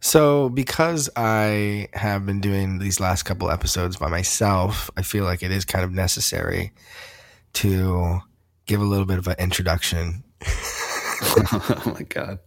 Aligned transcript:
So, 0.00 0.48
because 0.48 1.10
I 1.14 1.88
have 1.92 2.24
been 2.24 2.40
doing 2.40 2.78
these 2.78 3.00
last 3.00 3.24
couple 3.24 3.50
episodes 3.50 3.96
by 3.96 4.08
myself, 4.08 4.90
I 4.96 5.02
feel 5.02 5.24
like 5.24 5.42
it 5.42 5.50
is 5.50 5.66
kind 5.66 5.84
of 5.84 5.92
necessary 5.92 6.72
to 7.54 8.20
give 8.64 8.80
a 8.80 8.84
little 8.84 9.04
bit 9.04 9.18
of 9.18 9.26
an 9.26 9.36
introduction. 9.38 10.24
oh 10.46 11.82
my 11.94 12.02
god. 12.02 12.38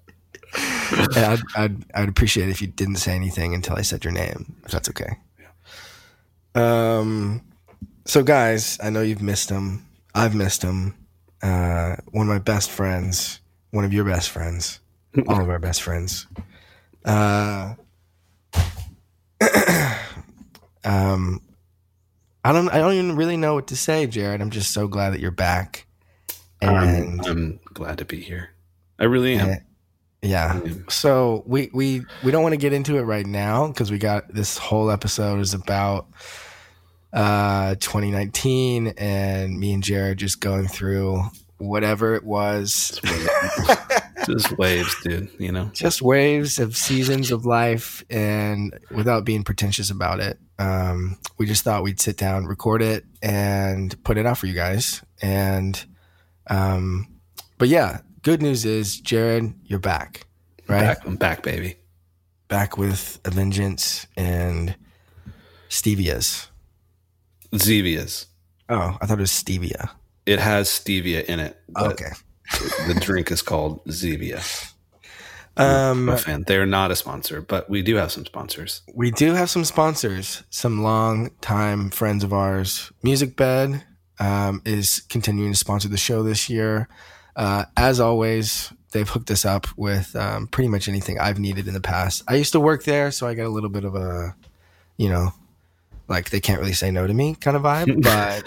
I'd, 0.56 1.42
I'd, 1.56 1.86
I'd 1.94 2.10
appreciate 2.10 2.48
it 2.48 2.52
if 2.52 2.62
you 2.62 2.68
didn't 2.68 2.96
say 2.96 3.16
anything 3.16 3.54
until 3.54 3.76
I 3.76 3.82
said 3.82 4.04
your 4.04 4.14
name, 4.14 4.56
if 4.66 4.72
that's 4.72 4.90
okay. 4.90 5.18
Um, 6.56 7.42
so 8.06 8.24
guys, 8.24 8.80
I 8.82 8.90
know 8.90 9.02
you've 9.02 9.22
missed 9.22 9.50
him. 9.50 9.86
I've 10.16 10.36
missed 10.36 10.64
him. 10.64 10.96
Uh, 11.42 11.98
one 12.12 12.28
of 12.28 12.34
my 12.34 12.40
best 12.40 12.72
friends, 12.72 13.42
one 13.72 13.86
of 13.86 13.94
your 13.94 14.06
best 14.06 14.30
friends, 14.30 14.80
all 15.28 15.42
of 15.42 15.50
our 15.50 15.60
best 15.60 15.82
friends. 15.84 16.28
Uh, 17.06 17.76
um, 20.84 21.42
I 22.44 22.52
don't, 22.52 22.70
I 22.70 22.78
don't 22.78 22.94
even 22.94 23.16
really 23.16 23.38
know 23.38 23.56
what 23.56 23.68
to 23.68 23.76
say, 23.76 24.08
Jared. 24.08 24.42
I'm 24.42 24.52
just 24.52 24.74
so 24.74 24.88
glad 24.88 25.12
that 25.12 25.20
you're 25.20 25.32
back. 25.32 25.88
I'm, 26.62 27.20
I'm 27.22 27.60
glad 27.74 27.98
to 27.98 28.06
be 28.06 28.22
here. 28.22 28.52
I 29.00 29.06
really 29.06 29.36
am. 29.36 29.58
Yeah. 30.22 30.62
So 30.88 31.44
we 31.46 31.70
we 31.74 32.06
we 32.24 32.32
don't 32.32 32.44
want 32.44 32.54
to 32.54 32.58
get 32.58 32.72
into 32.72 32.98
it 32.98 33.02
right 33.02 33.26
now 33.26 33.68
because 33.68 33.92
we 33.92 33.98
got 33.98 34.34
this 34.34 34.58
whole 34.58 34.90
episode 34.90 35.40
is 35.40 35.54
about 35.54 36.08
uh 37.12 37.76
2019 37.76 38.94
and 38.98 39.60
me 39.60 39.74
and 39.74 39.84
Jared 39.84 40.20
just 40.20 40.40
going 40.40 40.68
through 40.70 41.22
whatever 41.58 42.16
it 42.16 42.24
was. 42.24 43.00
Just 44.26 44.58
waves, 44.58 44.96
dude, 45.04 45.30
you 45.40 45.52
know. 45.52 45.70
just 45.74 46.02
waves 46.02 46.60
of 46.60 46.76
seasons 46.78 47.32
of 47.32 47.46
life 47.46 48.04
and 48.10 48.78
without 48.92 49.26
being 49.26 49.44
pretentious 49.44 49.90
about 49.90 50.20
it. 50.20 50.40
Um 50.60 51.18
we 51.38 51.46
just 51.46 51.64
thought 51.64 51.84
we'd 51.84 52.00
sit 52.02 52.18
down, 52.18 52.46
record 52.46 52.82
it 52.82 53.06
and 53.22 54.02
put 54.04 54.18
it 54.18 54.26
out 54.26 54.38
for 54.38 54.48
you 54.48 54.54
guys. 54.54 55.02
And 55.22 55.84
um 56.50 57.08
but 57.58 57.68
yeah, 57.70 58.02
good 58.22 58.42
news 58.42 58.66
is 58.66 59.00
Jared, 59.00 59.54
you're 59.66 59.80
back. 59.80 60.26
Right? 60.68 60.82
Back, 60.82 61.06
I'm 61.06 61.16
back, 61.18 61.44
baby. 61.44 61.76
back 62.48 62.78
with 62.78 63.20
a 63.26 63.32
vengeance 63.32 64.06
and 64.16 64.76
stevias. 65.70 66.48
Zevia's. 67.54 68.28
Oh, 68.70 68.98
I 69.02 69.06
thought 69.06 69.18
it 69.18 69.22
was 69.22 69.32
stevia. 69.32 69.90
It 70.26 70.40
has 70.40 70.70
stevia 70.70 71.26
in 71.26 71.40
it. 71.40 71.60
Okay. 71.78 72.12
The 72.88 73.00
drink 73.00 73.32
is 73.32 73.42
called 73.42 73.84
Zevia. 73.86 74.72
Um, 75.56 76.10
I'm 76.10 76.16
a 76.16 76.18
fan. 76.18 76.44
They're 76.48 76.66
not 76.66 76.92
a 76.92 76.96
sponsor, 76.96 77.42
but 77.42 77.70
we 77.70 77.82
do 77.84 77.96
have 77.96 78.12
some 78.12 78.26
sponsors. 78.26 78.82
we 78.94 79.12
do 79.12 79.34
have 79.34 79.50
some 79.50 79.66
sponsors, 79.66 80.44
some 80.50 80.82
long 80.82 81.30
time 81.42 81.90
friends 81.92 82.24
of 82.24 82.34
ours. 82.34 82.92
Music 83.04 83.36
Bed 83.36 83.84
um, 84.20 84.62
is 84.66 85.04
continuing 85.10 85.52
to 85.52 85.58
sponsor 85.58 85.88
the 85.90 85.98
show 85.98 86.24
this 86.24 86.50
year. 86.50 86.88
Uh, 87.36 87.66
as 87.78 88.00
always, 88.00 88.74
they've 88.92 89.10
hooked 89.10 89.30
us 89.30 89.46
up 89.46 89.68
with 89.78 90.16
um, 90.16 90.48
pretty 90.48 90.70
much 90.70 90.88
anything 90.88 91.20
I've 91.20 91.40
needed 91.40 91.68
in 91.68 91.74
the 91.74 91.82
past. 91.82 92.24
I 92.28 92.36
used 92.36 92.54
to 92.54 92.60
work 92.60 92.84
there, 92.84 93.12
so 93.12 93.28
I 93.28 93.34
got 93.36 93.46
a 93.46 93.50
little 93.50 93.70
bit 93.70 93.86
of 93.86 93.96
a, 93.96 94.36
you 94.98 95.10
know, 95.10 95.34
like 96.08 96.30
they 96.32 96.40
can't 96.40 96.60
really 96.60 96.74
say 96.74 96.92
no 96.92 97.06
to 97.06 97.14
me 97.14 97.36
kind 97.36 97.58
of 97.58 97.64
vibe, 97.64 98.04
but 98.04 98.44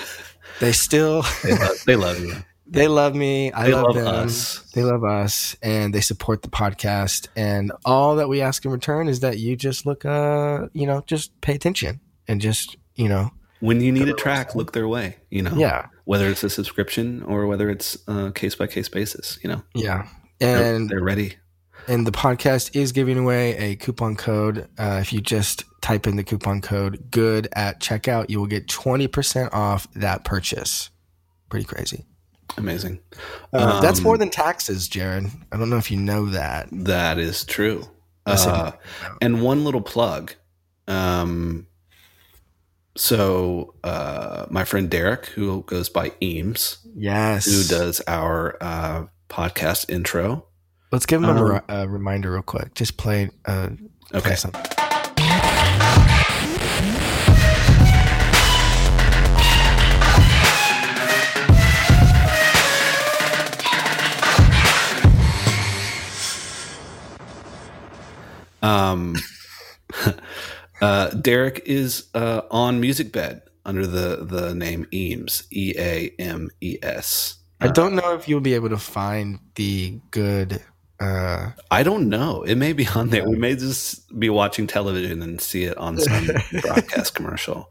they 0.61 0.73
still 0.73 1.25
They 1.43 1.57
love, 1.57 1.77
they 1.87 1.97
love 1.97 2.21
you. 2.21 2.35
They 2.69 2.89
love 2.89 3.15
me. 3.15 3.53
I 3.53 3.67
They 3.67 3.73
love, 3.75 3.85
love 3.85 3.95
them. 3.95 4.07
us. 4.07 4.61
They 4.75 4.83
love 4.83 5.05
us, 5.05 5.57
and 5.63 5.95
they 5.95 6.01
support 6.01 6.43
the 6.43 6.49
podcast. 6.49 7.29
And 7.37 7.73
all 7.85 8.17
that 8.17 8.29
we 8.29 8.41
ask 8.41 8.65
in 8.65 8.71
return 8.71 9.09
is 9.09 9.21
that 9.21 9.39
you 9.39 9.57
just 9.57 9.87
look, 9.87 10.05
uh, 10.05 10.67
you 10.73 10.87
know, 10.87 11.03
just 11.07 11.39
pay 11.41 11.55
attention 11.55 12.01
and 12.29 12.41
just, 12.41 12.77
you 12.97 13.09
know, 13.09 13.31
When 13.61 13.81
you 13.81 13.93
need 13.93 14.09
a 14.09 14.13
track, 14.15 14.55
look 14.55 14.73
their 14.73 14.89
way. 14.89 15.17
You 15.31 15.43
know, 15.43 15.55
yeah, 15.57 15.87
whether 16.05 16.29
it's 16.29 16.45
a 16.45 16.51
subscription 16.51 17.23
or 17.23 17.47
whether 17.47 17.71
it's 17.71 17.97
a 18.09 18.33
case 18.33 18.55
by 18.55 18.67
case 18.67 18.89
basis. 18.89 19.39
You 19.43 19.51
know, 19.51 19.63
yeah. 19.75 20.09
They're- 20.41 20.75
And 20.75 20.91
they're 20.91 21.03
ready. 21.03 21.37
and 21.89 22.07
the 22.07 22.13
podcast 22.13 22.75
is 22.77 22.93
giving 22.93 23.17
away 23.17 23.57
a 23.57 23.77
coupon 23.77 24.17
code. 24.17 24.69
Uh, 24.77 24.99
if 25.01 25.13
you 25.13 25.21
just 25.21 25.65
type 25.81 26.07
in 26.07 26.17
the 26.17 26.25
coupon 26.25 26.61
code 26.61 27.11
"good" 27.11 27.49
at 27.55 27.81
checkout, 27.81 28.29
you 28.29 28.39
will 28.41 28.47
get 28.49 28.67
twenty 28.69 29.07
percent 29.07 29.53
off 29.55 29.87
that 29.95 30.25
purchase. 30.25 30.91
Pretty 31.49 31.65
crazy. 31.65 32.05
Amazing. 32.57 33.01
Uh, 33.53 33.81
that's 33.81 33.99
Um, 33.99 34.05
more 34.05 34.19
than 34.19 34.31
taxes, 34.31 34.89
Jared. 34.89 35.27
I 35.53 35.57
don't 35.57 35.69
know 35.71 35.77
if 35.77 35.91
you 35.91 35.97
know 35.99 36.27
that. 36.27 36.69
That 36.73 37.19
is 37.19 37.45
true. 37.45 37.89
Uh, 38.25 38.73
and 39.21 39.43
one 39.43 39.65
little 39.65 39.81
plug. 39.83 40.33
Um, 40.89 41.67
so 42.97 43.75
uh, 43.85 44.47
my 44.51 44.65
friend 44.65 44.89
Derek, 44.91 45.27
who 45.27 45.63
goes 45.65 45.89
by 45.89 46.13
Eames, 46.23 46.79
Yes. 46.95 47.45
who 47.47 47.63
does 47.77 48.01
our 48.07 48.57
uh, 48.61 49.05
podcast 49.29 49.91
intro. 49.91 50.47
Let's 50.93 51.05
give 51.07 51.23
him 51.23 51.29
a, 51.29 51.33
Um, 51.33 51.51
re- 51.53 51.61
a 51.69 51.89
reminder 51.89 52.33
real 52.33 52.43
quick. 52.43 52.75
Just 52.75 52.97
play. 52.97 53.31
Uh, 53.45 53.71
play 54.11 54.19
Okay. 54.21 54.35
something. 54.37 54.63
Um, 68.63 69.17
uh, 70.81 71.11
Derek 71.11 71.63
is 71.67 72.09
uh, 72.15 72.43
on 72.51 72.81
Music 72.81 73.13
Bed 73.13 73.43
under 73.65 73.87
the 73.87 74.25
the 74.25 74.55
name 74.55 74.87
Eames, 74.93 75.45
E 75.51 75.75
A 75.77 76.15
M 76.19 76.49
E 76.61 76.79
S. 76.83 77.37
I 77.61 77.69
don't 77.69 77.95
know 77.95 78.15
if 78.15 78.29
you'll 78.29 78.41
be 78.41 78.55
able 78.55 78.69
to 78.69 78.79
find 78.79 79.39
the 79.55 79.99
good. 80.11 80.63
Uh, 81.01 81.51
I 81.71 81.83
don't 81.83 82.09
know. 82.09 82.43
It 82.43 82.55
may 82.57 82.73
be 82.73 82.87
on 82.89 83.11
there. 83.11 83.29
We 83.29 83.37
may 83.37 83.55
just 83.55 84.19
be 84.19 84.31
watching 84.31 84.67
television 84.67 85.23
and 85.23 85.41
see 85.41 85.65
it 85.65 85.77
on 85.77 85.99
some 85.99 86.27
broadcast 86.63 87.15
commercial. 87.15 87.71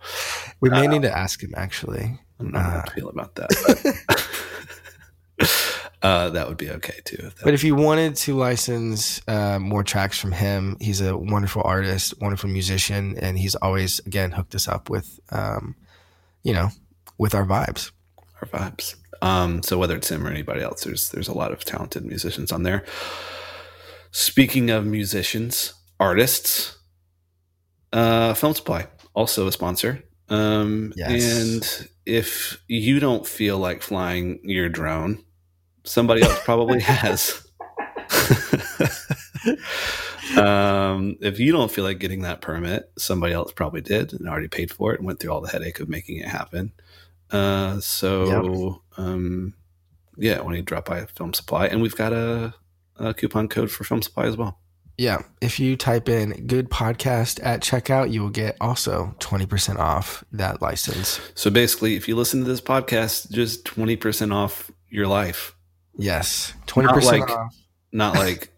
we 0.59 0.69
may 0.69 0.87
need 0.87 1.01
to 1.03 1.15
ask 1.15 1.41
him 1.41 1.53
actually. 1.55 2.19
I 2.39 2.43
don't 2.43 2.51
know 2.53 2.59
how 2.59 2.83
I 2.85 2.89
feel 2.91 3.09
about 3.09 3.35
that. 3.35 4.01
Uh, 6.05 6.29
that 6.29 6.47
would 6.47 6.57
be 6.57 6.69
okay 6.69 6.99
too. 7.03 7.17
If 7.19 7.43
But 7.43 7.55
if 7.55 7.63
you 7.63 7.73
wanted 7.73 8.15
to 8.17 8.35
license 8.37 9.19
uh, 9.27 9.57
more 9.57 9.83
tracks 9.83 10.19
from 10.19 10.33
him, 10.33 10.77
he's 10.79 11.01
a 11.01 11.17
wonderful 11.17 11.63
artist, 11.65 12.13
wonderful 12.21 12.47
musician, 12.47 13.17
and 13.17 13.39
he's 13.39 13.55
always 13.55 13.97
again 14.05 14.29
hooked 14.29 14.53
us 14.53 14.67
up 14.67 14.87
with, 14.87 15.19
um, 15.31 15.75
you 16.43 16.53
know, 16.53 16.69
with 17.17 17.33
our 17.33 17.43
vibes. 17.43 17.91
our 18.39 18.47
vibes. 18.47 18.93
Um, 19.23 19.63
so 19.63 19.79
whether 19.79 19.95
it's 19.95 20.11
him 20.11 20.27
or 20.27 20.29
anybody 20.29 20.61
else, 20.61 20.83
there's 20.83 21.09
there's 21.09 21.27
a 21.27 21.33
lot 21.33 21.51
of 21.51 21.65
talented 21.65 22.05
musicians 22.05 22.51
on 22.51 22.61
there. 22.61 22.85
Speaking 24.11 24.69
of 24.69 24.85
musicians, 24.85 25.73
artists, 25.99 26.77
uh, 27.93 28.35
Film 28.35 28.53
Supply 28.53 28.85
also 29.15 29.47
a 29.47 29.51
sponsor. 29.51 30.03
Um, 30.29 30.93
Yes. 30.95 31.41
And 31.41 31.89
if 32.05 32.61
you 32.67 32.99
don't 32.99 33.25
feel 33.25 33.57
like 33.57 33.81
flying 33.81 34.39
your 34.43 34.69
drone, 34.69 35.24
somebody 35.85 36.23
else 36.23 36.39
probably 36.43 36.79
has. 36.81 37.47
um, 40.37 41.17
if 41.21 41.39
you 41.39 41.51
don't 41.51 41.71
feel 41.71 41.83
like 41.83 41.99
getting 41.99 42.21
that 42.21 42.41
permit, 42.41 42.91
somebody 42.97 43.33
else 43.33 43.51
probably 43.51 43.81
did 43.81 44.13
and 44.13 44.27
already 44.27 44.47
paid 44.47 44.71
for 44.71 44.93
it 44.93 44.99
and 44.99 45.07
went 45.07 45.19
through 45.19 45.31
all 45.31 45.41
the 45.41 45.49
headache 45.49 45.79
of 45.79 45.89
making 45.89 46.17
it 46.17 46.27
happen. 46.27 46.71
Uh, 47.31 47.79
so 47.79 48.81
um, 48.97 49.53
yeah, 50.17 50.41
when 50.41 50.55
you 50.55 50.61
drop 50.61 50.85
by 50.85 51.05
Film 51.05 51.33
Supply, 51.33 51.67
and 51.67 51.81
we've 51.81 51.95
got 51.95 52.13
a, 52.13 52.53
a 52.97 53.13
coupon 53.13 53.47
code 53.47 53.71
for 53.71 53.83
Film 53.83 54.01
Supply 54.01 54.25
as 54.25 54.37
well. 54.37 54.59
Yeah, 54.97 55.23
if 55.41 55.59
you 55.59 55.75
type 55.75 56.07
in 56.07 56.47
"good 56.47 56.69
podcast" 56.69 57.39
at 57.43 57.61
checkout, 57.61 58.11
you 58.11 58.21
will 58.21 58.29
get 58.29 58.55
also 58.61 59.15
twenty 59.19 59.45
percent 59.45 59.79
off 59.79 60.23
that 60.31 60.61
license. 60.61 61.19
So 61.33 61.49
basically, 61.49 61.95
if 61.95 62.07
you 62.07 62.15
listen 62.15 62.41
to 62.41 62.45
this 62.45 62.61
podcast, 62.61 63.31
just 63.31 63.65
twenty 63.65 63.97
percent 63.97 64.31
off 64.31 64.71
your 64.89 65.07
life. 65.07 65.54
Yes, 65.97 66.53
twenty 66.65 66.91
percent 66.93 67.21
like- 67.21 67.29
off. 67.29 67.55
Not 67.91 68.15
like 68.15 68.51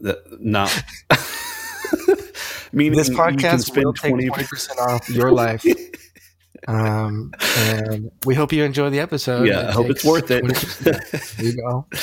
that. 0.00 0.18
Not 0.40 0.82
meaning 2.72 2.96
This 2.98 3.08
you 3.08 3.16
can 3.16 3.36
podcast 3.36 3.64
spend 3.64 3.84
will 3.86 3.92
take 3.92 4.10
twenty. 4.12 4.30
percent 4.30 4.78
off 4.80 5.08
your 5.10 5.30
life. 5.32 5.64
Um, 6.68 7.32
and 7.58 8.10
we 8.24 8.34
hope 8.34 8.52
you 8.52 8.62
enjoy 8.64 8.88
the 8.90 9.00
episode. 9.00 9.46
Yeah, 9.48 9.68
I 9.68 9.72
hope 9.72 9.90
it's 9.90 10.04
worth 10.04 10.30
it. 10.30 10.44
There 10.80 11.00
you 11.38 11.56
go. 11.56 11.86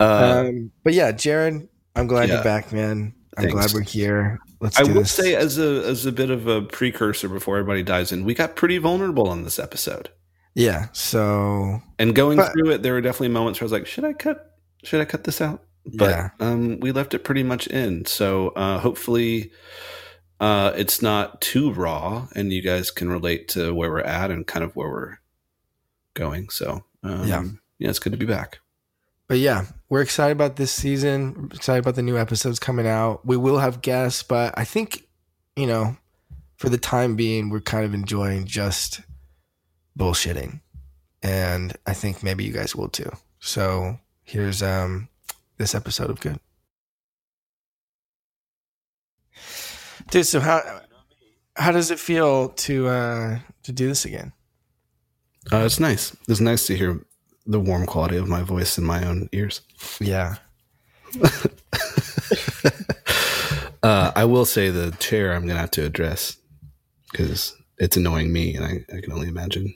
Uh, 0.00 0.44
um, 0.46 0.70
but 0.84 0.94
yeah, 0.94 1.10
Jared, 1.10 1.68
I'm 1.96 2.06
glad 2.06 2.28
yeah. 2.28 2.36
you're 2.36 2.44
back, 2.44 2.72
man. 2.72 3.12
I'm 3.36 3.46
Thanks. 3.46 3.52
glad 3.52 3.72
we're 3.74 3.80
here. 3.82 4.38
Let's 4.60 4.78
I 4.78 4.84
will 4.84 4.94
this. 4.94 5.10
say, 5.10 5.34
as 5.34 5.58
a 5.58 5.84
as 5.88 6.06
a 6.06 6.12
bit 6.12 6.30
of 6.30 6.46
a 6.46 6.62
precursor 6.62 7.28
before 7.28 7.58
everybody 7.58 7.82
dives 7.82 8.12
in, 8.12 8.24
we 8.24 8.32
got 8.32 8.54
pretty 8.54 8.78
vulnerable 8.78 9.28
on 9.28 9.42
this 9.42 9.58
episode. 9.58 10.10
Yeah. 10.58 10.88
So 10.92 11.80
And 11.98 12.14
going 12.14 12.36
But- 12.36 12.52
through 12.52 12.70
it, 12.72 12.82
there 12.82 12.92
were 12.92 13.00
definitely 13.00 13.28
moments 13.28 13.60
where 13.60 13.64
I 13.64 13.68
was 13.68 13.72
like, 13.72 13.86
"Should 13.86 14.04
I 14.04 14.12
cut? 14.12 14.56
Should 14.82 15.00
I 15.00 15.04
cut 15.04 15.24
this 15.24 15.40
out?" 15.40 15.64
but 15.96 16.10
yeah. 16.10 16.30
um, 16.40 16.80
we 16.80 16.92
left 16.92 17.14
it 17.14 17.24
pretty 17.24 17.42
much 17.42 17.66
in. 17.68 18.04
So 18.04 18.48
uh, 18.50 18.78
hopefully, 18.78 19.52
uh, 20.40 20.72
it's 20.76 21.00
not 21.00 21.40
too 21.40 21.72
raw, 21.72 22.28
and 22.34 22.52
you 22.52 22.60
guys 22.62 22.90
can 22.90 23.08
relate 23.08 23.48
to 23.48 23.74
where 23.74 23.90
we're 23.90 24.00
at 24.00 24.30
and 24.30 24.46
kind 24.46 24.64
of 24.64 24.76
where 24.76 24.90
we're 24.90 25.18
going. 26.14 26.50
So 26.50 26.84
um, 27.02 27.26
yeah, 27.26 27.44
yeah, 27.78 27.88
it's 27.88 27.98
good 27.98 28.12
to 28.12 28.18
be 28.18 28.26
back. 28.26 28.58
But 29.28 29.38
yeah, 29.38 29.66
we're 29.88 30.00
excited 30.02 30.32
about 30.32 30.56
this 30.56 30.72
season. 30.72 31.34
We're 31.34 31.56
excited 31.56 31.80
about 31.80 31.94
the 31.96 32.02
new 32.02 32.16
episodes 32.18 32.58
coming 32.58 32.86
out. 32.86 33.26
We 33.26 33.36
will 33.36 33.58
have 33.58 33.82
guests, 33.82 34.22
but 34.22 34.54
I 34.56 34.64
think 34.64 35.06
you 35.56 35.66
know, 35.66 35.96
for 36.56 36.68
the 36.68 36.78
time 36.78 37.16
being, 37.16 37.50
we're 37.50 37.60
kind 37.60 37.84
of 37.84 37.94
enjoying 37.94 38.44
just 38.46 39.00
bullshitting, 39.98 40.60
and 41.22 41.76
I 41.86 41.92
think 41.92 42.22
maybe 42.22 42.44
you 42.44 42.52
guys 42.52 42.74
will 42.76 42.88
too. 42.88 43.10
So 43.40 43.98
here's 44.22 44.62
um 44.62 45.08
this 45.58 45.74
episode 45.74 46.10
of 46.10 46.20
Good. 46.20 46.38
Dude, 50.10 50.26
so 50.26 50.40
how 50.40 50.80
how 51.56 51.72
does 51.72 51.90
it 51.90 51.98
feel 51.98 52.50
to 52.50 52.88
uh 52.88 53.38
to 53.64 53.72
do 53.72 53.88
this 53.88 54.04
again? 54.04 54.32
Uh, 55.52 55.58
it's 55.58 55.80
nice. 55.80 56.14
It's 56.28 56.40
nice 56.40 56.66
to 56.66 56.76
hear 56.76 57.00
the 57.46 57.60
warm 57.60 57.86
quality 57.86 58.16
of 58.16 58.28
my 58.28 58.42
voice 58.42 58.76
in 58.78 58.84
my 58.84 59.06
own 59.06 59.28
ears. 59.32 59.62
Yeah. 59.98 60.36
uh, 63.82 64.12
I 64.14 64.24
will 64.26 64.44
say 64.44 64.68
the 64.68 64.90
chair 64.98 65.34
I'm 65.34 65.46
gonna 65.46 65.58
have 65.58 65.70
to 65.72 65.84
address 65.84 66.36
because 67.10 67.56
it's 67.78 67.96
annoying 67.96 68.32
me, 68.32 68.54
and 68.54 68.64
I, 68.64 68.84
I, 68.94 69.00
can 69.00 69.12
only 69.12 69.28
imagine. 69.28 69.74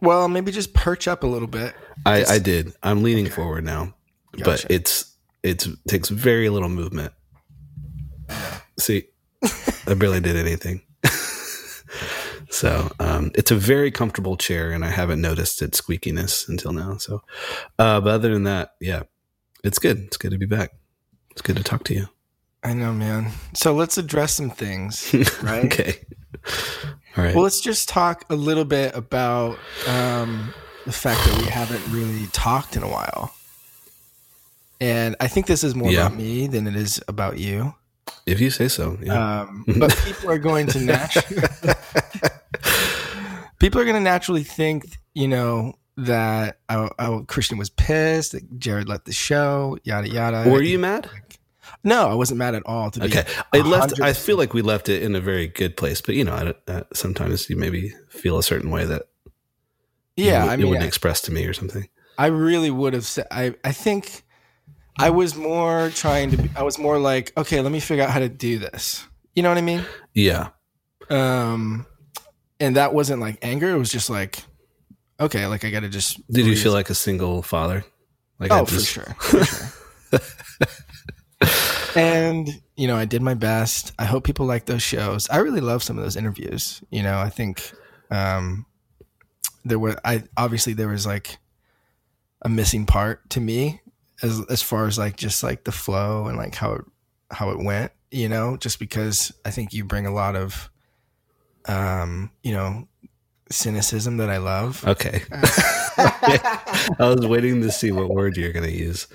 Well, 0.00 0.28
maybe 0.28 0.52
just 0.52 0.74
perch 0.74 1.08
up 1.08 1.22
a 1.22 1.26
little 1.26 1.48
bit. 1.48 1.74
I, 2.04 2.24
I 2.24 2.38
did. 2.38 2.72
I'm 2.82 3.02
leaning 3.02 3.26
okay. 3.26 3.34
forward 3.34 3.64
now, 3.64 3.94
gotcha. 4.32 4.44
but 4.44 4.66
it's 4.70 5.14
it's 5.42 5.68
takes 5.88 6.08
very 6.08 6.48
little 6.48 6.68
movement. 6.68 7.12
See, 8.78 9.04
I 9.86 9.94
barely 9.94 10.20
did 10.20 10.36
anything. 10.36 10.82
so 12.50 12.90
um, 12.98 13.30
it's 13.34 13.50
a 13.50 13.56
very 13.56 13.90
comfortable 13.90 14.36
chair, 14.36 14.72
and 14.72 14.84
I 14.84 14.90
haven't 14.90 15.20
noticed 15.20 15.62
its 15.62 15.80
squeakiness 15.80 16.48
until 16.48 16.72
now. 16.72 16.96
So, 16.96 17.22
uh, 17.78 18.00
but 18.00 18.10
other 18.10 18.32
than 18.32 18.44
that, 18.44 18.74
yeah, 18.80 19.02
it's 19.62 19.78
good. 19.78 19.98
It's 19.98 20.16
good 20.16 20.32
to 20.32 20.38
be 20.38 20.46
back. 20.46 20.72
It's 21.30 21.42
good 21.42 21.56
to 21.56 21.62
talk 21.62 21.84
to 21.84 21.94
you. 21.94 22.08
I 22.62 22.72
know, 22.72 22.92
man. 22.92 23.32
So 23.52 23.74
let's 23.74 23.98
address 23.98 24.34
some 24.34 24.50
things, 24.50 25.14
right? 25.42 25.66
okay. 25.66 26.00
All 27.16 27.24
right. 27.24 27.34
Well, 27.34 27.44
let's 27.44 27.60
just 27.60 27.88
talk 27.88 28.24
a 28.28 28.34
little 28.34 28.64
bit 28.64 28.94
about 28.94 29.58
um, 29.86 30.52
the 30.84 30.92
fact 30.92 31.24
that 31.26 31.38
we 31.38 31.46
haven't 31.46 31.86
really 31.92 32.26
talked 32.28 32.76
in 32.76 32.82
a 32.82 32.88
while. 32.88 33.32
And 34.80 35.14
I 35.20 35.28
think 35.28 35.46
this 35.46 35.62
is 35.62 35.74
more 35.74 35.90
yeah. 35.90 36.06
about 36.06 36.18
me 36.18 36.48
than 36.48 36.66
it 36.66 36.74
is 36.74 37.00
about 37.06 37.38
you. 37.38 37.74
If 38.26 38.40
you 38.40 38.50
say 38.50 38.68
so. 38.68 38.98
Yeah. 39.00 39.42
Um, 39.42 39.64
but 39.78 39.96
people 40.04 40.30
are 40.30 40.38
going 40.38 40.66
to 40.68 40.80
naturally 40.80 41.46
people 43.60 43.80
are 43.80 43.84
going 43.84 43.96
to 43.96 44.00
naturally 44.00 44.42
think, 44.42 44.98
you 45.14 45.28
know, 45.28 45.74
that 45.96 46.58
oh, 46.68 46.90
oh, 46.98 47.24
Christian 47.28 47.58
was 47.58 47.70
pissed 47.70 48.32
that 48.32 48.58
Jared 48.58 48.88
left 48.88 49.04
the 49.04 49.12
show, 49.12 49.78
yada 49.84 50.08
yada. 50.08 50.50
Were 50.50 50.62
you 50.62 50.78
mad? 50.78 51.08
No, 51.84 52.08
I 52.08 52.14
wasn't 52.14 52.38
mad 52.38 52.54
at 52.54 52.62
all. 52.64 52.90
To 52.92 53.04
okay, 53.04 53.24
I 53.52 53.58
left. 53.58 54.00
I 54.00 54.14
feel 54.14 54.38
like 54.38 54.54
we 54.54 54.62
left 54.62 54.88
it 54.88 55.02
in 55.02 55.14
a 55.14 55.20
very 55.20 55.46
good 55.46 55.76
place, 55.76 56.00
but 56.00 56.14
you 56.14 56.24
know, 56.24 56.54
uh, 56.66 56.82
sometimes 56.94 57.50
you 57.50 57.56
maybe 57.56 57.92
feel 58.08 58.38
a 58.38 58.42
certain 58.42 58.70
way 58.70 58.86
that 58.86 59.02
yeah, 60.16 60.44
you, 60.44 60.50
I 60.50 60.56
mean, 60.56 60.68
wouldn't 60.68 60.86
express 60.86 61.20
to 61.22 61.32
me 61.32 61.44
or 61.44 61.52
something. 61.52 61.86
I 62.16 62.26
really 62.26 62.70
would 62.70 62.94
have 62.94 63.04
said. 63.04 63.26
I 63.30 63.54
I 63.62 63.72
think 63.72 64.22
I 64.98 65.10
was 65.10 65.36
more 65.36 65.90
trying 65.90 66.30
to. 66.30 66.38
Be, 66.38 66.50
I 66.56 66.62
was 66.62 66.78
more 66.78 66.98
like, 66.98 67.32
okay, 67.36 67.60
let 67.60 67.70
me 67.70 67.80
figure 67.80 68.02
out 68.02 68.10
how 68.10 68.20
to 68.20 68.30
do 68.30 68.58
this. 68.58 69.06
You 69.34 69.42
know 69.42 69.50
what 69.50 69.58
I 69.58 69.62
mean? 69.62 69.84
Yeah. 70.14 70.48
Um, 71.10 71.86
and 72.60 72.76
that 72.76 72.94
wasn't 72.94 73.20
like 73.20 73.38
anger. 73.42 73.68
It 73.68 73.78
was 73.78 73.90
just 73.90 74.08
like, 74.08 74.42
okay, 75.20 75.46
like 75.46 75.64
I 75.64 75.70
got 75.70 75.80
to 75.80 75.90
just. 75.90 76.26
Did 76.30 76.46
you 76.46 76.56
feel 76.56 76.72
like 76.72 76.88
a 76.88 76.94
single 76.94 77.42
father? 77.42 77.84
Like 78.38 78.52
oh, 78.52 78.64
just... 78.64 78.88
for 78.88 79.04
sure, 79.04 79.16
for 79.20 79.44
sure. 79.44 79.68
and 81.96 82.48
you 82.76 82.88
know, 82.88 82.96
I 82.96 83.04
did 83.04 83.22
my 83.22 83.34
best. 83.34 83.92
I 83.98 84.04
hope 84.04 84.24
people 84.24 84.46
like 84.46 84.66
those 84.66 84.82
shows. 84.82 85.28
I 85.28 85.38
really 85.38 85.60
love 85.60 85.82
some 85.82 85.96
of 85.96 86.04
those 86.04 86.16
interviews. 86.16 86.82
You 86.90 87.02
know, 87.02 87.18
I 87.18 87.30
think 87.30 87.72
um, 88.10 88.66
there 89.64 89.78
were. 89.78 89.98
I 90.04 90.24
obviously 90.36 90.72
there 90.72 90.88
was 90.88 91.06
like 91.06 91.38
a 92.42 92.48
missing 92.48 92.86
part 92.86 93.30
to 93.30 93.40
me 93.40 93.80
as 94.22 94.40
as 94.48 94.62
far 94.62 94.86
as 94.86 94.98
like 94.98 95.16
just 95.16 95.42
like 95.42 95.64
the 95.64 95.72
flow 95.72 96.26
and 96.26 96.36
like 96.36 96.54
how 96.54 96.72
it 96.74 96.84
how 97.30 97.50
it 97.50 97.58
went, 97.58 97.92
you 98.10 98.28
know, 98.28 98.56
just 98.56 98.78
because 98.78 99.32
I 99.44 99.50
think 99.50 99.72
you 99.72 99.84
bring 99.84 100.06
a 100.06 100.12
lot 100.12 100.36
of 100.36 100.70
um, 101.66 102.30
you 102.42 102.52
know, 102.52 102.88
cynicism 103.50 104.18
that 104.18 104.30
I 104.30 104.38
love. 104.38 104.84
Okay. 104.86 105.22
I 105.98 106.94
was 106.98 107.26
waiting 107.26 107.62
to 107.62 107.70
see 107.70 107.92
what 107.92 108.08
word 108.08 108.36
you're 108.36 108.52
going 108.52 108.68
to 108.68 108.76
use. 108.76 109.06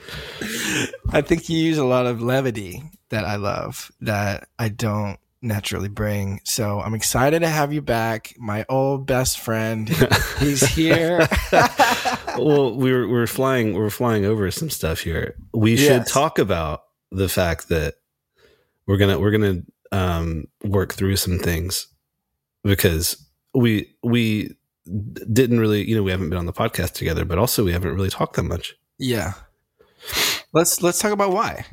I 1.11 1.21
think 1.21 1.49
you 1.49 1.57
use 1.57 1.77
a 1.77 1.85
lot 1.85 2.05
of 2.05 2.21
levity 2.21 2.83
that 3.09 3.25
I 3.25 3.35
love 3.35 3.91
that 4.01 4.47
I 4.57 4.69
don't 4.69 5.19
naturally 5.41 5.89
bring. 5.89 6.41
So 6.43 6.79
I'm 6.79 6.93
excited 6.93 7.41
to 7.41 7.49
have 7.49 7.73
you 7.73 7.81
back, 7.81 8.33
my 8.37 8.65
old 8.69 9.05
best 9.05 9.39
friend. 9.39 9.89
He's 10.39 10.65
here. 10.67 11.27
well, 12.37 12.75
we 12.75 12.91
are 12.91 13.07
we 13.07 13.19
are 13.19 13.27
flying 13.27 13.73
we 13.73 13.81
are 13.81 13.89
flying 13.89 14.25
over 14.25 14.49
some 14.51 14.69
stuff 14.69 15.01
here. 15.01 15.35
We 15.53 15.75
yes. 15.75 15.81
should 15.81 16.05
talk 16.07 16.39
about 16.39 16.83
the 17.11 17.29
fact 17.29 17.69
that 17.69 17.95
we're 18.85 18.97
gonna 18.97 19.19
we're 19.19 19.31
gonna 19.31 19.61
um, 19.91 20.45
work 20.63 20.93
through 20.93 21.15
some 21.15 21.39
things 21.39 21.87
because 22.63 23.25
we 23.53 23.95
we 24.03 24.55
didn't 25.31 25.59
really 25.59 25.87
you 25.87 25.95
know 25.95 26.03
we 26.03 26.11
haven't 26.11 26.29
been 26.29 26.39
on 26.39 26.45
the 26.45 26.53
podcast 26.53 26.93
together, 26.93 27.25
but 27.25 27.37
also 27.37 27.63
we 27.63 27.71
haven't 27.71 27.93
really 27.93 28.09
talked 28.09 28.35
that 28.35 28.43
much. 28.43 28.75
Yeah. 28.97 29.33
Let's 30.53 30.81
let's 30.81 30.99
talk 30.99 31.11
about 31.11 31.31
why. 31.31 31.65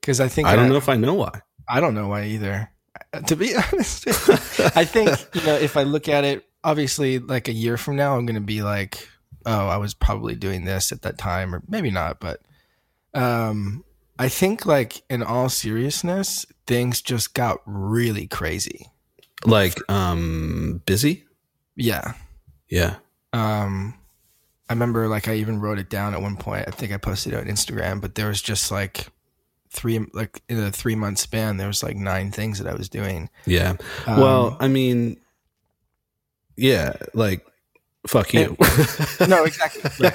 Because 0.00 0.20
I 0.20 0.28
think 0.28 0.48
I 0.48 0.56
don't 0.56 0.66
I, 0.66 0.68
know 0.68 0.76
if 0.76 0.88
I 0.88 0.96
know 0.96 1.14
why. 1.14 1.40
I 1.68 1.80
don't 1.80 1.94
know 1.94 2.08
why 2.08 2.26
either. 2.26 2.70
To 3.26 3.36
be 3.36 3.54
honest, 3.72 4.08
I 4.76 4.84
think 4.84 5.10
you 5.34 5.42
know 5.42 5.54
if 5.54 5.76
I 5.76 5.84
look 5.84 6.08
at 6.08 6.24
it, 6.24 6.44
obviously, 6.62 7.18
like 7.18 7.48
a 7.48 7.52
year 7.52 7.76
from 7.76 7.96
now, 7.96 8.16
I'm 8.16 8.26
going 8.26 8.34
to 8.34 8.40
be 8.40 8.62
like, 8.62 9.08
oh, 9.46 9.68
I 9.68 9.76
was 9.76 9.94
probably 9.94 10.34
doing 10.34 10.64
this 10.64 10.92
at 10.92 11.02
that 11.02 11.18
time, 11.18 11.54
or 11.54 11.62
maybe 11.68 11.90
not, 11.90 12.20
but 12.20 12.40
um, 13.14 13.84
I 14.18 14.28
think 14.28 14.66
like 14.66 15.02
in 15.08 15.22
all 15.22 15.48
seriousness, 15.48 16.46
things 16.66 17.00
just 17.00 17.34
got 17.34 17.60
really 17.64 18.26
crazy. 18.26 18.90
Like 19.44 19.78
um 19.90 20.82
busy? 20.86 21.24
Yeah. 21.76 22.14
Yeah. 22.74 22.96
Um 23.32 23.94
I 24.68 24.72
remember 24.72 25.06
like 25.08 25.28
I 25.28 25.34
even 25.34 25.60
wrote 25.60 25.78
it 25.78 25.88
down 25.88 26.14
at 26.14 26.20
one 26.20 26.36
point. 26.36 26.66
I 26.66 26.72
think 26.72 26.92
I 26.92 26.96
posted 26.96 27.32
it 27.32 27.36
on 27.36 27.44
Instagram, 27.44 28.00
but 28.00 28.16
there 28.16 28.28
was 28.28 28.42
just 28.42 28.70
like 28.72 29.06
three 29.70 30.04
like 30.12 30.42
in 30.48 30.58
a 30.58 30.70
3 30.70 30.94
month 30.94 31.18
span 31.18 31.56
there 31.56 31.66
was 31.66 31.82
like 31.82 31.96
nine 31.96 32.30
things 32.30 32.58
that 32.58 32.66
I 32.66 32.74
was 32.74 32.88
doing. 32.88 33.30
Yeah. 33.46 33.76
Um, 34.06 34.20
well, 34.20 34.56
I 34.58 34.68
mean 34.68 35.18
yeah, 36.56 36.94
like 37.14 37.46
fuck 38.06 38.34
you. 38.34 38.56
And, 39.20 39.28
no, 39.30 39.44
exactly. 39.44 40.10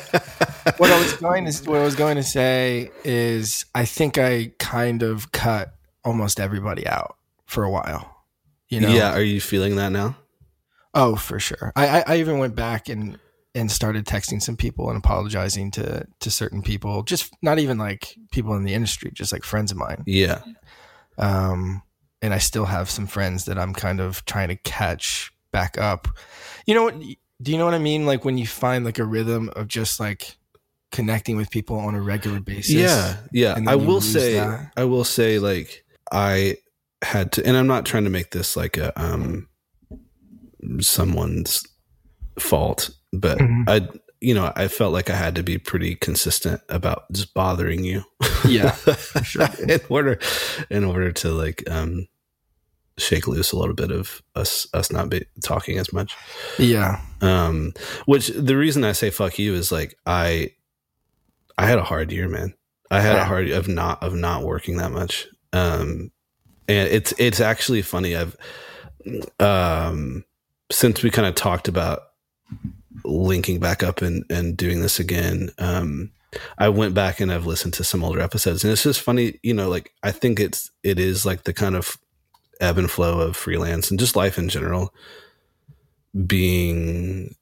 what 0.78 0.92
I 0.92 1.00
was 1.00 1.14
going 1.14 1.46
to 1.50 1.70
what 1.70 1.80
I 1.80 1.84
was 1.84 1.96
going 1.96 2.18
to 2.18 2.24
say 2.24 2.92
is 3.06 3.66
I 3.74 3.86
think 3.86 4.18
I 4.18 4.52
kind 4.60 5.04
of 5.04 5.32
cut 5.32 5.74
almost 6.04 6.40
everybody 6.40 6.86
out 6.88 7.16
for 7.46 7.64
a 7.64 7.70
while. 7.70 8.18
You 8.70 8.82
know? 8.82 8.90
Yeah. 8.90 9.14
Are 9.14 9.24
you 9.24 9.42
feeling 9.42 9.76
that 9.78 9.90
now? 9.90 10.16
Oh, 10.94 11.16
for 11.16 11.40
sure. 11.40 11.72
I, 11.76 12.00
I, 12.00 12.04
I 12.08 12.16
even 12.18 12.40
went 12.40 12.56
back 12.56 12.90
and 12.90 13.20
and 13.56 13.72
started 13.72 14.06
texting 14.06 14.42
some 14.42 14.56
people 14.56 14.90
and 14.90 14.98
apologizing 14.98 15.72
to 15.72 16.06
to 16.20 16.32
certain 16.32 16.62
people. 16.62 17.04
Just 17.04 17.34
not 17.42 17.60
even 17.60 17.78
like 17.78 18.16
people 18.32 18.56
in 18.56 18.64
the 18.64 18.74
industry, 18.74 19.12
just 19.14 19.32
like 19.32 19.44
friends 19.44 19.72
of 19.72 19.78
mine. 19.78 20.04
Yeah. 20.06 20.42
Um, 21.18 21.82
and 22.22 22.34
I 22.34 22.38
still 22.38 22.66
have 22.66 22.90
some 22.90 23.08
friends 23.08 23.46
that 23.46 23.58
I'm 23.58 23.74
kind 23.74 24.00
of 24.00 24.24
trying 24.26 24.50
to 24.50 24.56
catch 24.56 25.32
back 25.52 25.78
up. 25.78 26.08
You 26.66 26.76
know 26.76 26.84
what? 26.84 27.00
Do 27.42 27.52
you 27.52 27.58
know 27.58 27.66
what 27.66 27.74
I 27.74 27.80
mean? 27.80 28.06
Like 28.06 28.26
when 28.26 28.38
you 28.38 28.48
find 28.48 28.84
like 28.84 29.00
a 29.00 29.06
rhythm 29.06 29.50
of 29.56 29.68
just 29.68 30.00
like 30.00 30.38
connecting 30.92 31.38
with 31.38 31.50
people 31.50 31.78
on 31.78 31.96
a 31.96 32.02
regular 32.02 32.40
basis. 32.40 32.72
Yeah, 32.72 33.18
yeah. 33.32 33.60
I 33.68 33.76
will 33.76 34.02
say, 34.02 34.34
that. 34.34 34.72
I 34.76 34.84
will 34.86 35.04
say, 35.04 35.40
like 35.40 35.86
I 36.12 36.58
had 37.02 37.32
to, 37.34 37.46
and 37.46 37.56
I'm 37.56 37.68
not 37.68 37.86
trying 37.86 38.04
to 38.06 38.10
make 38.10 38.32
this 38.32 38.58
like 38.58 38.78
a 38.78 39.00
um 39.02 39.48
someone's 40.80 41.64
fault, 42.38 42.90
but 43.12 43.38
mm-hmm. 43.38 43.64
I, 43.68 43.88
you 44.22 44.34
know, 44.34 44.52
I 44.56 44.68
felt 44.68 44.94
like 44.94 45.10
I 45.10 45.16
had 45.16 45.36
to 45.36 45.44
be 45.44 45.58
pretty 45.58 45.96
consistent 45.96 46.62
about 46.70 47.12
just 47.12 47.34
bothering 47.34 47.84
you. 47.84 48.04
Yeah, 48.48 48.76
sure. 49.24 49.48
in 49.68 49.80
order, 49.90 50.20
in 50.70 50.84
order 50.84 51.12
to 51.14 51.30
like 51.32 51.70
um 51.70 52.08
shake 53.00 53.28
loose 53.28 53.52
a 53.52 53.58
little 53.58 53.74
bit 53.74 53.92
of 53.92 54.22
us 54.36 54.68
us 54.74 54.92
not 54.92 55.10
be 55.10 55.26
talking 55.44 55.78
as 55.78 55.92
much. 55.92 56.16
Yeah. 56.58 57.02
Um, 57.22 57.74
which 58.06 58.28
the 58.28 58.58
reason 58.58 58.84
I 58.84 58.92
say 58.92 59.10
fuck 59.10 59.40
you 59.40 59.54
is 59.56 59.72
like 59.72 59.96
I 60.06 60.52
I 61.58 61.66
had 61.66 61.80
a 61.80 61.84
hard 61.84 62.12
year, 62.12 62.28
man. 62.28 62.54
I 62.92 63.02
had 63.02 63.16
yeah. 63.16 63.22
a 63.22 63.26
hard 63.26 63.50
of 63.50 63.68
not 63.68 64.04
of 64.04 64.14
not 64.14 64.44
working 64.44 64.78
that 64.78 64.92
much. 64.92 65.28
Um, 65.54 66.12
and 66.68 66.88
it's 66.90 67.14
it's 67.18 67.40
actually 67.40 67.82
funny. 67.82 68.16
I've 68.16 68.36
um 69.40 70.26
since 70.72 71.04
we 71.04 71.10
kind 71.10 71.28
of 71.28 71.36
talked 71.36 71.68
about 71.68 72.02
linking 73.04 73.60
back 73.60 73.84
up 73.84 74.02
and 74.02 74.26
and 74.30 74.58
doing 74.58 74.82
this 74.82 75.00
again. 75.00 75.50
Um, 75.58 76.12
I 76.58 76.70
went 76.70 76.94
back 76.94 77.20
and 77.20 77.32
I've 77.32 77.48
listened 77.48 77.74
to 77.76 77.84
some 77.84 78.04
older 78.04 78.20
episodes, 78.20 78.64
and 78.64 78.72
it's 78.72 78.84
just 78.84 79.02
funny. 79.02 79.40
You 79.44 79.54
know, 79.54 79.70
like 79.70 79.92
I 80.04 80.12
think 80.12 80.40
it's 80.40 80.72
it 80.84 81.00
is 81.00 81.26
like 81.26 81.44
the 81.44 81.54
kind 81.54 81.76
of 81.76 81.98
ebb 82.60 82.78
and 82.78 82.92
flow 82.92 83.22
of 83.22 83.36
freelance 83.36 83.90
and 83.90 84.00
just 84.00 84.16
life 84.16 84.38
in 84.38 84.50
general 84.50 84.94
being 86.26 87.36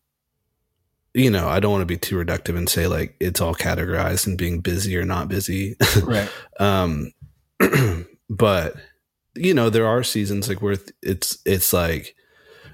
you 1.18 1.32
know, 1.32 1.48
I 1.48 1.60
don't 1.60 1.72
want 1.72 1.82
to 1.82 1.88
be 1.88 1.98
too 1.98 2.16
reductive 2.16 2.56
and 2.56 2.70
say 2.70 2.86
like 2.86 3.16
it's 3.20 3.42
all 3.42 3.56
categorized 3.56 4.28
and 4.28 4.38
being 4.38 4.60
busy 4.60 4.96
or 4.96 5.04
not 5.04 5.28
busy. 5.28 5.76
Right. 6.04 6.30
um, 6.60 7.12
but 8.30 8.76
you 9.36 9.54
know, 9.56 9.72
there 9.72 9.88
are 9.88 10.04
seasons 10.04 10.48
like 10.48 10.62
where 10.62 10.78
it's 11.02 11.40
it's 11.44 11.74
like 11.74 12.16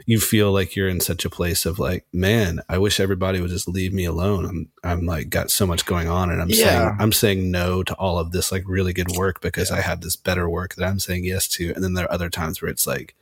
you 0.05 0.19
feel 0.19 0.51
like 0.51 0.75
you're 0.75 0.87
in 0.87 0.99
such 0.99 1.25
a 1.25 1.29
place 1.29 1.65
of 1.65 1.79
like, 1.79 2.05
man, 2.11 2.61
I 2.69 2.77
wish 2.77 2.99
everybody 2.99 3.39
would 3.41 3.49
just 3.49 3.67
leave 3.67 3.93
me 3.93 4.05
alone. 4.05 4.45
I'm 4.45 4.69
I'm 4.83 5.05
like 5.05 5.29
got 5.29 5.51
so 5.51 5.65
much 5.65 5.85
going 5.85 6.07
on 6.07 6.29
and 6.29 6.41
I'm 6.41 6.49
yeah. 6.49 6.55
saying 6.55 6.97
I'm 6.99 7.11
saying 7.11 7.51
no 7.51 7.83
to 7.83 7.93
all 7.95 8.19
of 8.19 8.31
this 8.31 8.51
like 8.51 8.63
really 8.65 8.93
good 8.93 9.11
work 9.11 9.41
because 9.41 9.69
yeah. 9.69 9.77
I 9.77 9.81
had 9.81 10.01
this 10.01 10.15
better 10.15 10.49
work 10.49 10.75
that 10.75 10.85
I'm 10.85 10.99
saying 10.99 11.25
yes 11.25 11.47
to. 11.49 11.73
And 11.73 11.83
then 11.83 11.93
there 11.93 12.05
are 12.05 12.13
other 12.13 12.29
times 12.29 12.61
where 12.61 12.71
it's 12.71 12.87
like 12.87 13.15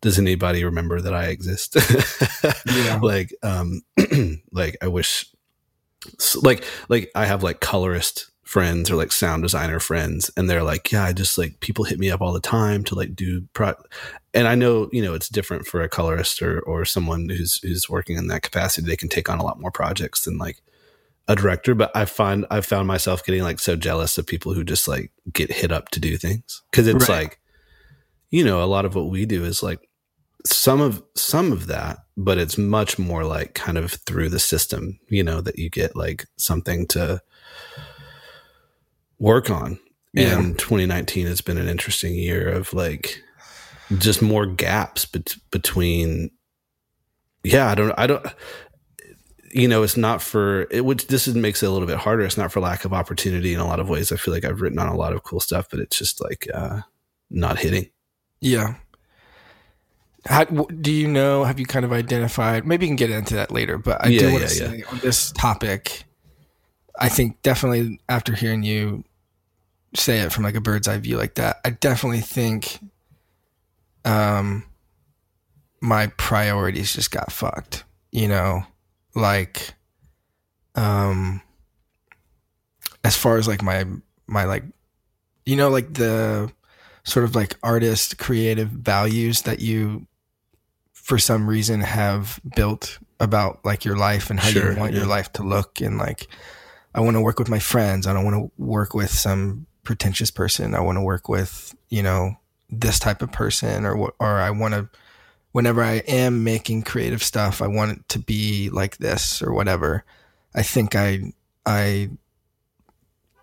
does 0.00 0.18
anybody 0.18 0.64
remember 0.64 1.00
that 1.00 1.14
I 1.14 1.26
exist? 1.26 1.76
yeah. 2.66 2.98
Like, 3.02 3.34
um, 3.42 3.82
like 4.50 4.76
I 4.82 4.88
wish, 4.88 5.26
like, 6.42 6.64
like 6.88 7.10
I 7.14 7.26
have 7.26 7.42
like 7.42 7.60
colorist 7.60 8.30
friends 8.42 8.90
or 8.90 8.96
like 8.96 9.12
sound 9.12 9.42
designer 9.42 9.78
friends, 9.78 10.30
and 10.36 10.48
they're 10.48 10.62
like, 10.62 10.90
yeah, 10.90 11.04
I 11.04 11.12
just 11.12 11.36
like 11.36 11.60
people 11.60 11.84
hit 11.84 11.98
me 11.98 12.10
up 12.10 12.20
all 12.20 12.32
the 12.32 12.40
time 12.40 12.82
to 12.84 12.94
like 12.94 13.14
do 13.14 13.42
pro, 13.52 13.74
and 14.34 14.46
I 14.46 14.54
know 14.54 14.88
you 14.92 15.02
know 15.02 15.14
it's 15.14 15.28
different 15.28 15.66
for 15.66 15.82
a 15.82 15.88
colorist 15.88 16.42
or 16.42 16.60
or 16.60 16.84
someone 16.84 17.28
who's 17.28 17.60
who's 17.62 17.88
working 17.88 18.16
in 18.16 18.28
that 18.28 18.42
capacity. 18.42 18.86
They 18.86 18.96
can 18.96 19.08
take 19.08 19.28
on 19.28 19.38
a 19.38 19.44
lot 19.44 19.60
more 19.60 19.70
projects 19.70 20.24
than 20.24 20.38
like 20.38 20.60
a 21.28 21.36
director, 21.36 21.74
but 21.74 21.94
I 21.94 22.04
find 22.04 22.46
I've 22.50 22.66
found 22.66 22.88
myself 22.88 23.24
getting 23.24 23.42
like 23.42 23.60
so 23.60 23.76
jealous 23.76 24.18
of 24.18 24.26
people 24.26 24.52
who 24.54 24.64
just 24.64 24.88
like 24.88 25.12
get 25.32 25.52
hit 25.52 25.72
up 25.72 25.88
to 25.90 26.00
do 26.00 26.16
things 26.16 26.62
because 26.70 26.88
it's 26.88 27.08
right. 27.08 27.22
like, 27.22 27.40
you 28.30 28.44
know, 28.44 28.62
a 28.62 28.66
lot 28.66 28.84
of 28.84 28.94
what 28.94 29.10
we 29.10 29.26
do 29.26 29.44
is 29.44 29.62
like 29.62 29.80
some 30.46 30.80
of 30.80 31.02
some 31.14 31.52
of 31.52 31.66
that 31.66 31.98
but 32.16 32.38
it's 32.38 32.56
much 32.56 32.98
more 32.98 33.24
like 33.24 33.54
kind 33.54 33.76
of 33.76 33.92
through 33.92 34.28
the 34.28 34.38
system 34.38 34.98
you 35.08 35.22
know 35.22 35.40
that 35.40 35.58
you 35.58 35.68
get 35.68 35.94
like 35.94 36.26
something 36.36 36.86
to 36.86 37.20
work 39.18 39.50
on 39.50 39.78
yeah. 40.12 40.38
and 40.38 40.58
2019 40.58 41.26
has 41.26 41.40
been 41.40 41.58
an 41.58 41.68
interesting 41.68 42.14
year 42.14 42.48
of 42.48 42.72
like 42.72 43.22
just 43.98 44.22
more 44.22 44.46
gaps 44.46 45.04
bet- 45.04 45.36
between 45.50 46.30
yeah 47.42 47.70
i 47.70 47.74
don't 47.74 47.92
i 47.98 48.06
don't 48.06 48.24
you 49.52 49.66
know 49.66 49.82
it's 49.82 49.96
not 49.96 50.22
for 50.22 50.66
it 50.70 50.84
which 50.84 51.08
this 51.08 51.26
is, 51.26 51.34
makes 51.34 51.62
it 51.62 51.66
a 51.66 51.70
little 51.70 51.88
bit 51.88 51.98
harder 51.98 52.22
it's 52.22 52.36
not 52.36 52.52
for 52.52 52.60
lack 52.60 52.84
of 52.84 52.92
opportunity 52.92 53.52
in 53.52 53.60
a 53.60 53.66
lot 53.66 53.80
of 53.80 53.88
ways 53.88 54.12
i 54.12 54.16
feel 54.16 54.32
like 54.32 54.44
i've 54.44 54.60
written 54.60 54.78
on 54.78 54.88
a 54.88 54.96
lot 54.96 55.12
of 55.12 55.22
cool 55.24 55.40
stuff 55.40 55.68
but 55.70 55.80
it's 55.80 55.98
just 55.98 56.22
like 56.22 56.46
uh 56.54 56.80
not 57.30 57.58
hitting 57.58 57.90
yeah 58.40 58.74
how, 60.26 60.44
do 60.44 60.92
you 60.92 61.08
know? 61.08 61.44
Have 61.44 61.58
you 61.58 61.66
kind 61.66 61.84
of 61.84 61.92
identified? 61.92 62.66
Maybe 62.66 62.86
you 62.86 62.90
can 62.90 62.96
get 62.96 63.10
into 63.10 63.34
that 63.34 63.50
later, 63.50 63.78
but 63.78 64.04
I 64.04 64.08
yeah, 64.08 64.20
do 64.20 64.32
want 64.32 64.48
to 64.48 64.54
yeah, 64.54 64.68
say 64.70 64.76
yeah. 64.78 64.84
on 64.90 64.98
this 64.98 65.32
topic, 65.32 66.04
I 66.98 67.08
think 67.08 67.40
definitely 67.42 67.98
after 68.08 68.34
hearing 68.34 68.62
you 68.62 69.04
say 69.94 70.20
it 70.20 70.32
from 70.32 70.44
like 70.44 70.54
a 70.54 70.60
bird's 70.60 70.88
eye 70.88 70.98
view 70.98 71.16
like 71.16 71.36
that, 71.36 71.60
I 71.64 71.70
definitely 71.70 72.20
think, 72.20 72.78
um, 74.04 74.64
my 75.80 76.08
priorities 76.16 76.94
just 76.94 77.10
got 77.10 77.32
fucked. 77.32 77.84
You 78.12 78.28
know, 78.28 78.64
like, 79.14 79.74
um, 80.74 81.42
as 83.04 83.16
far 83.16 83.36
as 83.36 83.46
like 83.46 83.62
my 83.62 83.86
my 84.26 84.44
like, 84.44 84.64
you 85.44 85.56
know, 85.56 85.68
like 85.70 85.94
the 85.94 86.52
sort 87.04 87.24
of 87.24 87.34
like 87.34 87.56
artist 87.62 88.18
creative 88.18 88.68
values 88.68 89.42
that 89.42 89.60
you 89.60 90.06
for 90.92 91.18
some 91.18 91.48
reason 91.48 91.80
have 91.80 92.40
built 92.54 92.98
about 93.18 93.64
like 93.64 93.84
your 93.84 93.96
life 93.96 94.30
and 94.30 94.38
how 94.38 94.48
sure, 94.48 94.72
you 94.72 94.78
want 94.78 94.92
yeah. 94.92 95.00
your 95.00 95.08
life 95.08 95.32
to 95.32 95.42
look 95.42 95.80
and 95.80 95.98
like 95.98 96.28
I 96.94 97.00
want 97.00 97.16
to 97.16 97.20
work 97.20 97.38
with 97.38 97.48
my 97.48 97.58
friends. 97.58 98.06
I 98.06 98.12
don't 98.12 98.24
want 98.24 98.36
to 98.36 98.62
work 98.62 98.94
with 98.94 99.10
some 99.10 99.66
pretentious 99.84 100.30
person. 100.30 100.74
I 100.74 100.80
want 100.80 100.96
to 100.96 101.02
work 101.02 101.28
with, 101.28 101.74
you 101.88 102.02
know, 102.02 102.36
this 102.70 102.98
type 102.98 103.22
of 103.22 103.32
person 103.32 103.84
or 103.84 104.12
or 104.18 104.26
I 104.26 104.50
want 104.50 104.74
to 104.74 104.88
whenever 105.52 105.82
I 105.82 105.96
am 106.06 106.44
making 106.44 106.82
creative 106.82 107.22
stuff, 107.22 107.60
I 107.60 107.66
want 107.66 107.92
it 107.92 108.08
to 108.10 108.18
be 108.18 108.70
like 108.70 108.98
this 108.98 109.42
or 109.42 109.52
whatever. 109.52 110.04
I 110.54 110.62
think 110.62 110.94
I 110.94 111.32
I 111.66 112.10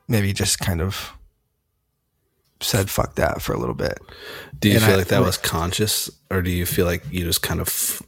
maybe 0.08 0.34
just 0.34 0.60
kind 0.60 0.82
of 0.82 1.14
said 2.62 2.90
fuck 2.90 3.16
that 3.16 3.42
for 3.42 3.54
a 3.54 3.58
little 3.60 3.76
bit. 3.76 4.00
Do 4.60 4.70
you 4.70 4.76
and 4.76 4.84
feel 4.84 4.96
I, 4.96 4.98
like 4.98 5.08
that 5.08 5.22
was 5.22 5.38
conscious, 5.38 6.10
or 6.32 6.42
do 6.42 6.50
you 6.50 6.66
feel 6.66 6.86
like 6.86 7.04
you 7.12 7.24
just 7.24 7.42
kind 7.42 7.60
of 7.60 7.68
f- 7.68 8.02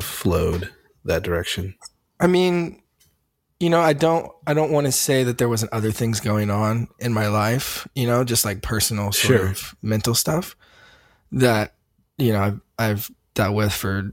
flowed 0.00 0.72
that 1.04 1.22
direction? 1.22 1.74
I 2.20 2.26
mean, 2.26 2.82
you 3.58 3.70
know, 3.70 3.80
I 3.80 3.94
don't, 3.94 4.30
I 4.46 4.54
don't 4.54 4.70
want 4.70 4.86
to 4.86 4.92
say 4.92 5.24
that 5.24 5.38
there 5.38 5.48
wasn't 5.48 5.72
other 5.72 5.90
things 5.90 6.20
going 6.20 6.50
on 6.50 6.88
in 6.98 7.12
my 7.14 7.28
life. 7.28 7.88
You 7.94 8.06
know, 8.06 8.24
just 8.24 8.44
like 8.44 8.62
personal 8.62 9.12
sort 9.12 9.40
sure. 9.40 9.48
of 9.48 9.76
mental 9.82 10.14
stuff 10.14 10.56
that 11.32 11.74
you 12.18 12.32
know 12.32 12.40
I've 12.40 12.60
I've 12.78 13.10
dealt 13.34 13.54
with 13.54 13.72
for 13.72 13.98
a 13.98 14.10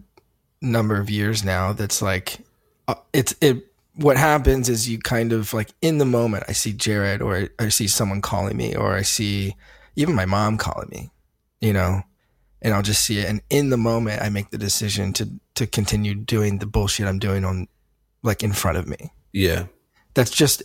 number 0.62 1.00
of 1.00 1.10
years 1.10 1.44
now. 1.44 1.74
That's 1.74 2.02
like, 2.02 2.38
uh, 2.88 2.96
it's 3.12 3.36
it. 3.42 3.68
What 3.96 4.18
happens 4.18 4.70
is 4.70 4.90
you 4.90 4.98
kind 4.98 5.34
of 5.34 5.54
like 5.54 5.72
in 5.82 5.98
the 5.98 6.06
moment. 6.06 6.46
I 6.48 6.54
see 6.54 6.74
Jared, 6.74 7.22
or 7.22 7.36
I, 7.36 7.50
I 7.60 7.70
see 7.70 7.88
someone 7.88 8.22
calling 8.22 8.58
me, 8.58 8.76
or 8.76 8.96
I 8.96 9.02
see 9.02 9.56
even 9.96 10.16
my 10.16 10.26
mom 10.26 10.58
calling 10.58 10.90
me, 10.90 11.12
you 11.62 11.74
know, 11.74 12.02
and 12.62 12.74
I'll 12.74 12.82
just 12.82 13.04
see 13.04 13.20
it. 13.20 13.30
And 13.30 13.42
in 13.50 13.70
the 13.70 13.78
moment, 13.78 14.22
I 14.22 14.30
make 14.30 14.50
the 14.52 14.58
decision 14.58 15.14
to 15.14 15.30
to 15.56 15.68
continue 15.68 16.16
doing 16.16 16.60
the 16.60 16.66
bullshit 16.66 17.08
I'm 17.08 17.20
doing 17.20 17.46
on, 17.46 17.68
like 18.24 18.42
in 18.42 18.54
front 18.54 18.78
of 18.78 18.88
me. 18.88 19.12
Yeah, 19.34 19.66
that's 20.14 20.32
just 20.32 20.64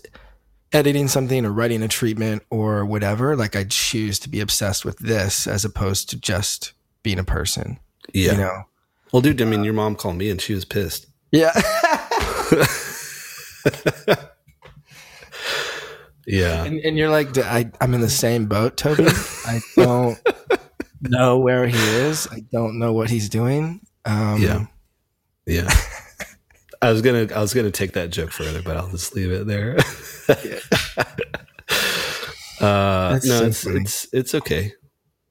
editing 0.73 1.09
something 1.09 1.45
or 1.45 1.53
writing 1.53 1.83
a 1.83 1.89
treatment 1.89 2.43
or 2.51 2.85
whatever. 2.85 3.35
Like 3.35 3.57
I 3.57 3.65
choose 3.65 4.19
to 4.21 4.29
be 4.29 4.41
obsessed 4.41 4.85
with 4.85 4.99
this 4.99 5.47
as 5.47 5.65
opposed 5.65 6.11
to 6.11 6.21
just 6.21 6.73
being 7.03 7.19
a 7.19 7.25
person. 7.25 7.81
Yeah, 8.13 8.33
you 8.33 8.39
know. 8.39 8.63
Well, 9.13 9.23
dude, 9.23 9.43
I 9.43 9.47
mean, 9.47 9.65
your 9.65 9.75
mom 9.75 9.97
called 9.97 10.17
me 10.17 10.31
and 10.31 10.41
she 10.41 10.55
was 10.55 10.65
pissed. 10.65 11.07
Yeah. 11.33 11.53
Yeah. 16.29 16.65
And, 16.65 16.79
and 16.81 16.99
you're 16.99 17.09
like, 17.09 17.37
I, 17.39 17.71
I'm 17.81 17.95
in 17.95 18.03
the 18.03 18.11
same 18.11 18.47
boat, 18.47 18.77
Toby. 18.77 19.07
I 19.47 19.61
don't 19.77 20.19
know 21.01 21.39
where 21.39 21.67
he 21.67 21.79
is. 21.79 22.29
I 22.31 22.41
don't 22.53 22.79
know 22.79 22.93
what 22.93 23.09
he's 23.09 23.31
doing. 23.31 23.81
Um, 24.05 24.43
yeah. 24.43 24.67
Yeah. 25.47 25.71
I 26.80 26.92
was 26.92 27.02
gonna 27.02 27.28
I 27.35 27.40
was 27.40 27.54
gonna 27.54 27.70
take 27.70 27.92
that 27.92 28.11
joke 28.11 28.30
further, 28.30 28.62
but 28.62 28.76
I'll 28.76 28.90
just 28.90 29.14
leave 29.14 29.30
it 29.30 29.47
there. 29.47 29.76
uh, 32.61 33.18
no, 33.18 33.18
so 33.18 33.44
it's 33.47 33.66
it's 33.66 34.08
it's 34.12 34.35
okay. 34.35 34.73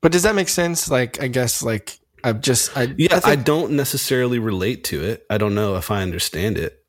But 0.01 0.11
does 0.11 0.23
that 0.23 0.35
make 0.35 0.49
sense? 0.49 0.89
Like, 0.89 1.21
I 1.21 1.27
guess, 1.27 1.63
like 1.63 1.99
I've 2.23 2.41
just 2.41 2.75
I 2.77 2.93
yeah, 2.97 3.15
I, 3.15 3.19
think, 3.19 3.25
I 3.25 3.35
don't 3.35 3.71
necessarily 3.71 4.39
relate 4.39 4.83
to 4.85 5.03
it. 5.03 5.25
I 5.29 5.37
don't 5.37 5.55
know 5.55 5.75
if 5.75 5.89
I 5.91 6.01
understand 6.01 6.57
it. 6.57 6.83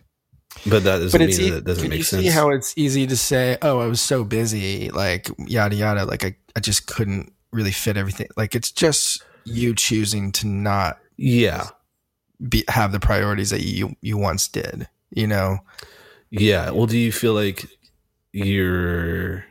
But 0.66 0.82
that 0.84 0.98
doesn't 0.98 1.18
but 1.18 1.28
mean 1.28 1.40
e- 1.40 1.50
that 1.50 1.64
doesn't 1.64 1.82
can 1.82 1.90
make 1.90 1.98
you 1.98 2.04
sense. 2.04 2.22
See 2.24 2.30
how 2.30 2.50
it's 2.50 2.74
easy 2.76 3.06
to 3.06 3.16
say, 3.16 3.58
"Oh, 3.62 3.78
I 3.78 3.86
was 3.86 4.00
so 4.00 4.24
busy," 4.24 4.90
like 4.90 5.30
yada 5.38 5.76
yada. 5.76 6.04
Like 6.04 6.24
I, 6.24 6.36
I 6.56 6.60
just 6.60 6.86
couldn't 6.86 7.32
really 7.52 7.70
fit 7.70 7.96
everything. 7.96 8.28
Like 8.36 8.54
it's 8.54 8.72
just 8.72 9.22
you 9.44 9.74
choosing 9.74 10.32
to 10.32 10.46
not, 10.46 10.98
yeah, 11.16 11.68
be, 12.46 12.64
have 12.68 12.92
the 12.92 13.00
priorities 13.00 13.50
that 13.50 13.62
you 13.62 13.96
you 14.00 14.16
once 14.18 14.48
did. 14.48 14.88
You 15.10 15.26
know. 15.26 15.58
Yeah. 16.30 16.70
Well, 16.70 16.86
do 16.86 16.98
you 16.98 17.12
feel 17.12 17.34
like 17.34 17.66
you're? 18.32 19.44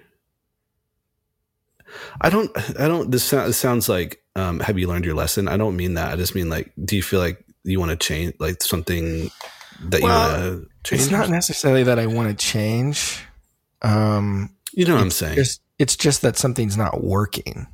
I 2.21 2.29
don't. 2.29 2.51
I 2.79 2.87
don't. 2.87 3.11
This, 3.11 3.29
this 3.29 3.57
sounds 3.57 3.89
like. 3.89 4.21
Um, 4.35 4.59
have 4.59 4.77
you 4.77 4.87
learned 4.87 5.03
your 5.03 5.15
lesson? 5.15 5.47
I 5.47 5.57
don't 5.57 5.75
mean 5.75 5.95
that. 5.95 6.11
I 6.11 6.15
just 6.15 6.35
mean 6.35 6.47
like, 6.47 6.71
do 6.85 6.95
you 6.95 7.01
feel 7.01 7.19
like 7.19 7.43
you 7.63 7.79
want 7.79 7.89
to 7.89 7.97
change, 7.97 8.35
like 8.39 8.61
something 8.61 9.31
that 9.85 10.01
well, 10.01 10.39
you 10.39 10.51
want 10.51 10.63
to 10.63 10.69
change? 10.83 11.01
It's 11.01 11.11
not 11.11 11.29
necessarily 11.29 11.81
that 11.83 11.97
I 11.97 12.05
want 12.05 12.29
to 12.29 12.45
change. 12.45 13.19
Um, 13.81 14.55
you 14.73 14.85
know 14.85 14.93
what 14.93 15.01
I'm 15.01 15.09
saying? 15.09 15.35
Just, 15.35 15.61
it's 15.79 15.95
just 15.95 16.21
that 16.21 16.37
something's 16.37 16.77
not 16.77 17.03
working. 17.03 17.65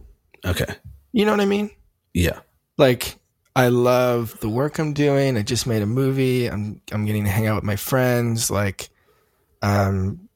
Okay. 0.46 0.74
You 1.12 1.25
know 1.25 1.32
what 1.32 1.41
I 1.41 1.46
mean? 1.46 1.70
Yeah. 2.13 2.39
Like 2.77 3.17
I 3.55 3.67
love 3.67 4.39
the 4.39 4.50
work 4.50 4.79
I'm 4.79 4.93
doing. 4.93 5.38
I 5.38 5.43
just 5.43 5.67
made 5.67 5.81
a 5.81 5.88
movie. 5.88 6.48
I'm 6.48 6.81
I'm 6.91 7.05
getting 7.05 7.25
to 7.25 7.29
hang 7.29 7.48
out 7.48 7.55
with 7.55 7.63
my 7.63 7.75
friends. 7.75 8.50
Like, 8.50 8.89
um, 9.62 10.27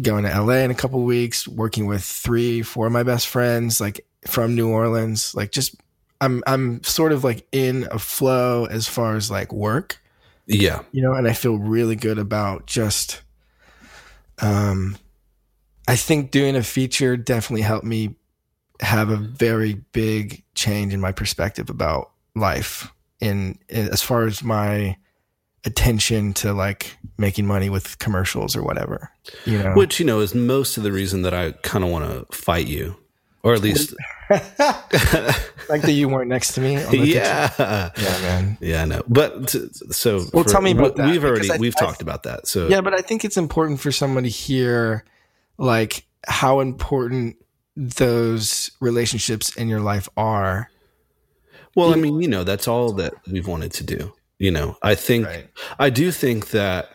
going 0.00 0.24
to 0.24 0.40
LA 0.40 0.54
in 0.54 0.70
a 0.70 0.74
couple 0.74 1.02
weeks, 1.02 1.46
working 1.46 1.86
with 1.86 2.02
three, 2.02 2.62
four 2.62 2.86
of 2.86 2.92
my 2.92 3.02
best 3.02 3.28
friends, 3.28 3.80
like 3.80 4.04
from 4.26 4.54
New 4.54 4.68
Orleans. 4.68 5.34
Like 5.34 5.52
just 5.52 5.76
I'm 6.20 6.42
I'm 6.46 6.82
sort 6.82 7.12
of 7.12 7.24
like 7.24 7.46
in 7.52 7.86
a 7.90 7.98
flow 7.98 8.66
as 8.66 8.88
far 8.88 9.16
as 9.16 9.30
like 9.30 9.52
work. 9.52 10.00
Yeah. 10.46 10.82
You 10.92 11.02
know, 11.02 11.14
and 11.14 11.28
I 11.28 11.32
feel 11.32 11.56
really 11.58 11.96
good 11.96 12.18
about 12.18 12.66
just 12.66 13.22
um 14.40 14.96
I 15.86 15.96
think 15.96 16.30
doing 16.30 16.56
a 16.56 16.62
feature 16.62 17.16
definitely 17.16 17.62
helped 17.62 17.84
me 17.84 18.16
have 18.80 19.10
a 19.10 19.16
very 19.16 19.74
big 19.92 20.42
change 20.54 20.92
in 20.92 21.00
my 21.00 21.12
perspective 21.12 21.70
about 21.70 22.10
life 22.34 22.92
in, 23.20 23.58
in 23.68 23.88
as 23.88 24.02
far 24.02 24.26
as 24.26 24.42
my 24.42 24.96
attention 25.64 26.34
to 26.34 26.52
like 26.52 26.96
making 27.16 27.46
money 27.46 27.70
with 27.70 27.98
commercials 27.98 28.54
or 28.54 28.62
whatever 28.62 29.10
you 29.46 29.58
know? 29.58 29.72
Which 29.74 29.98
you 29.98 30.04
know 30.04 30.20
is 30.20 30.34
most 30.34 30.76
of 30.76 30.82
the 30.82 30.92
reason 30.92 31.22
that 31.22 31.32
i 31.32 31.52
kind 31.62 31.84
of 31.84 31.90
want 31.90 32.04
to 32.04 32.36
fight 32.36 32.66
you 32.66 32.96
or 33.42 33.54
at 33.54 33.62
least 33.62 33.94
like 34.30 35.82
that 35.82 35.92
you 35.92 36.08
weren't 36.08 36.28
next 36.28 36.52
to 36.54 36.60
me 36.60 36.74
yeah. 36.92 37.50
Yeah 37.58 38.20
man. 38.20 38.58
Yeah 38.60 38.82
i 38.82 38.84
know. 38.84 39.02
But 39.08 39.48
t- 39.48 39.68
so 39.90 40.24
well 40.32 40.44
for, 40.44 40.50
tell 40.50 40.60
me 40.60 40.72
about 40.72 40.96
that 40.96 41.10
we've 41.10 41.24
already 41.24 41.50
I, 41.50 41.56
we've 41.56 41.74
I, 41.78 41.80
talked 41.80 42.02
about 42.02 42.24
that 42.24 42.46
so 42.46 42.68
yeah 42.68 42.82
but 42.82 42.92
i 42.92 43.00
think 43.00 43.24
it's 43.24 43.38
important 43.38 43.80
for 43.80 43.90
someone 43.90 44.24
to 44.24 44.30
hear 44.30 45.04
like 45.56 46.04
how 46.26 46.60
important 46.60 47.36
those 47.76 48.70
relationships 48.80 49.54
in 49.56 49.68
your 49.68 49.80
life 49.80 50.08
are 50.16 50.70
well 51.76 51.92
i 51.92 51.96
mean 51.96 52.20
you 52.20 52.28
know 52.28 52.44
that's 52.44 52.68
all 52.68 52.92
that 52.92 53.14
we've 53.30 53.46
wanted 53.46 53.72
to 53.72 53.84
do 53.84 54.12
you 54.38 54.50
know, 54.50 54.76
I 54.82 54.94
think 54.94 55.26
right. 55.26 55.48
I 55.78 55.90
do 55.90 56.10
think 56.10 56.50
that 56.50 56.90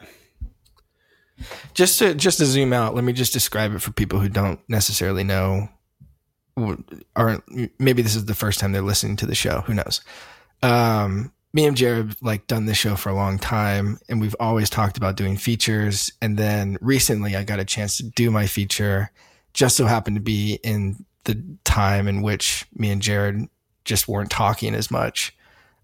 just 1.74 2.00
to 2.00 2.13
just 2.13 2.39
to 2.39 2.45
zoom 2.45 2.74
out, 2.74 2.95
let 2.95 3.03
me 3.03 3.13
just 3.13 3.33
describe 3.33 3.74
it 3.74 3.81
for 3.81 3.91
people 3.91 4.19
who 4.19 4.29
don't 4.29 4.59
necessarily 4.67 5.24
know 5.24 5.69
or 6.55 7.41
maybe 7.79 8.01
this 8.01 8.15
is 8.15 8.25
the 8.25 8.36
first 8.36 8.59
time 8.59 8.74
they're 8.74 8.81
listening 8.81 9.15
to 9.15 9.25
the 9.25 9.36
show, 9.36 9.62
who 9.62 9.74
knows. 9.74 10.01
Um, 10.62 11.31
me 11.53 11.65
and 11.65 11.77
Jared 11.77 12.17
like 12.21 12.48
done 12.48 12.65
this 12.65 12.77
show 12.77 12.95
for 12.98 13.09
a 13.09 13.15
long 13.15 13.39
time 13.39 13.98
and 14.09 14.19
we've 14.19 14.36
always 14.39 14.69
talked 14.69 14.98
about 14.98 15.15
doing 15.15 15.38
features 15.38 16.12
and 16.21 16.38
then 16.38 16.77
recently 16.81 17.36
I 17.36 17.43
got 17.45 17.59
a 17.59 17.65
chance 17.65 17.98
to 17.98 18.03
do 18.03 18.29
my 18.29 18.45
feature 18.45 19.09
just 19.53 19.77
so 19.77 19.86
happened 19.86 20.17
to 20.17 20.21
be 20.21 20.59
in 20.63 21.05
the 21.24 21.41
time 21.63 22.07
in 22.07 22.21
which 22.21 22.65
me 22.75 22.91
and 22.91 23.01
Jared 23.01 23.48
just 23.89 24.08
weren't 24.08 24.29
talking 24.29 24.74
as 24.75 24.89
much. 24.89 25.36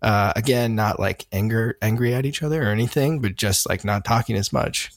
Uh, 0.02 0.32
again, 0.36 0.76
not 0.76 1.00
like 1.00 1.26
anger, 1.32 1.78
angry 1.82 2.14
at 2.14 2.26
each 2.26 2.44
other 2.44 2.62
or 2.62 2.68
anything, 2.68 3.20
but 3.20 3.36
just 3.36 3.68
like 3.68 3.84
not 3.84 4.06
talking 4.06 4.36
as 4.36 4.54
much. 4.54 4.92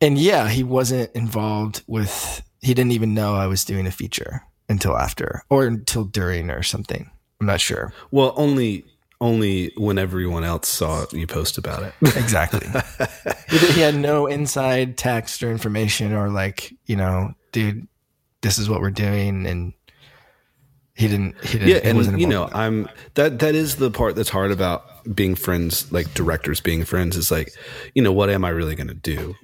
And 0.00 0.16
yeah, 0.16 0.48
he 0.48 0.62
wasn't 0.62 1.10
involved 1.14 1.82
with, 1.88 2.42
he 2.62 2.72
didn't 2.72 2.92
even 2.92 3.14
know 3.14 3.34
I 3.34 3.48
was 3.48 3.64
doing 3.64 3.86
a 3.86 3.90
feature 3.90 4.44
until 4.68 4.96
after 4.96 5.42
or 5.50 5.66
until 5.66 6.04
during 6.04 6.50
or 6.50 6.62
something. 6.62 7.10
I'm 7.40 7.46
not 7.48 7.60
sure. 7.60 7.92
Well, 8.12 8.32
only 8.36 8.84
only 9.20 9.72
when 9.76 9.98
everyone 9.98 10.44
else 10.44 10.68
saw 10.68 11.02
it, 11.02 11.12
you 11.12 11.26
post 11.26 11.58
about 11.58 11.82
it. 11.82 11.92
exactly. 12.16 12.68
he, 13.50 13.58
he, 13.58 13.80
had 13.80 13.96
no 13.96 14.28
inside 14.28 14.96
text 14.96 15.42
or 15.42 15.50
information 15.50 16.12
or 16.12 16.30
like, 16.30 16.72
you 16.86 16.94
know, 16.94 17.34
dude, 17.50 17.88
this 18.42 18.58
is 18.58 18.68
what 18.68 18.80
we're 18.80 18.92
doing 18.92 19.44
and 19.44 19.72
he 20.98 21.06
didn't. 21.06 21.44
He 21.44 21.60
didn't. 21.60 21.68
Yeah, 21.68 21.88
and 21.88 22.20
you 22.20 22.26
know, 22.26 22.48
I'm 22.52 22.88
that. 23.14 23.38
That 23.38 23.54
is 23.54 23.76
the 23.76 23.88
part 23.88 24.16
that's 24.16 24.28
hard 24.28 24.50
about 24.50 24.84
being 25.14 25.36
friends, 25.36 25.92
like 25.92 26.12
directors 26.12 26.60
being 26.60 26.84
friends. 26.84 27.16
Is 27.16 27.30
like, 27.30 27.52
you 27.94 28.02
know, 28.02 28.12
what 28.12 28.30
am 28.30 28.44
I 28.44 28.48
really 28.48 28.74
going 28.74 28.88
to 28.88 28.94
do? 28.94 29.36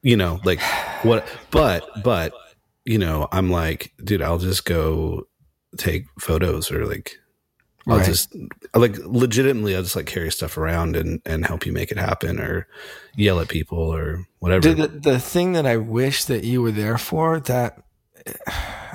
You 0.00 0.16
know, 0.16 0.40
like 0.44 0.62
what? 1.02 1.28
But 1.50 1.86
but 2.02 2.32
you 2.86 2.96
know, 2.96 3.28
I'm 3.32 3.50
like, 3.50 3.92
dude, 4.02 4.22
I'll 4.22 4.38
just 4.38 4.64
go 4.64 5.26
take 5.76 6.06
photos 6.18 6.72
or 6.72 6.86
like 6.86 7.18
I'll 7.86 7.98
right. 7.98 8.06
just 8.06 8.34
like 8.74 8.96
legitimately 9.00 9.76
I'll 9.76 9.82
just 9.82 9.94
like 9.94 10.06
carry 10.06 10.32
stuff 10.32 10.56
around 10.56 10.96
and 10.96 11.20
and 11.26 11.44
help 11.44 11.66
you 11.66 11.72
make 11.72 11.92
it 11.92 11.98
happen 11.98 12.40
or 12.40 12.66
yell 13.14 13.40
at 13.40 13.48
people 13.48 13.78
or 13.78 14.26
whatever. 14.38 14.72
The, 14.72 14.88
the 14.88 15.20
thing 15.20 15.52
that 15.52 15.66
I 15.66 15.76
wish 15.76 16.24
that 16.24 16.44
you 16.44 16.62
were 16.62 16.72
there 16.72 16.96
for 16.96 17.40
that 17.40 17.82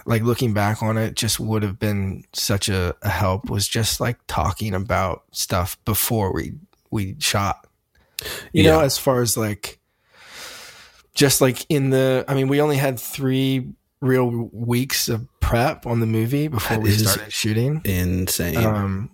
like 0.07 0.23
looking 0.23 0.53
back 0.53 0.81
on 0.81 0.97
it 0.97 1.15
just 1.15 1.37
would 1.39 1.61
have 1.63 1.77
been 1.77 2.23
such 2.33 2.69
a, 2.69 2.95
a 3.01 3.09
help 3.09 3.49
was 3.49 3.67
just 3.67 3.99
like 3.99 4.17
talking 4.25 4.73
about 4.73 5.23
stuff 5.31 5.77
before 5.83 6.33
we 6.33 6.53
we 6.89 7.17
shot. 7.19 7.67
You 8.53 8.63
yeah. 8.63 8.71
know 8.71 8.79
as 8.79 8.97
far 8.97 9.21
as 9.21 9.35
like 9.35 9.79
just 11.13 11.41
like 11.41 11.65
in 11.67 11.89
the 11.89 12.23
i 12.27 12.33
mean 12.33 12.47
we 12.47 12.61
only 12.61 12.77
had 12.77 12.99
three 12.99 13.67
real 14.01 14.27
weeks 14.53 15.09
of 15.09 15.27
prep 15.39 15.85
on 15.85 15.99
the 15.99 16.05
movie 16.05 16.47
before 16.47 16.77
that 16.77 16.83
we 16.83 16.91
started 16.91 17.33
shooting. 17.33 17.81
insane. 17.83 18.57
Um 18.57 19.11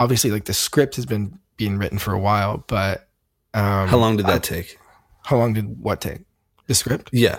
obviously 0.00 0.30
like 0.30 0.46
the 0.46 0.54
script 0.54 0.96
has 0.96 1.06
been 1.06 1.38
being 1.56 1.78
written 1.78 1.98
for 1.98 2.12
a 2.12 2.18
while 2.18 2.64
but 2.66 3.08
um 3.54 3.88
how 3.88 3.98
long 3.98 4.16
did 4.16 4.26
that 4.26 4.36
I, 4.36 4.38
take? 4.38 4.78
How 5.22 5.36
long 5.36 5.52
did 5.52 5.80
what 5.80 6.00
take? 6.00 6.22
The 6.66 6.74
script? 6.74 7.10
Yeah. 7.12 7.38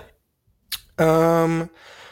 Um 0.98 1.70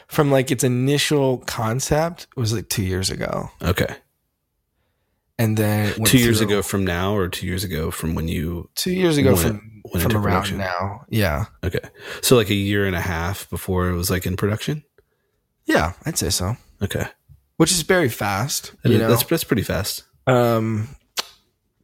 from 0.08 0.30
like 0.30 0.50
its 0.50 0.64
initial 0.64 1.38
concept 1.38 2.26
was 2.36 2.52
like 2.52 2.68
two 2.68 2.82
years 2.82 3.10
ago. 3.10 3.50
Okay. 3.62 3.94
And 5.38 5.56
then 5.56 5.94
two 6.04 6.18
years 6.18 6.40
ago 6.40 6.62
from 6.62 6.84
now, 6.84 7.14
or 7.14 7.28
two 7.28 7.46
years 7.46 7.62
ago 7.62 7.92
from 7.92 8.16
when 8.16 8.26
you 8.26 8.68
two 8.74 8.90
years 8.90 9.16
ago 9.18 9.34
went, 9.34 9.40
from 9.40 9.82
went 9.92 10.02
from 10.02 10.16
around 10.16 10.58
now. 10.58 11.04
Yeah. 11.08 11.44
Okay. 11.62 11.78
So 12.22 12.34
like 12.34 12.50
a 12.50 12.54
year 12.54 12.86
and 12.86 12.96
a 12.96 13.00
half 13.00 13.48
before 13.48 13.88
it 13.88 13.94
was 13.94 14.10
like 14.10 14.26
in 14.26 14.36
production. 14.36 14.82
Yeah, 15.66 15.92
I'd 16.04 16.18
say 16.18 16.30
so. 16.30 16.56
Okay. 16.82 17.06
Which 17.56 17.70
is 17.70 17.82
very 17.82 18.08
fast. 18.08 18.72
You 18.84 18.98
know? 18.98 19.08
That's 19.08 19.22
that's 19.22 19.44
pretty 19.44 19.62
fast. 19.62 20.02
Um, 20.26 20.88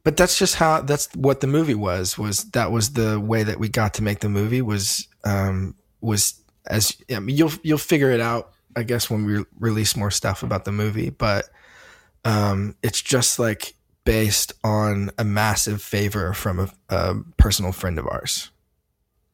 but 0.03 0.17
that's 0.17 0.37
just 0.37 0.55
how 0.55 0.81
that's 0.81 1.07
what 1.15 1.39
the 1.39 1.47
movie 1.47 1.75
was. 1.75 2.17
Was 2.17 2.43
that 2.51 2.71
was 2.71 2.93
the 2.93 3.19
way 3.19 3.43
that 3.43 3.59
we 3.59 3.69
got 3.69 3.93
to 3.95 4.03
make 4.03 4.19
the 4.19 4.29
movie 4.29 4.61
was 4.61 5.07
um 5.23 5.75
was 6.01 6.41
as 6.67 6.95
I 7.09 7.19
mean, 7.19 7.35
you'll 7.35 7.51
you'll 7.63 7.77
figure 7.77 8.11
it 8.11 8.19
out, 8.19 8.53
I 8.75 8.83
guess, 8.83 9.09
when 9.09 9.25
we 9.25 9.43
release 9.59 9.95
more 9.95 10.11
stuff 10.11 10.43
about 10.43 10.65
the 10.65 10.71
movie. 10.71 11.09
But 11.09 11.49
um, 12.23 12.75
it's 12.81 13.01
just 13.01 13.39
like 13.39 13.75
based 14.03 14.53
on 14.63 15.11
a 15.17 15.23
massive 15.23 15.81
favor 15.81 16.33
from 16.33 16.59
a, 16.59 16.69
a 16.89 17.15
personal 17.37 17.71
friend 17.71 17.97
of 17.99 18.07
ours. 18.07 18.51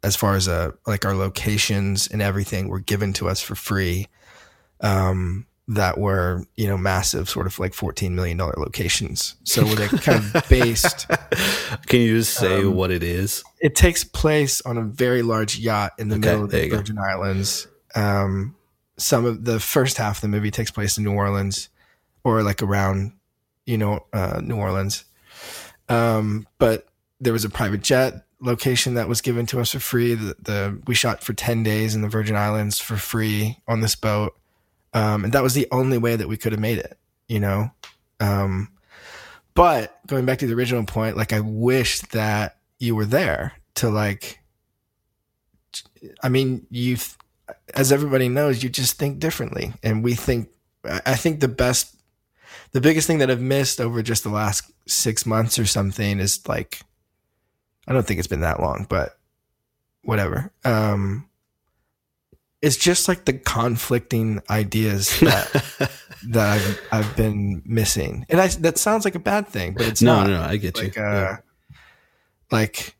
As 0.04 0.16
far 0.16 0.36
as 0.36 0.48
uh, 0.48 0.72
like 0.88 1.06
our 1.06 1.14
locations 1.14 2.08
and 2.08 2.22
everything 2.22 2.68
were 2.68 2.80
given 2.80 3.14
to 3.14 3.30
us 3.30 3.42
for 3.42 3.54
free. 3.56 4.08
Um, 4.80 5.46
that 5.72 5.98
were 5.98 6.46
you 6.56 6.68
know 6.68 6.78
massive 6.78 7.30
sort 7.30 7.48
of 7.48 7.58
like 7.58 7.74
14 7.74 8.14
million 8.16 8.38
dollar 8.38 8.54
locations. 8.58 9.36
So 9.44 9.66
were 9.66 9.76
they 9.76 9.88
kind 9.88 10.24
of 10.34 10.46
based 10.50 11.08
can 11.88 12.02
you 12.02 12.18
just 12.18 12.34
say 12.34 12.62
um, 12.62 12.76
what 12.76 12.92
it 12.92 13.04
is? 13.04 13.44
it 13.62 13.76
takes 13.76 14.04
place 14.04 14.62
on 14.62 14.78
a 14.78 14.84
very 14.84 15.22
large 15.22 15.58
yacht 15.58 15.94
in 15.98 16.10
the 16.10 16.16
okay, 16.16 16.30
middle 16.30 16.44
of 16.44 16.52
the 16.52 16.70
virgin 16.70 16.96
go. 16.96 17.04
islands. 17.04 17.68
Um, 17.96 18.56
some 18.98 19.26
of 19.26 19.46
the 19.46 19.60
first 19.60 19.98
half 19.98 20.18
of 20.18 20.22
the 20.22 20.28
movie 20.28 20.52
takes 20.52 20.72
place 20.72 20.98
in 20.98 21.04
new 21.04 21.14
orleans 21.14 21.70
or 22.24 22.44
like 22.44 22.62
around 22.62 23.14
you 23.66 23.78
know 23.78 24.06
uh, 24.14 24.42
new 24.44 24.58
orleans. 24.58 25.06
Um, 25.88 26.48
but 26.58 26.88
there 27.20 27.34
was 27.34 27.46
a 27.46 27.50
private 27.50 27.82
jet 27.82 28.26
location 28.42 28.96
that 28.96 29.08
was 29.08 29.22
given 29.22 29.46
to 29.46 29.60
us 29.60 29.72
for 29.72 29.80
free. 29.80 30.16
The, 30.16 30.36
the 30.42 30.82
we 30.88 30.96
shot 30.96 31.24
for 31.24 31.34
10 31.34 31.64
days 31.64 31.96
in 31.96 32.02
the 32.02 32.10
virgin 32.10 32.36
islands 32.36 32.80
for 32.80 32.98
free 32.98 33.58
on 33.68 33.82
this 33.82 33.96
boat 33.96 34.36
um, 34.94 35.24
and 35.24 35.34
that 35.34 35.44
was 35.44 35.54
the 35.54 35.68
only 35.72 35.98
way 35.98 36.16
that 36.16 36.28
we 36.28 36.38
could 36.38 36.52
have 36.52 36.62
made 36.62 36.78
it, 36.78 36.98
you 37.28 37.40
know? 37.40 37.72
Um, 38.20 38.70
but 39.54 40.00
going 40.08 40.26
back 40.26 40.40
to 40.40 40.48
the 40.48 40.54
original 40.54 40.86
point, 40.86 41.18
like 41.18 41.34
I 41.34 41.40
wish 41.40 42.02
that 42.12 42.58
you 42.80 42.96
were 42.96 43.06
there 43.06 43.54
to 43.76 43.90
like, 43.90 44.40
I 46.24 46.30
mean, 46.30 46.66
you, 46.70 46.98
as 47.74 47.92
everybody 47.92 48.30
knows, 48.30 48.64
you 48.64 48.70
just 48.70 48.98
think 48.98 49.20
differently. 49.20 49.74
And 49.84 50.04
we 50.04 50.16
think, 50.16 50.50
I 50.84 51.16
think 51.16 51.40
the 51.40 51.48
best, 51.48 51.96
the 52.72 52.82
biggest 52.82 53.08
thing 53.08 53.20
that 53.20 53.30
I've 53.30 53.42
missed 53.42 53.80
over 53.80 54.02
just 54.02 54.24
the 54.24 54.30
last 54.30 54.72
six 54.88 55.26
months 55.26 55.60
or 55.60 55.66
something 55.66 56.20
is 56.20 56.48
like, 56.48 56.82
I 57.88 57.94
don't 57.94 58.06
think 58.06 58.20
it's 58.20 58.28
been 58.28 58.42
that 58.42 58.62
long, 58.62 58.86
but 58.90 59.18
whatever. 60.04 60.52
Um, 60.64 61.30
it's 62.62 62.78
just 62.78 63.08
like 63.08 63.26
the 63.26 63.34
conflicting 63.34 64.42
ideas 64.50 65.20
that 65.22 65.92
that 66.28 66.60
I've, 66.60 66.82
I've 66.92 67.16
been 67.16 67.62
missing, 67.66 68.26
and 68.30 68.40
I 68.40 68.48
that 68.48 68.78
sounds 68.78 69.06
like 69.06 69.16
a 69.16 69.20
bad 69.20 69.48
thing, 69.48 69.74
but 69.74 69.88
it's 69.88 70.02
no, 70.02 70.18
not. 70.18 70.28
No, 70.28 70.34
no, 70.34 70.44
I 70.44 70.58
get 70.58 70.78
like, 70.78 70.96
you. 70.96 71.02
Uh, 71.02 71.12
yeah. 71.12 71.38
Like 72.52 72.96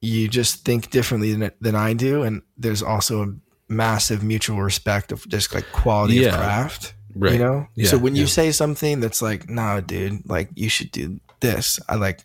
you 0.00 0.28
just 0.28 0.64
think 0.64 0.90
differently 0.90 1.32
than 1.32 1.50
than 1.60 1.74
I 1.74 1.92
do, 1.92 2.22
and 2.22 2.42
there's 2.56 2.82
also 2.82 3.22
a 3.22 3.34
massive 3.68 4.22
mutual 4.22 4.60
respect 4.60 5.12
of 5.12 5.26
just 5.28 5.54
like 5.54 5.70
quality 5.72 6.14
yeah. 6.14 6.28
of 6.28 6.34
craft. 6.34 6.94
Right. 7.14 7.34
You 7.34 7.38
know. 7.38 7.68
Yeah, 7.76 7.88
so 7.88 7.98
when 7.98 8.16
you 8.16 8.26
say 8.26 8.50
something 8.50 8.98
that's 8.98 9.22
like, 9.22 9.48
"Nah, 9.48 9.80
dude, 9.80 10.28
like 10.28 10.48
you 10.54 10.68
should 10.68 10.90
do 10.90 11.20
this," 11.40 11.78
I 11.88 11.94
like. 11.94 12.24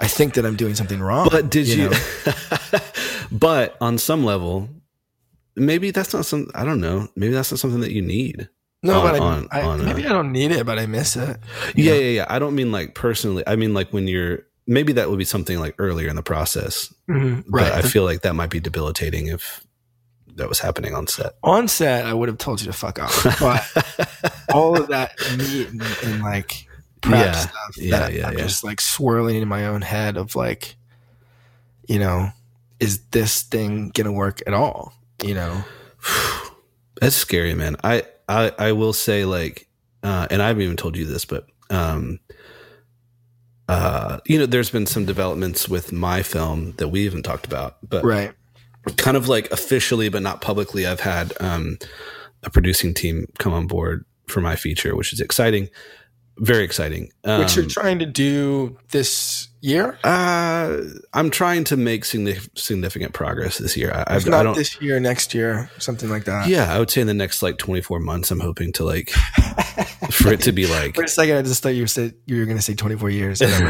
I 0.00 0.08
think 0.08 0.32
that 0.34 0.46
I'm 0.46 0.56
doing 0.56 0.74
something 0.74 0.98
wrong. 0.98 1.28
But 1.30 1.50
did 1.50 1.68
you? 1.68 1.82
you 1.84 1.90
know? 1.90 2.78
but 3.32 3.76
on 3.82 3.98
some 3.98 4.24
level, 4.24 4.70
maybe 5.60 5.90
that's 5.90 6.12
not 6.12 6.26
some. 6.26 6.48
I 6.54 6.64
don't 6.64 6.80
know. 6.80 7.08
Maybe 7.16 7.32
that's 7.32 7.50
not 7.52 7.60
something 7.60 7.80
that 7.80 7.92
you 7.92 8.02
need. 8.02 8.48
No, 8.82 9.00
on- 9.00 9.06
but 9.06 9.14
I, 9.14 9.18
on- 9.24 9.48
I, 9.52 9.62
on, 9.62 9.84
maybe 9.84 10.06
I 10.06 10.08
don't 10.10 10.32
need 10.32 10.50
it, 10.52 10.64
but 10.66 10.78
I 10.78 10.86
miss 10.86 11.14
it. 11.16 11.38
Yeah, 11.76 11.94
yeah, 11.94 12.10
yeah. 12.10 12.26
I 12.28 12.38
don't 12.38 12.54
mean 12.54 12.72
like 12.72 12.94
personally. 12.94 13.44
I 13.46 13.56
mean 13.56 13.74
like 13.74 13.92
when 13.92 14.08
you're 14.08 14.40
maybe 14.66 14.92
that 14.94 15.10
would 15.10 15.18
be 15.18 15.24
something 15.24 15.58
like 15.58 15.74
earlier 15.78 16.08
in 16.08 16.16
the 16.16 16.22
process. 16.22 16.92
Mhm. 17.08 17.44
But 17.48 17.62
Right. 17.62 17.72
I 17.72 17.82
feel 17.82 18.04
like 18.04 18.22
that 18.22 18.34
might 18.34 18.50
be 18.50 18.60
debilitating 18.60 19.26
if 19.28 19.64
that 20.36 20.48
was 20.48 20.60
happening 20.60 20.94
on 20.94 21.06
set. 21.08 21.32
On 21.42 21.66
set, 21.68 22.06
I 22.06 22.14
would 22.14 22.28
have 22.28 22.38
told 22.38 22.60
you 22.60 22.66
to 22.66 22.72
fuck 22.72 22.98
off. 22.98 23.24
But 23.40 24.32
all 24.54 24.76
of 24.80 24.88
that 24.88 25.12
meat 25.36 25.68
and, 25.68 25.82
and 26.04 26.22
like 26.22 26.66
prep 27.02 27.26
Yeah, 27.26 27.32
stuff 27.32 27.76
yeah, 27.76 27.98
that 27.98 28.12
yeah, 28.14 28.28
I'm 28.28 28.38
yeah. 28.38 28.44
just 28.44 28.62
like 28.64 28.80
swirling 28.80 29.36
in 29.42 29.48
my 29.48 29.66
own 29.66 29.82
head 29.82 30.16
of 30.16 30.36
like, 30.36 30.76
you 31.88 31.98
know, 31.98 32.30
is 32.78 33.00
this 33.10 33.42
thing 33.42 33.90
gonna 33.92 34.12
work 34.12 34.40
at 34.46 34.54
all? 34.54 34.94
You 35.22 35.34
know? 35.34 35.64
That's 37.00 37.16
scary, 37.16 37.54
man. 37.54 37.76
I 37.84 38.04
I 38.28 38.52
I 38.58 38.72
will 38.72 38.92
say 38.92 39.24
like, 39.24 39.68
uh, 40.02 40.26
and 40.30 40.42
I 40.42 40.48
haven't 40.48 40.62
even 40.62 40.76
told 40.76 40.96
you 40.96 41.06
this, 41.06 41.24
but 41.24 41.46
um, 41.70 42.20
uh, 43.68 44.18
you 44.26 44.38
know, 44.38 44.46
there's 44.46 44.70
been 44.70 44.86
some 44.86 45.04
developments 45.04 45.68
with 45.68 45.92
my 45.92 46.22
film 46.22 46.72
that 46.78 46.88
we 46.88 47.04
haven't 47.04 47.22
talked 47.22 47.46
about, 47.46 47.76
but 47.88 48.04
Right. 48.04 48.32
kind 48.96 49.16
of 49.16 49.28
like 49.28 49.50
officially, 49.50 50.08
but 50.08 50.22
not 50.22 50.40
publicly. 50.40 50.86
I've 50.86 51.00
had 51.00 51.32
um, 51.40 51.78
a 52.42 52.50
producing 52.50 52.94
team 52.94 53.26
come 53.38 53.52
on 53.52 53.66
board 53.66 54.04
for 54.26 54.40
my 54.40 54.56
feature, 54.56 54.96
which 54.96 55.12
is 55.12 55.20
exciting, 55.20 55.68
very 56.40 56.64
exciting. 56.64 57.12
Um, 57.24 57.40
Which 57.40 57.54
you're 57.54 57.66
trying 57.66 57.98
to 58.00 58.06
do 58.06 58.76
this 58.90 59.48
year? 59.60 59.98
uh, 60.04 60.78
I'm 61.12 61.30
trying 61.30 61.64
to 61.64 61.76
make 61.76 62.04
significant 62.04 63.12
progress 63.12 63.58
this 63.58 63.76
year. 63.76 63.92
I, 63.94 64.00
If 64.16 64.26
I've- 64.26 64.32
I 64.32 64.42
not 64.42 64.56
this 64.56 64.80
year, 64.80 64.98
next 65.00 65.34
year, 65.34 65.70
something 65.78 66.08
like 66.08 66.24
that. 66.24 66.48
yeah, 66.48 66.74
I 66.74 66.78
would 66.78 66.90
say 66.90 67.02
in 67.02 67.06
the 67.06 67.14
next 67.14 67.42
like 67.42 67.58
24 67.58 68.00
months, 68.00 68.30
I'm 68.30 68.40
hoping 68.40 68.72
to 68.74 68.84
like 68.84 69.10
for 70.10 70.32
it 70.32 70.40
to 70.42 70.52
be 70.52 70.66
like 70.66 70.94
For 70.96 71.04
a 71.04 71.08
second, 71.08 71.36
I 71.36 71.42
just 71.42 71.62
thought 71.62 71.74
you 71.74 71.86
said 71.86 72.14
you 72.26 72.38
were 72.38 72.46
going 72.46 72.56
to 72.56 72.62
say 72.62 72.74
24 72.74 73.10
years. 73.10 73.40
And 73.50 73.52
I'm 73.52 73.64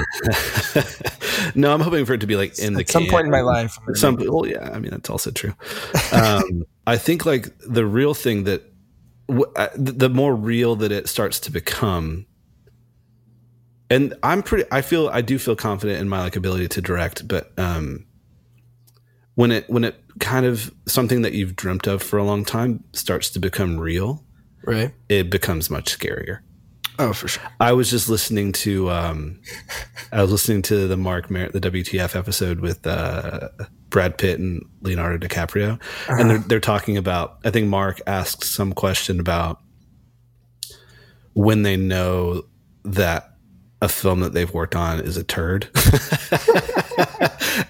like, 0.75 1.55
no, 1.57 1.73
I'm 1.75 1.81
hoping 1.81 2.05
for 2.05 2.15
it 2.15 2.21
to 2.21 2.27
be 2.27 2.37
like 2.37 2.59
in 2.59 2.75
the 2.75 2.85
some 2.87 3.05
can. 3.05 3.11
point 3.11 3.25
in 3.27 3.31
my 3.33 3.41
life, 3.41 3.77
Some, 3.95 4.17
well, 4.17 4.47
yeah, 4.47 4.71
I 4.73 4.79
mean 4.79 4.91
that's 4.91 5.11
also 5.11 5.31
true. 5.31 5.55
Um, 6.13 6.65
I 6.87 6.97
think 6.99 7.27
like 7.27 7.49
the 7.67 7.85
real 7.87 8.15
thing 8.15 8.45
that 8.45 8.63
w- 9.29 9.51
the 9.77 10.09
more 10.09 10.35
real 10.35 10.77
that 10.77 10.93
it 10.93 11.09
starts 11.09 11.41
to 11.41 11.51
become, 11.51 12.27
and 13.91 14.15
I'm 14.23 14.43
pretty. 14.43 14.65
I 14.71 14.81
feel 14.83 15.09
I 15.09 15.21
do 15.21 15.39
feel 15.39 15.57
confident 15.57 16.01
in 16.01 16.09
my 16.09 16.21
like 16.21 16.37
ability 16.37 16.69
to 16.69 16.81
direct, 16.81 17.27
but 17.27 17.53
um, 17.59 18.07
when 19.35 19.51
it 19.51 19.69
when 19.69 19.85
it 19.85 20.01
kind 20.21 20.47
of 20.47 20.73
something 20.87 21.23
that 21.23 21.33
you've 21.33 21.57
dreamt 21.57 21.87
of 21.87 22.03
for 22.03 22.19
a 22.19 22.25
long 22.25 22.45
time 22.45 22.85
starts 22.93 23.31
to 23.31 23.41
become 23.41 23.79
real, 23.79 24.25
right? 24.65 24.93
it 25.09 25.29
becomes 25.31 25.69
much 25.71 25.99
scarier. 25.99 26.41
Oh, 26.99 27.15
for 27.15 27.29
sure. 27.29 27.43
I 27.59 27.73
was 27.73 27.91
just 27.91 28.11
listening 28.11 28.53
to 28.53 28.91
um, 28.91 29.41
I 30.13 30.23
was 30.23 30.31
listening 30.31 30.63
to 30.63 30.87
the 30.87 30.97
Marc 30.97 31.29
the 31.29 31.61
WTF 31.61 32.15
episode 32.15 32.61
with 32.61 32.87
uh, 32.87 33.49
Brad 33.89 34.19
Pitt 34.19 34.39
and 34.39 34.65
Leonardo 34.83 35.27
DiCaprio, 35.27 35.81
and 36.09 36.31
they're 36.31 36.39
they're 36.39 36.61
talking 36.61 36.97
about. 36.97 37.39
I 37.45 37.51
think 37.51 37.67
Marc 37.69 38.01
asked 38.07 38.45
some 38.45 38.73
question 38.73 39.19
about 39.19 39.61
when 41.33 41.63
they 41.63 41.77
know 41.77 42.45
that 42.85 43.30
a 43.83 43.89
film 43.89 44.21
that 44.21 44.33
they've 44.33 44.53
worked 44.53 44.77
on 44.77 45.01
is 45.01 45.17
a 45.17 45.25
turd, 45.25 45.65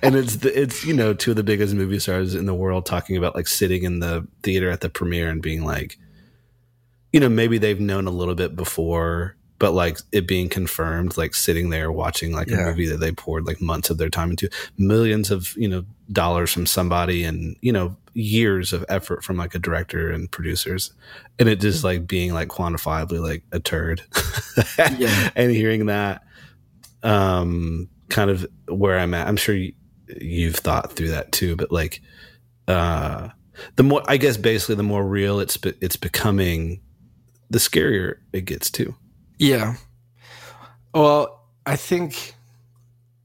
and 0.02 0.16
it's 0.16 0.36
the, 0.36 0.52
it's 0.54 0.84
you 0.84 0.94
know 0.94 1.14
two 1.14 1.30
of 1.30 1.36
the 1.36 1.42
biggest 1.42 1.74
movie 1.74 1.98
stars 1.98 2.34
in 2.34 2.46
the 2.46 2.54
world 2.54 2.86
talking 2.86 3.16
about 3.16 3.34
like 3.34 3.46
sitting 3.46 3.84
in 3.84 4.00
the 4.00 4.26
theater 4.42 4.70
at 4.70 4.80
the 4.80 4.90
premiere 4.90 5.28
and 5.28 5.42
being 5.42 5.64
like 5.64 5.98
you 7.12 7.20
know, 7.20 7.28
maybe 7.28 7.58
they've 7.58 7.80
known 7.80 8.06
a 8.06 8.10
little 8.10 8.34
bit 8.34 8.54
before, 8.54 9.36
but 9.60 9.72
like 9.72 9.98
it 10.10 10.26
being 10.26 10.48
confirmed, 10.48 11.18
like 11.18 11.34
sitting 11.34 11.68
there 11.68 11.92
watching 11.92 12.32
like 12.32 12.50
a 12.50 12.56
movie 12.56 12.86
that 12.86 12.96
they 12.96 13.12
poured 13.12 13.46
like 13.46 13.60
months 13.60 13.90
of 13.90 13.98
their 13.98 14.08
time 14.08 14.30
into, 14.30 14.48
millions 14.78 15.30
of, 15.30 15.54
you 15.54 15.68
know, 15.68 15.84
dollars 16.10 16.50
from 16.50 16.64
somebody 16.64 17.24
and, 17.24 17.54
you 17.60 17.70
know, 17.70 17.94
years 18.14 18.72
of 18.72 18.86
effort 18.88 19.22
from 19.22 19.36
like 19.36 19.54
a 19.54 19.58
director 19.58 20.10
and 20.10 20.32
producers. 20.32 20.92
And 21.38 21.46
it 21.46 21.60
just 21.60 21.84
like 21.84 22.06
being 22.06 22.32
like 22.32 22.48
quantifiably 22.48 23.20
like 23.20 23.44
a 23.52 23.60
turd. 23.60 24.02
Yeah. 24.98 25.30
and 25.36 25.52
hearing 25.52 25.86
that, 25.86 26.22
um, 27.02 27.88
kind 28.08 28.30
of 28.30 28.46
where 28.66 28.98
I'm 28.98 29.12
at, 29.12 29.28
I'm 29.28 29.36
sure 29.36 29.54
you, 29.54 29.72
you've 30.20 30.56
thought 30.56 30.92
through 30.92 31.10
that 31.10 31.32
too, 31.32 31.54
but 31.54 31.70
like, 31.70 32.00
uh, 32.66 33.28
the 33.76 33.82
more 33.82 34.02
I 34.08 34.16
guess 34.16 34.38
basically 34.38 34.76
the 34.76 34.82
more 34.82 35.06
real 35.06 35.38
it's 35.38 35.58
it's 35.82 35.96
becoming, 35.96 36.80
the 37.50 37.58
scarier 37.58 38.16
it 38.32 38.46
gets 38.46 38.70
too. 38.70 38.94
Yeah. 39.40 39.74
Well, 40.94 41.40
I 41.66 41.76
think 41.76 42.34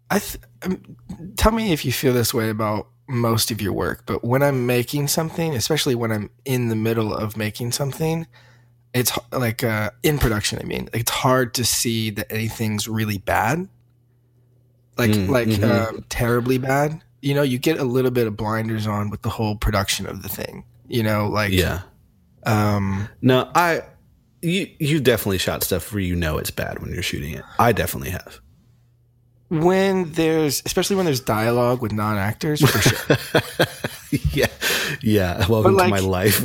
I 0.09 0.19
th- 0.19 0.43
um, 0.63 0.95
tell 1.35 1.51
me 1.51 1.71
if 1.73 1.83
you 1.85 1.91
feel 1.91 2.13
this 2.13 2.33
way 2.33 2.49
about 2.49 2.87
most 3.07 3.51
of 3.51 3.61
your 3.61 3.73
work, 3.73 4.03
but 4.05 4.23
when 4.23 4.41
I'm 4.41 4.65
making 4.65 5.07
something, 5.09 5.55
especially 5.55 5.95
when 5.95 6.11
I'm 6.11 6.29
in 6.45 6.69
the 6.69 6.75
middle 6.75 7.13
of 7.13 7.37
making 7.37 7.71
something, 7.71 8.27
it's 8.93 9.11
like 9.31 9.63
uh, 9.63 9.91
in 10.03 10.17
production. 10.17 10.59
I 10.59 10.63
mean, 10.65 10.89
it's 10.93 11.11
hard 11.11 11.53
to 11.55 11.65
see 11.65 12.09
that 12.11 12.31
anything's 12.31 12.87
really 12.87 13.17
bad, 13.17 13.67
like 14.97 15.11
Mm, 15.11 15.29
like 15.29 15.47
mhm. 15.49 15.89
um, 15.89 16.05
terribly 16.09 16.57
bad. 16.57 17.01
You 17.21 17.33
know, 17.33 17.41
you 17.43 17.57
get 17.57 17.79
a 17.79 17.83
little 17.83 18.11
bit 18.11 18.27
of 18.27 18.37
blinders 18.37 18.87
on 18.87 19.09
with 19.09 19.21
the 19.23 19.29
whole 19.29 19.55
production 19.55 20.05
of 20.07 20.21
the 20.23 20.29
thing. 20.29 20.63
You 20.87 21.03
know, 21.03 21.27
like 21.27 21.51
Yeah. 21.51 21.81
um, 22.45 23.09
No, 23.21 23.49
I 23.55 23.81
you 24.45 24.69
you 24.79 24.99
definitely 24.99 25.37
shot 25.37 25.63
stuff 25.63 25.91
where 25.91 26.01
you 26.01 26.15
know 26.15 26.37
it's 26.37 26.51
bad 26.51 26.79
when 26.79 26.93
you're 26.93 27.03
shooting 27.03 27.33
it. 27.33 27.43
I 27.59 27.71
definitely 27.71 28.11
have. 28.11 28.39
when 29.49 30.11
there's 30.13 30.61
especially 30.65 30.95
when 30.95 31.05
there's 31.05 31.19
dialogue 31.19 31.81
with 31.81 31.91
non-actors 31.91 32.61
for 32.67 32.79
sure 32.79 33.17
yeah. 34.33 34.47
Yeah. 35.01 35.47
Welcome 35.47 35.75
But, 35.75 35.83
to 35.83 35.89
my 35.89 35.99
life. 35.99 36.41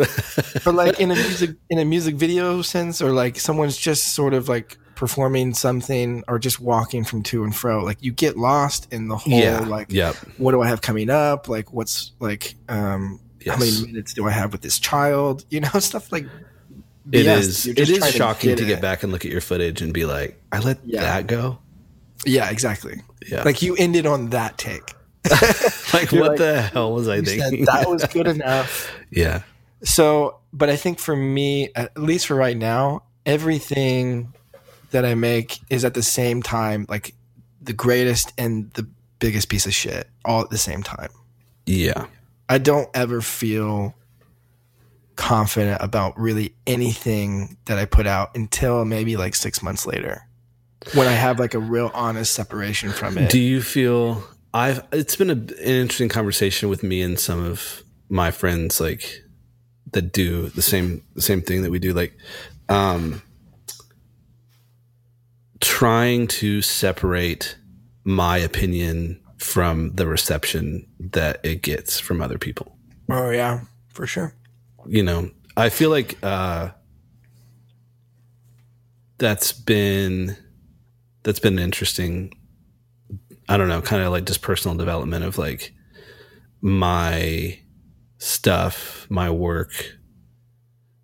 but 0.65 0.75
like 0.75 1.01
in 1.01 1.11
a 1.11 1.15
music 1.15 1.51
in 1.69 1.79
a 1.79 1.85
music 1.85 2.15
video 2.17 2.63
sense 2.63 3.01
or 3.01 3.13
like 3.13 3.39
someone's 3.39 3.77
just 3.77 4.15
sort 4.15 4.35
of 4.35 4.49
like 4.49 4.79
performing 4.95 5.55
something 5.55 6.23
or 6.29 6.39
just 6.39 6.61
walking 6.61 7.05
from 7.05 7.23
to 7.23 7.43
and 7.43 7.57
fro 7.57 7.83
like 7.83 7.97
you 8.03 8.13
get 8.13 8.37
lost 8.37 8.93
in 8.93 9.09
the 9.09 9.17
whole 9.17 9.33
yeah. 9.33 9.61
like 9.61 9.91
yep. 9.91 10.15
what 10.37 10.53
do 10.53 10.61
i 10.61 10.69
have 10.69 10.83
coming 10.83 11.09
up 11.09 11.49
like 11.49 11.73
what's 11.73 12.13
like 12.21 12.55
um 12.69 13.19
how 13.47 13.57
many 13.57 13.71
minutes 13.87 14.13
do 14.13 14.29
i 14.29 14.31
have 14.31 14.53
with 14.53 14.61
this 14.61 14.79
child 14.79 15.43
you 15.49 15.59
know 15.59 15.71
stuff 15.79 16.13
like 16.13 16.27
It 17.13 17.27
is. 17.27 17.67
It 17.67 17.79
is 17.79 18.13
shocking 18.15 18.57
to 18.57 18.63
it. 18.63 18.67
get 18.67 18.81
back 18.81 19.03
and 19.03 19.11
look 19.13 19.25
at 19.25 19.31
your 19.31 19.41
footage 19.41 19.83
and 19.83 19.93
be 19.93 20.05
like, 20.05 20.41
I 20.53 20.61
let 20.61 20.79
Yeah. 20.85 21.01
that 21.03 21.27
go. 21.27 21.59
yeah 22.27 22.51
exactly 22.51 23.01
Yeah. 23.27 23.43
like 23.45 23.63
you 23.63 23.75
ended 23.77 24.05
on 24.07 24.29
that 24.31 24.59
take 24.59 24.93
like 25.95 26.13
what 26.13 26.31
like- 26.33 26.39
the 26.39 26.61
hell 26.73 26.93
was 26.93 27.09
I 27.09 27.23
thinking? 27.23 27.65
that 27.65 27.89
was 27.89 28.05
good 28.07 28.27
enough 28.37 28.91
yeah. 29.11 29.43
So, 29.83 30.39
but 30.53 30.69
I 30.69 30.77
think 30.77 30.99
for 30.99 31.17
me, 31.17 31.71
at 31.75 31.97
least 31.97 32.27
for 32.27 32.35
right 32.37 32.57
now, 32.57 33.05
everything 33.25 34.35
that 34.91 35.07
I 35.07 35.15
make 35.15 35.59
is 35.71 35.85
at 35.87 35.95
the 35.95 36.03
same 36.03 36.43
time 36.43 36.85
like 36.89 37.15
the 37.63 37.73
greatest 37.73 38.33
and 38.37 38.71
the 38.75 38.87
biggest 39.21 39.49
piece 39.49 39.65
of 39.67 39.73
shit 39.73 40.07
all 40.25 40.43
at 40.43 40.51
the 40.51 40.59
same 40.59 40.83
time. 40.83 41.09
Yeah. 41.65 42.07
I 42.51 42.59
don't 42.59 42.89
ever 42.95 43.23
feel 43.23 43.95
confident 45.21 45.83
about 45.83 46.19
really 46.19 46.55
anything 46.67 47.59
that 47.67 47.79
I 47.79 47.85
put 47.85 48.07
out 48.07 48.35
until 48.35 48.87
maybe 48.87 49.19
like 49.19 49.35
six 49.35 49.63
months 49.63 49.87
later 49.87 50.27
when 50.95 51.07
I 51.07 51.13
have 51.13 51.39
like 51.39 51.53
a 51.53 51.59
real 51.59 51.91
honest 51.93 52.33
separation 52.33 52.91
from 52.91 53.19
it. 53.19 53.31
Do 53.31 53.39
you 53.39 53.61
feel 53.61 54.25
I've 54.55 54.83
it's 54.93 55.17
been 55.17 55.29
a, 55.29 55.35
an 55.35 55.51
interesting 55.59 56.09
conversation 56.09 56.71
with 56.71 56.83
me 56.83 57.03
and 57.03 57.21
some 57.21 57.45
of 57.45 57.83
my 58.09 58.31
friends 58.31 58.81
like 58.81 59.23
that 59.93 60.11
do 60.11 60.49
the 60.49 60.63
same 60.63 61.03
the 61.15 61.23
same 61.23 61.43
thing 61.43 61.63
that 61.63 61.71
we 61.71 61.79
do 61.79 61.93
like 61.93 62.17
um 62.71 63.21
trying 65.61 66.27
to 66.29 66.63
separate 66.63 67.59
my 68.05 68.39
opinion 68.39 69.21
from 69.37 69.91
the 69.95 70.07
reception 70.07 70.87
that 70.99 71.41
it 71.45 71.63
gets 71.63 72.01
from 72.01 72.23
other 72.23 72.39
people. 72.39 72.77
oh, 73.11 73.31
yeah, 73.31 73.61
for 73.91 74.07
sure. 74.07 74.35
You 74.91 75.05
know, 75.05 75.31
I 75.57 75.69
feel 75.69 75.89
like 75.89 76.19
uh 76.21 76.71
that's 79.19 79.53
been 79.53 80.37
that's 81.23 81.39
been 81.39 81.61
interesting 81.61 82.35
I 83.49 83.57
don't 83.57 83.69
know, 83.69 83.83
kind 83.83 84.03
of 84.03 84.11
like 84.11 84.27
just 84.27 84.43
personal 84.43 84.77
development 84.77 85.25
of 85.25 85.39
like 85.39 85.73
my 86.61 87.61
stuff, 88.19 89.07
my 89.09 89.31
work, 89.31 89.97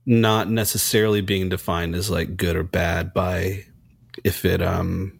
not 0.05 0.51
necessarily 0.51 1.20
being 1.20 1.49
defined 1.49 1.94
as 1.94 2.11
like 2.11 2.37
good 2.37 2.57
or 2.57 2.64
bad 2.64 3.14
by 3.14 3.66
if 4.25 4.44
it, 4.44 4.62
um, 4.62 5.16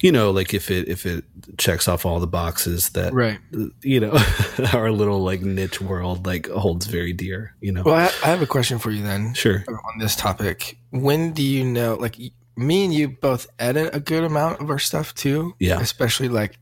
you 0.00 0.12
know, 0.12 0.30
like 0.30 0.54
if 0.54 0.70
it 0.70 0.88
if 0.88 1.06
it 1.06 1.24
checks 1.58 1.88
off 1.88 2.04
all 2.04 2.20
the 2.20 2.26
boxes 2.26 2.90
that 2.90 3.12
right, 3.12 3.38
you 3.82 4.00
know, 4.00 4.16
our 4.72 4.90
little 4.90 5.20
like 5.20 5.42
niche 5.42 5.80
world 5.80 6.26
like 6.26 6.48
holds 6.48 6.86
very 6.86 7.12
dear. 7.12 7.54
You 7.60 7.72
know. 7.72 7.82
Well, 7.84 7.94
I, 7.94 8.04
I 8.26 8.30
have 8.30 8.42
a 8.42 8.46
question 8.46 8.78
for 8.78 8.90
you 8.90 9.02
then. 9.02 9.34
Sure. 9.34 9.64
On 9.68 9.98
this 9.98 10.16
topic, 10.16 10.78
when 10.90 11.32
do 11.32 11.42
you 11.42 11.64
know? 11.64 11.94
Like 11.94 12.16
me 12.56 12.84
and 12.84 12.94
you 12.94 13.08
both 13.08 13.46
edit 13.58 13.94
a 13.94 14.00
good 14.00 14.24
amount 14.24 14.60
of 14.60 14.70
our 14.70 14.78
stuff 14.78 15.14
too. 15.14 15.54
Yeah. 15.58 15.80
Especially 15.80 16.28
like 16.28 16.58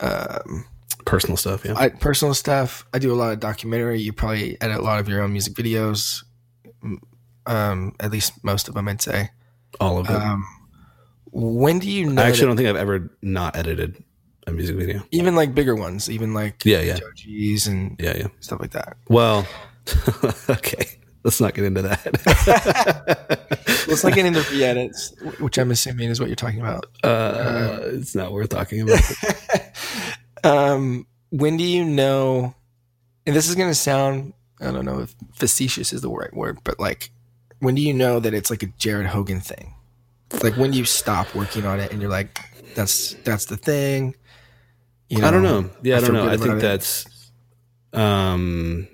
um, 0.00 0.64
personal 1.04 1.36
stuff. 1.36 1.64
Yeah. 1.64 1.74
I, 1.76 1.88
personal 1.88 2.34
stuff. 2.34 2.86
I 2.92 2.98
do 2.98 3.12
a 3.12 3.16
lot 3.16 3.32
of 3.32 3.40
documentary. 3.40 4.00
You 4.00 4.12
probably 4.12 4.60
edit 4.60 4.76
a 4.76 4.82
lot 4.82 5.00
of 5.00 5.08
your 5.08 5.22
own 5.22 5.32
music 5.32 5.54
videos. 5.54 6.24
Um, 7.46 7.94
at 8.00 8.10
least 8.10 8.44
most 8.44 8.68
of 8.68 8.74
them, 8.74 8.88
I'd 8.88 9.02
say. 9.02 9.30
All 9.80 9.98
of 9.98 10.06
them. 10.06 10.22
Um, 10.22 10.46
when 11.36 11.78
do 11.78 11.90
you 11.90 12.06
know? 12.06 12.22
I 12.22 12.26
actually 12.26 12.42
that, 12.42 12.46
don't 12.46 12.56
think 12.56 12.68
I've 12.70 12.76
ever 12.76 13.10
not 13.20 13.56
edited 13.56 14.02
a 14.46 14.52
music 14.52 14.76
video. 14.76 15.02
Even 15.10 15.34
like 15.34 15.54
bigger 15.54 15.74
ones, 15.74 16.08
even 16.08 16.32
like 16.32 16.64
yeah, 16.64 16.80
yeah, 16.80 16.98
Joji's 16.98 17.66
and 17.66 17.96
yeah, 18.00 18.16
yeah, 18.16 18.26
stuff 18.40 18.60
like 18.60 18.70
that. 18.70 18.96
Well, 19.10 19.46
okay, 20.50 20.98
let's 21.24 21.40
not 21.40 21.54
get 21.54 21.64
into 21.64 21.82
that. 21.82 23.56
let's 23.86 24.02
not 24.02 24.14
get 24.14 24.24
into 24.24 24.40
re-edits, 24.50 25.12
which 25.38 25.58
I'm 25.58 25.70
assuming 25.70 26.08
is 26.08 26.20
what 26.20 26.30
you're 26.30 26.36
talking 26.36 26.60
about. 26.60 26.86
Uh, 27.04 27.06
uh, 27.06 27.80
it's 27.84 28.14
not 28.14 28.32
worth 28.32 28.48
talking 28.48 28.80
about. 28.80 29.02
um, 30.44 31.06
when 31.30 31.58
do 31.58 31.64
you 31.64 31.84
know? 31.84 32.54
And 33.26 33.34
this 33.34 33.48
is 33.48 33.56
going 33.56 33.68
to 33.68 33.74
sound, 33.74 34.34
I 34.60 34.70
don't 34.70 34.84
know 34.84 35.00
if 35.00 35.12
facetious 35.34 35.92
is 35.92 36.00
the 36.00 36.08
right 36.08 36.32
word, 36.32 36.60
but 36.62 36.78
like, 36.78 37.10
when 37.58 37.74
do 37.74 37.82
you 37.82 37.92
know 37.92 38.20
that 38.20 38.32
it's 38.32 38.50
like 38.50 38.62
a 38.62 38.66
Jared 38.78 39.08
Hogan 39.08 39.40
thing? 39.40 39.74
Like 40.42 40.56
when 40.56 40.72
you 40.72 40.84
stop 40.84 41.34
working 41.34 41.64
on 41.64 41.80
it 41.80 41.92
and 41.92 42.00
you're 42.00 42.10
like, 42.10 42.38
that's 42.74 43.14
that's 43.24 43.46
the 43.46 43.56
thing. 43.56 44.14
You 45.08 45.20
know, 45.20 45.28
I 45.28 45.30
don't 45.30 45.42
know. 45.42 45.70
Yeah, 45.82 45.94
I, 45.94 45.98
I 45.98 46.00
don't 46.00 46.12
know. 46.12 46.28
I 46.28 46.36
think 46.36 46.60
that's 46.60 47.30
um 47.92 48.88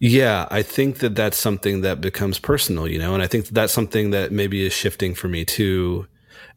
yeah, 0.00 0.46
I 0.50 0.62
think 0.62 0.98
that 0.98 1.14
that's 1.14 1.38
something 1.38 1.80
that 1.82 2.00
becomes 2.00 2.38
personal, 2.38 2.88
you 2.88 2.98
know, 2.98 3.14
and 3.14 3.22
I 3.22 3.26
think 3.26 3.46
that 3.46 3.54
that's 3.54 3.72
something 3.72 4.10
that 4.10 4.32
maybe 4.32 4.64
is 4.64 4.72
shifting 4.72 5.14
for 5.14 5.28
me 5.28 5.44
too. 5.44 6.06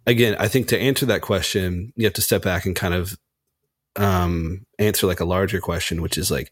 Again, 0.06 0.36
I 0.40 0.48
think 0.48 0.68
to 0.70 0.80
answer 0.80 1.06
that 1.06 1.22
question, 1.22 1.94
you 1.96 2.06
have 2.06 2.14
to 2.14 2.22
step 2.22 2.42
back 2.42 2.66
and 2.66 2.76
kind 2.76 2.94
of 2.94 3.18
um, 3.96 4.66
answer 4.78 5.08
like 5.08 5.20
a 5.20 5.26
larger 5.26 5.62
question, 5.62 6.02
which 6.02 6.18
is 6.18 6.32
like, 6.32 6.52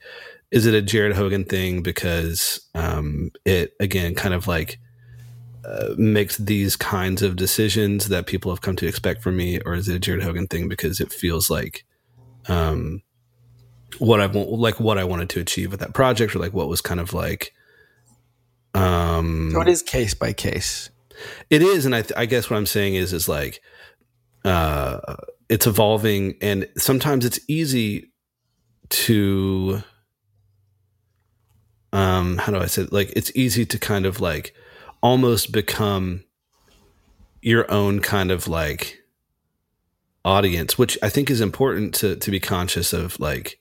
is 0.52 0.66
it 0.66 0.74
a 0.74 0.82
Jared 0.82 1.16
Hogan 1.16 1.44
thing 1.44 1.82
because 1.82 2.66
um, 2.74 3.32
it 3.46 3.74
again 3.80 4.16
kind 4.16 4.34
of 4.34 4.48
like 4.48 4.80
uh, 5.68 5.94
makes 5.98 6.38
these 6.38 6.76
kinds 6.78 7.22
of 7.22 7.36
decisions 7.36 8.08
that 8.08 8.26
people 8.26 8.52
have 8.52 8.62
come 8.62 8.76
to 8.78 8.88
expect 8.88 9.22
from 9.22 9.36
me, 9.36 9.60
or 9.66 9.74
is 9.74 9.90
it 9.90 9.96
a 9.96 10.00
Jared 10.00 10.24
Hogan 10.24 10.48
thing 10.48 10.70
because 10.70 11.02
it 11.02 11.12
feels 11.12 11.50
like 11.50 11.84
um, 12.48 13.02
what 14.00 14.22
I 14.22 14.28
want, 14.28 14.50
like 14.50 14.80
what 14.80 14.98
I 14.98 15.04
wanted 15.04 15.30
to 15.32 15.42
achieve 15.42 15.72
with 15.72 15.82
that 15.82 15.94
project, 15.94 16.36
or 16.36 16.40
like 16.40 16.54
what 16.54 16.70
was 16.70 16.82
kind 16.82 17.00
of 17.00 17.14
like. 17.14 17.54
Um, 18.74 19.52
so 19.52 19.62
it 19.62 19.68
is 19.68 19.82
case 19.82 20.14
by 20.14 20.32
case. 20.32 20.90
It 21.50 21.62
is, 21.62 21.86
and 21.86 21.96
I, 21.96 22.02
th- 22.04 22.14
I 22.16 22.28
guess 22.28 22.50
what 22.50 22.58
I'm 22.58 22.66
saying 22.66 22.96
is, 22.96 23.12
is 23.12 23.28
like, 23.28 23.62
uh, 24.46 25.16
it's 25.50 25.68
evolving, 25.68 26.36
and 26.42 26.70
sometimes 26.78 27.26
it's 27.26 27.40
easy 27.48 28.12
to, 28.90 29.82
um, 31.92 32.38
how 32.38 32.54
do 32.54 32.60
I 32.60 32.68
say, 32.68 32.84
it? 32.84 32.94
like, 32.94 33.12
it's 33.16 33.32
easy 33.36 33.66
to 33.66 33.80
kind 33.80 34.06
of 34.06 34.22
like 34.22 34.54
almost 35.02 35.52
become 35.52 36.24
your 37.42 37.70
own 37.72 38.00
kind 38.00 38.32
of 38.32 38.48
like 38.48 39.00
audience, 40.26 40.78
which 40.78 40.98
I 41.02 41.10
think 41.10 41.30
is 41.30 41.42
important 41.42 41.96
to 41.96 42.16
to 42.18 42.32
be 42.32 42.40
conscious 42.40 42.94
of 42.94 43.20
like 43.20 43.60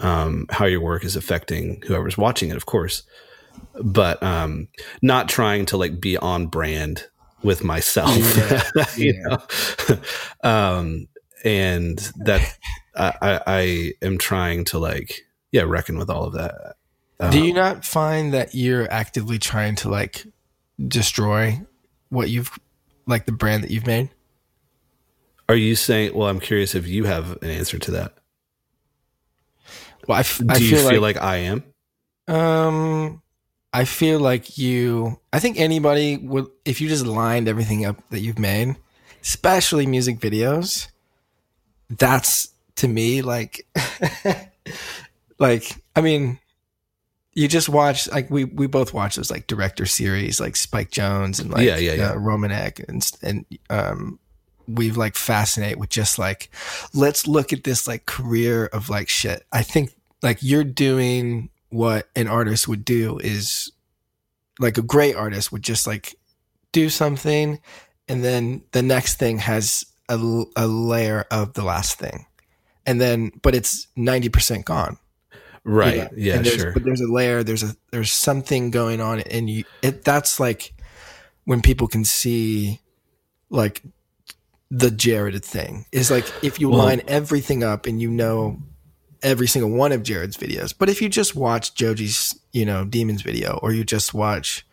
um, 0.00 0.46
how 0.50 0.66
your 0.66 0.80
work 0.80 1.04
is 1.04 1.16
affecting 1.16 1.82
whoever's 1.86 2.18
watching 2.18 2.50
it, 2.50 2.56
of 2.56 2.66
course, 2.66 3.04
but 3.80 4.22
um, 4.22 4.68
not 5.02 5.28
trying 5.28 5.66
to 5.66 5.76
like 5.76 6.00
be 6.00 6.16
on 6.16 6.46
brand 6.46 7.06
with 7.42 7.62
myself, 7.62 8.16
yeah. 8.36 8.62
you 8.96 9.22
know. 9.22 9.98
um, 10.42 11.06
and 11.44 11.98
that 12.16 12.58
I, 12.96 13.40
I 13.46 13.92
am 14.02 14.18
trying 14.18 14.64
to 14.66 14.78
like 14.78 15.24
yeah 15.52 15.62
reckon 15.62 15.98
with 15.98 16.10
all 16.10 16.24
of 16.24 16.34
that. 16.34 16.74
Um, 17.20 17.30
Do 17.30 17.40
you 17.40 17.54
not 17.54 17.84
find 17.84 18.34
that 18.34 18.54
you're 18.54 18.90
actively 18.90 19.38
trying 19.38 19.76
to 19.76 19.88
like 19.88 20.26
destroy 20.78 21.60
what 22.08 22.30
you've 22.30 22.58
like 23.06 23.26
the 23.26 23.32
brand 23.32 23.64
that 23.64 23.70
you've 23.70 23.86
made? 23.86 24.10
Are 25.48 25.54
you 25.54 25.76
saying? 25.76 26.14
Well, 26.14 26.28
I'm 26.28 26.40
curious 26.40 26.74
if 26.74 26.86
you 26.86 27.04
have 27.04 27.42
an 27.42 27.50
answer 27.50 27.78
to 27.78 27.90
that. 27.92 28.14
Well, 30.08 30.16
I 30.16 30.20
f- 30.20 30.38
do 30.38 30.46
I 30.48 30.56
you 30.56 30.70
feel, 30.70 30.88
feel 30.88 31.00
like, 31.00 31.16
like, 31.16 31.24
I 31.24 31.36
am? 31.36 31.64
Um, 32.28 33.22
I 33.72 33.84
feel 33.84 34.20
like 34.20 34.56
you. 34.56 35.20
I 35.32 35.40
think 35.40 35.58
anybody 35.58 36.16
would, 36.16 36.46
if 36.64 36.80
you 36.80 36.88
just 36.88 37.06
lined 37.06 37.48
everything 37.48 37.84
up 37.84 38.02
that 38.10 38.20
you've 38.20 38.38
made, 38.38 38.76
especially 39.22 39.86
music 39.86 40.18
videos. 40.18 40.88
That's 41.90 42.48
to 42.76 42.88
me 42.88 43.20
like, 43.22 43.66
like 45.38 45.76
I 45.94 46.00
mean, 46.00 46.38
you 47.34 47.48
just 47.48 47.68
watch 47.68 48.10
like 48.10 48.30
we 48.30 48.44
we 48.44 48.66
both 48.66 48.94
watch 48.94 49.16
those 49.16 49.30
like 49.30 49.46
director 49.46 49.86
series 49.86 50.40
like 50.40 50.56
Spike 50.56 50.90
Jonze 50.90 51.40
and 51.40 51.50
like 51.50 51.66
yeah, 51.66 51.76
yeah, 51.76 51.94
yeah. 51.94 52.10
Uh, 52.10 52.14
Romanek 52.14 52.88
and 52.88 53.10
and 53.22 53.44
um 53.70 54.18
we've 54.66 54.96
like 54.96 55.16
fascinate 55.16 55.78
with 55.78 55.90
just 55.90 56.18
like 56.18 56.48
let's 56.94 57.26
look 57.26 57.52
at 57.52 57.64
this 57.64 57.86
like 57.86 58.06
career 58.06 58.66
of 58.66 58.88
like 58.88 59.08
shit. 59.08 59.44
I 59.52 59.62
think 59.62 59.94
like 60.22 60.38
you're 60.40 60.64
doing 60.64 61.50
what 61.70 62.08
an 62.14 62.28
artist 62.28 62.68
would 62.68 62.84
do 62.84 63.18
is 63.18 63.72
like 64.60 64.78
a 64.78 64.82
great 64.82 65.16
artist 65.16 65.50
would 65.50 65.62
just 65.62 65.86
like 65.86 66.14
do 66.72 66.88
something 66.88 67.60
and 68.08 68.24
then 68.24 68.62
the 68.72 68.82
next 68.82 69.18
thing 69.18 69.38
has 69.38 69.84
a, 70.08 70.44
a 70.56 70.66
layer 70.66 71.24
of 71.30 71.54
the 71.54 71.64
last 71.64 71.98
thing 71.98 72.26
and 72.86 73.00
then 73.00 73.32
but 73.42 73.54
it's 73.54 73.88
90% 73.96 74.64
gone 74.64 74.98
Right. 75.64 76.10
Yeah, 76.14 76.40
yeah 76.40 76.42
sure. 76.42 76.72
But 76.72 76.84
there's 76.84 77.00
a 77.00 77.10
layer, 77.10 77.42
there's 77.42 77.62
a 77.62 77.74
there's 77.90 78.12
something 78.12 78.70
going 78.70 79.00
on 79.00 79.20
and 79.20 79.48
you 79.48 79.64
it 79.82 80.04
that's 80.04 80.38
like 80.38 80.74
when 81.44 81.62
people 81.62 81.88
can 81.88 82.04
see 82.04 82.80
like 83.48 83.82
the 84.70 84.90
Jared 84.90 85.42
thing. 85.44 85.86
Is 85.90 86.10
like 86.10 86.30
if 86.42 86.60
you 86.60 86.68
well, 86.68 86.80
line 86.80 87.02
everything 87.08 87.64
up 87.64 87.86
and 87.86 88.00
you 88.00 88.10
know 88.10 88.58
every 89.22 89.46
single 89.46 89.70
one 89.70 89.92
of 89.92 90.02
Jared's 90.02 90.36
videos. 90.36 90.74
But 90.76 90.90
if 90.90 91.00
you 91.00 91.08
just 91.08 91.34
watch 91.34 91.74
Joji's, 91.74 92.38
you 92.52 92.66
know, 92.66 92.84
Demons 92.84 93.22
video 93.22 93.58
or 93.62 93.72
you 93.72 93.84
just 93.84 94.12
watch, 94.12 94.66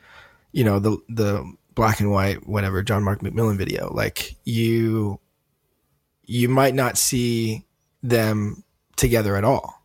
you 0.52 0.66
know, 0.66 0.80
the 0.80 0.98
the 1.08 1.50
black 1.74 2.02
and 2.02 2.12
white, 2.12 2.46
whatever, 2.46 2.84
John 2.84 3.04
Mark 3.04 3.22
McMillan 3.22 3.58
video, 3.58 3.94
like 3.94 4.36
you 4.44 5.22
you 6.26 6.50
might 6.50 6.76
not 6.76 6.98
see 6.98 7.66
them 8.04 8.66
together 8.98 9.38
at 9.38 9.46
all 9.46 9.81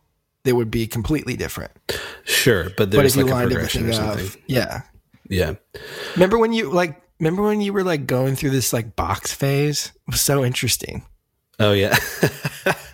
they 0.47 0.53
would 0.53 0.71
be 0.71 0.87
completely 0.87 1.35
different. 1.35 1.73
Sure, 2.23 2.69
but 2.77 2.89
there's 2.89 2.95
but 2.95 3.05
if 3.05 3.15
like 3.17 3.25
you 3.25 3.31
lined 3.31 3.51
everything 3.51 3.93
up, 3.93 4.17
yeah, 4.47 4.83
yeah. 5.29 5.55
Remember 6.15 6.37
when 6.37 6.53
you 6.53 6.71
like? 6.71 7.01
Remember 7.19 7.43
when 7.43 7.59
you 7.59 7.73
were 7.73 7.83
like 7.83 8.07
going 8.07 8.35
through 8.35 8.51
this 8.51 8.71
like 8.71 8.95
box 8.95 9.33
phase? 9.33 9.91
It 10.07 10.11
was 10.11 10.21
so 10.21 10.45
interesting. 10.45 11.05
Oh 11.59 11.73
yeah. 11.73 11.97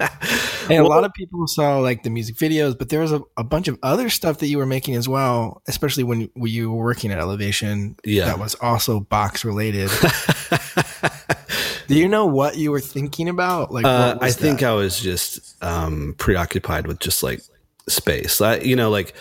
and 0.70 0.70
well, 0.70 0.88
a 0.88 0.88
lot 0.88 1.04
of 1.04 1.14
people 1.14 1.46
saw 1.48 1.80
like 1.80 2.04
the 2.04 2.10
music 2.10 2.38
videos, 2.38 2.78
but 2.78 2.90
there 2.90 3.02
was 3.02 3.12
a, 3.12 3.22
a 3.36 3.44
bunch 3.44 3.68
of 3.68 3.78
other 3.84 4.10
stuff 4.10 4.40
that 4.40 4.48
you 4.48 4.58
were 4.58 4.66
making 4.66 4.96
as 4.96 5.08
well, 5.08 5.62
especially 5.68 6.04
when, 6.04 6.30
when 6.34 6.52
you 6.52 6.72
were 6.72 6.84
working 6.84 7.12
at 7.12 7.20
Elevation. 7.20 7.98
Yeah. 8.06 8.26
That 8.26 8.40
was 8.40 8.56
also 8.56 9.02
box 9.02 9.44
related. 9.44 9.90
Do 11.94 12.00
you 12.00 12.08
know 12.08 12.26
what 12.26 12.58
you 12.58 12.72
were 12.72 12.80
thinking 12.80 13.30
about? 13.30 13.72
Like, 13.72 13.86
uh, 13.86 14.18
I 14.20 14.32
think 14.32 14.62
that? 14.62 14.72
I 14.72 14.74
was 14.74 15.00
just 15.00 15.64
um, 15.64 16.16
preoccupied 16.18 16.88
with 16.88 17.00
just 17.00 17.22
like 17.22 17.42
space. 17.88 18.42
I, 18.42 18.58
you 18.58 18.76
know, 18.76 18.90
like, 18.90 19.14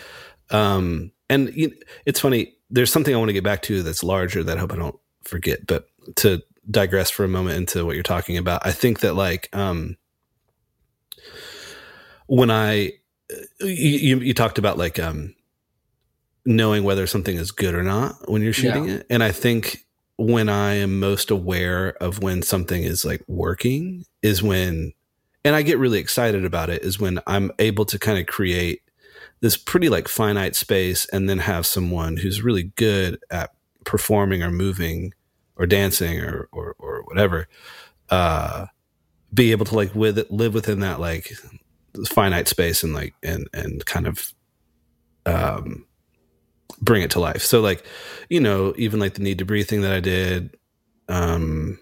um, 0.50 1.12
and 1.28 1.54
you, 1.54 1.72
it's 2.06 2.20
funny. 2.20 2.54
There's 2.70 2.90
something 2.90 3.14
I 3.14 3.18
want 3.18 3.28
to 3.28 3.34
get 3.34 3.44
back 3.44 3.60
to 3.62 3.82
that's 3.82 4.02
larger 4.02 4.42
that 4.42 4.56
I 4.56 4.60
hope 4.60 4.72
I 4.72 4.76
don't 4.76 4.98
forget. 5.22 5.66
But 5.66 5.86
to 6.16 6.42
digress 6.70 7.10
for 7.10 7.24
a 7.24 7.28
moment 7.28 7.58
into 7.58 7.84
what 7.84 7.94
you're 7.94 8.02
talking 8.02 8.38
about, 8.38 8.66
I 8.66 8.72
think 8.72 9.00
that 9.00 9.16
like 9.16 9.50
um, 9.52 9.98
when 12.26 12.50
I 12.50 12.92
you, 13.60 14.20
you 14.20 14.32
talked 14.32 14.56
about 14.56 14.78
like 14.78 14.98
um, 14.98 15.34
knowing 16.46 16.84
whether 16.84 17.06
something 17.06 17.36
is 17.36 17.50
good 17.50 17.74
or 17.74 17.82
not 17.82 18.30
when 18.30 18.40
you're 18.40 18.54
shooting 18.54 18.88
yeah. 18.88 18.94
it, 18.94 19.06
and 19.10 19.22
I 19.22 19.30
think 19.30 19.81
when 20.16 20.48
I 20.48 20.74
am 20.74 21.00
most 21.00 21.30
aware 21.30 21.90
of 22.02 22.22
when 22.22 22.42
something 22.42 22.82
is 22.82 23.04
like 23.04 23.22
working 23.26 24.04
is 24.22 24.42
when, 24.42 24.92
and 25.44 25.56
I 25.56 25.62
get 25.62 25.78
really 25.78 25.98
excited 25.98 26.44
about 26.44 26.70
it, 26.70 26.82
is 26.82 27.00
when 27.00 27.20
I'm 27.26 27.50
able 27.58 27.84
to 27.86 27.98
kind 27.98 28.18
of 28.18 28.26
create 28.26 28.82
this 29.40 29.56
pretty 29.56 29.88
like 29.88 30.08
finite 30.08 30.54
space 30.54 31.06
and 31.12 31.28
then 31.28 31.38
have 31.40 31.66
someone 31.66 32.16
who's 32.18 32.42
really 32.42 32.72
good 32.76 33.18
at 33.30 33.50
performing 33.84 34.42
or 34.42 34.50
moving 34.50 35.12
or 35.56 35.66
dancing 35.66 36.20
or 36.20 36.48
or, 36.52 36.76
or 36.78 37.02
whatever, 37.02 37.48
uh, 38.10 38.66
be 39.34 39.50
able 39.50 39.64
to 39.66 39.74
like 39.74 39.94
with 39.94 40.18
it 40.18 40.30
live 40.30 40.54
within 40.54 40.80
that 40.80 41.00
like 41.00 41.32
finite 42.06 42.48
space 42.48 42.82
and 42.82 42.94
like 42.94 43.14
and 43.22 43.48
and 43.52 43.84
kind 43.84 44.06
of 44.06 44.32
um 45.26 45.86
bring 46.82 47.02
it 47.02 47.12
to 47.12 47.20
life. 47.20 47.42
So 47.42 47.60
like, 47.60 47.84
you 48.28 48.40
know, 48.40 48.74
even 48.76 49.00
like 49.00 49.14
the 49.14 49.22
need 49.22 49.38
to 49.38 49.44
breathe 49.44 49.68
thing 49.68 49.82
that 49.82 49.92
I 49.92 50.00
did, 50.00 50.58
um, 51.08 51.78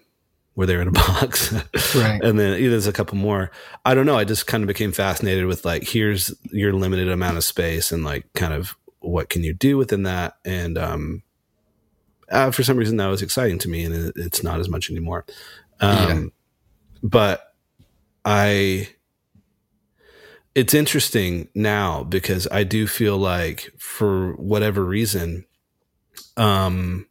where 0.53 0.67
they're 0.67 0.81
in 0.81 0.89
a 0.89 0.91
box. 0.91 1.51
right. 1.95 2.23
And 2.23 2.39
then 2.39 2.61
there's 2.69 2.87
a 2.87 2.93
couple 2.93 3.17
more. 3.17 3.51
I 3.83 3.95
don't 3.95 4.05
know. 4.05 4.17
I 4.17 4.23
just 4.23 4.47
kind 4.47 4.63
of 4.63 4.67
became 4.67 4.91
fascinated 4.91 5.47
with 5.47 5.65
like, 5.65 5.83
here's 5.83 6.33
your 6.51 6.73
limited 6.73 7.09
amount 7.09 7.37
of 7.37 7.43
space 7.43 7.91
and 7.91 8.03
like 8.03 8.31
kind 8.33 8.53
of 8.53 8.77
what 8.99 9.29
can 9.29 9.43
you 9.43 9.53
do 9.53 9.77
within 9.77 10.03
that. 10.03 10.35
And, 10.45 10.77
um, 10.77 11.23
uh, 12.29 12.51
for 12.51 12.63
some 12.63 12.77
reason 12.77 12.97
that 12.97 13.07
was 13.07 13.21
exciting 13.21 13.57
to 13.59 13.69
me 13.69 13.83
and 13.83 13.93
it, 13.93 14.13
it's 14.15 14.43
not 14.43 14.59
as 14.59 14.69
much 14.69 14.89
anymore. 14.89 15.25
Um, 15.79 15.97
yeah. 15.97 16.29
but 17.01 17.53
I, 18.23 18.87
it's 20.53 20.73
interesting 20.73 21.47
now 21.55 22.03
because 22.03 22.47
I 22.51 22.63
do 22.63 22.87
feel 22.87 23.17
like 23.17 23.71
for 23.77 24.33
whatever 24.33 24.83
reason, 24.83 25.45
um, 26.35 27.07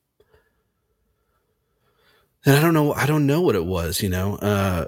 and 2.45 2.57
I 2.57 2.61
don't 2.61 2.75
know, 2.75 2.93
I 2.93 3.07
don't 3.07 3.27
know 3.27 3.41
what 3.41 3.55
it 3.55 3.65
was, 3.65 4.03
you 4.03 4.09
know, 4.09 4.37
uh, 4.37 4.87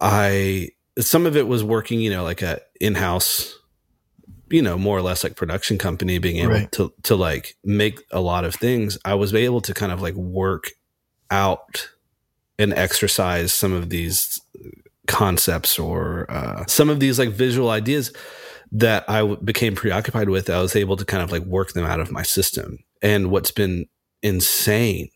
I, 0.00 0.70
some 0.98 1.26
of 1.26 1.36
it 1.36 1.46
was 1.46 1.62
working, 1.62 2.00
you 2.00 2.10
know, 2.10 2.24
like 2.24 2.42
a 2.42 2.60
in-house, 2.80 3.56
you 4.50 4.62
know, 4.62 4.78
more 4.78 4.96
or 4.96 5.02
less 5.02 5.22
like 5.22 5.36
production 5.36 5.78
company 5.78 6.18
being 6.18 6.38
able 6.38 6.52
right. 6.52 6.72
to, 6.72 6.92
to 7.04 7.14
like 7.14 7.56
make 7.64 8.02
a 8.10 8.20
lot 8.20 8.44
of 8.44 8.54
things. 8.54 8.98
I 9.04 9.14
was 9.14 9.34
able 9.34 9.60
to 9.62 9.74
kind 9.74 9.92
of 9.92 10.00
like 10.00 10.14
work 10.14 10.70
out 11.30 11.90
and 12.58 12.72
exercise 12.72 13.52
some 13.52 13.72
of 13.72 13.90
these 13.90 14.40
concepts 15.08 15.78
or 15.78 16.30
uh, 16.30 16.64
some 16.66 16.88
of 16.88 17.00
these 17.00 17.18
like 17.18 17.30
visual 17.30 17.70
ideas 17.70 18.12
that 18.70 19.08
I 19.08 19.18
w- 19.20 19.40
became 19.42 19.74
preoccupied 19.74 20.28
with. 20.28 20.48
I 20.48 20.60
was 20.60 20.76
able 20.76 20.96
to 20.96 21.04
kind 21.04 21.22
of 21.22 21.32
like 21.32 21.42
work 21.42 21.72
them 21.72 21.84
out 21.84 21.98
of 21.98 22.12
my 22.12 22.22
system. 22.22 22.78
And 23.02 23.30
what's 23.30 23.50
been 23.50 23.86
insane 24.22 25.08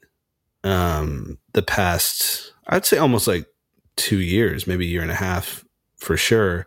um, 0.65 1.39
the 1.53 1.63
past, 1.63 2.53
I'd 2.67 2.87
say 2.87 2.99
almost 2.99 3.29
like 3.29 3.47
two 3.97 4.21
years, 4.21 4.67
maybe 4.67 4.87
a 4.87 4.89
year 4.89 5.03
and 5.03 5.11
a 5.11 5.15
half 5.15 5.65
for 5.97 6.17
sure, 6.17 6.67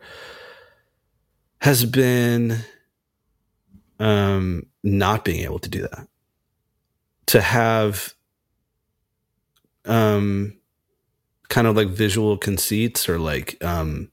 has 1.60 1.84
been 1.84 2.60
um, 4.00 4.68
not 4.84 5.26
being 5.26 5.44
able 5.44 5.60
to 5.60 5.70
do 5.70 5.82
that. 5.82 6.08
To 7.28 7.42
have 7.42 8.14
um, 9.86 10.58
kind 11.56 11.68
of 11.68 11.78
like 11.78 11.88
visual 11.88 12.38
conceits 12.38 13.08
or 13.08 13.18
like 13.18 13.64
um, 13.64 14.12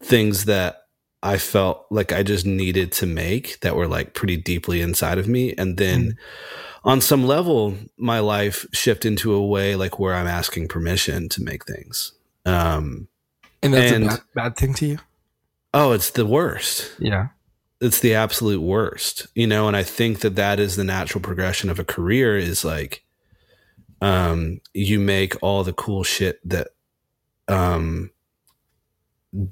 things 0.00 0.46
that 0.46 0.86
I 1.22 1.36
felt 1.36 1.84
like 1.90 2.10
I 2.10 2.22
just 2.22 2.46
needed 2.46 2.90
to 2.92 3.06
make 3.06 3.60
that 3.60 3.76
were 3.76 3.86
like 3.86 4.14
pretty 4.14 4.38
deeply 4.38 4.80
inside 4.80 5.18
of 5.18 5.28
me. 5.28 5.52
And 5.58 5.76
then 5.76 6.12
mm. 6.12 6.16
on 6.82 7.02
some 7.02 7.26
level, 7.26 7.74
my 7.98 8.20
life 8.20 8.64
shift 8.72 9.04
into 9.04 9.34
a 9.34 9.46
way 9.46 9.76
like 9.76 9.98
where 9.98 10.14
I'm 10.14 10.26
asking 10.26 10.68
permission 10.68 11.28
to 11.28 11.42
make 11.42 11.66
things. 11.66 12.12
Um, 12.46 13.08
and 13.62 13.74
that's 13.74 13.92
and, 13.92 14.04
a 14.04 14.08
bad, 14.08 14.20
bad 14.34 14.56
thing 14.56 14.72
to 14.72 14.86
you? 14.86 14.98
Oh, 15.74 15.92
it's 15.92 16.12
the 16.12 16.24
worst. 16.24 16.94
Yeah. 16.98 17.28
It's 17.82 18.00
the 18.00 18.14
absolute 18.14 18.62
worst, 18.62 19.26
you 19.34 19.46
know, 19.46 19.68
and 19.68 19.76
I 19.76 19.82
think 19.82 20.20
that 20.20 20.36
that 20.36 20.58
is 20.58 20.76
the 20.76 20.84
natural 20.84 21.20
progression 21.20 21.68
of 21.68 21.78
a 21.78 21.84
career 21.84 22.38
is 22.38 22.64
like 22.64 23.03
um, 24.00 24.60
you 24.72 24.98
make 24.98 25.34
all 25.42 25.64
the 25.64 25.72
cool 25.72 26.02
shit 26.02 26.40
that 26.48 26.68
um, 27.48 28.10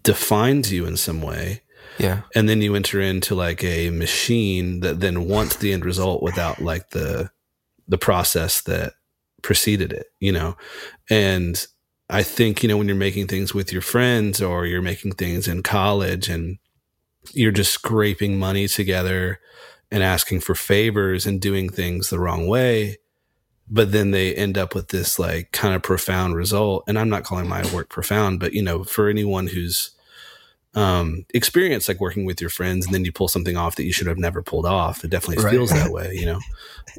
defines 0.02 0.72
you 0.72 0.86
in 0.86 0.96
some 0.96 1.22
way. 1.22 1.62
Yeah. 1.98 2.22
And 2.34 2.48
then 2.48 2.62
you 2.62 2.74
enter 2.74 3.00
into 3.00 3.34
like 3.34 3.62
a 3.64 3.90
machine 3.90 4.80
that 4.80 5.00
then 5.00 5.28
wants 5.28 5.56
the 5.56 5.72
end 5.72 5.84
result 5.84 6.22
without 6.22 6.60
like 6.60 6.90
the 6.90 7.30
the 7.88 7.98
process 7.98 8.62
that 8.62 8.94
preceded 9.42 9.92
it, 9.92 10.06
you 10.20 10.32
know. 10.32 10.56
And 11.10 11.66
I 12.08 12.22
think, 12.22 12.62
you 12.62 12.68
know, 12.68 12.76
when 12.76 12.86
you're 12.86 12.96
making 12.96 13.26
things 13.26 13.52
with 13.52 13.72
your 13.72 13.82
friends 13.82 14.40
or 14.40 14.66
you're 14.66 14.82
making 14.82 15.12
things 15.12 15.48
in 15.48 15.62
college 15.62 16.28
and 16.28 16.58
you're 17.32 17.52
just 17.52 17.72
scraping 17.72 18.38
money 18.38 18.68
together 18.68 19.40
and 19.90 20.02
asking 20.02 20.40
for 20.40 20.54
favors 20.54 21.26
and 21.26 21.40
doing 21.40 21.68
things 21.68 22.08
the 22.08 22.18
wrong 22.18 22.46
way, 22.46 22.98
but 23.72 23.90
then 23.90 24.10
they 24.10 24.34
end 24.34 24.58
up 24.58 24.74
with 24.74 24.88
this 24.88 25.18
like 25.18 25.50
kind 25.50 25.74
of 25.74 25.82
profound 25.82 26.36
result. 26.36 26.84
And 26.86 26.98
I'm 26.98 27.08
not 27.08 27.24
calling 27.24 27.48
my 27.48 27.64
work 27.72 27.88
profound, 27.88 28.38
but 28.38 28.52
you 28.52 28.62
know, 28.62 28.84
for 28.84 29.08
anyone 29.08 29.46
who's 29.46 29.92
um, 30.74 31.24
experienced 31.32 31.88
like 31.88 31.98
working 31.98 32.26
with 32.26 32.38
your 32.38 32.50
friends 32.50 32.84
and 32.84 32.94
then 32.94 33.06
you 33.06 33.12
pull 33.12 33.28
something 33.28 33.56
off 33.56 33.76
that 33.76 33.84
you 33.84 33.92
should 33.92 34.06
have 34.06 34.18
never 34.18 34.42
pulled 34.42 34.66
off, 34.66 35.02
it 35.02 35.08
definitely 35.08 35.42
right. 35.42 35.52
feels 35.52 35.70
that 35.70 35.90
way, 35.92 36.12
you 36.12 36.26
know? 36.26 36.40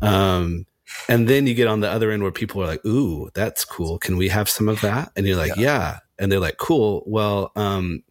Um, 0.01 0.65
and 1.07 1.27
then 1.27 1.45
you 1.45 1.53
get 1.53 1.67
on 1.67 1.81
the 1.81 1.89
other 1.91 2.09
end 2.09 2.23
where 2.23 2.31
people 2.31 2.61
are 2.61 2.67
like, 2.67 2.85
"Ooh, 2.85 3.29
that's 3.33 3.65
cool. 3.65 3.99
Can 3.99 4.17
we 4.17 4.29
have 4.29 4.49
some 4.49 4.67
of 4.67 4.81
that?" 4.81 5.11
And 5.15 5.25
you're 5.25 5.37
like, 5.37 5.55
"Yeah." 5.55 5.61
yeah. 5.63 5.99
And 6.19 6.31
they're 6.31 6.39
like, 6.39 6.57
"Cool. 6.57 7.03
Well, 7.07 7.51
um, 7.55 8.03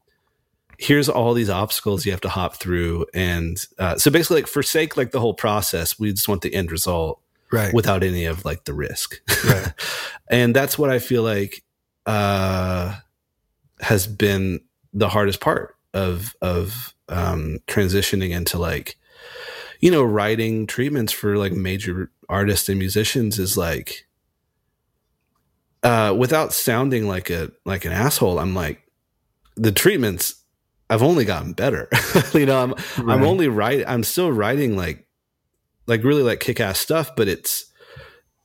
here's 0.79 1.09
all 1.09 1.33
these 1.33 1.51
obstacles 1.51 2.05
you 2.05 2.11
have 2.11 2.20
to 2.22 2.29
hop 2.29 2.57
through." 2.57 3.07
And 3.14 3.64
uh, 3.79 3.98
so 3.98 4.11
basically, 4.11 4.42
like 4.42 4.48
forsake 4.48 4.96
like 4.96 5.12
the 5.12 5.20
whole 5.20 5.35
process. 5.35 5.96
We 5.96 6.11
just 6.11 6.29
want 6.29 6.42
the 6.42 6.55
end 6.55 6.72
result 6.72 7.21
right. 7.52 7.72
without 7.72 8.02
any 8.02 8.24
of 8.24 8.44
like 8.44 8.64
the 8.64 8.74
risk. 8.74 9.20
Right. 9.44 9.72
and 10.30 10.56
that's 10.56 10.78
what 10.78 10.90
I 10.90 10.98
feel 10.98 11.22
like 11.22 11.62
uh, 12.06 12.96
has 13.80 14.06
been 14.06 14.60
the 14.92 15.08
hardest 15.08 15.40
part 15.40 15.76
of 15.94 16.34
of 16.40 16.94
um, 17.08 17.58
transitioning 17.66 18.30
into 18.30 18.58
like 18.58 18.96
you 19.80 19.90
know 19.90 20.02
writing 20.02 20.66
treatments 20.66 21.12
for 21.12 21.36
like 21.36 21.52
major 21.52 22.10
artists 22.28 22.68
and 22.68 22.78
musicians 22.78 23.38
is 23.38 23.56
like 23.56 24.06
uh, 25.82 26.14
without 26.16 26.52
sounding 26.52 27.08
like 27.08 27.30
a 27.30 27.50
like 27.64 27.84
an 27.84 27.92
asshole. 27.92 28.38
I'm 28.38 28.54
like 28.54 28.82
the 29.56 29.72
treatments. 29.72 30.36
I've 30.88 31.02
only 31.02 31.24
gotten 31.24 31.54
better. 31.54 31.88
you 32.34 32.46
know, 32.46 32.62
I'm 32.62 32.70
right. 33.04 33.16
I'm 33.16 33.24
only 33.24 33.48
writing. 33.48 33.86
I'm 33.86 34.04
still 34.04 34.30
writing 34.30 34.76
like 34.76 35.06
like 35.87 36.05
really 36.05 36.23
like 36.23 36.40
kick 36.40 36.61
ass 36.61 36.79
stuff, 36.79 37.14
but 37.16 37.29
it's 37.29 37.66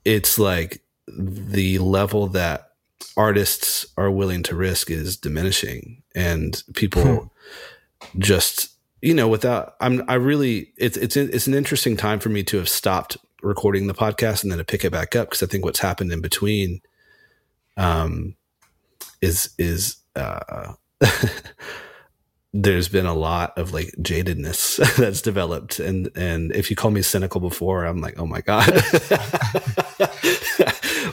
it's 0.06 0.40
like 0.40 0.82
the 1.08 1.80
level 1.80 2.28
that 2.28 2.72
artists 3.16 3.86
are 3.98 4.12
willing 4.12 4.44
to 4.44 4.56
risk 4.56 4.90
is 4.90 5.18
diminishing 5.18 6.04
and 6.16 6.64
people 6.76 7.32
hmm. 8.02 8.20
just 8.20 8.70
you 9.02 9.14
know 9.14 9.28
without 9.28 9.76
i'm 9.82 10.04
i 10.08 10.14
really 10.14 10.72
it's 10.78 10.98
it's 10.98 11.16
it's 11.16 11.48
an 11.48 11.54
interesting 11.54 11.98
time 11.98 12.20
for 12.20 12.30
me 12.30 12.44
to 12.44 12.58
have 12.58 12.70
stopped 12.70 13.18
recording 13.42 13.88
the 13.88 13.94
podcast 13.94 14.44
and 14.44 14.52
then 14.52 14.60
to 14.60 14.64
pick 14.64 14.86
it 14.86 14.92
back 14.92 15.16
up 15.16 15.28
because 15.28 15.44
i 15.44 15.46
think 15.46 15.64
what's 15.64 15.80
happened 15.80 16.12
in 16.12 16.22
between 16.22 16.82
um 17.76 18.36
is 19.22 19.50
is 19.58 19.98
uh 20.16 20.74
there's 22.60 22.88
been 22.88 23.06
a 23.06 23.14
lot 23.14 23.56
of 23.56 23.72
like 23.72 23.94
jadedness 24.00 24.78
that's 24.98 25.22
developed. 25.22 25.80
And 25.80 26.10
and 26.16 26.52
if 26.56 26.72
you 26.72 26.76
call 26.76 26.90
me 26.90 27.04
cynical 27.04 27.40
before 27.40 27.86
i'm 27.86 28.02
like 28.02 28.18
oh 28.18 28.26
my 28.26 28.42
god. 28.42 28.68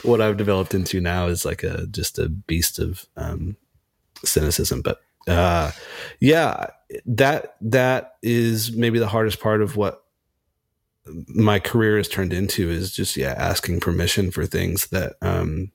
What 0.03 0.21
i've 0.21 0.37
developed 0.37 0.73
into 0.75 1.01
now 1.01 1.27
is 1.27 1.45
like 1.45 1.63
a 1.63 1.87
just 1.87 2.19
a 2.19 2.29
beast 2.29 2.79
of 2.79 3.05
um 3.15 3.57
cynicism. 4.23 4.81
But 4.81 5.01
uh 5.27 5.71
yeah 6.19 6.67
that 7.05 7.55
that 7.61 8.15
is 8.21 8.71
maybe 8.73 8.99
the 8.99 9.07
hardest 9.07 9.39
part 9.39 9.61
of 9.61 9.75
what 9.75 10.03
my 11.27 11.59
career 11.59 11.97
has 11.97 12.07
turned 12.07 12.33
into 12.33 12.69
is 12.69 12.93
just 12.93 13.17
yeah 13.17 13.33
asking 13.37 13.79
permission 13.79 14.29
for 14.31 14.45
things 14.45 14.87
that 14.87 15.13
um 15.23 15.71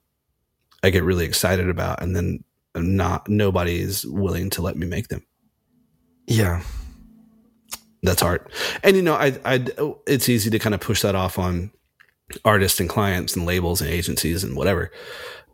i 0.84 0.90
get 0.90 1.02
really 1.02 1.24
excited 1.24 1.68
about 1.68 2.00
and 2.00 2.14
then 2.14 2.44
not 2.76 3.28
nobody 3.28 3.80
is 3.80 4.06
willing 4.06 4.50
to 4.50 4.62
let 4.62 4.76
me 4.76 4.86
make 4.86 5.08
them 5.08 5.24
yeah. 6.30 6.62
That's 8.02 8.22
art. 8.22 8.50
And 8.82 8.96
you 8.96 9.02
know, 9.02 9.14
I 9.14 9.38
I 9.44 9.64
it's 10.06 10.28
easy 10.28 10.50
to 10.50 10.58
kind 10.58 10.74
of 10.74 10.80
push 10.80 11.02
that 11.02 11.14
off 11.14 11.38
on 11.38 11.70
artists 12.44 12.80
and 12.80 12.88
clients 12.88 13.36
and 13.36 13.44
labels 13.44 13.80
and 13.80 13.90
agencies 13.90 14.44
and 14.44 14.56
whatever. 14.56 14.90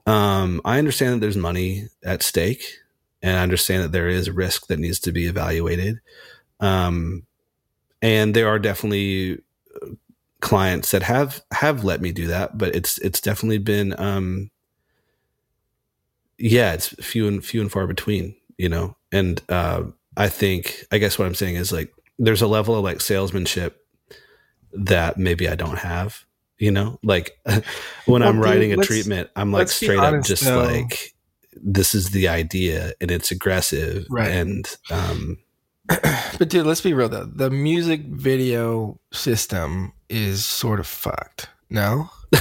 Um, 0.06 0.60
I 0.64 0.78
understand 0.78 1.14
that 1.14 1.20
there's 1.20 1.36
money 1.36 1.88
at 2.04 2.22
stake 2.22 2.62
and 3.22 3.36
I 3.36 3.42
understand 3.42 3.82
that 3.82 3.92
there 3.92 4.08
is 4.08 4.30
risk 4.30 4.68
that 4.68 4.78
needs 4.78 5.00
to 5.00 5.12
be 5.12 5.26
evaluated. 5.26 6.00
Um, 6.60 7.24
and 8.02 8.34
there 8.34 8.48
are 8.48 8.58
definitely 8.60 9.42
uh, 9.82 9.88
clients 10.40 10.92
that 10.92 11.02
have 11.04 11.42
have 11.52 11.84
let 11.84 12.00
me 12.02 12.12
do 12.12 12.28
that, 12.28 12.58
but 12.58 12.74
it's 12.76 12.98
it's 12.98 13.20
definitely 13.20 13.58
been 13.58 13.94
um 13.98 14.50
yeah, 16.38 16.72
it's 16.72 16.88
few 16.88 17.28
and 17.28 17.44
few 17.44 17.60
and 17.60 17.72
far 17.72 17.86
between, 17.86 18.36
you 18.58 18.68
know. 18.68 18.96
And 19.12 19.40
uh 19.48 19.84
I 20.16 20.28
think, 20.28 20.84
I 20.90 20.98
guess 20.98 21.18
what 21.18 21.26
I'm 21.26 21.34
saying 21.34 21.56
is 21.56 21.72
like, 21.72 21.92
there's 22.18 22.42
a 22.42 22.46
level 22.46 22.74
of 22.74 22.84
like 22.84 23.00
salesmanship 23.00 23.84
that 24.72 25.18
maybe 25.18 25.48
I 25.48 25.54
don't 25.54 25.78
have. 25.78 26.24
You 26.58 26.70
know, 26.70 26.98
like 27.02 27.38
when 27.44 28.22
well, 28.22 28.22
I'm 28.22 28.40
writing 28.40 28.72
a 28.72 28.76
treatment, 28.78 29.28
I'm 29.36 29.52
like 29.52 29.68
straight 29.68 29.98
honest, 29.98 30.30
up 30.30 30.36
just 30.38 30.44
though. 30.44 30.62
like, 30.62 31.14
this 31.52 31.94
is 31.94 32.10
the 32.10 32.28
idea 32.28 32.94
and 33.00 33.10
it's 33.10 33.30
aggressive. 33.30 34.06
Right. 34.08 34.30
And, 34.30 34.66
um, 34.90 35.38
but 35.88 36.48
dude, 36.48 36.64
let's 36.66 36.80
be 36.80 36.94
real 36.94 37.10
though. 37.10 37.26
The 37.26 37.50
music 37.50 38.06
video 38.06 38.98
system 39.12 39.92
is 40.08 40.46
sort 40.46 40.80
of 40.80 40.86
fucked. 40.86 41.50
No? 41.68 42.08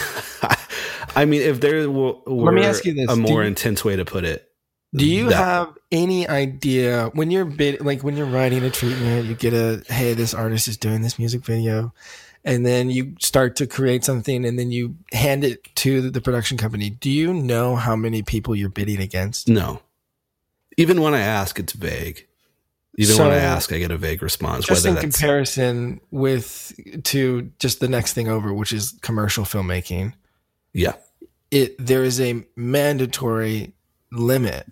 I 1.15 1.25
mean, 1.25 1.41
if 1.41 1.61
there 1.61 1.89
were, 1.89 2.13
Let 2.25 2.53
me 2.53 2.63
ask 2.63 2.85
you 2.85 2.93
this. 2.93 3.09
a 3.09 3.15
more 3.15 3.41
you, 3.41 3.47
intense 3.47 3.85
way 3.85 3.95
to 3.95 4.05
put 4.05 4.25
it, 4.25 4.44
do 4.95 5.05
you 5.05 5.29
that, 5.29 5.35
have 5.35 5.77
any 5.91 6.27
idea 6.27 7.09
when 7.13 7.31
you're 7.31 7.45
bid, 7.45 7.81
like 7.81 8.03
when 8.03 8.15
you're 8.15 8.25
writing 8.25 8.63
a 8.63 8.69
treatment, 8.69 9.25
you 9.25 9.35
get 9.35 9.53
a 9.53 9.83
hey, 9.91 10.13
this 10.13 10.33
artist 10.33 10.67
is 10.67 10.77
doing 10.77 11.01
this 11.01 11.19
music 11.19 11.43
video, 11.43 11.93
and 12.43 12.65
then 12.65 12.89
you 12.89 13.15
start 13.19 13.55
to 13.57 13.67
create 13.67 14.03
something, 14.03 14.45
and 14.45 14.57
then 14.57 14.71
you 14.71 14.95
hand 15.11 15.43
it 15.43 15.63
to 15.75 16.09
the 16.09 16.21
production 16.21 16.57
company. 16.57 16.89
Do 16.89 17.09
you 17.09 17.33
know 17.33 17.75
how 17.75 17.95
many 17.95 18.21
people 18.21 18.55
you're 18.55 18.69
bidding 18.69 19.01
against? 19.01 19.49
No. 19.49 19.81
Even 20.77 21.01
when 21.01 21.13
I 21.13 21.21
ask, 21.21 21.59
it's 21.59 21.73
vague. 21.73 22.27
Even 22.97 23.15
so, 23.15 23.23
when 23.23 23.33
I 23.33 23.41
ask, 23.41 23.73
I 23.73 23.79
get 23.79 23.91
a 23.91 23.97
vague 23.97 24.21
response. 24.21 24.65
Just 24.65 24.85
in 24.85 24.95
comparison 24.95 25.99
with 26.11 26.73
to 27.05 27.51
just 27.59 27.81
the 27.81 27.89
next 27.89 28.13
thing 28.13 28.29
over, 28.29 28.53
which 28.53 28.71
is 28.71 28.97
commercial 29.01 29.43
filmmaking. 29.43 30.13
Yeah, 30.73 30.93
it 31.51 31.77
there 31.77 32.03
is 32.03 32.21
a 32.21 32.45
mandatory 32.55 33.73
limit 34.11 34.65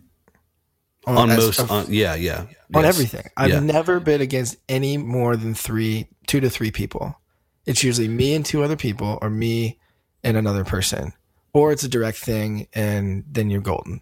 on, 1.05 1.17
on 1.17 1.27
most. 1.29 1.59
Of, 1.59 1.71
on, 1.71 1.85
yeah, 1.89 2.15
yeah, 2.15 2.45
on 2.73 2.83
yes. 2.83 2.95
everything. 2.95 3.29
I've 3.37 3.49
yeah. 3.49 3.59
never 3.59 3.99
bid 3.99 4.21
against 4.21 4.57
any 4.69 4.97
more 4.97 5.35
than 5.35 5.53
three, 5.53 6.07
two 6.27 6.39
to 6.39 6.49
three 6.49 6.71
people. 6.71 7.19
It's 7.65 7.83
usually 7.83 8.07
me 8.07 8.35
and 8.35 8.45
two 8.45 8.63
other 8.63 8.75
people, 8.75 9.17
or 9.21 9.29
me 9.29 9.79
and 10.23 10.37
another 10.37 10.63
person, 10.63 11.13
or 11.53 11.71
it's 11.71 11.83
a 11.83 11.89
direct 11.89 12.17
thing, 12.17 12.67
and 12.73 13.23
then 13.29 13.49
you're 13.49 13.61
golden. 13.61 14.01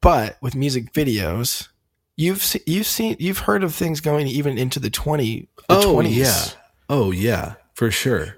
But 0.00 0.38
with 0.40 0.54
music 0.54 0.92
videos, 0.92 1.68
you've 2.16 2.42
se- 2.42 2.64
you've 2.66 2.86
seen 2.86 3.16
you've 3.18 3.40
heard 3.40 3.64
of 3.64 3.74
things 3.74 4.00
going 4.00 4.26
even 4.26 4.58
into 4.58 4.80
the 4.80 4.90
twenty. 4.90 5.48
The 5.68 5.76
oh 5.76 5.96
20s, 5.96 6.14
yeah, 6.14 6.44
oh 6.88 7.10
yeah, 7.10 7.54
for 7.74 7.90
sure. 7.90 8.36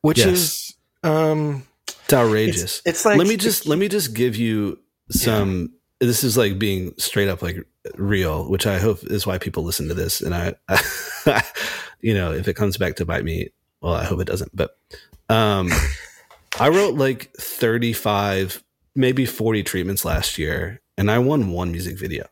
Which 0.00 0.18
yes. 0.18 0.26
is 0.28 0.74
um, 1.02 1.66
it's 2.04 2.12
outrageous. 2.12 2.78
It's, 2.78 2.86
it's, 2.86 3.04
like 3.04 3.18
let 3.18 3.26
me 3.26 3.36
just 3.36 3.66
let 3.66 3.78
me 3.78 3.88
just 3.88 4.14
give 4.14 4.36
you 4.36 4.78
some 5.10 5.74
this 6.00 6.22
is 6.22 6.36
like 6.36 6.58
being 6.58 6.94
straight 6.96 7.28
up 7.28 7.42
like 7.42 7.66
real, 7.96 8.48
which 8.48 8.66
I 8.66 8.78
hope 8.78 9.02
is 9.04 9.26
why 9.26 9.38
people 9.38 9.64
listen 9.64 9.88
to 9.88 9.94
this. 9.94 10.20
And 10.20 10.34
I, 10.34 10.54
I 10.68 11.42
you 12.00 12.14
know, 12.14 12.32
if 12.32 12.46
it 12.48 12.54
comes 12.54 12.76
back 12.76 12.96
to 12.96 13.04
bite 13.04 13.24
me, 13.24 13.48
well, 13.80 13.94
I 13.94 14.04
hope 14.04 14.20
it 14.20 14.26
doesn't. 14.26 14.54
But 14.54 14.76
um, 15.28 15.70
I 16.60 16.68
wrote 16.68 16.94
like 16.94 17.32
35, 17.34 18.62
maybe 18.94 19.26
40 19.26 19.62
treatments 19.62 20.04
last 20.04 20.38
year, 20.38 20.80
and 20.96 21.10
I 21.10 21.18
won 21.18 21.50
one 21.50 21.72
music 21.72 21.98
video. 21.98 22.26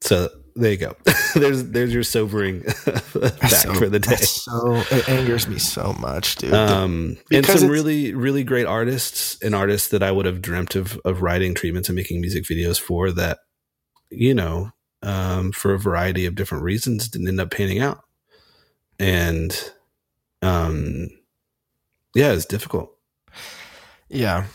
So 0.00 0.30
there 0.54 0.72
you 0.72 0.76
go. 0.76 0.96
there's 1.34 1.64
there's 1.70 1.94
your 1.94 2.02
sobering 2.02 2.62
fact 2.62 3.44
so, 3.44 3.74
for 3.74 3.88
the 3.88 3.98
day. 3.98 4.16
So 4.16 4.82
it 4.90 5.08
angers 5.08 5.48
me 5.48 5.58
so 5.58 5.94
much, 5.94 6.36
dude. 6.36 6.52
Um, 6.52 7.16
and 7.30 7.46
some 7.46 7.68
really 7.68 8.14
really 8.14 8.44
great 8.44 8.66
artists 8.66 9.40
and 9.42 9.54
artists 9.54 9.88
that 9.88 10.02
I 10.02 10.10
would 10.10 10.26
have 10.26 10.42
dreamt 10.42 10.76
of 10.76 10.98
of 11.04 11.22
writing 11.22 11.54
treatments 11.54 11.88
and 11.88 11.96
making 11.96 12.20
music 12.20 12.44
videos 12.44 12.80
for 12.80 13.10
that, 13.12 13.38
you 14.10 14.34
know, 14.34 14.72
um, 15.02 15.52
for 15.52 15.74
a 15.74 15.78
variety 15.78 16.26
of 16.26 16.34
different 16.34 16.64
reasons 16.64 17.08
didn't 17.08 17.28
end 17.28 17.40
up 17.40 17.50
panning 17.50 17.80
out, 17.80 18.00
and 18.98 19.72
um, 20.42 21.08
yeah, 22.14 22.32
it's 22.32 22.46
difficult. 22.46 22.94
Yeah, 24.08 24.46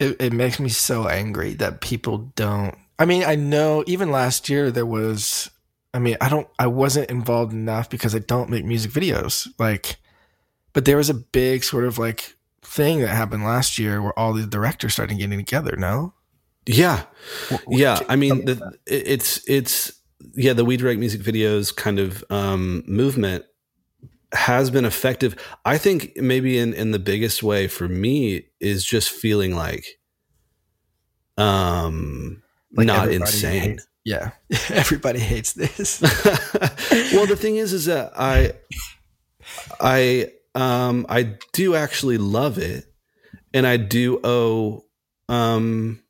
it 0.00 0.16
it 0.20 0.32
makes 0.32 0.58
me 0.58 0.68
so 0.68 1.06
angry 1.06 1.54
that 1.54 1.80
people 1.80 2.32
don't 2.34 2.76
I 2.98 3.04
mean, 3.04 3.24
I 3.24 3.34
know 3.34 3.84
even 3.86 4.10
last 4.10 4.48
year 4.48 4.70
there 4.70 4.86
was. 4.86 5.50
I 5.92 5.98
mean, 6.00 6.16
I 6.20 6.28
don't. 6.28 6.48
I 6.58 6.66
wasn't 6.66 7.10
involved 7.10 7.52
enough 7.52 7.88
because 7.88 8.14
I 8.14 8.18
don't 8.18 8.50
make 8.50 8.64
music 8.64 8.90
videos. 8.90 9.48
Like, 9.58 9.96
but 10.72 10.84
there 10.84 10.96
was 10.96 11.10
a 11.10 11.14
big 11.14 11.64
sort 11.64 11.84
of 11.84 11.98
like 11.98 12.36
thing 12.62 13.00
that 13.00 13.08
happened 13.08 13.44
last 13.44 13.78
year 13.78 14.02
where 14.02 14.18
all 14.18 14.32
the 14.32 14.46
directors 14.46 14.92
started 14.94 15.18
getting 15.18 15.38
together. 15.38 15.76
No. 15.76 16.14
Yeah, 16.66 17.04
what, 17.50 17.60
what 17.66 17.78
yeah. 17.78 18.00
I 18.08 18.16
mean, 18.16 18.46
the, 18.46 18.78
it's 18.86 19.46
it's 19.48 19.92
yeah. 20.34 20.54
The 20.54 20.64
We 20.64 20.76
Direct 20.76 20.98
music 20.98 21.20
videos 21.20 21.74
kind 21.74 21.98
of 21.98 22.24
um, 22.30 22.82
movement 22.86 23.44
has 24.32 24.70
been 24.70 24.84
effective. 24.84 25.36
I 25.64 25.78
think 25.78 26.16
maybe 26.16 26.58
in 26.58 26.72
in 26.72 26.90
the 26.90 26.98
biggest 26.98 27.42
way 27.42 27.68
for 27.68 27.88
me 27.88 28.46
is 28.60 28.84
just 28.84 29.10
feeling 29.10 29.54
like 29.54 29.84
um 31.36 32.42
like 32.76 32.86
not 32.86 33.10
insane. 33.10 33.60
Hates, 33.60 33.86
yeah, 34.04 34.30
everybody 34.70 35.18
hates 35.18 35.52
this. 35.52 36.00
well, 37.12 37.26
the 37.26 37.38
thing 37.38 37.56
is, 37.56 37.72
is 37.72 37.86
that 37.86 38.12
I, 38.16 38.52
I, 39.80 40.32
um, 40.54 41.06
I 41.08 41.36
do 41.52 41.74
actually 41.74 42.18
love 42.18 42.58
it, 42.58 42.86
and 43.52 43.66
I 43.66 43.76
do 43.76 44.20
owe, 44.22 44.84
um, 45.28 46.02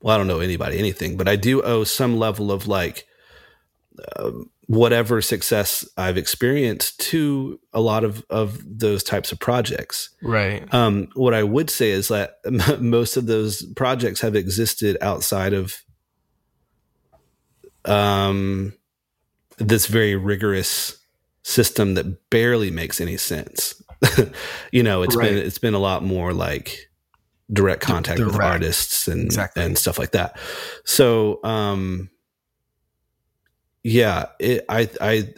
well, 0.00 0.14
I 0.14 0.18
don't 0.18 0.28
know 0.28 0.40
anybody 0.40 0.78
anything, 0.78 1.16
but 1.16 1.28
I 1.28 1.36
do 1.36 1.62
owe 1.62 1.84
some 1.84 2.18
level 2.18 2.52
of 2.52 2.66
like. 2.66 3.06
Um, 4.16 4.50
whatever 4.68 5.22
success 5.22 5.88
I've 5.96 6.18
experienced 6.18 7.00
to 7.00 7.58
a 7.72 7.80
lot 7.80 8.04
of, 8.04 8.24
of 8.28 8.62
those 8.66 9.02
types 9.02 9.32
of 9.32 9.40
projects. 9.40 10.10
Right. 10.22 10.62
Um, 10.74 11.08
what 11.14 11.32
I 11.32 11.42
would 11.42 11.70
say 11.70 11.90
is 11.90 12.08
that 12.08 12.38
m- 12.44 12.60
most 12.90 13.16
of 13.16 13.26
those 13.26 13.62
projects 13.74 14.20
have 14.20 14.36
existed 14.36 14.98
outside 15.00 15.54
of 15.54 15.82
um, 17.86 18.74
this 19.56 19.86
very 19.86 20.16
rigorous 20.16 20.98
system 21.42 21.94
that 21.94 22.28
barely 22.28 22.70
makes 22.70 23.00
any 23.00 23.16
sense. 23.16 23.82
you 24.70 24.82
know, 24.82 25.00
it's 25.00 25.16
right. 25.16 25.30
been 25.30 25.38
it's 25.38 25.58
been 25.58 25.74
a 25.74 25.78
lot 25.78 26.04
more 26.04 26.34
like 26.34 26.90
direct 27.50 27.80
contact 27.80 28.18
direct. 28.18 28.34
with 28.34 28.42
artists 28.42 29.08
and 29.08 29.24
exactly. 29.24 29.64
and 29.64 29.78
stuff 29.78 29.98
like 29.98 30.12
that. 30.12 30.38
So, 30.84 31.42
um, 31.42 32.10
yeah, 33.82 34.26
it, 34.38 34.64
I, 34.68 34.88
I, 35.00 35.34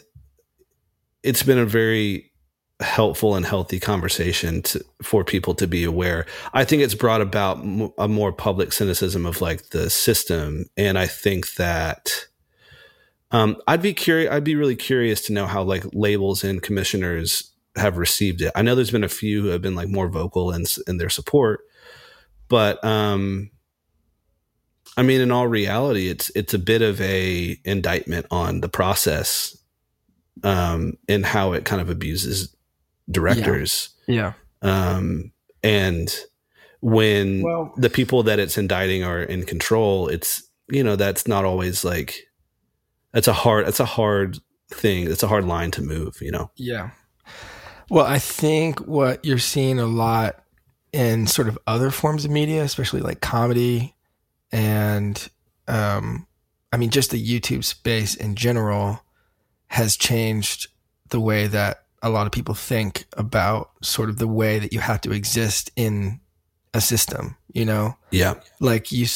it's 1.23 1.43
been 1.43 1.59
a 1.59 1.65
very 1.65 2.31
helpful 2.79 3.35
and 3.35 3.45
healthy 3.45 3.79
conversation 3.79 4.61
to, 4.63 4.83
for 5.03 5.23
people 5.23 5.53
to 5.55 5.67
be 5.67 5.83
aware. 5.83 6.25
I 6.53 6.65
think 6.65 6.81
it's 6.81 6.95
brought 6.95 7.21
about 7.21 7.63
a 7.97 8.07
more 8.07 8.33
public 8.33 8.73
cynicism 8.73 9.25
of 9.25 9.41
like 9.41 9.69
the 9.69 9.89
system, 9.89 10.65
and 10.77 10.97
I 10.97 11.07
think 11.07 11.55
that. 11.55 12.27
Um, 13.33 13.55
I'd 13.65 13.81
be 13.81 13.93
curious. 13.93 14.29
I'd 14.29 14.43
be 14.43 14.55
really 14.55 14.75
curious 14.75 15.21
to 15.27 15.33
know 15.33 15.47
how 15.47 15.63
like 15.63 15.85
labels 15.93 16.43
and 16.43 16.61
commissioners 16.61 17.49
have 17.77 17.97
received 17.97 18.41
it. 18.41 18.51
I 18.55 18.61
know 18.61 18.75
there's 18.75 18.91
been 18.91 19.05
a 19.05 19.09
few 19.09 19.41
who 19.41 19.47
have 19.49 19.61
been 19.61 19.75
like 19.75 19.87
more 19.87 20.09
vocal 20.09 20.51
in 20.51 20.65
in 20.85 20.97
their 20.97 21.09
support, 21.09 21.61
but 22.49 22.83
um, 22.83 23.49
I 24.97 25.03
mean, 25.03 25.21
in 25.21 25.31
all 25.31 25.47
reality, 25.47 26.09
it's 26.09 26.29
it's 26.35 26.53
a 26.53 26.59
bit 26.59 26.81
of 26.81 26.99
a 27.01 27.57
indictment 27.63 28.25
on 28.29 28.61
the 28.61 28.69
process, 28.69 29.57
um, 30.43 30.97
and 31.07 31.25
how 31.25 31.53
it 31.53 31.65
kind 31.65 31.81
of 31.81 31.89
abuses 31.89 32.55
directors. 33.09 33.89
Yeah. 34.07 34.33
yeah. 34.61 34.95
Um, 34.95 35.31
and 35.63 36.13
when 36.81 37.41
well, 37.43 37.73
the 37.77 37.89
people 37.89 38.23
that 38.23 38.39
it's 38.39 38.57
indicting 38.57 39.03
are 39.03 39.21
in 39.21 39.45
control, 39.45 40.07
it's 40.07 40.43
you 40.69 40.83
know 40.83 40.95
that's 40.95 41.27
not 41.27 41.45
always 41.45 41.85
like 41.85 42.27
that's 43.13 43.27
a 43.27 43.33
hard 43.33 43.67
that's 43.67 43.79
a 43.79 43.85
hard 43.85 44.39
thing. 44.71 45.09
It's 45.09 45.23
a 45.23 45.27
hard 45.27 45.45
line 45.45 45.71
to 45.71 45.81
move. 45.81 46.17
You 46.21 46.31
know. 46.31 46.51
Yeah. 46.57 46.91
Well, 47.89 48.05
I 48.05 48.19
think 48.19 48.79
what 48.79 49.23
you're 49.23 49.37
seeing 49.37 49.79
a 49.79 49.85
lot 49.85 50.43
in 50.93 51.27
sort 51.27 51.47
of 51.47 51.57
other 51.67 51.91
forms 51.91 52.25
of 52.25 52.31
media, 52.31 52.63
especially 52.63 53.01
like 53.01 53.21
comedy 53.21 53.95
and 54.51 55.29
um, 55.67 56.27
I 56.71 56.77
mean, 56.77 56.89
just 56.89 57.11
the 57.11 57.23
YouTube 57.23 57.63
space 57.63 58.15
in 58.15 58.35
general 58.35 59.01
has 59.67 59.95
changed 59.95 60.67
the 61.09 61.19
way 61.19 61.47
that 61.47 61.85
a 62.01 62.09
lot 62.09 62.25
of 62.25 62.31
people 62.31 62.55
think 62.55 63.05
about 63.13 63.71
sort 63.81 64.09
of 64.09 64.17
the 64.17 64.27
way 64.27 64.59
that 64.59 64.73
you 64.73 64.79
have 64.79 65.01
to 65.01 65.11
exist 65.11 65.71
in 65.75 66.19
a 66.73 66.81
system. 66.81 67.37
You 67.53 67.65
know, 67.65 67.97
yeah, 68.11 68.35
like 68.59 68.91
you. 68.91 69.07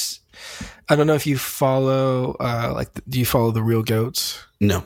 I 0.90 0.96
don't 0.96 1.08
know 1.08 1.16
if 1.16 1.26
you 1.26 1.38
follow, 1.38 2.36
uh, 2.42 2.72
like, 2.76 2.90
do 3.08 3.18
you 3.20 3.26
follow 3.26 3.52
the 3.52 3.64
Reel 3.64 3.84
Goats? 3.84 4.46
No. 4.60 4.84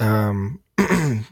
Um, 0.00 0.60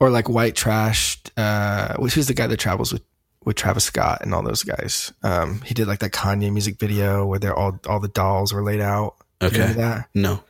or 0.00 0.10
like 0.10 0.28
White 0.28 0.56
Trash, 0.56 1.20
uh, 1.36 1.94
which 1.98 2.16
is 2.16 2.26
the 2.26 2.34
guy 2.34 2.48
that 2.48 2.58
travels 2.58 2.92
with 2.92 3.02
with 3.44 3.56
Travis 3.56 3.84
Scott 3.84 4.20
and 4.22 4.34
all 4.34 4.42
those 4.42 4.62
guys. 4.62 5.12
Um, 5.22 5.62
he 5.62 5.74
did 5.74 5.86
like 5.86 6.00
that 6.00 6.12
Kanye 6.12 6.52
music 6.52 6.78
video 6.78 7.26
where 7.26 7.38
they're 7.38 7.56
all 7.56 7.78
all 7.88 8.00
the 8.00 8.08
dolls 8.08 8.52
were 8.52 8.62
laid 8.62 8.80
out. 8.80 9.16
Okay. 9.42 9.72
that? 9.72 10.08
No. 10.14 10.42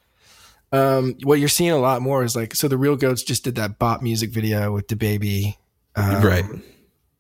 Um, 0.73 1.17
what 1.25 1.39
you're 1.39 1.49
seeing 1.49 1.71
a 1.71 1.79
lot 1.79 2.03
more 2.03 2.23
is 2.23 2.37
like 2.37 2.55
so 2.55 2.69
the 2.69 2.79
Reel 2.79 2.97
Goats 2.97 3.23
just 3.23 3.45
did 3.45 3.57
that 3.57 3.79
bop 3.79 4.03
music 4.03 4.31
video 4.31 4.73
with 4.73 4.87
DaBaby, 4.87 5.57
um, 5.97 6.23
right? 6.23 6.45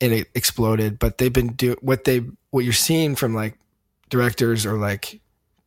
And 0.00 0.12
it 0.12 0.28
exploded. 0.34 0.98
But 0.98 1.18
they've 1.18 1.32
been 1.32 1.52
do 1.54 1.76
what 1.80 2.04
they 2.04 2.24
what 2.50 2.64
you're 2.64 2.72
seeing 2.72 3.16
from 3.16 3.34
like 3.34 3.58
directors 4.08 4.66
or 4.66 4.74
like 4.74 5.20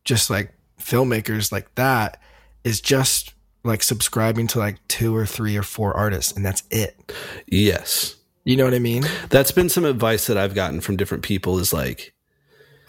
just 0.04 0.28
like 0.28 0.52
filmmakers 0.80 1.50
like 1.50 1.74
that 1.76 2.20
is 2.62 2.80
just 2.80 3.32
like 3.64 3.82
subscribing 3.82 4.46
to 4.48 4.58
like 4.58 4.76
two 4.88 5.16
or 5.16 5.24
three 5.24 5.56
or 5.56 5.62
four 5.62 5.94
artists 5.94 6.32
and 6.32 6.44
that's 6.44 6.62
it. 6.70 7.12
Yes. 7.46 8.16
You 8.44 8.56
know 8.56 8.64
what 8.64 8.74
I 8.74 8.78
mean? 8.78 9.04
That's 9.30 9.50
been 9.50 9.68
some 9.68 9.84
advice 9.84 10.26
that 10.26 10.36
I've 10.36 10.54
gotten 10.54 10.80
from 10.80 10.96
different 10.96 11.24
people 11.24 11.58
is 11.58 11.72
like 11.72 12.14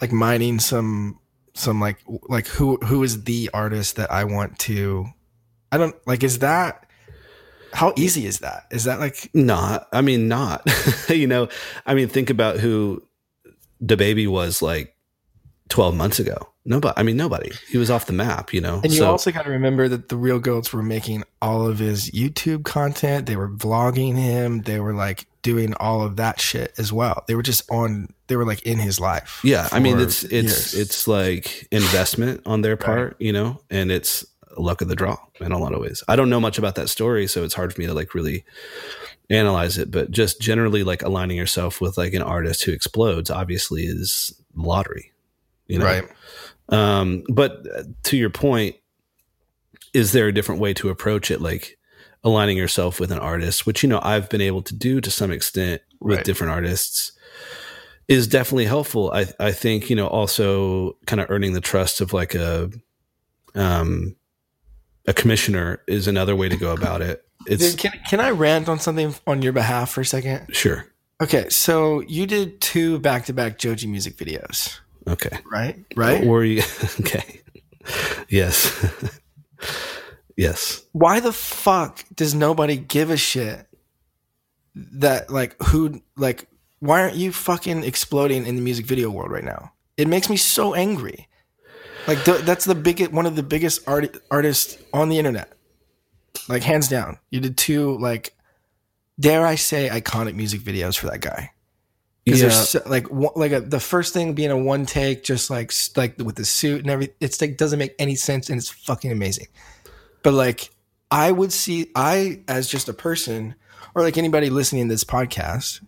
like 0.00 0.12
mining 0.12 0.58
some 0.58 1.18
some 1.54 1.80
like 1.80 1.98
like 2.28 2.46
who 2.46 2.76
who 2.84 3.02
is 3.02 3.24
the 3.24 3.50
artist 3.54 3.96
that 3.96 4.10
I 4.12 4.24
want 4.24 4.58
to 4.60 5.06
I 5.72 5.78
don't 5.78 5.96
like 6.06 6.22
is 6.22 6.40
that 6.40 6.86
how 7.72 7.92
easy 7.96 8.24
is 8.24 8.38
that? 8.38 8.66
Is 8.70 8.84
that 8.84 9.00
like 9.00 9.28
not? 9.34 9.86
I 9.92 10.00
mean, 10.00 10.28
not. 10.28 10.66
you 11.08 11.26
know, 11.26 11.48
I 11.84 11.94
mean, 11.94 12.08
think 12.08 12.30
about 12.30 12.58
who 12.58 13.02
DaBaby 13.84 14.28
was 14.28 14.62
like 14.62 14.96
12 15.68 15.94
months 15.94 16.18
ago. 16.18 16.36
Nobody, 16.64 16.94
I 16.96 17.02
mean, 17.02 17.18
nobody. 17.18 17.52
He 17.68 17.76
was 17.76 17.90
off 17.90 18.06
the 18.06 18.14
map, 18.14 18.54
you 18.54 18.62
know. 18.62 18.80
And 18.82 18.92
you 18.92 19.00
so, 19.00 19.10
also 19.10 19.30
got 19.30 19.44
to 19.44 19.50
remember 19.50 19.88
that 19.88 20.08
the 20.08 20.16
Reel 20.16 20.38
Goats 20.38 20.72
were 20.72 20.82
making 20.82 21.22
all 21.42 21.66
of 21.66 21.78
his 21.78 22.10
YouTube 22.10 22.64
content. 22.64 23.26
They 23.26 23.36
were 23.36 23.50
vlogging 23.50 24.16
him. 24.16 24.62
They 24.62 24.80
were 24.80 24.94
like 24.94 25.26
doing 25.46 25.74
all 25.74 26.02
of 26.02 26.16
that 26.16 26.40
shit 26.40 26.74
as 26.76 26.92
well. 26.92 27.22
They 27.28 27.36
were 27.36 27.42
just 27.42 27.70
on. 27.70 28.12
They 28.26 28.34
were 28.34 28.44
like 28.44 28.62
in 28.62 28.80
his 28.80 28.98
life. 28.98 29.40
Yeah, 29.44 29.68
I 29.70 29.78
mean, 29.78 30.00
it's 30.00 30.24
it's 30.24 30.32
years. 30.32 30.74
it's 30.74 31.06
like 31.06 31.68
investment 31.70 32.42
on 32.44 32.62
their 32.62 32.76
part, 32.76 33.12
right. 33.12 33.16
you 33.20 33.32
know, 33.32 33.60
and 33.70 33.92
it's 33.92 34.26
luck 34.56 34.80
of 34.80 34.88
the 34.88 34.96
draw 34.96 35.16
in 35.40 35.52
a 35.52 35.58
lot 35.58 35.72
of 35.72 35.80
ways. 35.80 36.02
I 36.08 36.16
don't 36.16 36.30
know 36.30 36.40
much 36.40 36.58
about 36.58 36.74
that 36.74 36.88
story, 36.88 37.28
so 37.28 37.44
it's 37.44 37.54
hard 37.54 37.72
for 37.72 37.80
me 37.80 37.86
to 37.86 37.94
like 37.94 38.12
really 38.12 38.44
analyze 39.30 39.78
it. 39.78 39.92
But 39.92 40.10
just 40.10 40.40
generally, 40.40 40.82
like 40.82 41.04
aligning 41.04 41.36
yourself 41.36 41.80
with 41.80 41.96
like 41.96 42.12
an 42.12 42.22
artist 42.22 42.64
who 42.64 42.72
explodes, 42.72 43.30
obviously, 43.30 43.84
is 43.84 44.34
lottery. 44.56 45.12
You 45.68 45.78
know, 45.78 45.84
right? 45.84 46.08
Um, 46.70 47.22
but 47.28 47.64
to 48.04 48.16
your 48.16 48.30
point, 48.30 48.74
is 49.94 50.10
there 50.10 50.26
a 50.26 50.34
different 50.34 50.60
way 50.60 50.74
to 50.74 50.88
approach 50.88 51.30
it? 51.30 51.40
Like 51.40 51.75
aligning 52.26 52.56
yourself 52.56 52.98
with 52.98 53.12
an 53.12 53.20
artist, 53.20 53.66
which, 53.66 53.84
you 53.84 53.88
know, 53.88 54.00
I've 54.02 54.28
been 54.28 54.40
able 54.40 54.60
to 54.62 54.74
do 54.74 55.00
to 55.00 55.10
some 55.12 55.30
extent 55.30 55.80
with 56.00 56.16
right. 56.16 56.24
different 56.24 56.52
artists 56.52 57.12
is 58.08 58.26
definitely 58.26 58.64
helpful. 58.64 59.12
I, 59.12 59.26
I 59.38 59.52
think, 59.52 59.88
you 59.88 59.94
know, 59.94 60.08
also 60.08 60.96
kind 61.06 61.20
of 61.20 61.30
earning 61.30 61.52
the 61.52 61.60
trust 61.60 62.00
of 62.00 62.12
like 62.12 62.34
a, 62.34 62.68
um, 63.54 64.16
a 65.06 65.14
commissioner 65.14 65.80
is 65.86 66.08
another 66.08 66.34
way 66.34 66.48
to 66.48 66.56
go 66.56 66.72
about 66.72 67.00
it. 67.00 67.24
It's, 67.46 67.76
can, 67.76 67.92
can 68.08 68.18
I 68.18 68.30
rant 68.30 68.68
on 68.68 68.80
something 68.80 69.14
on 69.28 69.40
your 69.40 69.52
behalf 69.52 69.90
for 69.90 70.00
a 70.00 70.04
second? 70.04 70.52
Sure. 70.52 70.84
Okay. 71.22 71.48
So 71.48 72.00
you 72.00 72.26
did 72.26 72.60
two 72.60 72.98
back 72.98 73.26
to 73.26 73.32
back 73.32 73.56
Joji 73.56 73.86
music 73.86 74.16
videos. 74.16 74.80
Okay. 75.06 75.38
Right? 75.50 75.84
Right? 75.94 76.26
Or 76.26 76.44
you 76.44 76.62
okay. 77.00 77.40
Yes. 78.28 78.84
yes. 80.36 80.84
Why 80.92 81.20
the 81.20 81.32
fuck 81.32 82.04
does 82.14 82.34
nobody 82.34 82.76
give 82.76 83.10
a 83.10 83.16
shit 83.16 83.66
that 84.74 85.30
like 85.30 85.60
who 85.62 86.02
like 86.16 86.48
why 86.80 87.00
aren't 87.00 87.16
you 87.16 87.32
fucking 87.32 87.84
exploding 87.84 88.46
in 88.46 88.56
the 88.56 88.62
music 88.62 88.86
video 88.86 89.10
world 89.10 89.30
right 89.30 89.44
now? 89.44 89.72
It 89.96 90.08
makes 90.08 90.28
me 90.28 90.36
so 90.36 90.74
angry. 90.74 91.28
Like 92.06 92.24
the, 92.24 92.34
that's 92.34 92.64
the 92.64 92.74
biggest 92.74 93.12
one 93.12 93.26
of 93.26 93.34
the 93.34 93.42
biggest 93.42 93.88
art, 93.88 94.16
artists 94.30 94.78
on 94.92 95.08
the 95.08 95.18
internet. 95.18 95.52
Like 96.48 96.62
hands 96.62 96.88
down. 96.88 97.18
You 97.30 97.40
did 97.40 97.56
two 97.56 97.98
like 97.98 98.34
dare 99.18 99.46
I 99.46 99.54
say 99.54 99.88
iconic 99.88 100.34
music 100.34 100.60
videos 100.60 100.96
for 100.96 101.06
that 101.06 101.20
guy. 101.20 101.52
Because 102.24 102.42
yeah. 102.42 102.48
there's 102.48 102.68
so, 102.68 102.82
like 102.86 103.06
like 103.36 103.52
a, 103.52 103.60
the 103.60 103.80
first 103.80 104.12
thing 104.12 104.34
being 104.34 104.50
a 104.50 104.58
one 104.58 104.84
take, 104.84 105.22
just 105.22 105.48
like 105.48 105.72
like 105.96 106.18
with 106.18 106.34
the 106.34 106.44
suit 106.44 106.80
and 106.80 106.90
everything. 106.90 107.14
It's 107.20 107.40
like 107.40 107.56
doesn't 107.56 107.78
make 107.78 107.94
any 108.00 108.16
sense, 108.16 108.50
and 108.50 108.58
it's 108.58 108.68
fucking 108.68 109.12
amazing. 109.12 109.46
But 110.26 110.34
like, 110.34 110.70
I 111.08 111.30
would 111.30 111.52
see 111.52 111.92
I 111.94 112.40
as 112.48 112.66
just 112.66 112.88
a 112.88 112.92
person, 112.92 113.54
or 113.94 114.02
like 114.02 114.18
anybody 114.18 114.50
listening 114.50 114.88
to 114.88 114.92
this 114.92 115.04
podcast, 115.04 115.86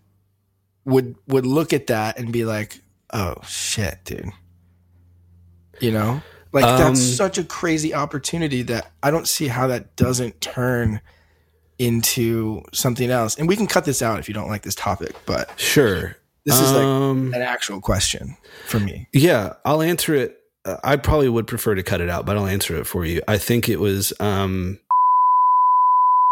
would 0.85 1.17
would 1.27 1.45
look 1.45 1.73
at 1.73 1.89
that 1.89 2.21
and 2.21 2.33
be 2.33 2.45
like, 2.45 2.81
"Oh 3.13 3.35
shit, 3.45 3.99
dude," 4.05 4.31
you 5.81 5.91
know, 5.91 6.23
like 6.53 6.65
um, 6.65 6.79
that's 6.79 7.03
such 7.03 7.37
a 7.37 7.43
crazy 7.43 7.93
opportunity 7.93 8.63
that 8.63 8.93
I 9.03 9.11
don't 9.11 9.27
see 9.27 9.49
how 9.49 9.67
that 9.67 9.97
doesn't 9.97 10.41
turn 10.41 11.01
into 11.81 12.63
something 12.73 13.11
else. 13.11 13.37
And 13.37 13.49
we 13.49 13.57
can 13.57 13.67
cut 13.67 13.87
this 13.87 14.03
out 14.03 14.21
if 14.21 14.29
you 14.29 14.35
don't 14.35 14.49
like 14.49 14.63
this 14.63 14.77
topic, 14.77 15.17
but 15.27 15.53
sure. 15.57 16.15
This 16.45 16.61
is 16.61 16.71
like 16.71 16.85
um, 16.85 17.35
an 17.35 17.43
actual 17.43 17.81
question 17.81 18.37
for 18.67 18.79
me. 18.79 19.09
Yeah, 19.13 19.55
I'll 19.65 19.83
answer 19.83 20.15
it. 20.15 20.38
I 20.83 20.97
probably 20.97 21.29
would 21.29 21.47
prefer 21.47 21.75
to 21.75 21.83
cut 21.83 22.01
it 22.01 22.09
out, 22.09 22.27
but 22.27 22.37
I'll 22.37 22.47
answer 22.47 22.77
it 22.77 22.85
for 22.87 23.05
you. 23.05 23.23
I 23.29 23.39
think 23.39 23.69
it 23.69 23.81
was. 23.81 24.13
Um, 24.21 24.79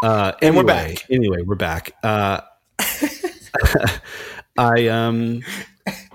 uh, 0.02 0.32
and 0.42 0.56
we're 0.56 0.64
back. 0.64 1.04
Anyway, 1.10 1.42
we're 1.42 1.54
back. 1.54 1.92
Uh, 2.02 2.40
I 4.58 4.88
um, 4.88 5.42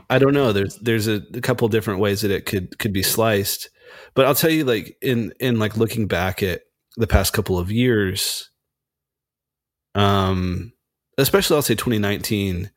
I 0.10 0.20
don't 0.20 0.34
know. 0.34 0.52
There's 0.54 0.76
there's 0.78 1.08
a, 1.08 1.24
a 1.34 1.42
couple 1.42 1.68
different 1.68 2.00
ways 2.00 2.22
that 2.22 2.32
it 2.32 2.46
could 2.46 2.78
could 2.80 2.94
be 2.94 3.04
sliced, 3.04 3.70
but 4.14 4.26
I'll 4.26 4.36
tell 4.36 4.52
you, 4.52 4.66
like 4.66 4.96
in 5.02 5.34
in 5.40 5.60
like 5.60 5.78
looking 5.78 6.08
back 6.08 6.44
at 6.44 6.62
the 6.98 7.08
past 7.08 7.34
couple 7.34 7.58
of 7.58 7.72
years, 7.72 8.50
um, 9.96 10.74
especially 11.18 11.56
I'll 11.56 11.62
say 11.62 11.76
2019 11.76 12.72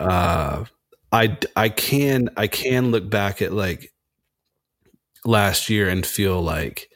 uh, 0.00 0.64
I 1.12 1.36
I 1.56 1.68
can 1.68 2.30
I 2.36 2.46
can 2.46 2.90
look 2.90 3.08
back 3.10 3.42
at 3.42 3.52
like 3.52 3.90
last 5.24 5.68
year 5.68 5.88
and 5.88 6.04
feel 6.04 6.40
like 6.40 6.88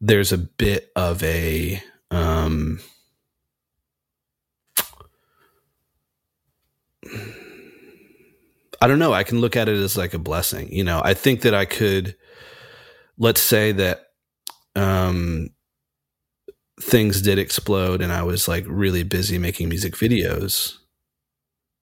there's 0.00 0.32
a 0.32 0.38
bit 0.38 0.90
of 0.96 1.22
a 1.22 1.82
um 2.10 2.80
I 8.80 8.86
don't 8.86 8.98
know. 8.98 9.14
I 9.14 9.24
can 9.24 9.40
look 9.40 9.56
at 9.56 9.68
it 9.68 9.78
as 9.78 9.96
like 9.96 10.12
a 10.12 10.18
blessing. 10.18 10.70
You 10.70 10.84
know, 10.84 11.00
I 11.02 11.14
think 11.14 11.40
that 11.40 11.54
I 11.54 11.64
could, 11.64 12.16
let's 13.16 13.40
say 13.40 13.72
that 13.72 14.08
um, 14.76 15.48
things 16.80 17.22
did 17.22 17.38
explode 17.38 18.02
and 18.02 18.12
I 18.12 18.22
was 18.22 18.46
like 18.46 18.64
really 18.68 19.02
busy 19.02 19.38
making 19.38 19.70
music 19.70 19.94
videos. 19.94 20.76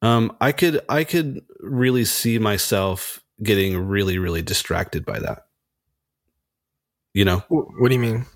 Um, 0.01 0.37
I 0.41 0.53
could 0.53 0.81
I 0.89 1.05
could 1.05 1.41
really 1.61 2.05
see 2.05 2.39
myself 2.39 3.21
getting 3.43 3.77
really 3.79 4.19
really 4.19 4.43
distracted 4.43 5.05
by 5.05 5.19
that. 5.21 5.47
You 7.15 7.25
know, 7.25 7.45
what 7.49 7.89
do 7.89 7.95
you 7.95 8.01
mean? 8.01 8.27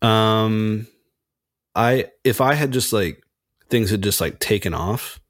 Um, 0.00 0.86
I 1.74 2.06
if 2.24 2.40
I 2.40 2.54
had 2.54 2.72
just 2.72 2.92
like 2.92 3.22
things 3.68 3.90
had 3.90 4.02
just 4.02 4.20
like 4.20 4.38
taken 4.38 4.74
off, 4.74 5.20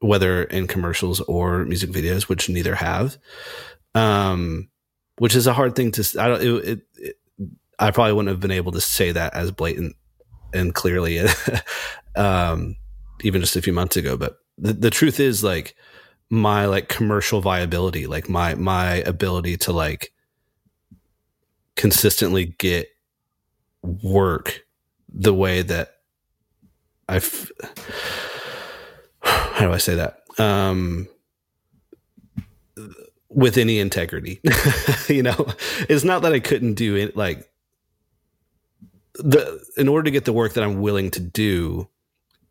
whether 0.00 0.42
in 0.44 0.66
commercials 0.66 1.20
or 1.20 1.64
music 1.64 1.90
videos, 1.90 2.24
which 2.24 2.48
neither 2.48 2.74
have, 2.74 3.16
um, 3.94 4.68
which 5.18 5.34
is 5.34 5.46
a 5.46 5.52
hard 5.52 5.74
thing 5.74 5.92
to. 5.92 6.20
I 6.20 6.28
don't. 6.28 6.42
It, 6.42 6.68
it, 6.68 6.80
it, 6.96 7.16
I 7.78 7.90
probably 7.90 8.12
wouldn't 8.12 8.30
have 8.30 8.40
been 8.40 8.50
able 8.50 8.72
to 8.72 8.80
say 8.80 9.12
that 9.12 9.34
as 9.34 9.50
blatant 9.50 9.96
and 10.52 10.74
clearly, 10.74 11.20
um, 12.16 12.76
even 13.22 13.40
just 13.40 13.56
a 13.56 13.62
few 13.62 13.72
months 13.72 13.96
ago. 13.96 14.16
But 14.16 14.36
the, 14.58 14.72
the 14.74 14.90
truth 14.90 15.18
is 15.18 15.42
like 15.42 15.74
my 16.30 16.66
like 16.66 16.88
commercial 16.88 17.40
viability, 17.40 18.06
like 18.06 18.28
my 18.28 18.54
my 18.54 18.96
ability 18.96 19.56
to 19.58 19.72
like 19.72 20.11
consistently 21.76 22.54
get 22.58 22.88
work 23.82 24.64
the 25.08 25.34
way 25.34 25.62
that 25.62 25.96
I've 27.08 27.50
how 29.22 29.66
do 29.66 29.72
I 29.72 29.78
say 29.78 29.96
that? 29.96 30.20
Um 30.38 31.08
with 33.34 33.56
any 33.56 33.78
integrity. 33.78 34.40
you 35.08 35.22
know, 35.22 35.46
it's 35.88 36.04
not 36.04 36.22
that 36.22 36.32
I 36.32 36.40
couldn't 36.40 36.74
do 36.74 36.96
it 36.96 37.16
like 37.16 37.48
the 39.14 39.62
in 39.76 39.88
order 39.88 40.04
to 40.04 40.10
get 40.10 40.24
the 40.24 40.32
work 40.32 40.54
that 40.54 40.64
I'm 40.64 40.80
willing 40.80 41.10
to 41.12 41.20
do, 41.20 41.88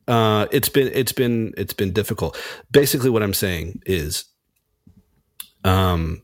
uh, 0.07 0.47
it's 0.51 0.69
been 0.69 0.91
it's 0.93 1.11
been 1.11 1.53
it's 1.57 1.73
been 1.73 1.91
difficult. 1.91 2.37
Basically, 2.71 3.09
what 3.09 3.23
I'm 3.23 3.33
saying 3.33 3.81
is, 3.85 4.25
um, 5.63 6.23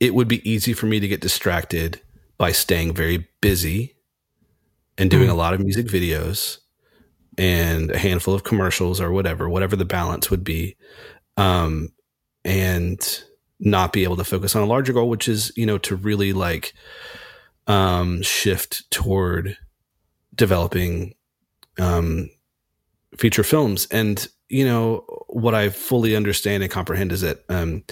it 0.00 0.14
would 0.14 0.28
be 0.28 0.50
easy 0.50 0.72
for 0.72 0.86
me 0.86 0.98
to 0.98 1.06
get 1.06 1.20
distracted 1.20 2.00
by 2.38 2.52
staying 2.52 2.94
very 2.94 3.28
busy 3.40 3.94
and 4.96 5.10
doing 5.10 5.28
mm. 5.28 5.32
a 5.32 5.34
lot 5.34 5.54
of 5.54 5.60
music 5.60 5.86
videos 5.86 6.58
and 7.38 7.90
a 7.90 7.98
handful 7.98 8.34
of 8.34 8.44
commercials 8.44 9.00
or 9.00 9.12
whatever, 9.12 9.48
whatever 9.48 9.76
the 9.76 9.84
balance 9.84 10.30
would 10.30 10.42
be, 10.42 10.76
um, 11.36 11.90
and 12.44 13.24
not 13.60 13.92
be 13.92 14.04
able 14.04 14.16
to 14.16 14.24
focus 14.24 14.56
on 14.56 14.62
a 14.62 14.66
larger 14.66 14.92
goal, 14.92 15.08
which 15.08 15.28
is 15.28 15.52
you 15.54 15.66
know 15.66 15.78
to 15.78 15.94
really 15.94 16.32
like 16.32 16.72
um, 17.66 18.22
shift 18.22 18.90
toward 18.90 19.56
developing 20.34 21.14
um, 21.78 22.30
feature 23.16 23.42
films. 23.42 23.86
And 23.90 24.26
you 24.48 24.64
know 24.64 25.04
what 25.28 25.54
I 25.54 25.68
fully 25.68 26.16
understand 26.16 26.62
and 26.62 26.72
comprehend 26.72 27.12
is 27.12 27.20
that 27.20 27.44
um, 27.48 27.84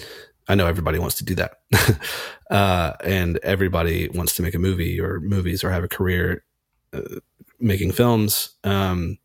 I 0.49 0.55
know 0.55 0.67
everybody 0.67 0.99
wants 0.99 1.15
to 1.17 1.23
do 1.23 1.35
that, 1.35 1.53
uh, 2.51 2.93
and 3.03 3.37
everybody 3.43 4.09
wants 4.09 4.35
to 4.35 4.41
make 4.41 4.55
a 4.55 4.59
movie 4.59 4.99
or 4.99 5.19
movies 5.21 5.63
or 5.63 5.71
have 5.71 5.83
a 5.83 5.87
career 5.87 6.43
uh, 6.91 7.19
making 7.59 7.91
films. 7.91 8.57
Um, 8.63 9.19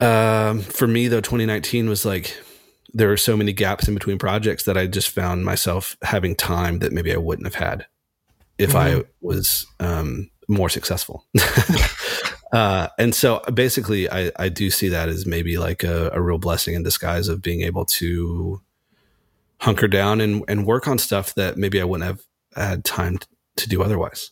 um, 0.00 0.60
for 0.60 0.88
me, 0.88 1.08
though, 1.08 1.20
2019 1.20 1.88
was 1.88 2.04
like 2.04 2.36
there 2.92 3.08
were 3.08 3.16
so 3.16 3.36
many 3.36 3.52
gaps 3.52 3.88
in 3.88 3.94
between 3.94 4.18
projects 4.18 4.64
that 4.64 4.76
I 4.76 4.86
just 4.86 5.10
found 5.10 5.44
myself 5.44 5.96
having 6.02 6.34
time 6.34 6.78
that 6.78 6.92
maybe 6.92 7.12
I 7.12 7.18
wouldn't 7.18 7.46
have 7.46 7.54
had 7.54 7.86
if 8.58 8.70
mm-hmm. 8.70 9.00
I 9.00 9.04
was 9.20 9.66
um, 9.80 10.30
more 10.48 10.68
successful. 10.68 11.26
uh, 12.52 12.88
and 12.98 13.14
so 13.14 13.40
basically, 13.52 14.10
I, 14.10 14.32
I 14.36 14.48
do 14.48 14.70
see 14.70 14.88
that 14.88 15.08
as 15.08 15.26
maybe 15.26 15.58
like 15.58 15.84
a, 15.84 16.10
a, 16.12 16.22
real 16.22 16.38
blessing 16.38 16.74
in 16.74 16.82
disguise 16.82 17.28
of 17.28 17.42
being 17.42 17.62
able 17.62 17.84
to 17.84 18.62
hunker 19.60 19.88
down 19.88 20.20
and, 20.20 20.44
and 20.48 20.66
work 20.66 20.86
on 20.86 20.98
stuff 20.98 21.34
that 21.34 21.56
maybe 21.56 21.80
I 21.80 21.84
wouldn't 21.84 22.06
have 22.06 22.20
had 22.54 22.84
time 22.84 23.18
to 23.56 23.68
do 23.68 23.82
otherwise. 23.82 24.30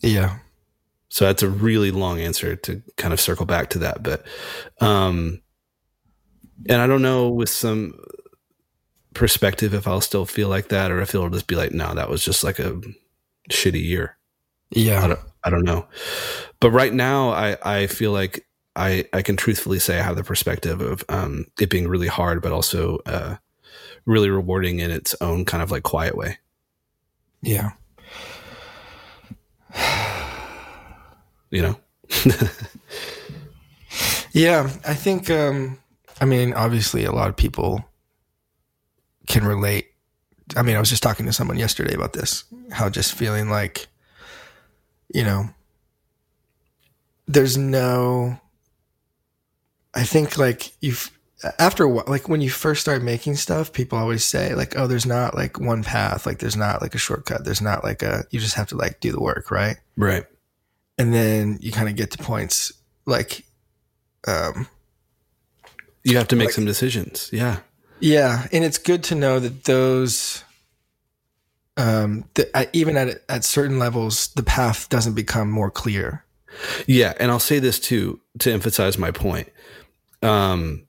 Yeah. 0.00 0.38
So 1.08 1.24
that's 1.24 1.42
a 1.42 1.48
really 1.48 1.90
long 1.90 2.20
answer 2.20 2.56
to 2.56 2.82
kind 2.96 3.12
of 3.12 3.20
circle 3.20 3.46
back 3.46 3.70
to 3.70 3.78
that. 3.80 4.02
But, 4.02 4.26
um, 4.80 5.40
and 6.68 6.80
I 6.80 6.86
don't 6.86 7.02
know 7.02 7.30
with 7.30 7.48
some 7.48 7.98
perspective 9.14 9.72
if 9.72 9.86
I'll 9.86 10.00
still 10.00 10.26
feel 10.26 10.48
like 10.48 10.68
that 10.68 10.90
or 10.90 11.00
if 11.00 11.14
it'll 11.14 11.30
just 11.30 11.46
be 11.46 11.56
like, 11.56 11.72
no, 11.72 11.94
that 11.94 12.10
was 12.10 12.24
just 12.24 12.44
like 12.44 12.58
a 12.58 12.80
shitty 13.50 13.82
year. 13.82 14.18
Yeah. 14.70 15.04
I 15.04 15.08
don't, 15.08 15.20
I 15.44 15.50
don't 15.50 15.64
know. 15.64 15.86
But 16.60 16.72
right 16.72 16.92
now 16.92 17.30
I, 17.30 17.56
I 17.62 17.86
feel 17.86 18.12
like 18.12 18.44
I, 18.74 19.06
I 19.12 19.22
can 19.22 19.36
truthfully 19.36 19.78
say 19.78 19.98
I 19.98 20.02
have 20.02 20.16
the 20.16 20.24
perspective 20.24 20.80
of 20.80 21.02
um, 21.08 21.46
it 21.58 21.70
being 21.70 21.88
really 21.88 22.08
hard, 22.08 22.42
but 22.42 22.52
also 22.52 22.98
uh, 23.06 23.36
really 24.06 24.30
rewarding 24.30 24.78
in 24.78 24.90
its 24.90 25.14
own 25.20 25.44
kind 25.44 25.62
of 25.62 25.70
like 25.70 25.82
quiet 25.82 26.16
way. 26.16 26.38
Yeah. 27.42 27.72
you 31.50 31.62
know? 31.62 31.76
yeah. 34.32 34.70
I 34.86 34.94
think, 34.94 35.28
um, 35.30 35.78
I 36.20 36.24
mean, 36.24 36.54
obviously, 36.54 37.04
a 37.04 37.12
lot 37.12 37.28
of 37.28 37.36
people 37.36 37.84
can 39.26 39.44
relate. 39.44 39.88
I 40.56 40.62
mean, 40.62 40.76
I 40.76 40.80
was 40.80 40.88
just 40.88 41.02
talking 41.02 41.26
to 41.26 41.32
someone 41.32 41.58
yesterday 41.58 41.94
about 41.94 42.12
this, 42.12 42.44
how 42.70 42.88
just 42.88 43.14
feeling 43.14 43.50
like, 43.50 43.88
you 45.12 45.24
know, 45.24 45.50
there's 47.26 47.56
no, 47.56 48.38
I 49.94 50.04
think 50.04 50.38
like 50.38 50.72
you've, 50.80 51.10
after 51.58 51.84
a 51.84 51.88
while, 51.88 52.04
like 52.06 52.28
when 52.28 52.40
you 52.40 52.50
first 52.50 52.80
start 52.80 53.02
making 53.02 53.36
stuff, 53.36 53.72
people 53.72 53.98
always 53.98 54.24
say 54.24 54.54
like, 54.54 54.76
oh, 54.76 54.86
there's 54.86 55.06
not 55.06 55.34
like 55.34 55.60
one 55.60 55.82
path. 55.82 56.26
Like 56.26 56.38
there's 56.38 56.56
not 56.56 56.82
like 56.82 56.94
a 56.94 56.98
shortcut. 56.98 57.44
There's 57.44 57.62
not 57.62 57.84
like 57.84 58.02
a, 58.02 58.24
you 58.30 58.40
just 58.40 58.54
have 58.54 58.68
to 58.68 58.76
like 58.76 59.00
do 59.00 59.12
the 59.12 59.20
work. 59.20 59.50
Right. 59.50 59.76
Right. 59.96 60.24
And 60.98 61.12
then 61.12 61.58
you 61.60 61.72
kind 61.72 61.88
of 61.88 61.96
get 61.96 62.10
to 62.12 62.18
points 62.18 62.72
like, 63.04 63.44
um, 64.26 64.66
you 66.04 66.16
have 66.16 66.28
to 66.28 66.36
make 66.36 66.46
like, 66.46 66.54
some 66.54 66.64
decisions. 66.64 67.30
Yeah. 67.32 67.58
Yeah, 68.00 68.46
and 68.52 68.64
it's 68.64 68.78
good 68.78 69.02
to 69.04 69.14
know 69.14 69.40
that 69.40 69.64
those 69.64 70.44
um 71.78 72.24
that 72.34 72.70
even 72.72 72.96
at 72.96 73.22
at 73.28 73.44
certain 73.44 73.78
levels 73.78 74.28
the 74.28 74.42
path 74.42 74.88
doesn't 74.88 75.14
become 75.14 75.50
more 75.50 75.70
clear. 75.70 76.24
Yeah, 76.86 77.14
and 77.20 77.30
I'll 77.30 77.38
say 77.38 77.58
this 77.58 77.78
too 77.78 78.20
to 78.38 78.52
emphasize 78.52 78.98
my 78.98 79.10
point. 79.10 79.48
Um 80.22 80.86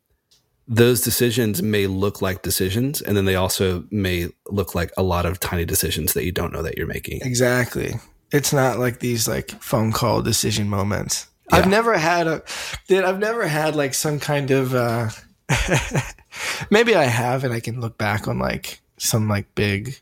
those 0.67 1.01
decisions 1.01 1.63
may 1.63 1.87
look 1.87 2.21
like 2.21 2.41
decisions 2.41 3.01
and 3.01 3.15
then 3.15 3.25
they 3.25 3.35
also 3.35 3.85
may 3.89 4.27
look 4.47 4.75
like 4.75 4.91
a 4.97 5.03
lot 5.03 5.25
of 5.25 5.39
tiny 5.39 5.63
decisions 5.63 6.13
that 6.13 6.25
you 6.25 6.31
don't 6.31 6.51
know 6.51 6.61
that 6.61 6.77
you're 6.77 6.87
making. 6.87 7.21
Exactly. 7.21 7.95
It's 8.31 8.51
not 8.51 8.77
like 8.77 8.99
these 8.99 9.27
like 9.27 9.51
phone 9.61 9.93
call 9.93 10.21
decision 10.21 10.67
moments. 10.67 11.27
Yeah. 11.49 11.57
I've 11.57 11.69
never 11.69 11.97
had 11.97 12.27
a, 12.27 12.43
dude, 12.87 13.05
I've 13.05 13.19
never 13.19 13.47
had 13.47 13.75
like 13.75 13.93
some 13.93 14.19
kind 14.19 14.51
of, 14.51 14.75
uh, 14.75 15.09
maybe 16.69 16.95
I 16.95 17.05
have, 17.05 17.45
and 17.45 17.53
I 17.53 17.61
can 17.61 17.79
look 17.79 17.97
back 17.97 18.27
on 18.27 18.37
like 18.37 18.81
some 18.97 19.29
like 19.29 19.55
big 19.55 19.97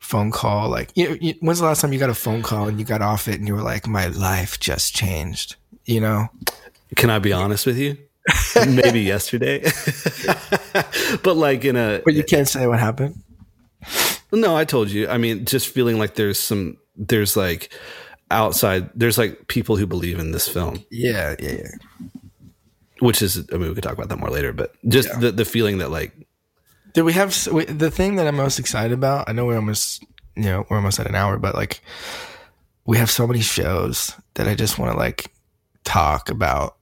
phone 0.00 0.32
call. 0.32 0.68
Like, 0.68 0.90
you, 0.96 1.16
you, 1.20 1.34
when's 1.40 1.60
the 1.60 1.66
last 1.66 1.80
time 1.80 1.92
you 1.92 2.00
got 2.00 2.10
a 2.10 2.14
phone 2.14 2.42
call 2.42 2.66
and 2.66 2.80
you 2.80 2.84
got 2.84 3.02
off 3.02 3.28
it 3.28 3.38
and 3.38 3.46
you 3.46 3.54
were 3.54 3.62
like, 3.62 3.86
my 3.86 4.08
life 4.08 4.58
just 4.58 4.96
changed, 4.96 5.54
you 5.84 6.00
know? 6.00 6.26
Can 6.96 7.10
I 7.10 7.20
be 7.20 7.32
honest 7.32 7.66
with 7.66 7.78
you? 7.78 7.96
maybe 8.68 9.00
yesterday, 9.00 9.60
but 11.22 11.36
like 11.36 11.64
in 11.64 11.76
a, 11.76 12.00
but 12.04 12.14
you 12.14 12.24
can't 12.24 12.48
say 12.48 12.66
what 12.66 12.78
happened. 12.78 13.22
No, 14.32 14.56
I 14.56 14.64
told 14.64 14.90
you. 14.90 15.08
I 15.08 15.18
mean, 15.18 15.44
just 15.44 15.68
feeling 15.68 15.98
like 15.98 16.14
there's 16.14 16.38
some, 16.38 16.78
there's 16.96 17.36
like, 17.36 17.72
outside 18.30 18.90
there's 18.94 19.18
like 19.18 19.46
people 19.46 19.76
who 19.76 19.86
believe 19.86 20.18
in 20.18 20.32
this 20.32 20.48
film 20.48 20.84
yeah 20.90 21.36
yeah 21.38 21.52
yeah 21.52 22.08
which 22.98 23.22
is 23.22 23.46
i 23.52 23.56
mean 23.56 23.68
we 23.68 23.74
could 23.74 23.84
talk 23.84 23.92
about 23.92 24.08
that 24.08 24.18
more 24.18 24.30
later 24.30 24.52
but 24.52 24.74
just 24.88 25.08
yeah. 25.08 25.18
the, 25.20 25.32
the 25.32 25.44
feeling 25.44 25.78
that 25.78 25.90
like 25.90 26.12
did 26.92 27.02
we 27.02 27.12
have 27.12 27.30
the 27.68 27.90
thing 27.90 28.16
that 28.16 28.26
i'm 28.26 28.36
most 28.36 28.58
excited 28.58 28.92
about 28.92 29.28
i 29.28 29.32
know 29.32 29.46
we're 29.46 29.56
almost 29.56 30.04
you 30.34 30.44
know 30.44 30.66
we're 30.68 30.76
almost 30.76 30.98
at 30.98 31.06
an 31.06 31.14
hour 31.14 31.38
but 31.38 31.54
like 31.54 31.80
we 32.84 32.96
have 32.98 33.10
so 33.10 33.26
many 33.26 33.40
shows 33.40 34.12
that 34.34 34.48
i 34.48 34.54
just 34.54 34.76
want 34.76 34.90
to 34.90 34.98
like 34.98 35.30
talk 35.84 36.28
about 36.28 36.76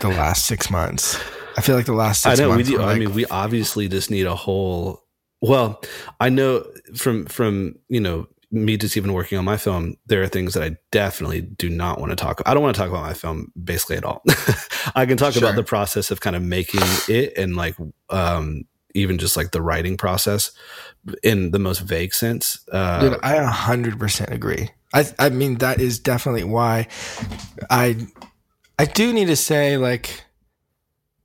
the 0.00 0.08
last 0.08 0.46
six 0.46 0.70
months 0.70 1.18
i 1.56 1.60
feel 1.60 1.76
like 1.76 1.86
the 1.86 1.92
last 1.92 2.22
six 2.22 2.38
i 2.38 2.42
know 2.42 2.56
we 2.56 2.62
do, 2.62 2.78
like, 2.78 2.96
i 2.96 2.98
mean 2.98 3.12
we 3.14 3.26
obviously 3.26 3.88
just 3.88 4.10
need 4.10 4.26
a 4.26 4.34
whole 4.34 5.02
well 5.40 5.80
i 6.20 6.28
know 6.28 6.64
from 6.94 7.26
from 7.26 7.74
you 7.88 8.00
know 8.00 8.26
me 8.52 8.76
just 8.76 8.96
even 8.96 9.12
working 9.12 9.38
on 9.38 9.44
my 9.44 9.56
film, 9.56 9.96
there 10.06 10.22
are 10.22 10.28
things 10.28 10.54
that 10.54 10.62
I 10.62 10.76
definitely 10.90 11.40
do 11.40 11.68
not 11.68 12.00
want 12.00 12.10
to 12.10 12.16
talk. 12.16 12.42
I 12.46 12.54
don't 12.54 12.62
want 12.62 12.74
to 12.74 12.80
talk 12.80 12.90
about 12.90 13.02
my 13.02 13.14
film 13.14 13.52
basically 13.62 13.96
at 13.96 14.04
all. 14.04 14.22
I 14.94 15.06
can 15.06 15.16
talk 15.16 15.34
sure. 15.34 15.44
about 15.44 15.54
the 15.54 15.62
process 15.62 16.10
of 16.10 16.20
kind 16.20 16.34
of 16.34 16.42
making 16.42 16.80
it 17.08 17.32
and 17.36 17.54
like 17.54 17.76
um, 18.08 18.64
even 18.94 19.18
just 19.18 19.36
like 19.36 19.52
the 19.52 19.62
writing 19.62 19.96
process 19.96 20.50
in 21.22 21.52
the 21.52 21.60
most 21.60 21.80
vague 21.80 22.12
sense. 22.12 22.60
Uh, 22.70 23.00
Dude, 23.00 23.20
I 23.22 23.36
100% 23.36 24.30
agree. 24.32 24.70
I 24.92 25.06
I 25.20 25.28
mean 25.28 25.58
that 25.58 25.80
is 25.80 26.00
definitely 26.00 26.42
why 26.42 26.88
I 27.70 28.08
I 28.80 28.86
do 28.86 29.12
need 29.12 29.26
to 29.26 29.36
say 29.36 29.76
like 29.76 30.24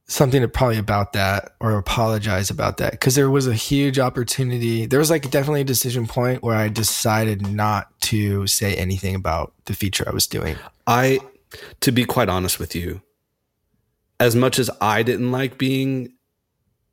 something 0.07 0.41
to 0.41 0.47
probably 0.49 0.77
about 0.77 1.13
that 1.13 1.53
or 1.61 1.77
apologize 1.77 2.49
about 2.49 2.77
that 2.77 2.91
because 2.91 3.15
there 3.15 3.29
was 3.29 3.47
a 3.47 3.53
huge 3.53 3.97
opportunity. 3.97 4.85
There 4.85 4.99
was 4.99 5.09
like 5.09 5.31
definitely 5.31 5.61
a 5.61 5.65
decision 5.65 6.05
point 6.05 6.43
where 6.43 6.57
I 6.57 6.67
decided 6.67 7.47
not 7.47 7.97
to 8.01 8.45
say 8.45 8.75
anything 8.75 9.15
about 9.15 9.53
the 9.65 9.73
feature 9.73 10.03
I 10.05 10.11
was 10.11 10.27
doing. 10.27 10.57
I, 10.85 11.21
to 11.79 11.93
be 11.93 12.03
quite 12.03 12.27
honest 12.27 12.59
with 12.59 12.75
you, 12.75 13.01
as 14.19 14.35
much 14.35 14.59
as 14.59 14.69
I 14.81 15.01
didn't 15.01 15.31
like 15.31 15.57
being, 15.57 16.11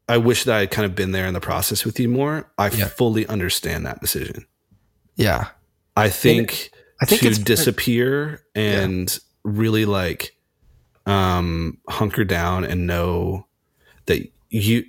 I 0.09 0.19
wish 0.19 0.45
that 0.45 0.55
I 0.55 0.61
had 0.61 0.71
kind 0.71 0.87
of 0.87 0.95
been 0.95 1.11
there 1.11 1.27
in 1.27 1.35
the 1.35 1.41
process 1.41 1.85
with 1.85 1.99
you 1.99 2.09
more. 2.09 2.49
I 2.57 2.69
yeah. 2.71 2.87
fully 2.87 3.27
understand 3.27 3.85
that 3.87 4.01
decision. 4.01 4.47
Yeah. 5.17 5.49
I 5.97 6.09
think, 6.09 6.71
I 7.01 7.07
think 7.07 7.23
to 7.23 7.43
disappear 7.43 8.45
and 8.55 9.13
yeah. 9.13 9.19
really 9.43 9.87
like 9.87 10.37
um, 11.07 11.78
hunker 11.88 12.24
down 12.24 12.64
and 12.64 12.86
know 12.86 13.46
that 14.07 14.26
you. 14.50 14.84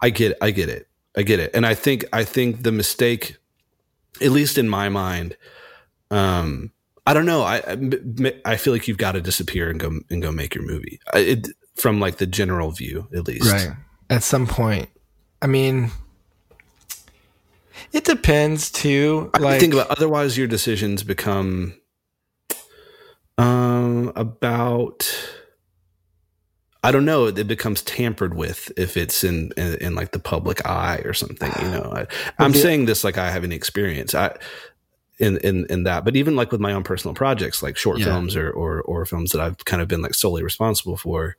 I 0.00 0.10
get. 0.10 0.36
I 0.40 0.50
get 0.50 0.68
it. 0.68 0.88
I 1.16 1.22
get 1.22 1.40
it. 1.40 1.50
And 1.54 1.66
I 1.66 1.74
think. 1.74 2.04
I 2.12 2.24
think 2.24 2.62
the 2.62 2.72
mistake, 2.72 3.36
at 4.20 4.30
least 4.30 4.58
in 4.58 4.68
my 4.68 4.88
mind, 4.88 5.36
um, 6.10 6.72
I 7.06 7.14
don't 7.14 7.26
know. 7.26 7.42
I 7.42 7.60
I 8.44 8.56
feel 8.56 8.72
like 8.72 8.86
you've 8.88 8.98
got 8.98 9.12
to 9.12 9.20
disappear 9.20 9.70
and 9.70 9.80
go 9.80 10.00
and 10.10 10.22
go 10.22 10.30
make 10.30 10.54
your 10.54 10.64
movie. 10.64 11.00
It, 11.14 11.48
from 11.74 11.98
like 11.98 12.18
the 12.18 12.26
general 12.26 12.70
view, 12.70 13.08
at 13.14 13.26
least. 13.26 13.50
Right. 13.50 13.70
At 14.10 14.22
some 14.22 14.46
point, 14.46 14.88
I 15.40 15.46
mean, 15.46 15.90
it 17.92 18.04
depends 18.04 18.70
too. 18.70 19.30
Like, 19.34 19.56
I 19.56 19.58
think 19.58 19.72
about 19.74 19.90
otherwise, 19.90 20.36
your 20.36 20.46
decisions 20.46 21.02
become 21.02 21.74
um 23.38 24.12
about 24.16 25.08
I 26.82 26.92
don't 26.92 27.04
know. 27.04 27.26
It 27.26 27.46
becomes 27.46 27.82
tampered 27.82 28.34
with 28.34 28.72
if 28.76 28.96
it's 28.96 29.22
in, 29.22 29.52
in, 29.56 29.74
in 29.74 29.94
like 29.94 30.12
the 30.12 30.18
public 30.18 30.66
eye 30.66 31.02
or 31.04 31.12
something. 31.12 31.52
You 31.62 31.70
know, 31.70 32.06
I, 32.38 32.44
am 32.44 32.54
saying 32.54 32.86
this 32.86 33.04
like 33.04 33.18
I 33.18 33.30
have 33.30 33.44
any 33.44 33.54
experience. 33.54 34.14
I 34.14 34.36
in 35.18 35.36
in 35.38 35.66
in 35.66 35.82
that, 35.84 36.04
but 36.04 36.16
even 36.16 36.36
like 36.36 36.50
with 36.50 36.60
my 36.60 36.72
own 36.72 36.82
personal 36.82 37.14
projects, 37.14 37.62
like 37.62 37.76
short 37.76 37.98
yeah. 37.98 38.06
films 38.06 38.34
or, 38.34 38.50
or 38.50 38.80
or 38.82 39.04
films 39.04 39.32
that 39.32 39.42
I've 39.42 39.62
kind 39.66 39.82
of 39.82 39.88
been 39.88 40.00
like 40.00 40.14
solely 40.14 40.42
responsible 40.42 40.96
for. 40.96 41.36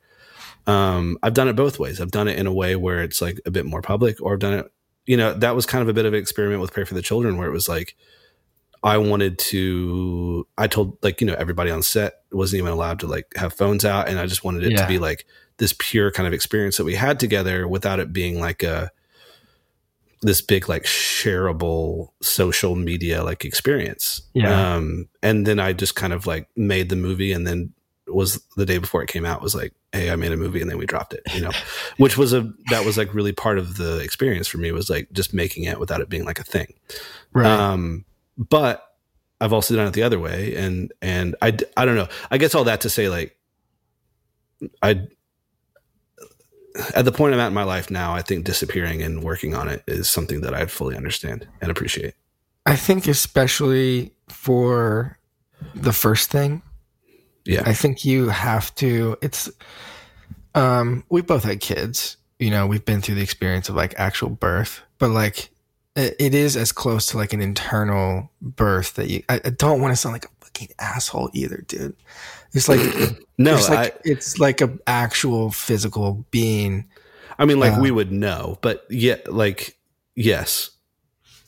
Um, 0.68 1.18
I've 1.24 1.34
done 1.34 1.48
it 1.48 1.56
both 1.56 1.80
ways. 1.80 2.00
I've 2.00 2.12
done 2.12 2.28
it 2.28 2.38
in 2.38 2.46
a 2.46 2.52
way 2.52 2.76
where 2.76 3.02
it's 3.02 3.20
like 3.20 3.40
a 3.44 3.50
bit 3.50 3.66
more 3.66 3.82
public, 3.82 4.22
or 4.22 4.34
I've 4.34 4.38
done 4.38 4.54
it. 4.54 4.72
You 5.06 5.16
know, 5.16 5.34
that 5.34 5.56
was 5.56 5.66
kind 5.66 5.82
of 5.82 5.88
a 5.88 5.92
bit 5.92 6.06
of 6.06 6.14
an 6.14 6.20
experiment 6.20 6.60
with 6.60 6.72
Pray 6.72 6.84
for 6.84 6.94
the 6.94 7.02
Children, 7.02 7.36
where 7.36 7.48
it 7.48 7.52
was 7.52 7.68
like 7.68 7.96
I 8.82 8.98
wanted 8.98 9.38
to, 9.38 10.46
I 10.58 10.66
told 10.66 10.98
like, 11.02 11.20
you 11.20 11.26
know, 11.26 11.34
everybody 11.34 11.70
on 11.70 11.82
set 11.82 12.21
wasn't 12.34 12.58
even 12.58 12.72
allowed 12.72 13.00
to 13.00 13.06
like 13.06 13.26
have 13.36 13.52
phones 13.52 13.84
out. 13.84 14.08
And 14.08 14.18
I 14.18 14.26
just 14.26 14.44
wanted 14.44 14.64
it 14.64 14.72
yeah. 14.72 14.82
to 14.82 14.88
be 14.88 14.98
like 14.98 15.26
this 15.58 15.74
pure 15.78 16.10
kind 16.10 16.26
of 16.26 16.32
experience 16.32 16.76
that 16.76 16.84
we 16.84 16.94
had 16.94 17.20
together 17.20 17.68
without 17.68 18.00
it 18.00 18.12
being 18.12 18.40
like 18.40 18.62
a, 18.62 18.90
this 20.22 20.40
big 20.40 20.68
like 20.68 20.84
shareable 20.84 22.10
social 22.22 22.76
media 22.76 23.22
like 23.24 23.44
experience. 23.44 24.22
Yeah. 24.34 24.74
Um, 24.74 25.08
and 25.22 25.46
then 25.46 25.58
I 25.58 25.72
just 25.72 25.96
kind 25.96 26.12
of 26.12 26.26
like 26.26 26.48
made 26.56 26.88
the 26.88 26.96
movie 26.96 27.32
and 27.32 27.46
then 27.46 27.72
was 28.06 28.42
the 28.56 28.66
day 28.66 28.78
before 28.78 29.02
it 29.02 29.08
came 29.08 29.24
out 29.24 29.42
was 29.42 29.54
like, 29.54 29.72
Hey, 29.92 30.10
I 30.10 30.16
made 30.16 30.32
a 30.32 30.36
movie 30.36 30.60
and 30.60 30.70
then 30.70 30.78
we 30.78 30.86
dropped 30.86 31.12
it, 31.12 31.22
you 31.34 31.40
know, 31.40 31.50
which 31.96 32.16
was 32.16 32.32
a, 32.32 32.50
that 32.70 32.84
was 32.84 32.96
like 32.96 33.12
really 33.12 33.32
part 33.32 33.58
of 33.58 33.76
the 33.76 33.98
experience 33.98 34.46
for 34.46 34.58
me 34.58 34.72
was 34.72 34.88
like 34.88 35.08
just 35.12 35.34
making 35.34 35.64
it 35.64 35.78
without 35.80 36.00
it 36.00 36.08
being 36.08 36.24
like 36.24 36.38
a 36.38 36.44
thing. 36.44 36.74
Right. 37.32 37.46
Um, 37.46 38.04
but 38.38 38.91
I've 39.42 39.52
also 39.52 39.74
done 39.74 39.88
it 39.88 39.92
the 39.92 40.04
other 40.04 40.20
way. 40.20 40.54
And, 40.54 40.92
and 41.02 41.34
I, 41.42 41.56
I 41.76 41.84
don't 41.84 41.96
know, 41.96 42.08
I 42.30 42.38
guess 42.38 42.54
all 42.54 42.64
that 42.64 42.82
to 42.82 42.90
say 42.90 43.08
like, 43.08 43.36
I, 44.82 45.08
at 46.94 47.04
the 47.04 47.12
point 47.12 47.34
I'm 47.34 47.40
at 47.40 47.48
in 47.48 47.54
my 47.54 47.64
life 47.64 47.90
now, 47.90 48.14
I 48.14 48.22
think 48.22 48.44
disappearing 48.44 49.02
and 49.02 49.22
working 49.22 49.54
on 49.54 49.68
it 49.68 49.82
is 49.86 50.08
something 50.08 50.42
that 50.42 50.54
I 50.54 50.66
fully 50.66 50.96
understand 50.96 51.48
and 51.60 51.70
appreciate. 51.70 52.14
I 52.64 52.76
think 52.76 53.08
especially 53.08 54.12
for 54.28 55.18
the 55.74 55.92
first 55.92 56.30
thing. 56.30 56.62
Yeah. 57.44 57.62
I 57.66 57.74
think 57.74 58.04
you 58.04 58.28
have 58.28 58.72
to 58.76 59.16
it's 59.20 59.50
um 60.54 61.04
we 61.08 61.22
both 61.22 61.44
had 61.44 61.60
kids. 61.60 62.16
You 62.38 62.50
know, 62.50 62.66
we've 62.66 62.84
been 62.84 63.00
through 63.00 63.16
the 63.16 63.22
experience 63.22 63.68
of 63.68 63.74
like 63.74 63.94
actual 63.98 64.30
birth, 64.30 64.80
but 64.98 65.10
like 65.10 65.50
it, 65.96 66.16
it 66.18 66.34
is 66.34 66.56
as 66.56 66.72
close 66.72 67.06
to 67.08 67.16
like 67.16 67.32
an 67.32 67.40
internal 67.40 68.30
birth 68.40 68.94
that 68.94 69.08
you 69.08 69.22
I, 69.28 69.40
I 69.44 69.50
don't 69.50 69.80
want 69.80 69.92
to 69.92 69.96
sound 69.96 70.14
like 70.14 70.24
a 70.24 70.28
fucking 70.40 70.68
asshole 70.78 71.30
either, 71.32 71.64
dude. 71.66 71.96
It's 72.52 72.68
like 72.68 72.80
no, 73.38 73.54
it's 73.54 73.68
like 73.68 73.94
I, 73.94 73.98
it's 74.04 74.38
like 74.38 74.60
a 74.60 74.78
actual 74.86 75.50
physical 75.50 76.24
being. 76.30 76.88
I 77.38 77.44
mean, 77.44 77.58
like 77.58 77.74
uh, 77.74 77.80
we 77.80 77.90
would 77.90 78.12
know, 78.12 78.58
but 78.60 78.86
yeah, 78.88 79.16
like 79.26 79.76
yes, 80.14 80.70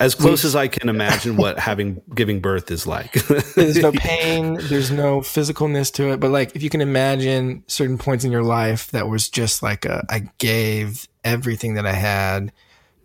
as 0.01 0.15
close 0.15 0.45
as 0.45 0.57
I 0.57 0.69
can 0.69 0.89
imagine 0.89 1.37
what 1.37 1.59
having 1.59 2.03
giving 2.15 2.41
birth 2.41 2.71
is 2.71 2.87
like. 2.87 3.13
there's 3.55 3.77
no 3.77 3.93
pain, 3.97 4.59
there's 4.63 4.91
no 4.91 5.21
physicalness 5.21 5.93
to 5.95 6.13
it, 6.13 6.21
but 6.21 6.31
like 6.31 6.57
if 6.57 6.63
you 6.63 6.71
can 6.71 6.81
imagine 6.81 7.63
certain 7.69 7.99
points 7.99 8.25
in 8.25 8.33
your 8.33 8.43
life 8.43 8.91
that 8.91 9.09
was 9.09 9.29
just 9.29 9.63
like 9.63 9.85
a, 9.85 10.05
I 10.11 10.31
gave 10.39 11.07
everything 11.23 11.75
that 11.75 11.87
I 11.87 11.93
had 11.93 12.53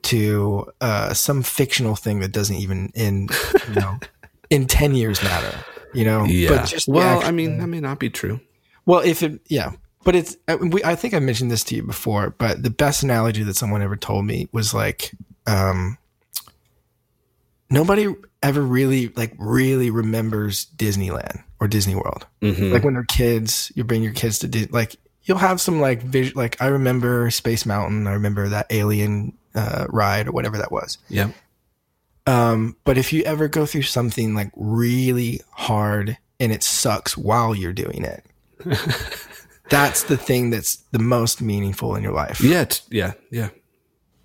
to 0.03 0.71
uh, 0.81 1.13
some 1.13 1.43
fictional 1.43 1.95
thing 1.95 2.19
that 2.19 2.31
doesn't 2.31 2.55
even 2.55 2.91
in 2.95 3.29
you 3.69 3.75
know 3.75 3.99
in 4.49 4.67
ten 4.67 4.95
years 4.95 5.21
matter 5.23 5.57
you 5.93 6.05
know. 6.05 6.25
Yeah. 6.25 6.49
But 6.49 6.67
just 6.67 6.87
well, 6.87 7.23
I 7.23 7.31
mean, 7.31 7.57
that 7.59 7.67
may 7.67 7.79
not 7.79 7.99
be 7.99 8.09
true. 8.09 8.39
Well, 8.85 9.01
if 9.01 9.23
it, 9.23 9.41
yeah, 9.47 9.71
but 10.03 10.15
it's. 10.15 10.37
Uh, 10.47 10.57
we, 10.59 10.83
I 10.83 10.95
think 10.95 11.13
I 11.13 11.19
mentioned 11.19 11.51
this 11.51 11.63
to 11.65 11.75
you 11.75 11.83
before, 11.83 12.31
but 12.37 12.63
the 12.63 12.69
best 12.69 13.03
analogy 13.03 13.43
that 13.43 13.55
someone 13.55 13.81
ever 13.81 13.95
told 13.95 14.25
me 14.25 14.47
was 14.51 14.73
like, 14.73 15.11
um, 15.47 15.97
nobody 17.69 18.13
ever 18.41 18.61
really 18.61 19.09
like 19.09 19.33
really 19.37 19.89
remembers 19.89 20.65
Disneyland 20.75 21.43
or 21.59 21.67
Disney 21.67 21.95
World. 21.95 22.25
Mm-hmm. 22.41 22.71
Like 22.71 22.83
when 22.83 22.93
they're 22.93 23.03
kids, 23.03 23.71
you 23.75 23.83
bring 23.83 24.03
your 24.03 24.13
kids 24.13 24.39
to 24.39 24.47
Disney, 24.47 24.71
like 24.71 24.95
you'll 25.23 25.37
have 25.37 25.61
some 25.61 25.79
like 25.79 26.01
vision. 26.01 26.33
Like 26.35 26.61
I 26.61 26.67
remember 26.67 27.29
Space 27.31 27.65
Mountain. 27.65 28.07
I 28.07 28.13
remember 28.13 28.49
that 28.49 28.67
Alien 28.69 29.37
uh, 29.55 29.85
ride 29.89 30.27
or 30.27 30.31
whatever 30.31 30.57
that 30.57 30.71
was. 30.71 30.97
Yeah. 31.09 31.31
Um, 32.27 32.75
but 32.83 32.97
if 32.97 33.11
you 33.11 33.23
ever 33.23 33.47
go 33.47 33.65
through 33.65 33.83
something 33.83 34.35
like 34.35 34.51
really 34.55 35.41
hard 35.51 36.17
and 36.39 36.51
it 36.51 36.63
sucks 36.63 37.17
while 37.17 37.55
you're 37.55 37.73
doing 37.73 38.03
it, 38.03 38.23
that's 39.69 40.03
the 40.03 40.17
thing 40.17 40.49
that's 40.49 40.77
the 40.91 40.99
most 40.99 41.41
meaningful 41.41 41.95
in 41.95 42.03
your 42.03 42.13
life. 42.13 42.41
Yeah, 42.41 42.65
yeah, 42.91 43.13
yeah. 43.31 43.49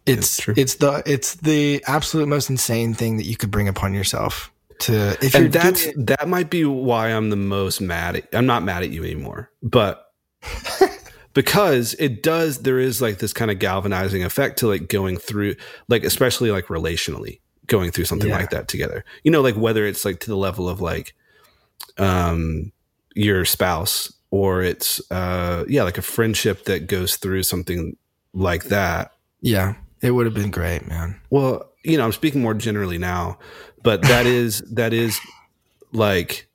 It's 0.07 0.47
it's 0.49 0.75
the 0.75 1.03
it's 1.07 1.37
the 1.37 1.83
absolute 1.87 2.29
most 2.29 2.51
insane 2.51 2.93
thing 2.93 3.17
that 3.17 3.25
you 3.25 3.37
could 3.39 3.51
bring 3.51 3.69
upon 3.69 3.95
yourself 3.95 4.53
to 4.81 5.17
if 5.25 5.35
and 5.35 5.51
that's 5.51 5.85
doing, 5.85 6.05
that 6.07 6.29
might 6.29 6.51
be 6.51 6.65
why 6.65 7.09
I'm 7.09 7.31
the 7.31 7.37
most 7.37 7.81
mad 7.81 8.17
at 8.17 8.29
I'm 8.35 8.45
not 8.45 8.63
mad 8.63 8.83
at 8.83 8.91
you 8.91 9.03
anymore. 9.03 9.51
But 9.63 10.13
because 11.35 11.95
it 11.99 12.23
does 12.23 12.63
there 12.63 12.79
is 12.79 13.03
like 13.03 13.19
this 13.19 13.33
kind 13.33 13.51
of 13.51 13.59
galvanizing 13.59 14.25
effect 14.25 14.59
to 14.61 14.69
like 14.69 14.89
going 14.89 15.17
through 15.17 15.57
like 15.89 16.05
especially 16.05 16.51
like 16.51 16.67
relationally 16.67 17.41
going 17.67 17.91
through 17.91 18.05
something 18.05 18.31
yeah. 18.31 18.39
like 18.39 18.51
that 18.51 18.69
together. 18.69 19.05
You 19.23 19.31
know, 19.31 19.41
like 19.41 19.57
whether 19.57 19.87
it's 19.87 20.05
like 20.05 20.21
to 20.21 20.31
the 20.31 20.37
level 20.37 20.69
of 20.69 20.81
like 20.81 21.15
um 21.99 22.73
your 23.15 23.45
spouse 23.45 24.13
or 24.31 24.63
it's 24.63 25.01
uh 25.11 25.65
yeah, 25.69 25.83
like 25.83 25.99
a 25.99 26.03
friendship 26.03 26.65
that 26.65 26.87
goes 26.87 27.17
through 27.17 27.43
something 27.43 27.97
like 28.33 28.65
that. 28.65 29.13
Yeah. 29.41 29.75
It 30.01 30.13
would 30.13 30.27
have 30.27 30.35
been 30.35 30.51
great, 30.51 30.87
man. 30.87 31.21
Well, 31.31 31.71
you 31.83 31.97
know, 31.97 32.05
I'm 32.05 32.13
speaking 32.13 32.43
more 32.43 32.55
generally 32.55 32.99
now, 32.99 33.39
but 33.83 34.03
that 34.03 34.27
is 34.27 34.61
that 34.73 34.93
is 34.93 35.19
like 35.93 36.47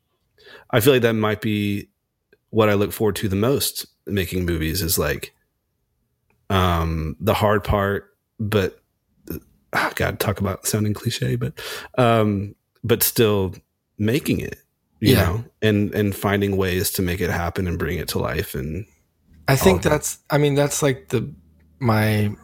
I 0.72 0.80
feel 0.80 0.94
like 0.94 1.02
that 1.02 1.14
might 1.14 1.42
be 1.42 1.90
what 2.52 2.70
I 2.70 2.76
look 2.76 2.92
forward 2.92 3.16
to 3.18 3.28
the 3.28 3.36
most 3.36 3.86
making 4.12 4.46
movies 4.46 4.82
is 4.82 4.98
like 4.98 5.34
um 6.50 7.16
the 7.20 7.34
hard 7.34 7.64
part 7.64 8.16
but 8.40 8.80
oh 9.74 9.92
God, 9.96 10.20
talk 10.20 10.40
about 10.40 10.66
sounding 10.66 10.94
cliche, 10.94 11.36
but 11.36 11.54
um, 11.98 12.56
but 12.84 13.04
still 13.04 13.56
making 13.98 14.40
it, 14.40 14.60
you 15.00 15.14
yeah. 15.14 15.24
know, 15.24 15.46
and 15.62 15.94
and 15.94 16.16
finding 16.16 16.58
ways 16.58 16.92
to 16.92 17.02
make 17.02 17.22
it 17.22 17.30
happen 17.30 17.68
and 17.68 17.78
bring 17.78 18.00
it 18.00 18.08
to 18.10 18.20
life. 18.20 18.56
And 18.56 18.86
I 19.48 19.56
think 19.56 19.82
that's, 19.82 20.16
that. 20.16 20.36
I 20.36 20.38
mean, 20.38 20.56
that's 20.56 20.82
like 20.82 21.10
the 21.10 21.34
my 21.80 22.36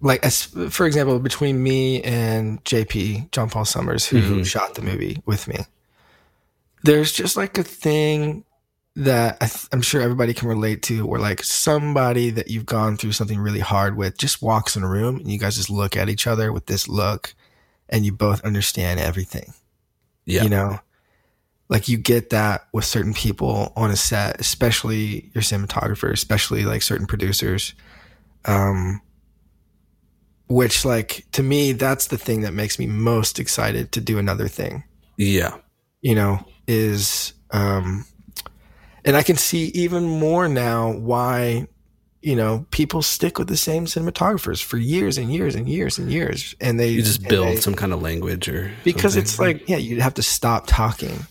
like 0.00 0.24
as, 0.24 0.44
for 0.70 0.86
example, 0.86 1.18
between 1.18 1.62
me 1.62 2.02
and 2.02 2.62
JP 2.64 3.30
John 3.32 3.50
Paul 3.50 3.64
Summers, 3.64 4.06
who 4.06 4.20
mm-hmm. 4.20 4.42
shot 4.42 4.74
the 4.74 4.82
movie 4.82 5.22
with 5.26 5.46
me, 5.46 5.58
there's 6.82 7.12
just 7.12 7.36
like 7.36 7.58
a 7.58 7.62
thing 7.62 8.44
that 8.96 9.38
I 9.40 9.50
am 9.72 9.82
sure 9.82 10.00
everybody 10.00 10.34
can 10.34 10.48
relate 10.48 10.82
to 10.84 11.06
where 11.06 11.20
like 11.20 11.44
somebody 11.44 12.30
that 12.30 12.48
you've 12.48 12.66
gone 12.66 12.96
through 12.96 13.12
something 13.12 13.38
really 13.38 13.60
hard 13.60 13.96
with 13.96 14.18
just 14.18 14.42
walks 14.42 14.76
in 14.76 14.82
a 14.82 14.88
room 14.88 15.16
and 15.16 15.30
you 15.30 15.38
guys 15.38 15.56
just 15.56 15.70
look 15.70 15.96
at 15.96 16.08
each 16.08 16.26
other 16.26 16.52
with 16.52 16.66
this 16.66 16.88
look 16.88 17.34
and 17.88 18.04
you 18.04 18.12
both 18.12 18.44
understand 18.44 18.98
everything. 18.98 19.54
Yeah. 20.24 20.42
You 20.42 20.48
know, 20.48 20.80
like 21.68 21.88
you 21.88 21.98
get 21.98 22.30
that 22.30 22.66
with 22.72 22.84
certain 22.84 23.14
people 23.14 23.72
on 23.76 23.90
a 23.90 23.96
set, 23.96 24.40
especially 24.40 25.30
your 25.34 25.42
cinematographer, 25.42 26.12
especially 26.12 26.64
like 26.64 26.82
certain 26.82 27.06
producers. 27.06 27.74
Um, 28.44 29.00
which 30.48 30.84
like 30.84 31.24
to 31.32 31.44
me, 31.44 31.72
that's 31.72 32.08
the 32.08 32.18
thing 32.18 32.40
that 32.40 32.52
makes 32.52 32.78
me 32.78 32.86
most 32.86 33.38
excited 33.38 33.92
to 33.92 34.00
do 34.00 34.18
another 34.18 34.48
thing. 34.48 34.82
Yeah. 35.16 35.56
You 36.00 36.16
know, 36.16 36.44
is, 36.66 37.34
um, 37.52 38.04
and 39.04 39.16
I 39.16 39.22
can 39.22 39.36
see 39.36 39.66
even 39.68 40.04
more 40.04 40.48
now 40.48 40.92
why, 40.92 41.66
you 42.22 42.36
know, 42.36 42.66
people 42.70 43.02
stick 43.02 43.38
with 43.38 43.48
the 43.48 43.56
same 43.56 43.86
cinematographers 43.86 44.62
for 44.62 44.76
years 44.76 45.18
and 45.18 45.32
years 45.32 45.54
and 45.54 45.68
years 45.68 45.98
and 45.98 46.12
years. 46.12 46.54
And 46.60 46.78
they 46.78 46.90
you 46.90 47.02
just 47.02 47.26
build 47.26 47.48
they, 47.48 47.56
some 47.56 47.74
kind 47.74 47.92
of 47.92 48.02
language 48.02 48.48
or 48.48 48.70
because 48.84 49.14
something. 49.14 49.22
it's 49.22 49.38
like, 49.38 49.68
yeah, 49.68 49.78
you 49.78 50.00
have 50.00 50.14
to 50.14 50.22
stop 50.22 50.64
talking, 50.66 51.26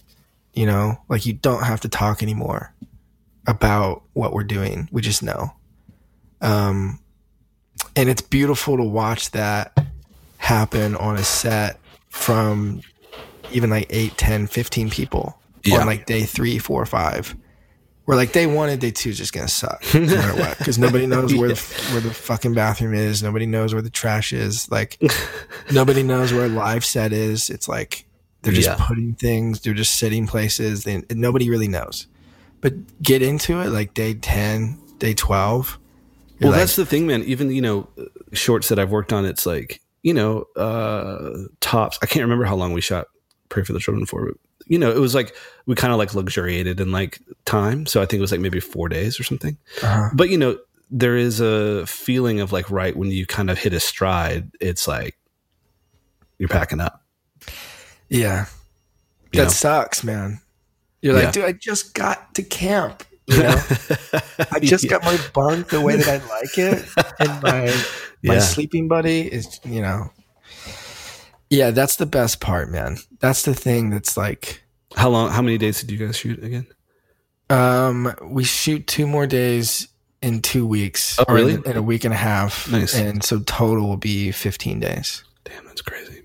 you 0.54 0.66
know, 0.66 1.00
like 1.10 1.26
you 1.26 1.34
don't 1.34 1.64
have 1.64 1.82
to 1.82 1.90
talk 1.90 2.24
anymore 2.24 2.74
about 3.48 4.04
what 4.14 4.34
we're 4.34 4.44
doing. 4.44 4.90
We 4.92 5.02
just 5.02 5.24
know. 5.24 5.54
Um, 6.42 7.00
and 7.96 8.10
it's 8.10 8.22
beautiful 8.22 8.78
to 8.78 8.84
watch 8.84 9.32
that 9.32 9.78
happen 10.38 10.96
on 10.96 11.18
a 11.18 11.24
set 11.24 11.80
from 12.10 12.82
even 13.52 13.70
like 13.70 13.88
8, 13.90 14.18
10, 14.18 14.48
15 14.48 14.90
people 14.90 15.40
yeah. 15.66 15.80
on 15.80 15.88
like 15.88 16.06
day 16.06 16.24
three, 16.24 16.58
four, 16.58 16.86
five 16.86 17.36
where 18.10 18.18
like 18.18 18.32
day 18.32 18.48
one 18.48 18.70
and 18.70 18.82
day 18.82 18.90
two 18.90 19.12
is 19.12 19.20
just 19.20 19.34
gonna 19.34 19.48
suck 19.48 19.84
no 19.94 20.00
matter 20.00 20.36
what 20.42 20.58
because 20.58 20.80
nobody 20.80 21.06
knows 21.06 21.32
where 21.36 21.50
the, 21.50 21.90
where 21.92 22.02
the 22.02 22.12
fucking 22.12 22.56
bathroom 22.56 22.96
is 22.96 23.22
nobody 23.22 23.46
knows 23.46 23.72
where 23.72 23.84
the 23.84 23.90
trash 23.92 24.34
is 24.34 24.68
like 24.72 25.00
nobody 25.72 26.02
knows 26.02 26.34
where 26.34 26.50
live 26.50 26.84
set 26.84 27.14
is. 27.14 27.52
It's 27.52 27.68
like 27.68 28.06
they're 28.42 28.52
just 28.52 28.68
yeah. 28.68 28.78
putting 28.80 29.14
things 29.14 29.60
they're 29.60 29.76
just 29.76 30.00
sitting 30.00 30.26
places 30.26 30.88
and 30.88 31.06
nobody 31.12 31.52
really 31.52 31.68
knows. 31.68 32.08
But 32.62 32.74
get 33.04 33.22
into 33.22 33.62
it 33.62 33.70
like 33.70 33.94
day 33.94 34.16
10 34.16 34.82
day 34.98 35.14
12 35.14 35.78
well 36.42 36.50
like, 36.50 36.62
that's 36.62 36.78
the 36.78 36.88
thing 36.88 37.06
man. 37.06 37.22
Even 37.26 37.52
you 37.52 37.62
know 37.62 37.88
shorts 38.34 38.70
that 38.70 38.80
i've 38.80 38.90
worked 38.90 39.14
on 39.14 39.24
it's 39.26 39.46
like 39.46 39.82
you 40.02 40.16
know 40.16 40.46
uh 40.56 41.44
tops. 41.60 42.00
I 42.02 42.08
can't 42.08 42.24
remember 42.24 42.46
how 42.46 42.56
long 42.56 42.74
we 42.74 42.82
shot 42.82 43.06
pray 43.50 43.64
for 43.64 43.74
the 43.74 43.80
children 43.80 44.08
for 44.08 44.26
but 44.26 44.38
you 44.70 44.78
know, 44.80 44.90
it 44.92 45.00
was 45.00 45.14
like 45.14 45.36
we 45.66 45.76
kind 45.76 45.92
of 45.92 46.00
like 46.00 46.14
luxuriated 46.16 46.80
in 46.80 46.92
like 46.94 47.20
time. 47.46 47.86
So 47.86 48.02
I 48.02 48.06
think 48.06 48.20
it 48.20 48.22
was 48.22 48.32
like 48.32 48.40
maybe 48.40 48.62
four 48.62 48.88
days 48.88 49.20
or 49.20 49.24
something. 49.24 49.58
Uh-huh. 49.84 50.10
But 50.14 50.30
you 50.30 50.38
know, 50.38 50.58
there 50.90 51.18
is 51.18 51.42
a 51.42 51.86
feeling 51.86 52.40
of 52.40 52.52
like 52.54 52.72
right 52.72 52.96
when 52.96 53.12
you 53.12 53.26
kind 53.26 53.50
of 53.50 53.58
hit 53.58 53.74
a 53.74 53.80
stride, 53.80 54.52
it's 54.62 54.88
like 54.88 55.18
you're 56.38 56.48
packing 56.50 56.80
up. 56.80 57.04
Yeah. 58.08 58.46
That 59.34 59.44
know? 59.44 59.50
sucks, 59.50 60.04
man. 60.04 60.40
You're 61.02 61.14
like, 61.14 61.24
Yeah. 61.26 61.32
dude, 61.32 61.46
I 61.46 61.52
just 61.54 61.94
got 61.94 62.34
to 62.36 62.44
camp. 62.44 63.04
You 63.28 63.44
know, 63.44 63.50
I 64.52 64.60
just 64.60 64.84
Yeah. 64.86 64.90
got 64.92 65.04
my 65.04 65.20
bunk 65.34 65.70
the 65.70 65.82
way 65.82 65.96
that 65.96 66.08
I 66.08 66.26
like 66.28 66.58
it, 66.58 66.90
and 67.20 67.44
my 67.44 67.66
my 68.24 68.34
Yeah. 68.36 68.40
sleeping 68.40 68.88
buddy 68.88 69.22
is, 69.22 69.60
you 69.64 69.82
know, 69.82 70.10
yeah, 71.50 71.72
that's 71.72 71.96
the 71.98 72.06
best 72.06 72.40
part, 72.40 72.70
man. 72.70 72.98
That's 73.20 73.44
the 73.44 73.54
thing 73.56 73.90
that's 73.90 74.16
like, 74.18 74.64
How 74.96 75.10
long? 75.10 75.32
How 75.32 75.42
many 75.42 75.58
days 75.58 75.82
did 75.82 75.92
you 75.92 75.98
guys 75.98 76.18
shoot 76.18 76.44
again? 76.44 76.68
um, 77.50 78.14
we 78.24 78.44
shoot 78.44 78.86
two 78.86 79.08
more 79.08 79.26
days 79.26 79.88
in 80.22 80.42
two 80.42 80.68
weeks, 80.68 81.18
Oh, 81.20 81.26
or 81.28 81.38
in- 81.40 81.46
really? 81.48 81.70
in, 81.72 81.78
a 81.78 81.82
week 81.82 82.04
and 82.04 82.14
a 82.14 82.18
half, 82.18 82.70
Nice. 82.72 82.94
and 82.96 83.24
so 83.24 83.40
total 83.40 83.88
will 83.88 83.98
be 83.98 84.32
fifteen 84.32 84.80
days, 84.80 85.24
Damn, 85.46 85.66
that's 85.66 85.82
crazy. 85.82 86.24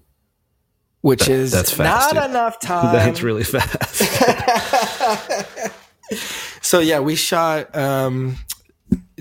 which 1.00 1.20
That- 1.26 1.30
is 1.30 1.52
that's 1.52 1.70
fast, 1.72 2.12
not 2.14 2.22
dude. 2.22 2.30
enough 2.30 2.60
time. 2.60 2.92
That's 2.94 3.22
really 3.22 3.44
fast. 3.44 4.02
so 6.62 6.80
yeah, 6.80 7.00
we 7.00 7.14
shot 7.14 7.74
um 7.74 8.36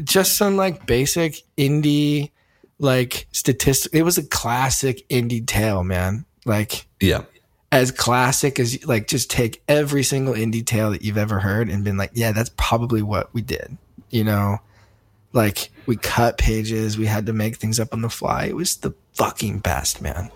just 0.04 0.36
some 0.38 0.58
like 0.58 0.86
basic 0.86 1.42
indie 1.58 2.32
like 2.80 3.28
statistic. 3.32 3.94
It 3.94 4.04
was 4.04 4.18
a 4.18 4.24
classic 4.24 5.08
indie 5.10 5.46
tale, 5.46 5.84
man. 5.84 6.26
Like 6.46 6.88
yeah. 7.00 7.24
as 7.72 7.92
classic 7.92 8.60
as 8.60 8.86
like 8.86 9.08
just 9.08 9.30
take 9.30 9.64
every 9.68 10.04
single 10.04 10.34
indie 10.34 10.66
tale 10.66 10.92
that 10.92 11.02
you've 11.02 11.18
ever 11.18 11.40
heard 11.40 11.70
and 11.70 11.84
been 11.84 11.98
like, 11.98 12.12
yeah, 12.14 12.32
that's 12.32 12.52
probably 12.58 13.02
what 13.02 13.34
we 13.34 13.42
did. 13.42 13.78
You 14.10 14.24
know, 14.24 14.58
like 15.32 15.72
we 15.86 15.96
cut 15.98 16.38
pages, 16.38 16.98
we 16.98 17.06
had 17.06 17.26
to 17.26 17.34
make 17.34 17.56
things 17.58 17.80
up 17.80 17.94
on 17.94 18.02
the 18.02 18.10
fly. 18.10 18.46
It 18.46 18.56
was 18.56 18.78
the 18.78 18.94
fucking 19.14 19.60
best, 19.60 20.02
man. 20.02 20.30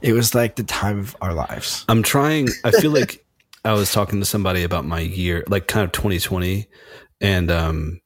It 0.00 0.12
was 0.12 0.34
like 0.34 0.56
the 0.56 0.62
time 0.62 0.98
of 1.00 1.16
our 1.20 1.34
lives. 1.34 1.84
I'm 1.88 2.02
trying. 2.02 2.48
I 2.64 2.70
feel 2.70 2.92
like 2.92 3.24
I 3.64 3.72
was 3.72 3.92
talking 3.92 4.20
to 4.20 4.24
somebody 4.24 4.62
about 4.62 4.84
my 4.84 5.00
year, 5.00 5.44
like 5.48 5.66
kind 5.66 5.84
of 5.84 5.90
2020, 5.90 6.68
and 7.20 7.50
um, 7.50 8.00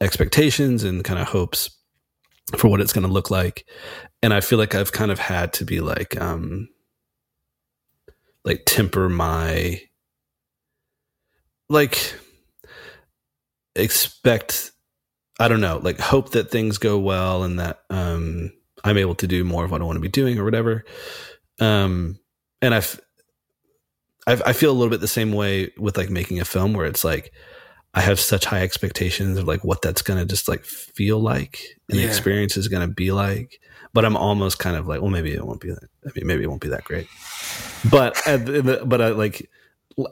expectations 0.00 0.82
and 0.82 1.04
kind 1.04 1.20
of 1.20 1.28
hopes 1.28 1.70
for 2.54 2.68
what 2.68 2.80
it's 2.80 2.92
going 2.92 3.06
to 3.06 3.12
look 3.12 3.30
like. 3.30 3.66
And 4.22 4.32
I 4.32 4.40
feel 4.40 4.58
like 4.58 4.74
I've 4.74 4.92
kind 4.92 5.10
of 5.10 5.18
had 5.18 5.52
to 5.54 5.64
be 5.64 5.80
like, 5.80 6.20
um, 6.20 6.68
like 8.44 8.62
temper 8.66 9.08
my, 9.08 9.80
like, 11.68 12.14
expect. 13.74 14.72
I 15.38 15.48
don't 15.48 15.60
know, 15.60 15.78
like 15.78 16.00
hope 16.00 16.30
that 16.30 16.50
things 16.50 16.78
go 16.78 16.98
well 16.98 17.42
and 17.42 17.58
that 17.58 17.80
um, 17.90 18.52
I'm 18.84 18.96
able 18.96 19.16
to 19.16 19.26
do 19.26 19.44
more 19.44 19.66
of 19.66 19.70
what 19.70 19.82
I 19.82 19.84
want 19.84 19.96
to 19.96 20.00
be 20.00 20.08
doing 20.08 20.38
or 20.38 20.44
whatever. 20.44 20.84
Um, 21.60 22.18
and 22.62 22.74
I've 22.74 22.98
I, 24.26 24.40
I 24.46 24.52
feel 24.52 24.70
a 24.70 24.74
little 24.74 24.90
bit 24.90 25.00
the 25.00 25.08
same 25.08 25.32
way 25.32 25.72
with 25.78 25.96
like 25.96 26.10
making 26.10 26.40
a 26.40 26.44
film 26.44 26.72
where 26.72 26.86
it's 26.86 27.04
like 27.04 27.32
I 27.96 28.00
have 28.00 28.20
such 28.20 28.44
high 28.44 28.60
expectations 28.60 29.38
of 29.38 29.48
like 29.48 29.64
what 29.64 29.80
that's 29.80 30.02
gonna 30.02 30.26
just 30.26 30.48
like 30.48 30.64
feel 30.64 31.18
like 31.18 31.60
and 31.88 31.98
the 31.98 32.04
experience 32.04 32.56
is 32.56 32.68
gonna 32.68 32.88
be 32.88 33.10
like. 33.10 33.58
But 33.94 34.04
I'm 34.04 34.16
almost 34.16 34.58
kind 34.58 34.76
of 34.76 34.86
like, 34.86 35.00
well, 35.00 35.10
maybe 35.10 35.32
it 35.32 35.44
won't 35.44 35.62
be 35.62 35.70
that. 35.70 35.88
I 36.04 36.10
mean, 36.14 36.26
maybe 36.26 36.42
it 36.42 36.48
won't 36.48 36.60
be 36.60 36.68
that 36.68 36.84
great. 36.84 37.08
But 37.90 38.14
the, 38.26 38.82
but 38.84 39.00
I 39.00 39.08
like 39.08 39.48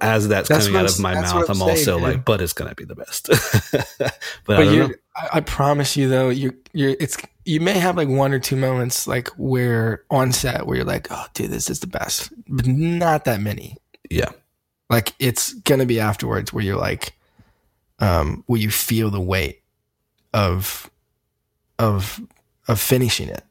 as 0.01 0.29
that's, 0.29 0.49
That's 0.49 0.67
coming 0.67 0.81
out 0.81 0.91
of 0.91 0.99
my 0.99 1.15
mouth, 1.15 1.35
I'm 1.35 1.51
I'm 1.51 1.57
saying, 1.57 1.71
also 1.71 1.95
dude. 1.99 2.03
like, 2.03 2.25
but 2.25 2.41
it's 2.41 2.55
gonna 2.55 2.75
be 2.75 2.85
the 2.85 2.95
best. 2.95 3.29
but, 3.73 4.19
but 4.47 4.59
I. 4.59 4.89
I, 5.31 5.41
promise 5.41 5.97
you 5.97 6.09
though 6.09 6.31
you're 6.31 6.55
you're 6.73 6.97
it's 6.99 7.19
you 7.45 7.61
may 7.61 7.79
have 7.79 7.97
like 7.97 8.09
one 8.09 8.33
or 8.33 8.39
two 8.39 8.57
moments 8.57 9.07
like 9.07 9.29
where 9.37 10.05
on 10.11 10.33
set 10.33 10.67
where 10.67 10.79
you're 10.79 10.87
like 10.87 11.09
oh 11.11 11.27
dude 11.35 11.51
this 11.51 11.69
is 11.71 11.81
the 11.81 11.87
best 11.87 12.33
but 12.49 12.67
not 12.67 13.27
that 13.27 13.41
many 13.41 13.77
Yeah, 14.11 14.31
like 14.89 15.13
it's 15.19 15.53
gonna 15.53 15.87
be 15.87 16.01
afterwards 16.01 16.53
where 16.53 16.65
you're 16.65 16.81
like 16.81 17.13
um 18.01 18.43
where 18.47 18.61
you 18.61 18.71
feel 18.71 19.11
the 19.11 19.21
weight 19.21 19.63
of 20.33 20.91
of 21.79 22.21
of 22.69 22.81
finishing 22.81 23.29
it. 23.29 23.43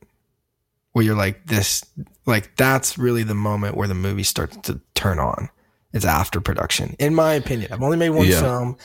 Where 0.91 1.03
you're 1.05 1.15
like 1.15 1.45
this 1.47 1.83
like 2.25 2.55
that's 2.55 2.97
really 2.97 3.23
the 3.23 3.33
moment 3.33 3.75
where 3.77 3.87
the 3.87 3.93
movie 3.95 4.23
starts 4.23 4.57
to 4.63 4.79
turn 4.95 5.19
on. 5.19 5.49
It's 5.93 6.05
after 6.05 6.39
production 6.41 6.95
in 6.99 7.13
my 7.15 7.33
opinion. 7.33 7.71
I've 7.73 7.81
only 7.83 7.97
made 7.97 8.09
one 8.11 8.27
Yeah. 8.27 8.39
film. 8.41 8.77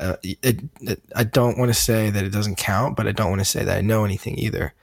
Uh, 0.00 0.16
it, 0.24 0.60
it, 0.82 1.00
i 1.14 1.22
don't 1.22 1.56
want 1.56 1.68
to 1.70 1.74
say 1.80 2.10
that 2.10 2.24
it 2.24 2.30
doesn't 2.30 2.56
count 2.56 2.96
but 2.96 3.06
i 3.06 3.12
don't 3.12 3.30
want 3.30 3.40
to 3.40 3.44
say 3.46 3.64
that 3.64 3.78
i 3.78 3.80
know 3.80 4.04
anything 4.04 4.36
either. 4.38 4.74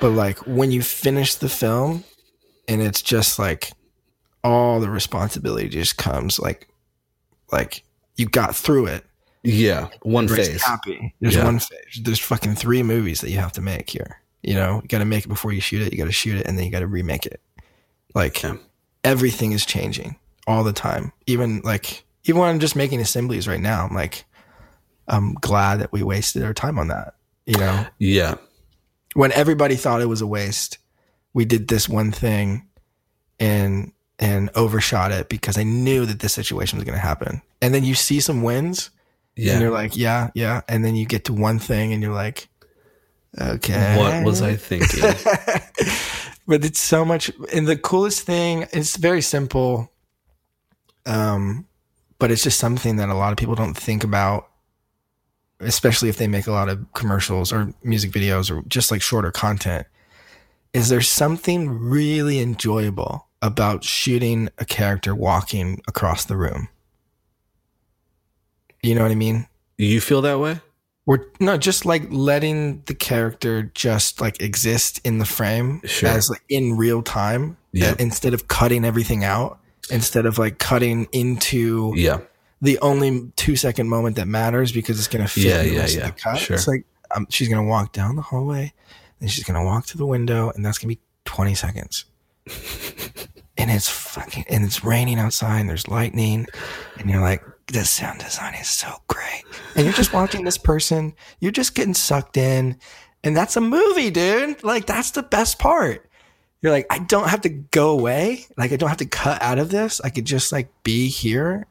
But 0.00 0.10
like 0.10 0.38
when 0.46 0.72
you 0.72 0.82
finish 0.82 1.36
the 1.36 1.48
film 1.48 2.04
and 2.66 2.82
it's 2.82 3.00
just 3.00 3.38
like 3.38 3.70
all 4.42 4.80
the 4.80 4.90
responsibility 4.90 5.68
just 5.68 5.96
comes 5.96 6.38
like 6.40 6.68
like 7.52 7.84
you 8.16 8.26
got 8.26 8.54
through 8.56 8.86
it 8.86 9.04
yeah. 9.42 9.88
One 10.02 10.28
phase. 10.28 10.62
happy. 10.62 11.14
There's 11.20 11.34
Yeah. 11.36 11.44
one 11.44 11.58
phase. 11.58 12.00
There's 12.02 12.18
fucking 12.20 12.54
three 12.56 12.82
movies 12.82 13.20
that 13.20 13.30
you 13.30 13.38
have 13.38 13.52
to 13.52 13.60
make 13.60 13.90
here. 13.90 14.20
You 14.42 14.54
know, 14.54 14.80
you 14.82 14.88
got 14.88 14.98
to 14.98 15.04
make 15.04 15.24
it 15.24 15.28
before 15.28 15.52
you 15.52 15.60
shoot 15.60 15.82
it. 15.82 15.92
You 15.92 15.98
got 15.98 16.04
to 16.06 16.12
shoot 16.12 16.38
it, 16.38 16.46
and 16.46 16.56
then 16.56 16.64
you 16.64 16.70
got 16.70 16.80
to 16.80 16.86
remake 16.86 17.26
it. 17.26 17.40
Like 18.14 18.42
Yeah. 18.42 18.56
everything 19.04 19.52
is 19.52 19.64
changing 19.66 20.16
all 20.46 20.64
the 20.64 20.72
time. 20.72 21.12
Even 21.26 21.60
like 21.64 22.04
even 22.24 22.40
when 22.40 22.50
I'm 22.50 22.58
just 22.60 22.76
making 22.76 23.00
assemblies 23.00 23.48
right 23.48 23.60
now, 23.60 23.86
I'm 23.86 23.94
like, 23.94 24.24
I'm 25.08 25.34
glad 25.34 25.80
that 25.80 25.92
we 25.92 26.02
wasted 26.02 26.42
our 26.44 26.52
time 26.54 26.78
on 26.78 26.88
that. 26.88 27.14
You 27.46 27.56
know, 27.58 27.86
Yeah, 27.98 28.34
when 29.14 29.32
everybody 29.32 29.74
thought 29.76 30.02
it 30.02 30.06
was 30.08 30.20
a 30.20 30.26
waste, 30.26 30.78
we 31.32 31.44
did 31.46 31.68
this 31.68 31.88
one 31.88 32.12
thing 32.12 32.66
and 33.40 33.92
and 34.18 34.50
overshot 34.54 35.12
it 35.12 35.28
because 35.28 35.56
I 35.56 35.62
knew 35.62 36.04
that 36.06 36.18
this 36.20 36.32
situation 36.32 36.76
was 36.78 36.84
going 36.84 36.96
to 36.98 37.00
happen. 37.04 37.40
And 37.62 37.72
then 37.72 37.84
you 37.84 37.94
see 37.94 38.18
some 38.20 38.42
wins 38.42 38.90
and 39.38 39.46
yeah. 39.46 39.60
you're 39.60 39.70
like, 39.70 39.96
yeah, 39.96 40.30
yeah. 40.34 40.62
And 40.68 40.84
then 40.84 40.96
you 40.96 41.06
get 41.06 41.26
to 41.26 41.32
one 41.32 41.60
thing 41.60 41.92
and 41.92 42.02
you're 42.02 42.12
like, 42.12 42.48
okay. 43.40 43.96
What 43.96 44.24
was 44.24 44.42
I 44.42 44.56
thinking? 44.56 45.00
but 46.48 46.64
it's 46.64 46.80
so 46.80 47.04
much. 47.04 47.30
And 47.54 47.68
the 47.68 47.76
coolest 47.76 48.22
thing, 48.22 48.66
it's 48.72 48.96
very 48.96 49.22
simple. 49.22 49.92
Um, 51.06 51.66
but 52.18 52.32
it's 52.32 52.42
just 52.42 52.58
something 52.58 52.96
that 52.96 53.10
a 53.10 53.14
lot 53.14 53.30
of 53.30 53.38
people 53.38 53.54
don't 53.54 53.76
think 53.76 54.02
about, 54.02 54.48
especially 55.60 56.08
if 56.08 56.16
they 56.16 56.26
make 56.26 56.48
a 56.48 56.52
lot 56.52 56.68
of 56.68 56.92
commercials 56.94 57.52
or 57.52 57.72
music 57.84 58.10
videos 58.10 58.50
or 58.50 58.62
just 58.66 58.90
like 58.90 59.02
shorter 59.02 59.30
content. 59.30 59.86
Is 60.72 60.88
there 60.88 61.00
something 61.00 61.68
really 61.78 62.40
enjoyable 62.40 63.28
about 63.40 63.84
shooting 63.84 64.48
a 64.58 64.64
character 64.64 65.14
walking 65.14 65.80
across 65.86 66.24
the 66.24 66.36
room? 66.36 66.68
You 68.82 68.94
know 68.94 69.02
what 69.02 69.10
I 69.12 69.16
mean? 69.16 69.46
you 69.76 70.00
feel 70.00 70.22
that 70.22 70.40
way? 70.40 70.60
We're 71.06 71.24
no 71.40 71.56
just 71.56 71.86
like 71.86 72.02
letting 72.10 72.82
the 72.86 72.94
character 72.94 73.70
just 73.74 74.20
like 74.20 74.40
exist 74.42 75.00
in 75.04 75.18
the 75.18 75.24
frame 75.24 75.80
Sure. 75.84 76.08
as 76.10 76.28
like 76.28 76.42
in 76.48 76.76
real 76.76 77.02
time 77.02 77.56
Yeah. 77.72 77.94
instead 77.98 78.34
of 78.34 78.48
cutting 78.48 78.84
everything 78.84 79.24
out 79.24 79.58
instead 79.90 80.26
of 80.26 80.36
like 80.36 80.58
cutting 80.58 81.06
into 81.12 81.92
Yeah, 81.96 82.18
the 82.60 82.78
only 82.80 83.32
two 83.36 83.56
second 83.56 83.88
moment 83.88 84.16
that 84.16 84.28
matters 84.28 84.70
because 84.72 84.98
it's 84.98 85.08
gonna 85.08 85.28
fit 85.28 85.44
Yeah, 85.44 85.62
the 85.62 85.70
yeah, 85.70 85.80
rest 85.80 85.96
yeah. 85.96 86.08
of 86.08 86.14
the 86.14 86.20
cut. 86.20 86.38
Sure. 86.38 86.56
It's 86.56 86.68
like 86.68 86.84
um, 87.14 87.26
she's 87.30 87.48
gonna 87.48 87.64
walk 87.64 87.92
down 87.92 88.16
the 88.16 88.22
hallway, 88.22 88.74
and 89.20 89.30
she's 89.30 89.44
gonna 89.44 89.64
walk 89.64 89.86
to 89.86 89.96
the 89.96 90.04
window, 90.06 90.50
and 90.54 90.62
that's 90.66 90.76
gonna 90.76 90.88
be 90.94 91.00
twenty 91.24 91.54
seconds. 91.54 92.04
and 93.56 93.70
it's 93.70 93.88
fucking 93.88 94.44
and 94.48 94.64
it's 94.64 94.84
raining 94.84 95.18
outside, 95.18 95.60
and 95.60 95.68
there's 95.70 95.88
lightning, 95.88 96.46
and 96.98 97.08
you're 97.08 97.20
like, 97.22 97.42
this 97.68 97.90
sound 97.90 98.20
design 98.20 98.54
is 98.54 98.68
so 98.68 98.92
great. 99.08 99.44
And 99.74 99.84
you're 99.84 99.94
just 99.94 100.12
watching 100.12 100.44
this 100.44 100.58
person, 100.58 101.14
you're 101.40 101.52
just 101.52 101.74
getting 101.74 101.94
sucked 101.94 102.36
in, 102.36 102.78
and 103.22 103.36
that's 103.36 103.56
a 103.56 103.60
movie, 103.60 104.10
dude. 104.10 104.62
Like 104.64 104.86
that's 104.86 105.10
the 105.12 105.22
best 105.22 105.58
part. 105.58 106.08
You're 106.60 106.72
like, 106.72 106.86
I 106.90 106.98
don't 106.98 107.28
have 107.28 107.42
to 107.42 107.48
go 107.48 107.90
away. 107.90 108.46
Like 108.56 108.72
I 108.72 108.76
don't 108.76 108.88
have 108.88 108.98
to 108.98 109.06
cut 109.06 109.40
out 109.42 109.58
of 109.58 109.70
this. 109.70 110.00
I 110.00 110.10
could 110.10 110.24
just 110.24 110.50
like 110.50 110.68
be 110.82 111.08
here 111.08 111.66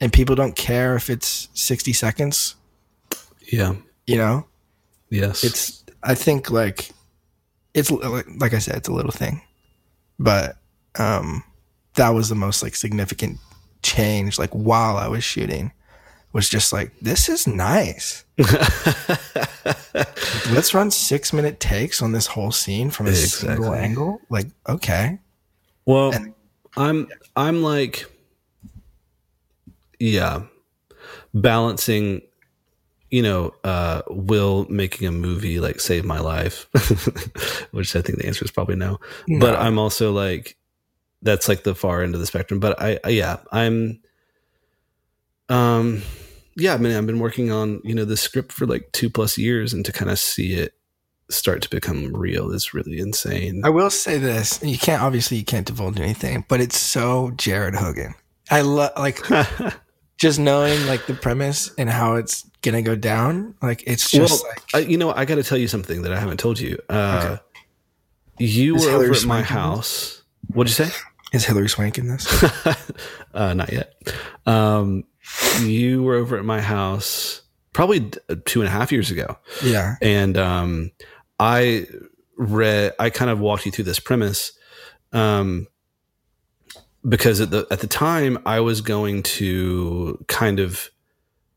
and 0.00 0.12
people 0.12 0.36
don't 0.36 0.54
care 0.54 0.94
if 0.96 1.10
it's 1.10 1.48
60 1.54 1.92
seconds, 1.92 2.56
yeah, 3.50 3.74
you 4.06 4.16
know? 4.16 4.46
yes. 5.10 5.44
It's 5.44 5.84
I 6.02 6.14
think 6.14 6.50
like 6.50 6.90
it's 7.72 7.90
like 7.90 8.26
like 8.38 8.54
I 8.54 8.58
said 8.58 8.76
it's 8.76 8.88
a 8.88 8.92
little 8.92 9.12
thing. 9.12 9.40
But 10.18 10.56
um 10.98 11.42
that 11.94 12.10
was 12.10 12.28
the 12.28 12.34
most 12.34 12.62
like 12.62 12.74
significant 12.74 13.38
change 13.84 14.38
like 14.38 14.50
while 14.50 14.96
I 14.96 15.06
was 15.06 15.22
shooting 15.22 15.70
was 16.32 16.48
just 16.48 16.72
like 16.72 16.90
this 17.00 17.28
is 17.28 17.46
nice. 17.46 18.24
Let's 20.50 20.74
run 20.74 20.90
6 20.90 21.32
minute 21.32 21.60
takes 21.60 22.02
on 22.02 22.10
this 22.12 22.26
whole 22.26 22.50
scene 22.50 22.90
from 22.90 23.06
a 23.06 23.14
single 23.14 23.72
angle. 23.72 24.20
Like 24.28 24.46
okay. 24.68 25.18
Well, 25.86 26.12
And- 26.12 26.34
I'm 26.76 27.06
I'm 27.36 27.62
like 27.62 28.10
yeah, 30.00 30.42
balancing 31.32 32.22
you 33.10 33.22
know, 33.22 33.54
uh 33.62 34.02
will 34.08 34.66
making 34.68 35.06
a 35.06 35.12
movie 35.12 35.60
like 35.60 35.78
save 35.78 36.04
my 36.04 36.18
life, 36.18 36.66
which 37.70 37.94
I 37.94 38.02
think 38.02 38.18
the 38.18 38.26
answer 38.26 38.44
is 38.44 38.50
probably 38.50 38.74
no. 38.74 38.98
But 39.38 39.54
I'm 39.54 39.78
also 39.78 40.10
like 40.12 40.56
that's 41.24 41.48
like 41.48 41.64
the 41.64 41.74
far 41.74 42.02
end 42.02 42.14
of 42.14 42.20
the 42.20 42.26
spectrum. 42.26 42.60
But 42.60 42.80
I, 42.80 43.00
I 43.04 43.08
yeah, 43.08 43.38
I'm 43.50 44.00
um 45.48 46.02
yeah, 46.56 46.74
I 46.74 46.76
mean 46.76 46.96
I've 46.96 47.06
been 47.06 47.18
working 47.18 47.50
on, 47.50 47.80
you 47.82 47.94
know, 47.94 48.04
the 48.04 48.16
script 48.16 48.52
for 48.52 48.66
like 48.66 48.92
two 48.92 49.10
plus 49.10 49.36
years 49.36 49.72
and 49.72 49.84
to 49.84 49.92
kind 49.92 50.10
of 50.10 50.18
see 50.18 50.54
it 50.54 50.74
start 51.30 51.62
to 51.62 51.70
become 51.70 52.14
real 52.14 52.52
is 52.52 52.74
really 52.74 52.98
insane. 52.98 53.62
I 53.64 53.70
will 53.70 53.90
say 53.90 54.18
this. 54.18 54.62
You 54.62 54.78
can't 54.78 55.02
obviously 55.02 55.38
you 55.38 55.44
can't 55.44 55.66
divulge 55.66 55.98
anything, 55.98 56.44
but 56.48 56.60
it's 56.60 56.78
so 56.78 57.32
Jared 57.36 57.74
Hogan. 57.74 58.14
I 58.50 58.60
love 58.60 58.92
like 58.96 59.20
just 60.18 60.38
knowing 60.38 60.86
like 60.86 61.06
the 61.06 61.14
premise 61.14 61.72
and 61.78 61.88
how 61.88 62.14
it's 62.16 62.48
gonna 62.62 62.82
go 62.82 62.94
down. 62.94 63.54
Like 63.62 63.82
it's 63.86 64.10
just 64.10 64.44
well, 64.44 64.52
like 64.52 64.62
I, 64.74 64.88
you 64.88 64.98
know, 64.98 65.12
I 65.12 65.24
got 65.24 65.36
to 65.36 65.42
tell 65.42 65.58
you 65.58 65.68
something 65.68 66.02
that 66.02 66.12
I 66.12 66.20
haven't 66.20 66.38
told 66.38 66.60
you. 66.60 66.78
Uh, 66.88 67.22
okay. 67.24 67.42
You 68.38 68.76
Is 68.76 68.84
were 68.84 68.90
Hillary 68.90 69.10
over 69.10 69.16
at 69.16 69.24
my 69.24 69.42
house. 69.42 70.22
What'd 70.48 70.70
you 70.70 70.84
say? 70.84 70.94
Is 71.34 71.44
Hilary 71.44 71.68
Swank 71.68 71.98
in 71.98 72.08
this? 72.08 72.44
uh, 73.34 73.54
not 73.54 73.72
yet. 73.72 73.94
Um, 74.46 75.04
you 75.62 76.02
were 76.02 76.14
over 76.14 76.38
at 76.38 76.44
my 76.44 76.60
house 76.60 77.42
probably 77.72 78.10
two 78.44 78.60
and 78.60 78.68
a 78.68 78.70
half 78.70 78.92
years 78.92 79.10
ago. 79.10 79.36
Yeah, 79.62 79.96
and 80.00 80.36
um, 80.36 80.92
I 81.38 81.86
read. 82.36 82.92
I 82.98 83.10
kind 83.10 83.30
of 83.30 83.40
walked 83.40 83.66
you 83.66 83.72
through 83.72 83.84
this 83.84 84.00
premise. 84.00 84.52
Um, 85.12 85.68
because 87.06 87.40
at 87.40 87.50
the 87.50 87.66
at 87.70 87.80
the 87.80 87.86
time 87.86 88.38
I 88.46 88.60
was 88.60 88.80
going 88.80 89.22
to 89.24 90.24
kind 90.26 90.58
of 90.58 90.90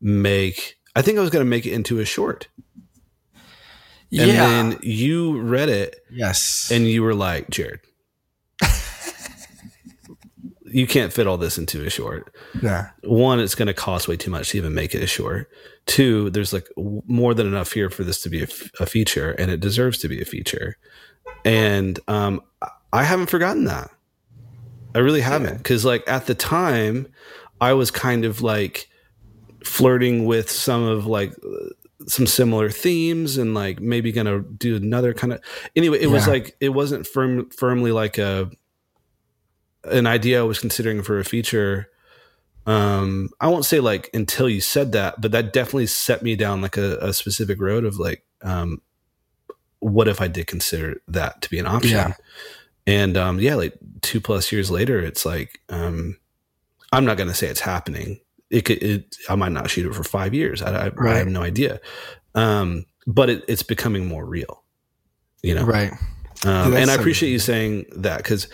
make 0.00 0.78
I 0.94 1.02
think 1.02 1.16
I 1.16 1.20
was 1.20 1.30
going 1.30 1.44
to 1.44 1.48
make 1.48 1.64
it 1.64 1.72
into 1.72 2.00
a 2.00 2.04
short. 2.04 2.48
Yeah. 4.10 4.24
And 4.24 4.72
then 4.72 4.80
you 4.82 5.40
read 5.40 5.68
it. 5.68 5.96
Yes. 6.10 6.70
And 6.72 6.88
you 6.88 7.02
were 7.02 7.14
like, 7.14 7.50
Jared, 7.50 7.80
you 10.70 10.86
can't 10.86 11.12
fit 11.12 11.26
all 11.26 11.36
this 11.36 11.58
into 11.58 11.84
a 11.84 11.90
short. 11.90 12.34
Yeah. 12.62 12.90
One, 13.04 13.40
it's 13.40 13.54
going 13.54 13.66
to 13.68 13.74
cost 13.74 14.08
way 14.08 14.16
too 14.16 14.30
much 14.30 14.50
to 14.50 14.58
even 14.58 14.74
make 14.74 14.94
it 14.94 15.02
a 15.02 15.06
short. 15.06 15.50
Two, 15.86 16.30
there's 16.30 16.52
like 16.52 16.68
more 16.76 17.34
than 17.34 17.46
enough 17.46 17.72
here 17.72 17.90
for 17.90 18.04
this 18.04 18.20
to 18.22 18.28
be 18.28 18.42
a, 18.42 18.48
a 18.80 18.86
feature, 18.86 19.32
and 19.32 19.50
it 19.50 19.60
deserves 19.60 19.98
to 19.98 20.08
be 20.08 20.20
a 20.20 20.24
feature. 20.24 20.76
And 21.44 21.98
um, 22.08 22.42
I 22.92 23.04
haven't 23.04 23.30
forgotten 23.30 23.64
that. 23.64 23.90
I 24.94 24.98
really 24.98 25.20
haven't. 25.20 25.58
Because, 25.58 25.84
like, 25.84 26.02
at 26.08 26.26
the 26.26 26.34
time, 26.34 27.08
I 27.60 27.72
was 27.74 27.90
kind 27.90 28.24
of 28.24 28.42
like 28.42 28.88
flirting 29.64 30.24
with 30.24 30.50
some 30.50 30.82
of 30.82 31.06
like 31.06 31.34
some 32.06 32.26
similar 32.26 32.70
themes 32.70 33.36
and 33.36 33.54
like 33.54 33.80
maybe 33.80 34.12
gonna 34.12 34.40
do 34.40 34.76
another 34.76 35.12
kind 35.12 35.32
of 35.32 35.40
anyway 35.74 35.98
it 35.98 36.06
yeah. 36.06 36.12
was 36.12 36.28
like 36.28 36.56
it 36.60 36.68
wasn't 36.70 37.04
firm 37.06 37.50
firmly 37.50 37.90
like 37.90 38.18
a 38.18 38.48
an 39.90 40.06
idea 40.06 40.40
i 40.40 40.44
was 40.44 40.58
considering 40.58 41.02
for 41.02 41.18
a 41.18 41.24
feature 41.24 41.88
um 42.66 43.28
i 43.40 43.46
won't 43.46 43.64
say 43.64 43.80
like 43.80 44.10
until 44.14 44.48
you 44.48 44.60
said 44.60 44.92
that 44.92 45.20
but 45.20 45.32
that 45.32 45.52
definitely 45.52 45.86
set 45.86 46.22
me 46.22 46.36
down 46.36 46.60
like 46.60 46.76
a, 46.76 46.98
a 46.98 47.12
specific 47.12 47.60
road 47.60 47.84
of 47.84 47.98
like 47.98 48.24
um 48.42 48.80
what 49.80 50.08
if 50.08 50.20
i 50.20 50.28
did 50.28 50.46
consider 50.46 51.00
that 51.08 51.40
to 51.40 51.50
be 51.50 51.58
an 51.58 51.66
option 51.66 51.96
yeah. 51.96 52.12
and 52.86 53.16
um 53.16 53.40
yeah 53.40 53.54
like 53.54 53.74
two 54.02 54.20
plus 54.20 54.52
years 54.52 54.70
later 54.70 55.00
it's 55.00 55.24
like 55.24 55.60
um 55.68 56.16
i'm 56.92 57.04
not 57.04 57.16
gonna 57.16 57.34
say 57.34 57.46
it's 57.46 57.60
happening 57.60 58.20
it 58.50 58.64
could, 58.64 58.82
it, 58.82 59.16
I 59.28 59.34
might 59.34 59.52
not 59.52 59.70
shoot 59.70 59.86
it 59.86 59.94
for 59.94 60.04
five 60.04 60.34
years. 60.34 60.62
I, 60.62 60.86
I, 60.86 60.88
right. 60.88 61.14
I 61.14 61.18
have 61.18 61.28
no 61.28 61.42
idea. 61.42 61.80
Um, 62.34 62.86
but 63.06 63.30
it, 63.30 63.44
it's 63.48 63.62
becoming 63.62 64.06
more 64.06 64.24
real, 64.24 64.62
you 65.42 65.54
know? 65.54 65.64
Right. 65.64 65.92
Um, 66.44 66.74
and 66.74 66.90
I 66.90 66.94
appreciate 66.94 67.30
you 67.30 67.38
saying 67.38 67.86
that 67.96 68.18
because 68.18 68.48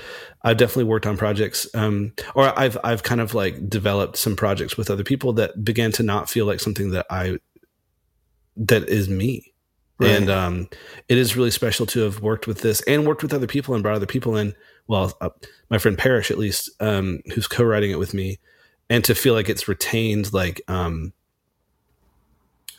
I've 0.44 0.58
definitely 0.58 0.84
worked 0.84 1.06
on 1.06 1.16
projects, 1.16 1.66
um, 1.74 2.12
or 2.34 2.56
I've 2.58 2.76
I've 2.84 3.02
kind 3.02 3.20
of 3.22 3.34
like 3.34 3.68
developed 3.68 4.16
some 4.18 4.36
projects 4.36 4.76
with 4.76 4.90
other 4.90 5.02
people 5.02 5.32
that 5.34 5.64
began 5.64 5.90
to 5.92 6.02
not 6.02 6.28
feel 6.28 6.44
like 6.44 6.60
something 6.60 6.90
that 6.90 7.06
I 7.10 7.38
that 8.56 8.88
is 8.88 9.08
me. 9.08 9.52
Right. 9.98 10.10
And 10.10 10.28
um, 10.28 10.68
it 11.08 11.18
is 11.18 11.36
really 11.36 11.52
special 11.52 11.86
to 11.86 12.00
have 12.00 12.20
worked 12.20 12.46
with 12.46 12.60
this 12.60 12.82
and 12.82 13.06
worked 13.06 13.22
with 13.22 13.32
other 13.32 13.46
people 13.46 13.74
and 13.74 13.82
brought 13.82 13.94
other 13.94 14.06
people 14.06 14.36
in. 14.36 14.54
Well, 14.86 15.16
uh, 15.20 15.30
my 15.70 15.78
friend 15.78 15.96
Parrish, 15.96 16.30
at 16.30 16.36
least, 16.36 16.68
um, 16.80 17.20
who's 17.32 17.46
co-writing 17.46 17.92
it 17.92 17.98
with 17.98 18.12
me, 18.12 18.38
and 18.90 19.04
to 19.04 19.14
feel 19.14 19.34
like 19.34 19.48
it's 19.48 19.66
retained 19.66 20.32
like 20.32 20.60
um 20.68 21.12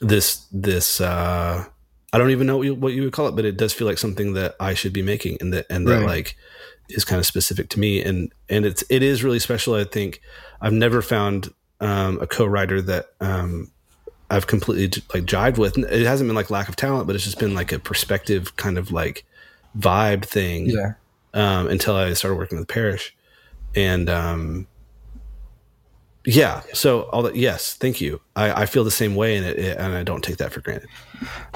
this 0.02 0.46
this 0.52 1.02
uh 1.02 1.66
I 2.14 2.18
don't 2.18 2.32
even 2.32 2.48
know 2.48 2.58
what 2.58 2.66
you, 2.66 2.76
what 2.76 2.94
you 2.94 3.04
would 3.04 3.14
call 3.14 3.28
it, 3.28 3.36
but 3.36 3.44
it 3.44 3.58
does 3.58 3.74
feel 3.74 3.88
like 3.88 3.98
something 3.98 4.34
that 4.34 4.56
I 4.60 4.74
should 4.74 4.94
be 4.94 5.02
making 5.02 5.38
and 5.42 5.52
that 5.54 5.66
and 5.70 5.88
that 5.88 6.04
like 6.04 6.38
is 6.90 7.06
kind 7.06 7.20
of 7.20 7.26
specific 7.26 7.70
to 7.70 7.80
me 7.80 8.02
and 8.04 8.32
and 8.50 8.66
it's 8.66 8.84
it 8.90 9.04
is 9.04 9.24
really 9.24 9.40
special. 9.40 9.76
I 9.76 9.84
think 9.84 10.22
I've 10.62 10.74
never 10.74 11.02
found 11.02 11.54
um, 11.80 12.20
a 12.22 12.28
co-writer 12.28 12.82
that 12.82 13.08
um, 13.20 13.72
I've 14.30 14.48
completely 14.48 15.02
like 15.14 15.26
jived 15.26 15.58
with. 15.58 15.78
It 15.78 16.06
hasn't 16.06 16.28
been 16.28 16.36
like 16.36 16.50
lack 16.50 16.70
of 16.70 16.76
talent, 16.76 17.08
but 17.08 17.16
it's 17.16 17.26
just 17.26 17.40
been 17.40 17.54
like 17.54 17.72
a 17.72 17.80
perspective 17.80 18.56
kind 18.56 18.78
of 18.78 18.92
like 18.92 19.26
vibe 19.78 20.26
thing. 20.26 20.68
Yeah. 20.70 20.94
Um, 21.34 21.68
until 21.68 21.98
I 21.98 22.14
started 22.14 22.38
working 22.38 22.58
with 22.58 22.70
Parrish 22.70 23.14
and 23.76 24.10
um, 24.10 24.68
yeah. 26.26 26.62
So 26.74 27.04
all 27.04 27.22
that. 27.24 27.36
Yes. 27.36 27.76
Thank 27.76 28.02
you. 28.02 28.22
I, 28.36 28.64
I 28.64 28.66
feel 28.66 28.84
the 28.84 28.92
same 28.92 29.16
way, 29.16 29.36
and 29.36 29.46
it, 29.46 29.60
it, 29.60 29.78
and 29.78 29.94
I 29.94 30.04
don't 30.04 30.24
take 30.24 30.38
that 30.38 30.52
for 30.54 30.62
granted. 30.62 30.90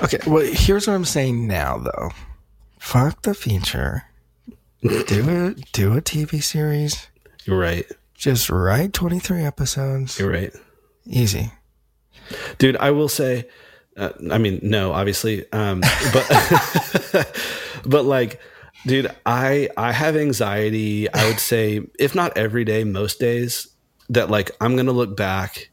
Okay. 0.04 0.20
Well, 0.28 0.46
here's 0.46 0.88
what 0.88 0.94
I'm 0.94 1.06
saying 1.06 1.48
now, 1.48 1.78
though. 1.78 2.10
Fuck 2.78 3.24
the 3.24 3.34
feature. 3.34 4.04
Do 4.82 5.30
it. 5.30 5.72
Do 5.72 5.98
a 5.98 6.02
TV 6.02 6.42
series. 6.42 7.08
You're 7.46 7.60
right. 7.60 7.86
Just 8.14 8.50
write 8.50 8.94
23 8.94 9.44
episodes. 9.44 10.20
You're 10.20 10.32
right. 10.32 10.54
Easy. 11.06 11.52
Dude, 12.58 12.78
I 12.78 12.92
will 12.92 13.10
say. 13.10 13.48
Uh, 13.98 14.12
I 14.32 14.38
mean, 14.38 14.60
no, 14.62 14.94
obviously, 14.94 15.52
um, 15.52 15.82
but 16.14 17.28
but 17.86 18.06
like 18.06 18.40
dude 18.86 19.14
i 19.26 19.68
i 19.76 19.92
have 19.92 20.16
anxiety 20.16 21.12
i 21.14 21.28
would 21.28 21.38
say 21.38 21.82
if 22.00 22.16
not 22.16 22.38
every 22.38 22.64
day 22.64 22.86
most 22.86 23.20
days 23.20 23.68
that 24.10 24.30
like 24.30 24.52
I'm 24.60 24.76
going 24.76 24.88
to 24.88 24.92
look 24.92 25.16
back 25.16 25.70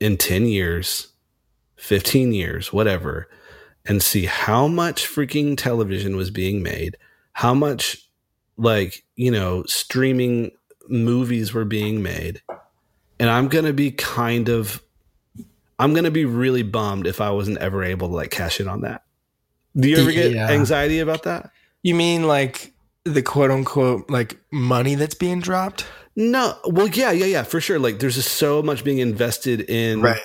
in 0.00 0.16
10 0.16 0.46
years, 0.46 1.08
15 1.76 2.32
years, 2.32 2.72
whatever, 2.72 3.28
and 3.84 4.02
see 4.02 4.24
how 4.24 4.66
much 4.66 5.06
freaking 5.06 5.56
television 5.56 6.16
was 6.16 6.30
being 6.30 6.62
made, 6.62 6.96
how 7.36 7.52
much 7.52 7.98
like, 8.56 9.04
you 9.14 9.30
know, 9.30 9.62
streaming 9.66 10.52
movies 10.88 11.52
were 11.52 11.66
being 11.66 12.02
made. 12.02 12.40
And 13.20 13.28
I'm 13.28 13.48
going 13.48 13.66
to 13.66 13.74
be 13.74 13.90
kind 13.90 14.48
of 14.48 14.82
I'm 15.78 15.92
going 15.92 16.04
to 16.04 16.10
be 16.10 16.24
really 16.24 16.62
bummed 16.62 17.06
if 17.06 17.20
I 17.20 17.30
wasn't 17.32 17.58
ever 17.58 17.84
able 17.84 18.08
to 18.08 18.14
like 18.14 18.30
cash 18.30 18.58
in 18.58 18.68
on 18.68 18.80
that. 18.80 19.04
Do 19.76 19.86
you 19.86 19.98
ever 19.98 20.12
get 20.12 20.32
yeah. 20.32 20.48
anxiety 20.48 21.00
about 21.00 21.24
that? 21.24 21.50
You 21.82 21.94
mean 21.94 22.26
like 22.26 22.72
the 23.04 23.20
quote 23.20 23.50
unquote 23.50 24.08
like 24.08 24.38
money 24.50 24.94
that's 24.94 25.14
being 25.14 25.40
dropped? 25.42 25.84
No, 26.18 26.56
well, 26.64 26.88
yeah, 26.88 27.10
yeah, 27.10 27.26
yeah, 27.26 27.42
for 27.42 27.60
sure. 27.60 27.78
Like, 27.78 27.98
there's 27.98 28.14
just 28.14 28.32
so 28.32 28.62
much 28.62 28.82
being 28.82 28.96
invested 28.96 29.60
in. 29.68 30.00
Right. 30.00 30.22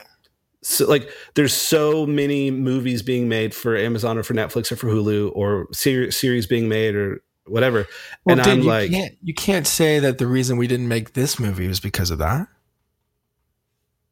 So, 0.63 0.87
like, 0.87 1.09
there's 1.33 1.53
so 1.53 2.05
many 2.05 2.51
movies 2.51 3.01
being 3.01 3.27
made 3.27 3.55
for 3.55 3.75
Amazon 3.75 4.17
or 4.17 4.23
for 4.23 4.33
Netflix 4.33 4.71
or 4.71 4.75
for 4.75 4.87
Hulu 4.87 5.31
or 5.35 5.67
ser- 5.71 6.11
series 6.11 6.45
being 6.45 6.69
made 6.69 6.95
or 6.95 7.23
whatever. 7.47 7.87
Well, 8.25 8.37
and 8.37 8.43
dude, 8.43 8.53
I'm 8.53 8.59
you 8.61 8.67
like, 8.67 8.91
can't, 8.91 9.17
you 9.23 9.33
can't 9.33 9.65
say 9.65 9.99
that 9.99 10.17
the 10.19 10.27
reason 10.27 10.57
we 10.57 10.67
didn't 10.67 10.87
make 10.87 11.13
this 11.13 11.39
movie 11.39 11.67
was 11.67 11.79
because 11.79 12.11
of 12.11 12.19
that. 12.19 12.47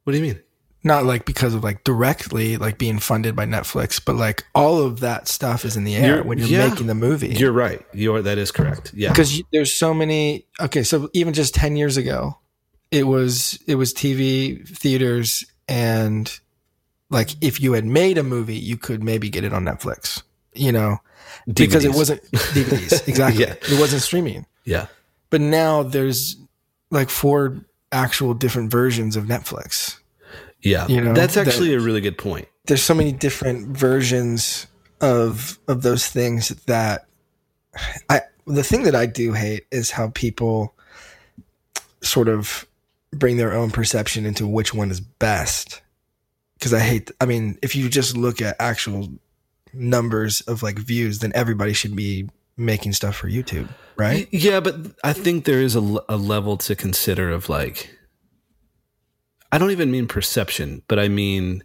What 0.04 0.14
do 0.14 0.18
you 0.18 0.24
mean? 0.24 0.42
not 0.84 1.04
like 1.04 1.26
because 1.26 1.54
of 1.54 1.64
like 1.64 1.84
directly 1.84 2.58
like 2.58 2.78
being 2.78 3.00
funded 3.00 3.36
by 3.36 3.46
Netflix, 3.46 4.04
but 4.04 4.16
like 4.16 4.46
all 4.56 4.82
of 4.82 5.02
that 5.02 5.28
stuff 5.28 5.66
is 5.66 5.76
in 5.76 5.84
the 5.84 5.96
air 5.96 6.16
you're, 6.16 6.24
when 6.24 6.38
you're 6.38 6.48
yeah, 6.48 6.70
making 6.70 6.88
the 6.88 6.96
movie. 6.96 7.30
You're 7.30 7.52
right. 7.52 7.86
You're 7.94 8.22
that 8.22 8.38
is 8.38 8.52
correct. 8.52 8.94
Yeah, 8.96 9.10
because 9.10 9.42
there's 9.52 9.74
so 9.74 9.94
many. 9.94 10.46
Okay, 10.60 10.84
so 10.84 11.10
even 11.14 11.34
just 11.34 11.54
ten 11.54 11.76
years 11.76 11.98
ago, 11.98 12.38
it 12.92 13.08
was 13.08 13.60
it 13.68 13.76
was 13.76 13.94
TV 13.94 14.68
theaters 14.68 15.46
and 15.70 16.40
like 17.10 17.36
if 17.42 17.62
you 17.62 17.74
had 17.74 17.86
made 17.86 18.18
a 18.18 18.24
movie, 18.24 18.58
you 18.58 18.78
could 18.78 19.04
maybe 19.04 19.30
get 19.30 19.44
it 19.44 19.54
on 19.54 19.64
Netflix. 19.64 20.24
You 20.54 20.72
know, 20.72 20.98
DVDs. 21.48 21.56
because 21.56 21.86
it 21.86 21.94
wasn't 21.94 22.24
DVDs 22.32 23.08
exactly. 23.08 23.46
yeah. 23.46 23.54
It 23.54 23.80
wasn't 23.80 24.02
streaming. 24.02 24.46
Yeah, 24.66 24.88
but 25.30 25.42
now 25.42 25.84
there's 25.84 26.36
like 26.92 27.10
four 27.10 27.64
actual 27.92 28.34
different 28.34 28.72
versions 28.72 29.16
of 29.16 29.26
Netflix 29.26 30.00
yeah, 30.62 30.88
you 30.88 31.02
know, 31.02 31.14
that's 31.14 31.38
actually 31.38 31.70
that, 31.70 31.78
a 31.78 31.80
really 31.80 32.02
good 32.02 32.18
point. 32.18 32.48
There's 32.66 32.84
so 32.84 32.94
many 32.94 33.12
different 33.12 33.78
versions 33.78 34.68
of 35.02 35.58
of 35.68 35.82
those 35.82 36.08
things 36.08 36.50
that 36.66 37.06
I 38.10 38.22
the 38.46 38.64
thing 38.64 38.84
that 38.84 38.96
I 38.96 39.06
do 39.06 39.34
hate 39.34 39.66
is 39.72 39.92
how 39.92 40.10
people 40.10 40.74
sort 42.02 42.28
of 42.28 42.66
bring 43.12 43.38
their 43.38 43.54
own 43.54 43.72
perception 43.72 44.26
into 44.26 44.48
which 44.48 44.74
one 44.74 44.92
is 44.92 45.00
best. 45.00 45.82
Because 46.56 46.74
I 46.74 46.80
hate, 46.80 47.12
I 47.22 47.26
mean, 47.26 47.58
if 47.62 47.76
you 47.76 47.90
just 47.90 48.18
look 48.18 48.42
at 48.42 48.56
actual 48.60 49.08
numbers 49.74 50.42
of 50.42 50.62
like 50.62 50.78
views, 50.78 51.20
then 51.20 51.32
everybody 51.34 51.74
should 51.74 51.96
be 51.96 52.30
making 52.58 52.92
stuff 52.94 53.16
for 53.16 53.30
YouTube, 53.30 53.70
right? 53.98 54.28
Yeah, 54.32 54.60
but 54.60 54.76
I 55.04 55.14
think 55.14 55.46
there 55.46 55.62
is 55.62 55.76
a, 55.76 55.98
a 56.10 56.18
level 56.18 56.58
to 56.58 56.76
consider 56.76 57.30
of 57.30 57.48
like, 57.48 57.98
I 59.52 59.58
don't 59.58 59.72
even 59.72 59.90
mean 59.90 60.08
perception, 60.08 60.84
but 60.88 61.00
I 61.00 61.08
mean 61.08 61.64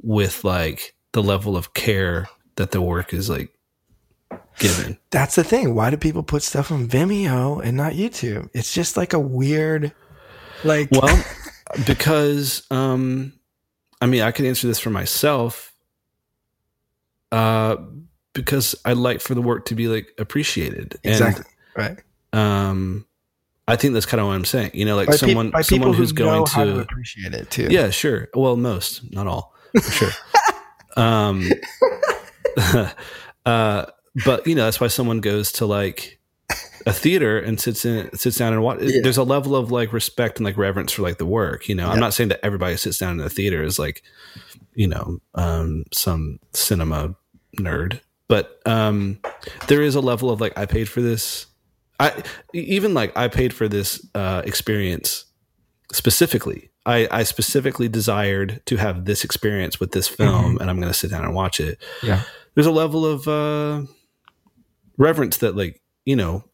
with 0.00 0.44
like 0.44 0.94
the 1.12 1.22
level 1.22 1.56
of 1.56 1.74
care 1.74 2.28
that 2.54 2.70
the 2.70 2.80
work 2.80 3.12
is 3.12 3.28
like 3.28 3.50
given. 4.58 4.98
That's 5.10 5.34
the 5.34 5.44
thing. 5.44 5.74
Why 5.74 5.90
do 5.90 5.96
people 5.96 6.22
put 6.22 6.42
stuff 6.42 6.70
on 6.70 6.86
Vimeo 6.86 7.62
and 7.62 7.76
not 7.76 7.94
YouTube? 7.94 8.48
It's 8.54 8.72
just 8.72 8.96
like 8.96 9.12
a 9.12 9.18
weird, 9.18 9.92
like. 10.64 10.90
Well, 10.90 11.24
because 11.86 12.66
um, 12.70 13.32
I 14.00 14.06
mean, 14.06 14.22
I 14.22 14.30
can 14.30 14.46
answer 14.46 14.66
this 14.66 14.78
for 14.78 14.90
myself. 14.90 15.72
Uh, 17.32 17.76
because 18.32 18.76
I 18.84 18.92
like 18.92 19.20
for 19.20 19.34
the 19.34 19.42
work 19.42 19.64
to 19.66 19.74
be 19.74 19.88
like 19.88 20.12
appreciated. 20.18 20.96
Exactly. 21.02 21.44
And, 21.74 21.82
right. 21.82 22.02
Um, 22.32 23.06
I 23.68 23.76
think 23.76 23.94
that's 23.94 24.06
kind 24.06 24.20
of 24.20 24.28
what 24.28 24.34
I'm 24.34 24.44
saying. 24.44 24.70
You 24.74 24.84
know, 24.84 24.94
like 24.94 25.08
by 25.08 25.16
someone, 25.16 25.50
pe- 25.50 25.62
someone 25.62 25.92
who's 25.92 26.12
going 26.12 26.44
to, 26.46 26.52
to, 26.52 26.80
appreciate 26.80 27.34
it 27.34 27.50
too. 27.50 27.68
Yeah, 27.70 27.90
sure. 27.90 28.28
Well, 28.34 28.56
most, 28.56 29.10
not 29.12 29.26
all, 29.26 29.54
for 29.72 29.90
sure. 29.90 30.10
um, 30.96 31.50
uh, 33.46 33.86
but 34.24 34.46
you 34.46 34.54
know, 34.54 34.64
that's 34.64 34.80
why 34.80 34.86
someone 34.86 35.20
goes 35.20 35.50
to 35.52 35.66
like 35.66 36.15
a 36.86 36.92
theater 36.92 37.38
and 37.38 37.60
sits 37.60 37.84
in, 37.84 38.16
sits 38.16 38.38
down 38.38 38.52
and 38.52 38.62
watch. 38.62 38.78
Yeah. 38.80 39.00
There's 39.02 39.18
a 39.18 39.24
level 39.24 39.54
of 39.56 39.70
like 39.70 39.92
respect 39.92 40.38
and 40.38 40.44
like 40.44 40.56
reverence 40.56 40.92
for 40.92 41.02
like 41.02 41.18
the 41.18 41.26
work. 41.26 41.68
You 41.68 41.74
know, 41.74 41.86
yeah. 41.86 41.92
I'm 41.92 42.00
not 42.00 42.14
saying 42.14 42.28
that 42.28 42.44
everybody 42.44 42.76
sits 42.76 42.98
down 42.98 43.20
in 43.20 43.26
a 43.26 43.30
theater 43.30 43.62
is 43.62 43.78
like, 43.78 44.02
you 44.74 44.88
know, 44.88 45.18
um, 45.34 45.84
some 45.92 46.38
cinema 46.52 47.16
nerd 47.58 48.00
but 48.28 48.60
um, 48.66 49.18
there 49.68 49.82
is 49.82 49.94
a 49.94 50.00
level 50.00 50.30
of 50.30 50.40
like 50.40 50.56
I 50.58 50.66
paid 50.66 50.88
for 50.88 51.00
this. 51.00 51.46
I 51.98 52.22
even 52.52 52.94
like 52.94 53.16
I 53.16 53.28
paid 53.28 53.54
for 53.54 53.68
this 53.68 54.06
uh, 54.14 54.42
experience 54.44 55.24
specifically. 55.92 56.70
I, 56.84 57.08
I 57.10 57.22
specifically 57.24 57.88
desired 57.88 58.62
to 58.66 58.76
have 58.76 59.06
this 59.06 59.24
experience 59.24 59.80
with 59.80 59.90
this 59.90 60.06
film, 60.06 60.52
mm-hmm. 60.52 60.60
and 60.60 60.70
I'm 60.70 60.76
going 60.76 60.92
to 60.92 60.98
sit 60.98 61.10
down 61.10 61.24
and 61.24 61.34
watch 61.34 61.58
it. 61.58 61.82
Yeah, 62.02 62.22
there's 62.54 62.66
a 62.66 62.72
level 62.72 63.06
of 63.06 63.26
uh, 63.26 63.82
reverence 64.96 65.38
that, 65.38 65.56
like 65.56 65.80
you 66.04 66.16
know, 66.16 66.44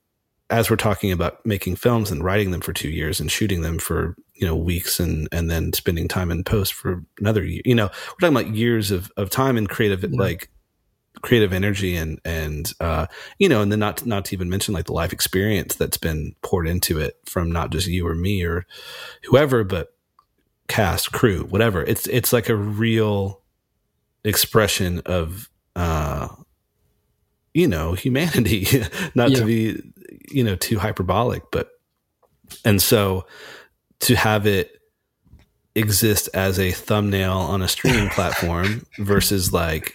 as 0.52 0.68
we're 0.68 0.76
talking 0.76 1.10
about 1.10 1.44
making 1.46 1.76
films 1.76 2.10
and 2.10 2.22
writing 2.22 2.50
them 2.50 2.60
for 2.60 2.74
two 2.74 2.90
years 2.90 3.18
and 3.18 3.32
shooting 3.32 3.62
them 3.62 3.78
for 3.78 4.14
you 4.34 4.46
know 4.46 4.54
weeks 4.54 5.00
and 5.00 5.26
and 5.32 5.50
then 5.50 5.72
spending 5.72 6.06
time 6.06 6.30
in 6.30 6.44
post 6.44 6.74
for 6.74 7.02
another 7.18 7.42
year. 7.42 7.62
You 7.64 7.74
know, 7.74 7.86
we're 7.86 8.28
talking 8.28 8.36
about 8.36 8.54
years 8.54 8.90
of 8.90 9.10
of 9.16 9.30
time 9.30 9.56
and 9.56 9.68
creative 9.68 10.02
yeah. 10.02 10.10
like 10.12 10.50
creative 11.22 11.54
energy 11.54 11.96
and 11.96 12.20
and 12.26 12.70
uh, 12.80 13.06
you 13.38 13.48
know, 13.48 13.62
and 13.62 13.72
then 13.72 13.78
not 13.78 14.04
not 14.04 14.26
to 14.26 14.34
even 14.34 14.50
mention 14.50 14.74
like 14.74 14.84
the 14.84 14.92
life 14.92 15.12
experience 15.12 15.74
that's 15.74 15.96
been 15.96 16.34
poured 16.42 16.68
into 16.68 17.00
it 17.00 17.16
from 17.24 17.50
not 17.50 17.70
just 17.70 17.86
you 17.86 18.06
or 18.06 18.14
me 18.14 18.44
or 18.44 18.66
whoever, 19.24 19.64
but 19.64 19.94
cast, 20.68 21.12
crew, 21.12 21.44
whatever. 21.44 21.82
It's 21.82 22.06
it's 22.08 22.32
like 22.32 22.50
a 22.50 22.56
real 22.56 23.40
expression 24.22 25.00
of 25.06 25.48
uh, 25.74 26.28
you 27.54 27.68
know 27.68 27.94
humanity, 27.94 28.66
not 29.14 29.30
yeah. 29.30 29.38
to 29.38 29.44
be 29.46 29.82
you 30.30 30.44
know 30.44 30.56
too 30.56 30.78
hyperbolic, 30.78 31.42
but 31.50 31.70
and 32.64 32.80
so 32.82 33.26
to 34.00 34.16
have 34.16 34.46
it 34.46 34.80
exist 35.74 36.28
as 36.34 36.58
a 36.58 36.72
thumbnail 36.72 37.32
on 37.32 37.62
a 37.62 37.68
streaming 37.68 38.08
platform 38.10 38.84
versus 38.98 39.52
like 39.52 39.94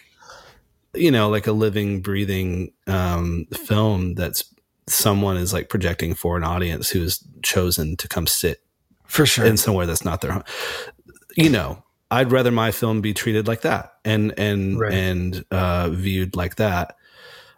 you 0.97 1.11
know, 1.11 1.30
like 1.30 1.47
a 1.47 1.51
living, 1.51 2.01
breathing 2.01 2.72
um, 2.88 3.45
film 3.53 4.15
that's 4.15 4.43
someone 4.88 5.38
is 5.38 5.53
like 5.53 5.70
projecting 5.70 6.13
for 6.13 6.38
an 6.38 6.43
audience 6.43 6.89
who's 6.89 7.24
chosen 7.43 7.97
to 7.97 8.07
come 8.07 8.28
sit 8.28 8.61
for 9.05 9.26
sure 9.26 9.45
in 9.45 9.57
somewhere 9.57 9.86
that's 9.86 10.05
not 10.05 10.22
their 10.22 10.32
home. 10.32 10.43
You 11.36 11.49
know, 11.49 11.84
I'd 12.09 12.32
rather 12.32 12.51
my 12.51 12.72
film 12.72 13.01
be 13.01 13.13
treated 13.13 13.47
like 13.47 13.61
that 13.61 13.93
and 14.05 14.34
and 14.38 14.80
right. 14.80 14.93
and 14.93 15.45
uh, 15.51 15.89
viewed 15.89 16.36
like 16.36 16.55
that. 16.55 16.95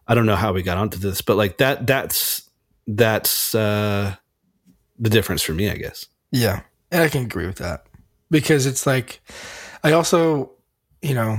I 0.08 0.16
don't 0.16 0.26
know 0.26 0.36
how 0.36 0.54
we 0.54 0.64
got 0.64 0.78
onto 0.78 0.98
this, 0.98 1.22
but 1.22 1.38
like 1.38 1.58
that 1.60 1.86
that's 1.86 2.39
that's 2.90 3.54
uh, 3.54 4.16
the 4.98 5.10
difference 5.10 5.42
for 5.44 5.54
me, 5.54 5.70
I 5.70 5.76
guess. 5.76 6.08
Yeah, 6.32 6.62
and 6.92 7.02
I 7.04 7.10
can 7.10 7.24
agree 7.24 7.46
with 7.46 7.58
that 7.58 7.86
because 8.32 8.66
it's 8.66 8.86
like 8.88 9.22
I 9.84 9.92
also, 9.94 10.52
you 11.02 11.14
know, 11.14 11.38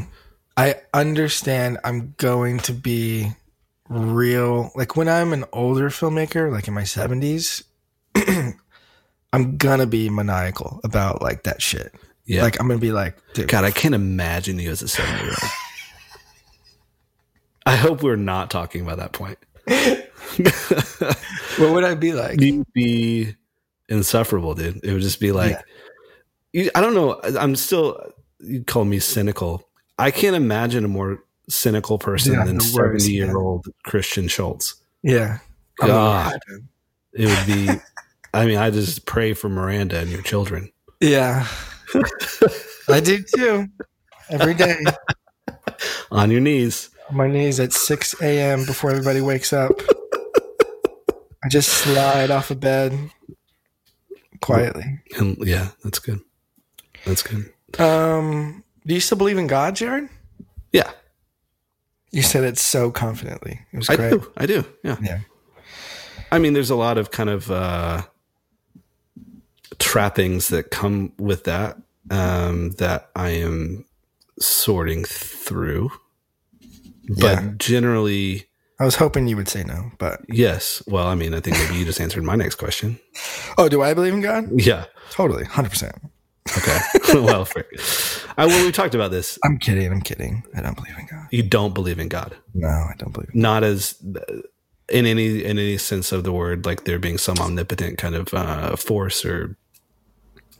I 0.56 0.76
understand 0.94 1.78
I'm 1.84 2.14
going 2.16 2.58
to 2.60 2.72
be 2.72 3.32
real. 3.88 4.70
Like 4.74 4.96
when 4.96 5.08
I'm 5.08 5.32
an 5.32 5.44
older 5.52 5.90
filmmaker, 5.90 6.50
like 6.50 6.68
in 6.68 6.74
my 6.74 6.82
70s, 6.82 7.64
I'm 9.32 9.56
gonna 9.56 9.86
be 9.86 10.10
maniacal 10.10 10.80
about 10.82 11.22
like 11.22 11.44
that 11.44 11.62
shit. 11.62 11.94
Yeah. 12.24 12.42
Like 12.42 12.60
I'm 12.60 12.68
gonna 12.68 12.80
be 12.80 12.92
like, 12.92 13.16
Dude. 13.34 13.48
God, 13.48 13.64
I 13.64 13.70
can't 13.70 13.94
imagine 13.94 14.58
you 14.58 14.70
as 14.70 14.82
a 14.82 14.88
seven 14.88 15.14
year 15.18 15.28
old. 15.28 15.38
I 17.66 17.76
hope 17.76 18.02
we're 18.02 18.16
not 18.16 18.50
talking 18.50 18.80
about 18.80 18.98
that 18.98 19.12
point. 19.12 19.38
what 21.58 21.72
would 21.72 21.84
I 21.84 21.94
be 21.94 22.12
like? 22.12 22.40
You'd 22.40 22.66
be 22.72 23.36
insufferable, 23.88 24.54
dude. 24.54 24.84
It 24.84 24.92
would 24.92 25.02
just 25.02 25.20
be 25.20 25.32
like, 25.32 25.58
yeah. 26.52 26.70
I 26.74 26.80
don't 26.80 26.94
know. 26.94 27.20
I'm 27.38 27.54
still, 27.56 28.12
you 28.40 28.64
call 28.64 28.84
me 28.84 28.98
cynical. 28.98 29.68
I 29.98 30.10
can't 30.10 30.34
imagine 30.34 30.84
a 30.84 30.88
more 30.88 31.22
cynical 31.48 31.98
person 31.98 32.32
yeah, 32.32 32.44
than 32.44 32.60
seventy 32.60 33.12
year 33.12 33.36
old 33.36 33.66
Christian 33.84 34.28
Schultz. 34.28 34.76
Yeah, 35.02 35.38
God, 35.76 36.38
it 37.12 37.26
would 37.26 37.46
be. 37.46 37.80
I 38.32 38.46
mean, 38.46 38.58
I 38.58 38.70
just 38.70 39.06
pray 39.06 39.34
for 39.34 39.48
Miranda 39.48 39.98
and 39.98 40.10
your 40.10 40.22
children. 40.22 40.72
Yeah, 41.00 41.46
I 42.88 43.00
do 43.00 43.22
too. 43.36 43.68
Every 44.30 44.54
day, 44.54 44.84
on 46.10 46.30
your 46.30 46.40
knees. 46.40 46.89
My 47.12 47.26
knees 47.26 47.58
at 47.60 47.72
six 47.72 48.14
a.m. 48.20 48.64
before 48.66 48.90
everybody 48.90 49.20
wakes 49.20 49.52
up. 49.52 49.72
I 51.44 51.48
just 51.48 51.68
slide 51.68 52.30
off 52.30 52.50
of 52.50 52.60
bed 52.60 52.92
quietly. 54.40 55.00
And 55.18 55.36
yeah, 55.40 55.68
that's 55.82 55.98
good. 55.98 56.20
That's 57.04 57.22
good. 57.22 57.52
Um, 57.80 58.62
do 58.86 58.94
you 58.94 59.00
still 59.00 59.18
believe 59.18 59.38
in 59.38 59.46
God, 59.46 59.76
Jared? 59.76 60.08
Yeah. 60.72 60.90
You 62.10 62.22
said 62.22 62.44
it 62.44 62.58
so 62.58 62.90
confidently. 62.90 63.60
It 63.72 63.76
was 63.76 63.88
great. 63.88 64.00
I 64.00 64.10
do. 64.10 64.32
I 64.36 64.46
do. 64.46 64.64
Yeah. 64.84 64.96
Yeah. 65.02 65.18
I 66.32 66.38
mean, 66.38 66.52
there's 66.52 66.70
a 66.70 66.76
lot 66.76 66.98
of 66.98 67.10
kind 67.10 67.30
of 67.30 67.50
uh, 67.50 68.02
trappings 69.78 70.48
that 70.48 70.70
come 70.70 71.12
with 71.18 71.44
that 71.44 71.76
um, 72.10 72.70
that 72.72 73.10
I 73.16 73.30
am 73.30 73.84
sorting 74.38 75.04
through. 75.04 75.90
But 77.18 77.42
yeah. 77.42 77.50
generally, 77.58 78.46
I 78.78 78.84
was 78.84 78.94
hoping 78.94 79.26
you 79.26 79.36
would 79.36 79.48
say 79.48 79.64
no, 79.64 79.90
but 79.98 80.20
yes. 80.28 80.82
Well, 80.86 81.06
I 81.06 81.14
mean, 81.14 81.34
I 81.34 81.40
think 81.40 81.58
maybe 81.58 81.76
you 81.76 81.84
just 81.84 82.00
answered 82.00 82.22
my 82.22 82.36
next 82.36 82.54
question. 82.54 83.00
Oh, 83.58 83.68
do 83.68 83.82
I 83.82 83.94
believe 83.94 84.14
in 84.14 84.20
God? 84.20 84.48
Yeah, 84.54 84.84
totally, 85.10 85.44
hundred 85.44 85.70
percent. 85.70 85.96
Okay. 86.56 86.78
well, 87.20 87.46
I, 88.38 88.46
well, 88.46 88.64
we 88.64 88.72
talked 88.72 88.94
about 88.94 89.10
this. 89.10 89.38
I'm 89.44 89.58
kidding. 89.58 89.90
I'm 89.90 90.00
kidding. 90.00 90.44
I 90.56 90.62
don't 90.62 90.76
believe 90.76 90.96
in 90.98 91.06
God. 91.06 91.26
You 91.30 91.42
don't 91.42 91.74
believe 91.74 91.98
in 91.98 92.08
God. 92.08 92.36
No, 92.54 92.68
I 92.68 92.94
don't 92.96 93.12
believe. 93.12 93.34
Not 93.34 93.64
as 93.64 94.00
in 94.88 95.06
any 95.06 95.44
in 95.44 95.58
any 95.58 95.78
sense 95.78 96.12
of 96.12 96.24
the 96.24 96.32
word, 96.32 96.64
like 96.64 96.84
there 96.84 96.98
being 96.98 97.18
some 97.18 97.38
omnipotent 97.38 97.98
kind 97.98 98.14
of 98.14 98.32
uh, 98.32 98.76
force 98.76 99.24
or. 99.24 99.56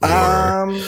or 0.01 0.09
um. 0.09 0.83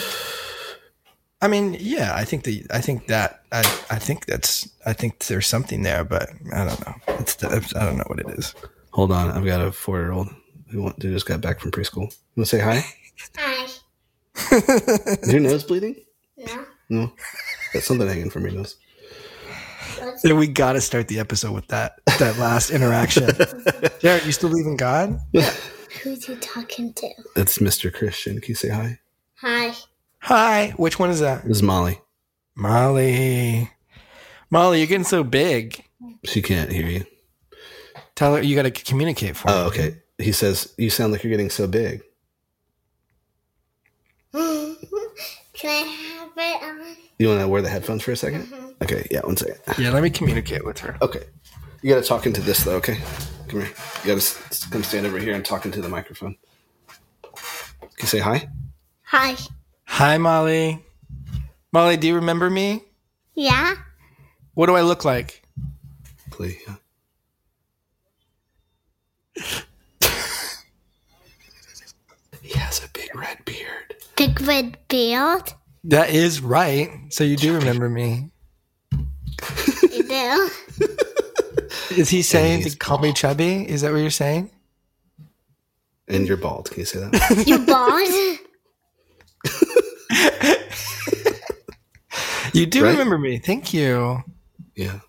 I 1.44 1.50
mean, 1.50 1.76
yeah, 1.78 2.14
I 2.16 2.24
think 2.24 2.46
the 2.46 2.66
I 2.72 2.80
think 2.80 3.08
that 3.08 3.42
I 3.52 3.60
I 3.92 4.00
think 4.00 4.28
that's 4.28 4.70
I 4.86 4.94
think 4.94 5.20
there's 5.26 5.46
something 5.46 5.84
there, 5.84 6.06
but 6.06 6.30
I 6.54 6.64
don't 6.64 6.88
know. 6.88 6.96
It's 7.20 7.44
I 7.44 7.84
don't 7.84 7.98
know 7.98 8.06
what 8.08 8.20
it 8.20 8.30
is. 8.40 8.56
Hold 8.92 9.12
on, 9.12 9.30
I've 9.30 9.44
got 9.44 9.60
a 9.60 9.74
four 9.74 10.00
year 10.00 10.14
old 10.14 10.30
who, 10.72 10.88
who 10.88 11.12
just 11.12 11.26
got 11.26 11.42
back 11.42 11.60
from 11.60 11.72
preschool. 11.72 12.14
You 12.36 12.38
want 12.38 12.48
to 12.48 12.58
say 12.58 12.60
hi? 12.60 12.86
Hi. 13.36 13.68
Is 15.22 15.34
your 15.34 15.42
nose 15.42 15.66
bleeding? 15.66 15.98
No. 16.38 16.66
No. 16.88 17.14
That's 17.74 17.88
something 17.88 18.08
hanging 18.08 18.30
from 18.30 18.44
your 18.44 18.54
nose. 18.54 18.78
Then 20.24 20.38
we 20.38 20.48
got 20.48 20.74
to 20.74 20.82
start 20.82 21.10
the 21.10 21.20
episode 21.20 21.52
with 21.52 21.68
that 21.68 22.00
that 22.20 22.38
last 22.38 22.70
interaction. 22.70 23.30
Jared, 24.00 24.26
you 24.26 24.32
still 24.32 24.48
believe 24.48 24.66
in 24.66 24.78
God? 24.78 25.20
Who's 26.04 26.26
he 26.26 26.38
talking 26.38 26.94
to? 26.94 27.10
It's 27.36 27.58
Mr. 27.58 27.94
Christian. 27.94 28.40
Can 28.40 28.52
you 28.52 28.56
say 28.56 28.70
hi? 28.70 29.00
Hi. 29.42 29.74
Hi. 30.24 30.74
Which 30.78 31.00
one 31.00 31.10
is 31.10 31.20
that? 31.20 31.44
This 31.44 31.58
is 31.58 31.64
Molly. 31.64 32.00
Molly. 32.56 33.70
Molly, 34.50 34.78
you're 34.78 34.88
getting 34.88 35.04
so 35.04 35.22
big. 35.22 35.84
She 36.24 36.42
can't 36.42 36.72
hear 36.72 36.88
you. 36.88 37.06
Tell 38.16 38.36
her 38.36 38.42
you 38.42 38.56
got 38.56 38.62
to 38.64 38.72
communicate 38.72 39.36
for 39.36 39.50
Oh, 39.50 39.66
okay. 39.66 39.98
He 40.18 40.32
says, 40.32 40.74
You 40.78 40.90
sound 40.90 41.12
like 41.12 41.24
you're 41.24 41.32
getting 41.32 41.50
so 41.50 41.68
big. 41.68 42.04
Can 44.34 44.78
I 45.64 45.88
have 45.88 46.32
it 46.38 46.64
on? 46.64 46.96
You 47.20 47.28
want 47.28 47.42
to 47.42 47.48
wear 47.50 47.62
the 47.62 47.70
headphones 47.70 48.04
for 48.04 48.12
a 48.12 48.16
2nd 48.16 48.46
mm-hmm. 48.46 48.70
Okay, 48.82 49.06
yeah, 49.12 49.22
one 49.26 49.36
second. 49.36 49.58
Yeah, 49.78 49.92
let 49.92 50.04
me 50.04 50.10
communicate 50.10 50.64
with 50.66 50.80
her. 50.80 50.98
Okay. 51.02 51.24
You 51.82 51.94
got 51.94 52.02
to 52.02 52.08
talk 52.08 52.26
into 52.26 52.40
this, 52.40 52.64
though, 52.64 52.78
okay? 52.78 53.00
Come 53.50 53.60
here. 53.60 53.70
You 53.70 54.08
gotta 54.08 54.14
s- 54.16 54.66
come 54.68 54.84
stand 54.84 55.06
over 55.06 55.20
here 55.20 55.34
and 55.36 55.44
talk 55.44 55.66
into 55.66 55.82
the 55.82 55.90
microphone. 55.90 56.38
Can 57.24 57.90
you 58.00 58.08
say 58.08 58.20
hi? 58.20 58.48
Hi. 59.04 59.36
Hi, 59.98 60.18
Molly. 60.18 60.84
Molly, 61.72 61.98
do 61.98 62.08
you 62.08 62.16
remember 62.16 62.50
me? 62.50 62.82
Yeah? 63.36 63.76
What 64.56 64.66
do 64.66 64.76
I 64.76 64.82
look 64.82 65.06
like? 65.06 65.44
Please. 66.32 66.58
He 72.42 72.58
has 72.58 72.84
a 72.84 72.88
big 72.90 73.16
red 73.16 73.46
beard. 73.46 73.96
Big 74.18 74.42
red 74.42 74.80
beard. 74.88 75.54
That 75.84 76.10
is 76.10 76.42
right. 76.42 76.90
So 77.10 77.24
you 77.24 77.38
do 77.38 77.54
remember 77.54 77.88
me. 77.88 78.32
You 79.92 80.04
do? 80.04 80.50
Is 81.96 82.10
he 82.10 82.24
saying 82.24 82.64
he's 82.64 82.74
to 82.74 82.80
call 82.80 82.98
me 82.98 83.14
chubby? 83.14 83.70
Is 83.70 83.82
that 83.82 83.92
what 83.92 84.00
you're 84.00 84.10
saying? 84.10 84.50
And 86.08 86.28
you're 86.28 86.38
bald. 86.38 86.72
Can 86.72 86.80
you 86.80 86.86
say 86.86 87.00
that? 87.00 87.44
you're 87.48 87.60
bald? 87.60 88.40
You 92.54 92.68
do 92.68 92.84
Right? 92.84 92.92
remember 92.92 93.18
me. 93.18 93.40
Thank 93.40 93.74
you. 93.74 94.22
yeah. 94.76 95.00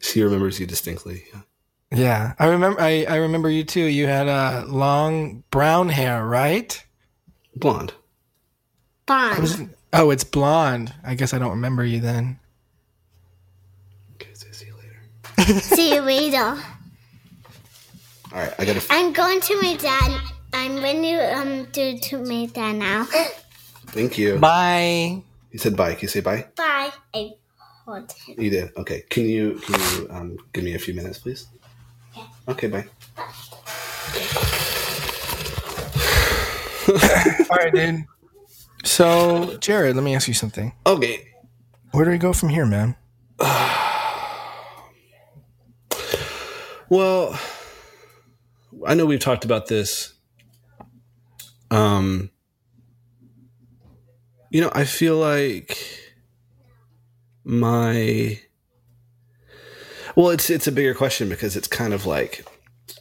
She 0.00 0.22
remembers 0.22 0.58
you 0.58 0.66
distinctly. 0.66 1.24
Yeah. 1.34 1.40
Yeah, 1.92 2.32
I 2.38 2.46
remember. 2.46 2.80
I, 2.80 3.04
I 3.08 3.16
remember 3.16 3.50
you 3.50 3.62
too. 3.64 3.82
You 3.82 4.06
had 4.06 4.26
uh, 4.26 4.64
long 4.66 5.44
brown 5.50 5.88
hair, 5.90 6.24
right? 6.24 6.82
Blonde. 7.54 7.92
Bond. 9.06 9.70
Oh, 9.92 10.10
it's 10.10 10.24
blonde. 10.24 10.92
I 11.04 11.14
guess 11.14 11.32
I 11.34 11.38
don't 11.38 11.50
remember 11.50 11.84
you 11.84 12.00
then. 12.00 12.38
Okay, 14.14 14.30
so 14.34 14.46
see 14.50 14.66
you 14.66 14.74
later. 14.76 15.60
See 15.60 15.94
you 15.94 16.00
later. 16.00 16.38
All 16.38 16.58
right, 18.32 18.54
I 18.58 18.64
gotta. 18.64 18.82
I'm 18.90 19.12
going 19.12 19.40
to 19.40 19.62
my 19.62 19.76
dad. 19.76 20.20
I'm 20.54 20.76
going 20.76 21.02
to 21.02 21.38
um 21.38 21.64
do 21.72 21.98
to 21.98 22.18
my 22.24 22.46
dad 22.46 22.76
now. 22.76 23.06
Thank 23.96 24.18
you. 24.18 24.36
Bye. 24.38 25.22
You 25.50 25.58
said 25.58 25.74
bye. 25.74 25.94
Can 25.94 26.02
you 26.02 26.08
say 26.08 26.20
bye? 26.20 26.46
Bye. 26.54 26.92
I 27.14 27.30
hold 27.86 28.12
him. 28.12 28.34
You 28.38 28.50
did. 28.50 28.70
Okay. 28.76 29.04
Can 29.08 29.24
you 29.24 29.54
can 29.54 29.80
you 29.80 30.06
um, 30.10 30.36
give 30.52 30.64
me 30.64 30.74
a 30.74 30.78
few 30.78 30.92
minutes, 30.92 31.18
please? 31.18 31.46
Okay. 32.46 32.68
Bye. 32.68 32.84
All 37.50 37.56
right, 37.56 37.72
dude. 37.72 38.04
So, 38.84 39.56
Jared, 39.58 39.96
let 39.96 40.04
me 40.04 40.14
ask 40.14 40.28
you 40.28 40.34
something. 40.34 40.74
Okay. 40.86 41.28
Where 41.92 42.04
do 42.04 42.10
we 42.10 42.18
go 42.18 42.34
from 42.34 42.50
here, 42.50 42.66
man? 42.66 42.96
Well, 46.88 47.36
I 48.86 48.94
know 48.94 49.06
we've 49.06 49.18
talked 49.18 49.44
about 49.44 49.66
this. 49.66 50.14
Um, 51.68 52.30
you 54.50 54.60
know, 54.60 54.70
I 54.74 54.84
feel 54.84 55.16
like 55.16 55.76
my 57.44 58.40
well, 60.14 60.30
it's 60.30 60.50
it's 60.50 60.66
a 60.66 60.72
bigger 60.72 60.94
question 60.94 61.28
because 61.28 61.56
it's 61.56 61.68
kind 61.68 61.92
of 61.92 62.06
like 62.06 62.46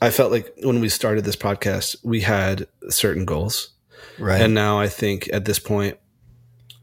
I 0.01 0.09
felt 0.09 0.31
like 0.31 0.53
when 0.63 0.79
we 0.81 0.89
started 0.89 1.23
this 1.25 1.35
podcast, 1.35 1.95
we 2.03 2.21
had 2.21 2.67
certain 2.89 3.25
goals, 3.25 3.69
Right. 4.19 4.41
and 4.41 4.53
now 4.53 4.79
I 4.79 4.87
think 4.87 5.29
at 5.31 5.45
this 5.45 5.59
point, 5.59 5.97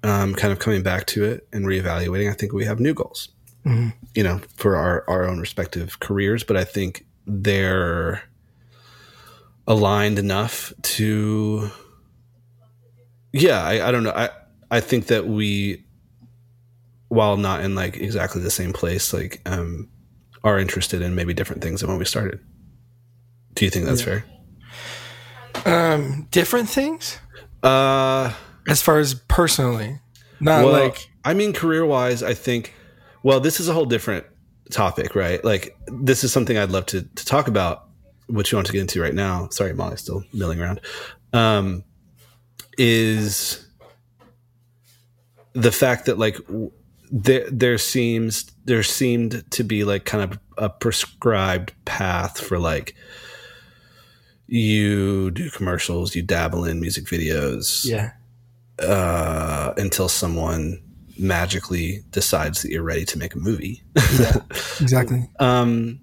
um, 0.02 0.34
kind 0.34 0.52
of 0.52 0.58
coming 0.58 0.82
back 0.82 1.06
to 1.08 1.24
it 1.24 1.46
and 1.52 1.66
reevaluating, 1.66 2.30
I 2.30 2.34
think 2.34 2.52
we 2.52 2.64
have 2.64 2.80
new 2.80 2.94
goals 2.94 3.28
Mhm. 3.66 3.92
you 4.14 4.22
know, 4.24 4.40
for 4.56 4.76
our, 4.76 5.04
our 5.08 5.24
own 5.24 5.38
respective 5.38 6.00
careers, 6.00 6.42
but 6.42 6.56
I 6.56 6.64
think 6.64 7.06
they're 7.26 8.22
aligned 9.68 10.18
enough 10.18 10.72
to, 10.82 11.70
yeah, 13.32 13.62
I, 13.62 13.88
I 13.88 13.92
don't 13.92 14.02
know. 14.02 14.10
I, 14.10 14.30
I 14.72 14.80
think 14.80 15.06
that 15.06 15.28
we, 15.28 15.84
while 17.08 17.36
not 17.36 17.62
in 17.62 17.76
like 17.76 17.96
exactly 17.96 18.42
the 18.42 18.50
same 18.50 18.72
place, 18.72 19.12
like, 19.12 19.40
um, 19.46 19.88
are 20.42 20.58
interested 20.58 21.02
in 21.02 21.14
maybe 21.14 21.32
different 21.32 21.62
things 21.62 21.80
than 21.80 21.90
when 21.90 21.98
we 21.98 22.04
started. 22.04 22.40
Do 23.54 23.64
you 23.64 23.70
think 23.70 23.86
that's 23.86 24.02
fair? 24.02 24.24
um, 25.64 26.26
different 26.32 26.68
things 26.68 27.18
Uh, 27.62 28.32
as 28.68 28.82
far 28.82 28.98
as 28.98 29.14
personally, 29.28 30.00
not 30.40 30.64
well, 30.64 30.72
like 30.72 31.08
I 31.24 31.34
mean, 31.34 31.52
career 31.52 31.86
wise, 31.86 32.22
I 32.22 32.34
think, 32.34 32.74
well, 33.22 33.38
this 33.38 33.60
is 33.60 33.68
a 33.68 33.72
whole 33.72 33.84
different 33.84 34.26
topic, 34.70 35.14
right? 35.14 35.44
Like, 35.44 35.76
this 35.86 36.24
is 36.24 36.32
something 36.32 36.58
I'd 36.58 36.70
love 36.70 36.86
to, 36.86 37.02
to 37.02 37.24
talk 37.24 37.46
about, 37.46 37.88
which 38.26 38.50
you 38.50 38.56
want 38.56 38.66
to 38.66 38.72
get 38.72 38.80
into 38.80 39.00
right 39.00 39.14
now. 39.14 39.48
Sorry, 39.50 39.72
Molly's 39.72 40.00
still 40.00 40.24
milling 40.32 40.60
around. 40.60 40.80
Um, 41.32 41.84
is 42.78 43.61
the 45.52 45.72
fact 45.72 46.06
that, 46.06 46.18
like, 46.18 46.36
there, 47.10 47.48
there 47.50 47.78
seems, 47.78 48.50
there 48.64 48.82
seemed 48.82 49.44
to 49.50 49.64
be 49.64 49.84
like 49.84 50.04
kind 50.04 50.24
of 50.24 50.38
a 50.56 50.70
prescribed 50.70 51.72
path 51.84 52.40
for 52.40 52.58
like, 52.58 52.94
you 54.46 55.30
do 55.30 55.50
commercials, 55.50 56.14
you 56.14 56.22
dabble 56.22 56.64
in 56.64 56.80
music 56.80 57.04
videos, 57.04 57.84
yeah, 57.86 58.12
uh, 58.78 59.72
until 59.76 60.08
someone 60.08 60.82
magically 61.18 62.02
decides 62.10 62.62
that 62.62 62.70
you're 62.70 62.82
ready 62.82 63.04
to 63.06 63.18
make 63.18 63.34
a 63.34 63.38
movie. 63.38 63.82
exactly. 64.80 65.28
um, 65.38 66.00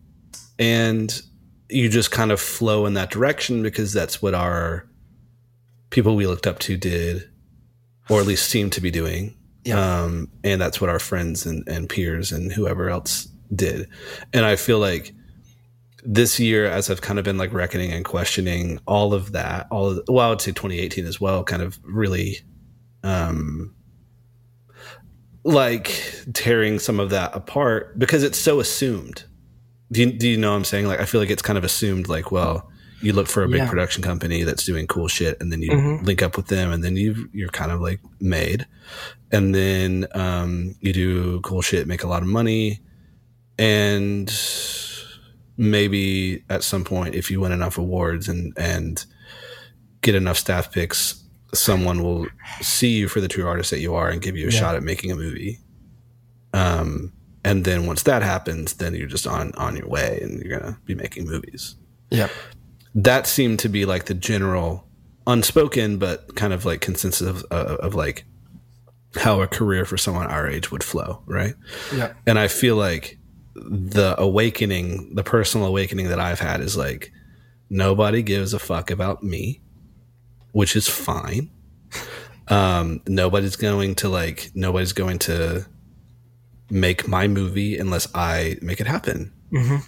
and 0.58 1.22
you 1.70 1.90
just 1.90 2.12
kind 2.12 2.32
of 2.32 2.40
flow 2.40 2.86
in 2.86 2.96
that 2.96 3.12
direction 3.12 3.62
because 3.62 3.94
that's 3.94 4.22
what 4.22 4.34
our 4.34 4.88
people 5.90 6.16
we 6.16 6.26
looked 6.26 6.48
up 6.48 6.60
to 6.60 6.78
did, 6.78 7.30
or 8.10 8.20
at 8.20 8.26
least 8.26 8.50
seemed 8.50 8.74
to 8.74 8.82
be 8.82 8.92
doing. 8.92 9.36
Um, 9.72 10.30
and 10.44 10.62
that's 10.62 10.80
what 10.80 10.90
our 10.90 11.00
friends 11.00 11.46
and, 11.46 11.68
and 11.68 11.90
peers 11.90 12.32
and 12.32 12.52
whoever 12.52 12.90
else 12.90 13.28
did. 13.54 13.90
And 14.34 14.46
I 14.46 14.56
feel 14.56 14.80
like 14.80 15.14
this 16.04 16.40
year, 16.40 16.66
as 16.66 16.90
I've 16.90 17.02
kind 17.02 17.20
of 17.20 17.26
been 17.26 17.38
like 17.38 17.54
reckoning 17.54 17.92
and 17.92 18.06
questioning 18.06 18.80
all 18.86 19.14
of 19.14 19.34
that, 19.34 19.68
all 19.72 19.90
of, 19.90 20.04
well, 20.08 20.28
I 20.28 20.30
would 20.30 20.42
say 20.42 20.52
2018 20.52 21.06
as 21.06 21.20
well, 21.20 21.44
kind 21.44 21.62
of 21.62 21.80
really, 21.84 22.40
um, 23.04 23.76
like 25.44 25.92
tearing 26.34 26.80
some 26.80 27.00
of 27.00 27.10
that 27.10 27.36
apart 27.36 27.98
because 27.98 28.24
it's 28.24 28.38
so 28.38 28.60
assumed. 28.60 29.24
Do 29.92 30.02
you, 30.02 30.12
do 30.12 30.30
you 30.30 30.38
know 30.38 30.52
what 30.52 30.58
I'm 30.58 30.66
saying? 30.66 30.88
Like, 30.88 31.00
I 31.00 31.06
feel 31.06 31.20
like 31.20 31.32
it's 31.32 31.42
kind 31.42 31.58
of 31.58 31.64
assumed, 31.64 32.08
like, 32.08 32.32
well, 32.32 32.70
you 33.02 33.14
look 33.14 33.28
for 33.28 33.44
a 33.44 33.48
big 33.48 33.60
Yeah. 33.60 33.70
production 33.70 34.04
company 34.04 34.44
that's 34.44 34.66
doing 34.66 34.88
cool 34.88 35.08
shit, 35.08 35.38
and 35.42 35.52
then 35.52 35.62
you 35.62 35.72
Mhm. 35.72 36.04
link 36.06 36.22
up 36.22 36.36
with 36.38 36.48
them, 36.48 36.72
and 36.72 36.84
then 36.84 36.96
you 36.98 37.30
you're 37.34 37.50
kind 37.50 37.72
of 37.72 37.80
like 37.82 38.00
made, 38.20 38.66
and 39.32 39.54
then 39.56 40.08
um, 40.14 40.76
you 40.82 40.92
do 40.94 41.40
cool 41.42 41.62
shit, 41.62 41.88
make 41.88 42.04
a 42.04 42.08
lot 42.08 42.22
of 42.22 42.28
money, 42.28 42.82
and 43.58 44.30
maybe 45.58 46.44
at 46.50 46.64
some 46.64 46.84
point, 46.84 47.16
if 47.16 47.30
you 47.30 47.40
win 47.42 47.52
enough 47.52 47.78
awards 47.78 48.28
and 48.28 48.54
and 48.58 49.06
get 50.02 50.16
enough 50.16 50.38
staff 50.38 50.72
picks, 50.72 51.24
someone 51.54 52.02
will 52.04 52.28
see 52.62 52.90
you 52.98 53.08
for 53.08 53.20
the 53.22 53.28
true 53.28 53.46
artist 53.48 53.70
that 53.72 53.80
you 53.80 53.94
are 53.96 54.10
and 54.10 54.22
give 54.22 54.38
you 54.38 54.48
a 54.48 54.52
Yeah. 54.52 54.60
shot 54.60 54.76
at 54.76 54.84
making 54.84 55.12
a 55.12 55.16
movie. 55.16 55.60
Um, 56.54 57.12
and 57.44 57.66
then 57.66 57.86
once 57.86 58.04
that 58.04 58.22
happens, 58.24 58.74
then 58.76 58.94
you're 58.96 59.08
just 59.08 59.28
on 59.28 59.52
on 59.56 59.76
your 59.76 59.88
way, 59.88 60.20
and 60.22 60.42
you're 60.42 60.58
gonna 60.60 60.78
be 60.86 60.96
making 60.96 61.26
movies. 61.28 61.76
Yep. 62.12 62.32
That 62.96 63.28
seemed 63.28 63.60
to 63.60 63.70
be 63.70 63.86
like 63.86 64.06
the 64.06 64.14
general, 64.14 64.88
unspoken 65.28 65.98
but 65.98 66.36
kind 66.36 66.54
of 66.54 66.66
like 66.66 66.82
consensus 66.82 67.28
of, 67.28 67.46
uh, 67.52 67.78
of 67.80 67.94
like 67.96 68.26
how 69.16 69.42
a 69.42 69.48
career 69.48 69.86
for 69.86 69.98
someone 69.98 70.28
our 70.28 70.48
age 70.48 70.72
would 70.72 70.84
flow, 70.84 71.22
right? 71.26 71.54
Yep. 71.96 72.16
And 72.28 72.40
I 72.40 72.48
feel 72.48 72.76
like 72.76 73.18
the 73.56 74.16
awakening, 74.20 75.16
the 75.16 75.24
personal 75.24 75.68
awakening 75.68 76.10
that 76.10 76.20
I've 76.20 76.40
had 76.40 76.62
is 76.62 76.78
like 76.78 77.12
nobody 77.70 78.24
gives 78.24 78.54
a 78.54 78.60
fuck 78.60 78.90
about 78.92 79.24
me, 79.24 79.62
which 80.52 80.76
is 80.76 80.88
fine. 80.88 81.52
Um, 82.48 83.02
nobody's 83.08 83.56
going 83.56 83.96
to 83.96 84.10
like 84.10 84.50
nobody's 84.56 84.94
going 84.94 85.20
to 85.20 85.66
make 86.72 87.08
my 87.08 87.28
movie 87.28 87.78
unless 87.78 88.08
I 88.16 88.58
make 88.62 88.80
it 88.80 88.88
happen. 88.88 89.34
Mhm. 89.52 89.84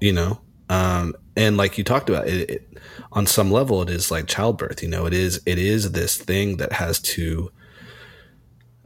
You 0.00 0.12
know, 0.12 0.40
um, 0.68 1.14
and 1.36 1.56
like 1.56 1.78
you 1.78 1.84
talked 1.84 2.08
about, 2.08 2.26
it, 2.26 2.50
it 2.50 2.78
on 3.12 3.26
some 3.26 3.50
level, 3.50 3.82
it 3.82 3.90
is 3.90 4.10
like 4.10 4.26
childbirth. 4.26 4.82
You 4.82 4.88
know, 4.88 5.06
it 5.06 5.12
is 5.12 5.40
it 5.46 5.58
is 5.58 5.92
this 5.92 6.16
thing 6.16 6.56
that 6.56 6.72
has 6.72 7.00
to. 7.00 7.50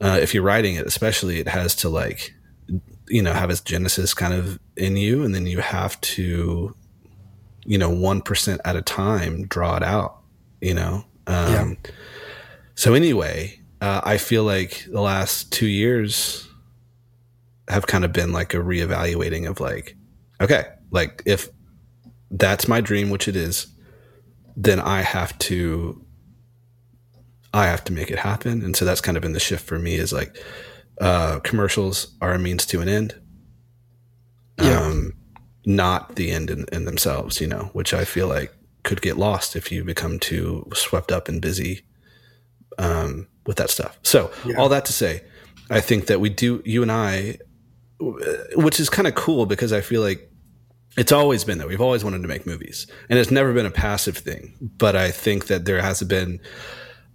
Uh, 0.00 0.18
if 0.20 0.32
you're 0.32 0.42
writing 0.42 0.76
it, 0.76 0.86
especially, 0.86 1.40
it 1.40 1.48
has 1.48 1.74
to 1.76 1.88
like 1.90 2.34
you 3.10 3.20
know 3.20 3.32
have 3.32 3.50
its 3.50 3.60
genesis 3.60 4.14
kind 4.14 4.32
of 4.32 4.58
in 4.76 4.96
you 4.96 5.24
and 5.24 5.34
then 5.34 5.46
you 5.46 5.60
have 5.60 6.00
to 6.00 6.74
you 7.66 7.76
know 7.76 7.90
1% 7.90 8.58
at 8.64 8.76
a 8.76 8.82
time 8.82 9.46
draw 9.48 9.76
it 9.76 9.82
out 9.82 10.18
you 10.60 10.72
know 10.72 11.04
um 11.26 11.76
so 12.74 12.94
anyway 12.94 13.58
uh, 13.80 14.00
i 14.04 14.16
feel 14.16 14.44
like 14.44 14.86
the 14.90 15.00
last 15.00 15.52
two 15.52 15.66
years 15.66 16.48
have 17.68 17.86
kind 17.86 18.04
of 18.04 18.12
been 18.12 18.32
like 18.32 18.54
a 18.54 18.58
reevaluating 18.58 19.48
of 19.48 19.60
like 19.60 19.96
okay 20.40 20.64
like 20.90 21.22
if 21.26 21.50
that's 22.30 22.68
my 22.68 22.80
dream, 22.80 23.10
which 23.10 23.28
it 23.28 23.36
is, 23.36 23.66
then 24.56 24.80
I 24.80 25.02
have 25.02 25.36
to 25.40 26.04
I 27.52 27.66
have 27.66 27.82
to 27.84 27.92
make 27.92 28.10
it 28.10 28.18
happen. 28.18 28.62
And 28.62 28.76
so 28.76 28.84
that's 28.84 29.00
kind 29.00 29.16
of 29.16 29.22
been 29.22 29.32
the 29.32 29.40
shift 29.40 29.66
for 29.66 29.78
me 29.78 29.96
is 29.96 30.12
like 30.12 30.36
uh, 31.00 31.40
commercials 31.40 32.14
are 32.20 32.32
a 32.32 32.38
means 32.38 32.64
to 32.66 32.80
an 32.80 32.88
end. 32.88 33.20
Yeah. 34.60 34.80
Um, 34.80 35.14
not 35.66 36.14
the 36.16 36.30
end 36.30 36.50
in, 36.50 36.66
in 36.72 36.84
themselves, 36.84 37.40
you 37.40 37.46
know, 37.48 37.70
which 37.72 37.92
I 37.92 38.04
feel 38.04 38.28
like 38.28 38.52
could 38.84 39.02
get 39.02 39.16
lost 39.18 39.56
if 39.56 39.72
you 39.72 39.82
become 39.84 40.18
too 40.18 40.68
swept 40.74 41.10
up 41.10 41.28
and 41.28 41.42
busy 41.42 41.82
um, 42.78 43.26
with 43.46 43.56
that 43.56 43.70
stuff. 43.70 43.98
So, 44.02 44.30
Yeah. 44.46 44.56
all 44.56 44.68
that 44.68 44.84
to 44.86 44.92
say, 44.92 45.22
I 45.70 45.80
think 45.80 46.06
that 46.06 46.20
we 46.20 46.28
do, 46.30 46.62
you 46.64 46.82
and 46.82 46.92
I, 46.92 47.38
which 48.54 48.78
is 48.80 48.88
kind 48.88 49.08
of 49.08 49.14
cool 49.14 49.44
because 49.46 49.72
I 49.72 49.80
feel 49.80 50.02
like 50.02 50.29
it's 51.00 51.12
always 51.12 51.44
been 51.44 51.56
that 51.56 51.66
we've 51.66 51.80
always 51.80 52.04
wanted 52.04 52.20
to 52.20 52.28
make 52.28 52.46
movies 52.46 52.86
and 53.08 53.18
it's 53.18 53.30
never 53.30 53.54
been 53.54 53.64
a 53.64 53.70
passive 53.70 54.18
thing. 54.18 54.54
But 54.60 54.96
I 54.96 55.10
think 55.10 55.46
that 55.46 55.64
there 55.64 55.80
has 55.80 56.02
been 56.02 56.40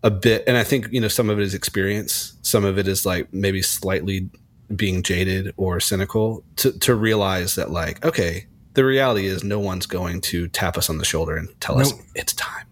a 0.01 0.09
bit, 0.09 0.43
and 0.47 0.57
I 0.57 0.63
think, 0.63 0.87
you 0.91 0.99
know, 0.99 1.07
some 1.07 1.29
of 1.29 1.37
it 1.37 1.43
is 1.43 1.53
experience, 1.53 2.35
some 2.41 2.65
of 2.65 2.79
it 2.79 2.87
is 2.87 3.05
like 3.05 3.31
maybe 3.31 3.61
slightly 3.61 4.27
being 4.75 5.03
jaded 5.03 5.53
or 5.55 5.79
cynical 5.79 6.43
to, 6.55 6.71
to 6.79 6.95
realize 6.95 7.53
that, 7.55 7.69
like, 7.69 8.03
okay, 8.03 8.47
the 8.73 8.83
reality 8.83 9.27
is 9.27 9.43
no 9.43 9.59
one's 9.59 9.85
going 9.85 10.19
to 10.21 10.47
tap 10.47 10.77
us 10.77 10.89
on 10.89 10.97
the 10.97 11.05
shoulder 11.05 11.37
and 11.37 11.47
tell 11.61 11.79
us 11.79 11.93
it's 12.15 12.33
time. 12.33 12.65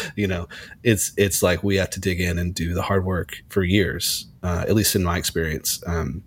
you 0.16 0.28
know, 0.28 0.48
it's 0.84 1.12
it's 1.16 1.42
like 1.42 1.64
we 1.64 1.74
have 1.74 1.90
to 1.90 2.00
dig 2.00 2.20
in 2.20 2.38
and 2.38 2.54
do 2.54 2.72
the 2.72 2.82
hard 2.82 3.04
work 3.04 3.42
for 3.48 3.64
years, 3.64 4.28
uh, 4.44 4.64
at 4.68 4.76
least 4.76 4.94
in 4.94 5.02
my 5.02 5.18
experience, 5.18 5.82
um, 5.88 6.22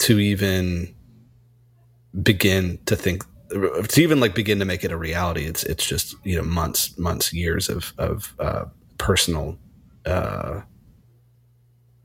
to 0.00 0.18
even 0.18 0.94
begin 2.20 2.78
to 2.86 2.96
think 2.96 3.24
to 3.50 4.00
even 4.00 4.18
like 4.18 4.34
begin 4.34 4.58
to 4.58 4.64
make 4.64 4.84
it 4.84 4.92
a 4.92 4.96
reality. 4.96 5.44
It's 5.44 5.62
it's 5.64 5.86
just 5.86 6.14
you 6.24 6.36
know 6.36 6.42
months, 6.42 6.96
months, 6.98 7.32
years 7.32 7.68
of 7.68 7.92
of 7.98 8.34
uh, 8.38 8.64
personal 8.98 9.58
uh, 10.06 10.62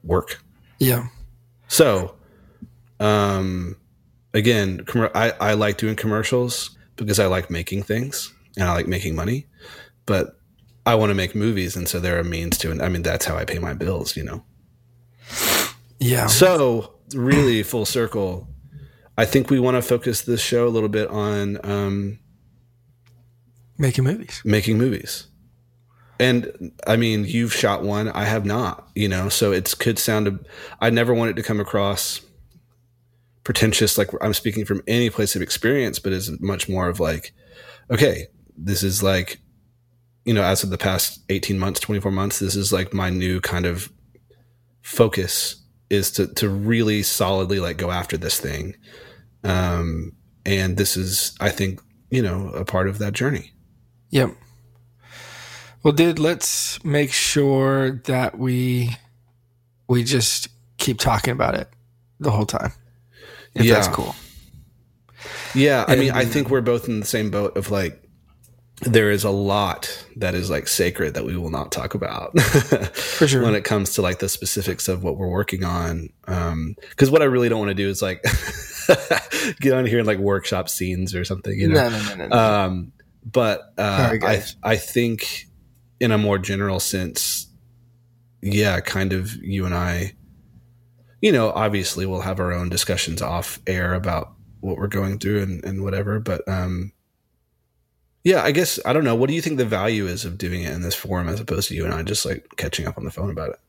work. 0.03 0.43
Yeah. 0.79 1.07
So, 1.67 2.15
um, 2.99 3.75
again, 4.33 4.79
commer- 4.85 5.11
I, 5.13 5.31
I 5.39 5.53
like 5.53 5.77
doing 5.77 5.95
commercials 5.95 6.77
because 6.95 7.19
I 7.19 7.27
like 7.27 7.49
making 7.49 7.83
things 7.83 8.33
and 8.55 8.65
I 8.65 8.73
like 8.73 8.87
making 8.87 9.15
money, 9.15 9.47
but 10.05 10.39
I 10.85 10.95
want 10.95 11.09
to 11.09 11.15
make 11.15 11.35
movies. 11.35 11.75
And 11.75 11.87
so 11.87 11.99
there 11.99 12.17
are 12.17 12.23
means 12.23 12.57
to 12.59 12.71
it. 12.71 12.81
I 12.81 12.89
mean, 12.89 13.03
that's 13.03 13.25
how 13.25 13.35
I 13.35 13.45
pay 13.45 13.59
my 13.59 13.73
bills, 13.73 14.15
you 14.15 14.23
know? 14.23 14.43
Yeah. 15.99 16.27
So, 16.27 16.95
really, 17.13 17.63
full 17.63 17.85
circle, 17.85 18.47
I 19.17 19.25
think 19.25 19.49
we 19.49 19.59
want 19.59 19.75
to 19.75 19.81
focus 19.81 20.21
this 20.21 20.41
show 20.41 20.67
a 20.67 20.69
little 20.69 20.89
bit 20.89 21.09
on 21.09 21.59
um, 21.65 22.19
Making 23.77 24.03
movies. 24.05 24.41
making 24.43 24.77
movies. 24.77 25.27
And 26.19 26.71
I 26.87 26.97
mean, 26.97 27.25
you've 27.25 27.53
shot 27.53 27.83
one, 27.83 28.09
I 28.09 28.25
have 28.25 28.45
not, 28.45 28.87
you 28.95 29.07
know, 29.07 29.29
so 29.29 29.51
it 29.51 29.73
could 29.79 29.99
sound, 29.99 30.45
I 30.81 30.89
never 30.89 31.13
want 31.13 31.29
it 31.31 31.35
to 31.35 31.43
come 31.43 31.59
across 31.59 32.21
pretentious, 33.43 33.97
like 33.97 34.09
I'm 34.21 34.33
speaking 34.33 34.65
from 34.65 34.81
any 34.87 35.09
place 35.09 35.35
of 35.35 35.41
experience, 35.41 35.99
but 35.99 36.13
is 36.13 36.39
much 36.41 36.67
more 36.67 36.89
of 36.89 36.99
like, 36.99 37.33
okay, 37.91 38.27
this 38.57 38.81
is 38.81 39.03
like, 39.03 39.39
you 40.25 40.33
know, 40.33 40.43
as 40.43 40.63
of 40.63 40.71
the 40.71 40.77
past 40.77 41.21
18 41.29 41.59
months, 41.59 41.79
24 41.79 42.11
months, 42.11 42.39
this 42.39 42.55
is 42.55 42.73
like 42.73 42.93
my 42.93 43.09
new 43.11 43.39
kind 43.39 43.65
of 43.67 43.91
focus 44.81 45.63
is 45.89 46.11
to, 46.11 46.27
to 46.33 46.49
really 46.49 47.03
solidly 47.03 47.59
like 47.59 47.77
go 47.77 47.91
after 47.91 48.17
this 48.17 48.39
thing. 48.39 48.75
Um, 49.47 50.13
and 50.45 50.77
this 50.77 50.97
is, 50.97 51.35
I 51.39 51.49
think, 51.49 51.81
you 52.09 52.21
know, 52.21 52.49
a 52.49 52.65
part 52.65 52.87
of 52.87 52.99
that 52.99 53.13
journey. 53.13 53.53
Yep. 54.09 54.31
Well, 55.83 55.93
dude, 55.93 56.19
let's 56.19 56.83
make 56.83 57.13
sure 57.13 57.91
that 58.05 58.37
we 58.37 58.95
we 59.87 60.03
just 60.03 60.49
keep 60.77 60.99
talking 60.99 61.31
about 61.31 61.55
it 61.55 61.69
the 62.19 62.31
whole 62.31 62.45
time. 62.45 62.73
If 63.55 63.67
that's 63.67 63.87
cool. 63.87 64.15
Yeah, 65.55 65.85
I 65.87 65.95
mean, 65.95 66.11
I 66.11 66.25
think 66.25 66.49
we're 66.49 66.61
both 66.61 66.87
in 66.87 66.99
the 66.99 67.05
same 67.05 67.31
boat 67.31 67.57
of 67.57 67.71
like 67.71 68.03
there 68.81 69.09
is 69.09 69.23
a 69.23 69.31
lot 69.31 70.05
that 70.17 70.35
is 70.35 70.49
like 70.49 70.67
sacred 70.67 71.15
that 71.15 71.25
we 71.25 71.35
will 71.35 71.49
not 71.49 71.71
talk 71.71 71.95
about 71.95 72.39
for 72.93 73.27
sure. 73.27 73.41
when 73.41 73.55
it 73.55 73.63
comes 73.63 73.93
to 73.95 74.03
like 74.03 74.19
the 74.19 74.29
specifics 74.29 74.87
of 74.87 75.03
what 75.03 75.17
we're 75.17 75.29
working 75.29 75.63
on. 75.63 76.09
Um, 76.27 76.75
because 76.89 77.09
what 77.09 77.21
I 77.21 77.25
really 77.25 77.49
don't 77.49 77.59
want 77.59 77.69
to 77.69 77.75
do 77.75 77.89
is 77.89 78.01
like 78.01 78.23
get 79.59 79.73
on 79.73 79.85
here 79.85 79.99
and 79.99 80.07
like 80.07 80.19
workshop 80.19 80.69
scenes 80.69 81.15
or 81.15 81.25
something, 81.25 81.57
you 81.57 81.67
know. 81.67 81.89
no, 81.89 81.89
no, 81.89 82.03
no, 82.03 82.15
no, 82.15 82.27
no. 82.27 82.35
Um, 82.35 82.91
but 83.25 83.73
uh, 83.77 84.07
Sorry, 84.07 84.23
I. 84.23 84.43
I 84.63 84.75
think 84.77 85.47
in 85.99 86.11
a 86.11 86.17
more 86.17 86.37
general 86.37 86.79
sense, 86.79 87.47
yeah, 88.41 88.79
kind 88.79 89.13
of 89.13 89.35
you 89.35 89.65
and 89.65 89.73
I, 89.73 90.13
you 91.21 91.31
know, 91.31 91.51
obviously 91.51 92.05
we'll 92.05 92.21
have 92.21 92.39
our 92.39 92.53
own 92.53 92.69
discussions 92.69 93.21
off 93.21 93.59
air 93.67 93.93
about 93.93 94.33
what 94.59 94.77
we're 94.77 94.87
going 94.87 95.19
through 95.19 95.43
and, 95.43 95.63
and 95.65 95.83
whatever. 95.83 96.19
But 96.19 96.47
um, 96.47 96.91
yeah, 98.23 98.43
I 98.43 98.51
guess 98.51 98.79
I 98.85 98.93
don't 98.93 99.03
know. 99.03 99.15
What 99.15 99.29
do 99.29 99.35
you 99.35 99.41
think 99.41 99.57
the 99.57 99.65
value 99.65 100.05
is 100.07 100.25
of 100.25 100.37
doing 100.37 100.63
it 100.63 100.73
in 100.73 100.81
this 100.81 100.95
forum 100.95 101.27
as 101.27 101.39
opposed 101.39 101.69
to 101.69 101.75
you 101.75 101.85
and 101.85 101.93
I 101.93 102.03
just 102.03 102.25
like 102.25 102.47
catching 102.57 102.87
up 102.87 102.97
on 102.97 103.05
the 103.05 103.11
phone 103.11 103.31
about 103.31 103.49
it? 103.49 103.59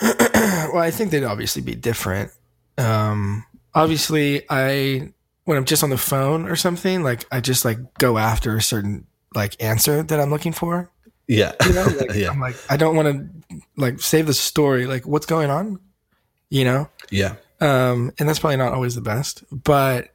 well, 0.72 0.82
I 0.82 0.90
think 0.90 1.10
they'd 1.10 1.24
obviously 1.24 1.62
be 1.62 1.74
different. 1.74 2.30
Um, 2.76 3.44
obviously, 3.74 4.42
I 4.48 5.12
when 5.44 5.56
I'm 5.56 5.64
just 5.64 5.82
on 5.82 5.90
the 5.90 5.98
phone 5.98 6.48
or 6.48 6.56
something, 6.56 7.02
like 7.02 7.26
I 7.32 7.40
just 7.40 7.64
like 7.64 7.78
go 7.94 8.18
after 8.18 8.56
a 8.56 8.62
certain 8.62 9.06
like 9.34 9.62
answer 9.62 10.02
that 10.02 10.20
I'm 10.20 10.30
looking 10.30 10.52
for. 10.52 10.90
Yeah, 11.26 11.52
You 11.66 11.72
know, 11.74 11.84
like, 11.84 12.10
yeah, 12.14 12.30
I'm 12.30 12.40
like 12.40 12.56
I 12.70 12.76
don't 12.76 12.96
want 12.96 13.08
to 13.48 13.60
like 13.76 14.00
save 14.00 14.26
the 14.26 14.34
story. 14.34 14.86
Like 14.86 15.06
what's 15.06 15.26
going 15.26 15.50
on? 15.50 15.80
You 16.50 16.64
know, 16.64 16.88
yeah, 17.10 17.34
um, 17.60 18.12
and 18.18 18.28
that's 18.28 18.38
probably 18.38 18.56
not 18.56 18.72
always 18.72 18.94
the 18.94 19.02
best. 19.02 19.44
But 19.52 20.08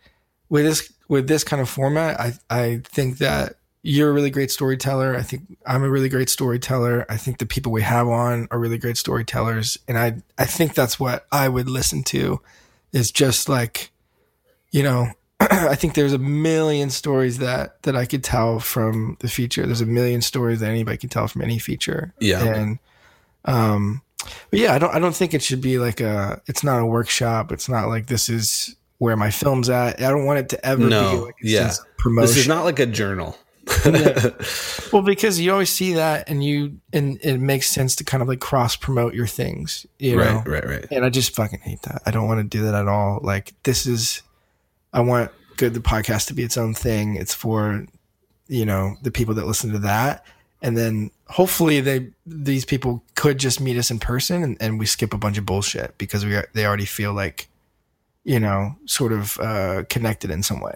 with 0.50 0.66
this 0.66 0.92
with 1.08 1.28
this 1.28 1.44
kind 1.44 1.62
of 1.62 1.70
format, 1.70 2.20
I 2.20 2.34
I 2.50 2.82
think 2.86 3.20
that 3.20 3.56
you're 3.84 4.10
a 4.10 4.14
really 4.14 4.32
great 4.32 4.50
storyteller. 4.50 5.16
I 5.16 5.22
think 5.22 5.58
I'm 5.66 5.84
a 5.84 5.90
really 5.90 6.10
great 6.10 6.30
storyteller. 6.30 7.06
I 7.10 7.18
think 7.18 7.38
the 7.38 7.46
people 7.46 7.72
we 7.72 7.82
have 7.82 8.08
on 8.08 8.48
are 8.50 8.58
really 8.58 8.78
great 8.78 8.98
storytellers, 8.98 9.78
and 9.88 9.98
I 9.98 10.22
I 10.38 10.46
think 10.46 10.74
that's 10.74 11.00
what 11.00 11.28
I 11.32 11.50
would 11.50 11.70
listen 11.70 12.04
to, 12.06 12.42
is 12.94 13.11
just 13.11 13.49
like, 13.49 13.91
you 14.72 14.84
know. 14.84 15.07
I 15.40 15.76
think 15.76 15.94
there's 15.95 16.14
a 16.14 16.18
million 16.20 16.90
stories 16.90 17.40
that 17.40 17.82
that 17.84 17.98
I 17.98 18.06
could 18.06 18.24
tell 18.24 18.60
from 18.60 19.18
the 19.20 19.28
feature. 19.28 19.65
There's 19.65 19.82
a 19.82 19.86
million 19.86 20.22
stories 20.22 20.61
that 20.61 20.70
anybody 20.70 20.95
can 20.98 21.10
tell 21.10 21.28
from 21.28 21.41
any 21.41 21.60
feature. 21.60 22.14
Yeah. 22.22 22.44
And 22.45 22.80
um 23.44 24.02
but 24.52 24.60
yeah, 24.60 24.74
I 24.74 24.80
don't 24.80 24.94
I 24.95 24.99
don't 24.99 25.15
think 25.15 25.34
it 25.34 25.41
should 25.44 25.60
be 25.60 25.80
like 25.80 25.99
a 25.99 26.41
it's 26.48 26.64
not 26.64 26.80
a 26.80 26.86
workshop. 26.86 27.52
It's 27.52 27.68
not 27.68 27.90
like 27.90 28.06
this 28.07 28.30
is 28.30 28.76
where 28.99 29.18
my 29.18 29.32
film's 29.32 29.70
at. 29.70 30.02
I 30.02 30.10
don't 30.11 30.26
want 30.26 30.40
it 30.40 30.49
to 30.49 30.65
ever 30.65 30.88
No, 30.88 31.11
be 31.11 31.18
like 31.26 31.36
yeah. 31.41 31.74
promotion. 31.98 32.28
this 32.28 32.38
is 32.38 32.48
not 32.48 32.64
like 32.64 32.80
a 32.80 32.86
journal. 32.86 33.38
well, 34.91 35.02
because 35.02 35.40
you 35.40 35.52
always 35.52 35.69
see 35.69 35.94
that 35.94 36.30
and 36.30 36.44
you 36.44 36.80
and 36.91 37.18
it 37.22 37.38
makes 37.38 37.69
sense 37.69 37.95
to 37.95 38.03
kind 38.03 38.22
of 38.22 38.27
like 38.27 38.40
cross 38.40 38.76
promote 38.76 39.14
your 39.14 39.27
things, 39.27 39.85
you 39.99 40.18
know. 40.18 40.44
right, 40.45 40.48
right, 40.48 40.65
right. 40.68 40.88
And 40.91 41.06
I 41.06 41.10
just 41.10 41.34
fucking 41.34 41.60
hate 41.60 41.81
that. 41.84 42.02
I 42.06 42.11
don't 42.11 42.27
want 42.27 42.40
to 42.40 42.44
do 42.44 42.65
that 42.65 42.76
at 42.76 42.88
all. 42.88 43.19
Like 43.23 43.53
this 43.64 43.85
is, 43.85 44.22
I 44.91 44.99
want 45.02 45.31
good 45.56 45.73
the 45.73 45.80
podcast 45.80 46.27
to 46.27 46.34
be 46.34 46.44
its 46.44 46.57
own 46.57 46.73
thing. 46.73 47.15
It's 47.15 47.34
for, 47.34 47.85
you 48.48 48.65
know, 48.65 48.95
the 49.02 49.11
people 49.11 49.34
that 49.35 49.48
listen 49.48 49.72
to 49.72 49.80
that, 49.80 50.26
and 50.61 50.77
then 50.77 51.11
hopefully 51.27 51.80
they 51.80 52.10
these 52.26 52.65
people 52.65 53.02
could 53.15 53.38
just 53.38 53.61
meet 53.61 53.77
us 53.77 53.90
in 53.90 53.99
person 53.99 54.44
and, 54.44 54.57
and 54.60 54.77
we 54.77 54.85
skip 54.85 55.14
a 55.14 55.18
bunch 55.18 55.38
of 55.38 55.45
bullshit 55.45 55.98
because 55.98 56.26
we 56.26 56.35
are, 56.35 56.48
they 56.53 56.65
already 56.65 56.85
feel 56.85 57.14
like, 57.14 57.48
you 58.26 58.41
know, 58.41 58.76
sort 58.85 59.14
of 59.14 59.40
uh, 59.40 59.84
connected 59.90 60.31
in 60.31 60.44
some 60.44 60.60
way 60.60 60.76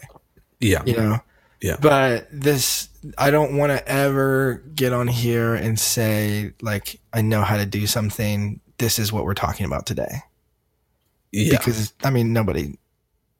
Yeah, 0.62 0.84
you 0.86 0.96
know 0.96 1.20
Yeah. 1.62 1.78
but 1.82 2.28
this 2.32 2.90
i 3.18 3.32
don't 3.32 3.58
want 3.58 3.72
to 3.72 3.88
ever 3.88 4.64
get 4.76 4.94
on 4.94 5.08
here 5.08 5.56
and 5.56 5.80
say 5.80 6.54
like 6.62 7.00
i 7.14 7.22
know 7.22 7.42
how 7.42 7.58
to 7.58 7.66
do 7.66 7.88
something. 7.88 8.62
This 8.78 9.00
is 9.00 9.12
what 9.12 9.24
we're 9.26 9.34
talking 9.34 9.66
about 9.66 9.86
today. 9.88 10.22
Yeah. 11.32 11.58
because 11.58 11.94
i 12.04 12.10
mean 12.10 12.34
nobody 12.34 12.76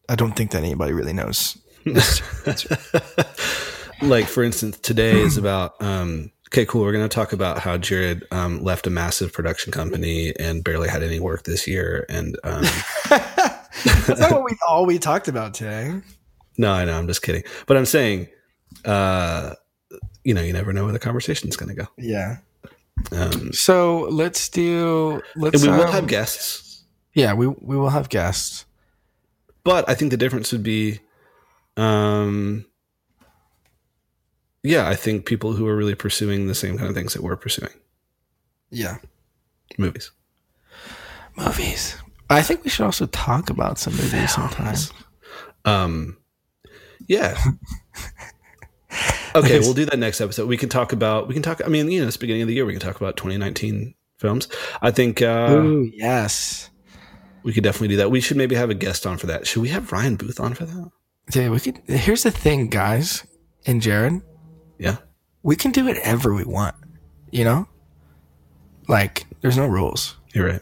i 0.10 0.16
don't 0.16 0.34
think 0.34 0.52
that 0.52 0.64
anybody 0.64 0.94
really 0.94 1.14
knows. 1.14 1.58
Like 4.02 4.28
for 4.28 4.44
instance 4.44 4.78
today 4.80 5.20
is 5.20 5.38
about 5.44 5.82
um 5.82 6.32
okay 6.50 6.66
cool. 6.66 6.84
We're 6.84 6.92
going 6.92 7.08
to 7.08 7.14
talk 7.14 7.34
about 7.34 7.60
how 7.60 7.78
jared 7.78 8.26
um 8.32 8.64
left 8.64 8.88
a 8.88 8.90
massive 8.90 9.34
production 9.34 9.72
company 9.72 10.34
and 10.40 10.64
barely 10.64 10.88
had 10.88 11.04
any 11.04 11.20
work 11.20 11.44
this 11.44 11.68
year 11.68 12.06
and 12.10 12.38
um 12.44 12.64
that's 13.10 14.20
not 14.20 14.32
what 14.32 14.44
we 14.44 14.56
all 14.68 14.86
we 14.86 15.00
talked 15.00 15.28
about 15.28 15.54
today 15.54 16.00
no 16.58 16.72
i 16.72 16.86
know 16.86 16.98
i'm 16.98 17.08
just 17.08 17.22
kidding 17.22 17.44
but 17.66 17.78
i'm 17.78 17.86
saying 17.86 18.28
uh 18.86 19.54
you 20.24 20.34
know 20.34 20.42
you 20.42 20.54
never 20.54 20.74
know 20.74 20.84
where 20.84 20.94
the 20.94 21.00
conversation's 21.00 21.56
going 21.56 21.70
to 21.70 21.76
go 21.76 21.88
yeah 21.98 22.38
um 23.12 23.54
so 23.54 24.08
let's 24.12 24.50
do 24.50 25.22
let's 25.36 25.64
and 25.64 25.72
we 25.72 25.78
will 25.78 25.86
um, 25.86 25.94
have 25.94 26.08
guests 26.08 26.84
yeah 27.14 27.34
we 27.34 27.48
we 27.48 27.78
will 27.78 27.90
have 27.90 28.10
guests 28.10 28.66
but 29.64 29.88
i 29.90 29.94
think 29.94 30.12
the 30.12 30.18
difference 30.18 30.52
would 30.52 30.64
be 30.64 31.00
um 31.78 32.66
yeah, 34.68 34.88
I 34.88 34.96
think 34.96 35.26
people 35.26 35.54
who 35.54 35.66
are 35.68 35.76
really 35.76 35.96
pursuing 35.96 36.48
the 36.48 36.56
same 36.56 36.78
kind 36.78 36.90
of 36.90 36.96
things 36.96 37.14
that 37.14 37.24
we're 37.24 37.38
pursuing. 37.38 37.72
Yeah. 38.70 38.98
Movies. 39.78 40.12
Movies. 41.38 41.96
I 42.30 42.42
think 42.42 42.64
we 42.64 42.70
should 42.70 42.86
also 42.86 43.06
talk 43.06 43.50
about 43.50 43.80
some 43.80 43.94
movies 43.96 44.34
sometimes. 44.34 44.92
Um, 45.64 46.18
yeah. 47.08 47.38
okay, 49.36 49.60
we'll 49.60 49.74
do 49.74 49.86
that 49.86 50.00
next 50.00 50.22
episode. 50.22 50.48
We 50.48 50.58
can 50.58 50.70
talk 50.70 50.94
about. 50.94 51.28
We 51.28 51.34
can 51.34 51.44
talk. 51.44 51.62
I 51.64 51.68
mean, 51.68 51.90
you 51.92 52.02
know, 52.02 52.08
it's 52.08 52.18
beginning 52.18 52.42
of 52.44 52.48
the 52.48 52.54
year. 52.54 52.66
We 52.66 52.74
can 52.74 52.82
talk 52.82 52.96
about 52.98 53.18
2019 53.18 53.94
films. 54.18 54.48
I 54.82 54.92
think. 54.92 55.22
Uh, 55.22 55.50
Ooh, 55.52 55.92
yes. 55.94 56.70
We 57.44 57.54
could 57.54 57.64
definitely 57.64 57.90
do 57.90 57.98
that. 57.98 58.12
We 58.12 58.20
should 58.20 58.36
maybe 58.38 58.56
have 58.56 58.70
a 58.70 58.74
guest 58.74 59.06
on 59.06 59.18
for 59.18 59.28
that. 59.28 59.48
Should 59.48 59.62
we 59.62 59.70
have 59.70 59.92
Ryan 59.92 60.16
Booth 60.16 60.40
on 60.40 60.54
for 60.54 60.66
that? 60.66 60.92
Yeah, 61.34 61.50
we 61.50 61.60
could. 61.60 61.78
Here's 61.88 62.24
the 62.24 62.32
thing, 62.32 62.68
guys, 62.68 63.26
and 63.66 63.82
Jared. 63.82 64.22
Yeah. 64.80 64.98
We 65.44 65.56
can 65.56 65.72
do 65.72 65.86
whatever 65.86 66.34
we 66.34 66.44
want. 66.44 66.76
You 67.32 67.44
know, 67.44 67.68
like 68.88 69.26
there's 69.42 69.58
no 69.58 69.68
rules. 69.68 70.16
You're 70.34 70.48
right. 70.48 70.62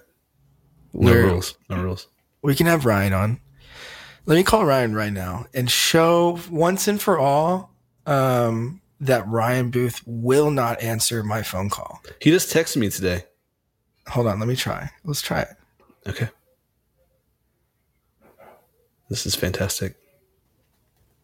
No 0.94 1.12
We're- 1.12 1.24
rules. 1.24 1.58
No 1.70 1.82
rules. 1.82 2.08
We 2.42 2.56
can 2.56 2.68
have 2.68 2.86
Ryan 2.86 3.14
on. 3.14 3.40
Let 4.28 4.36
me 4.36 4.44
call 4.44 4.66
Ryan 4.66 4.96
right 4.96 5.14
now 5.14 5.46
and 5.54 5.70
show 5.70 6.40
once 6.50 6.88
and 6.88 7.00
for 7.00 7.20
all 7.20 7.70
um, 8.08 8.82
that 9.00 9.28
Ryan 9.28 9.70
Booth 9.70 10.02
will 10.08 10.50
not 10.50 10.82
answer 10.82 11.22
my 11.22 11.44
phone 11.44 11.70
call. 11.70 12.02
He 12.20 12.32
just 12.32 12.52
texted 12.52 12.78
me 12.78 12.90
today. 12.90 13.26
Hold 14.08 14.26
on, 14.26 14.40
let 14.40 14.48
me 14.48 14.56
try. 14.56 14.90
Let's 15.04 15.22
try 15.22 15.42
it. 15.42 15.50
Okay. 16.08 16.30
This 19.10 19.28
is 19.28 19.36
fantastic. 19.36 19.96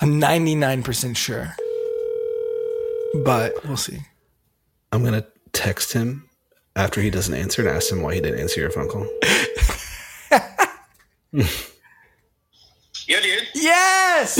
I'm 0.00 0.20
99% 0.20 1.16
sure, 1.16 1.56
but 3.24 3.54
we'll 3.66 3.78
see. 3.78 4.00
I'm 4.92 5.02
gonna 5.02 5.26
text 5.52 5.94
him 5.94 6.29
after 6.76 7.00
he 7.00 7.10
doesn't 7.10 7.34
answer 7.34 7.62
and 7.66 7.70
ask 7.76 7.90
him 7.92 8.02
why 8.02 8.14
he 8.14 8.20
didn't 8.20 8.40
answer 8.40 8.60
your 8.60 8.70
phone 8.70 8.88
call. 8.88 9.06
Yo, 11.32 13.20
dude. 13.20 13.48
Yes, 13.54 14.36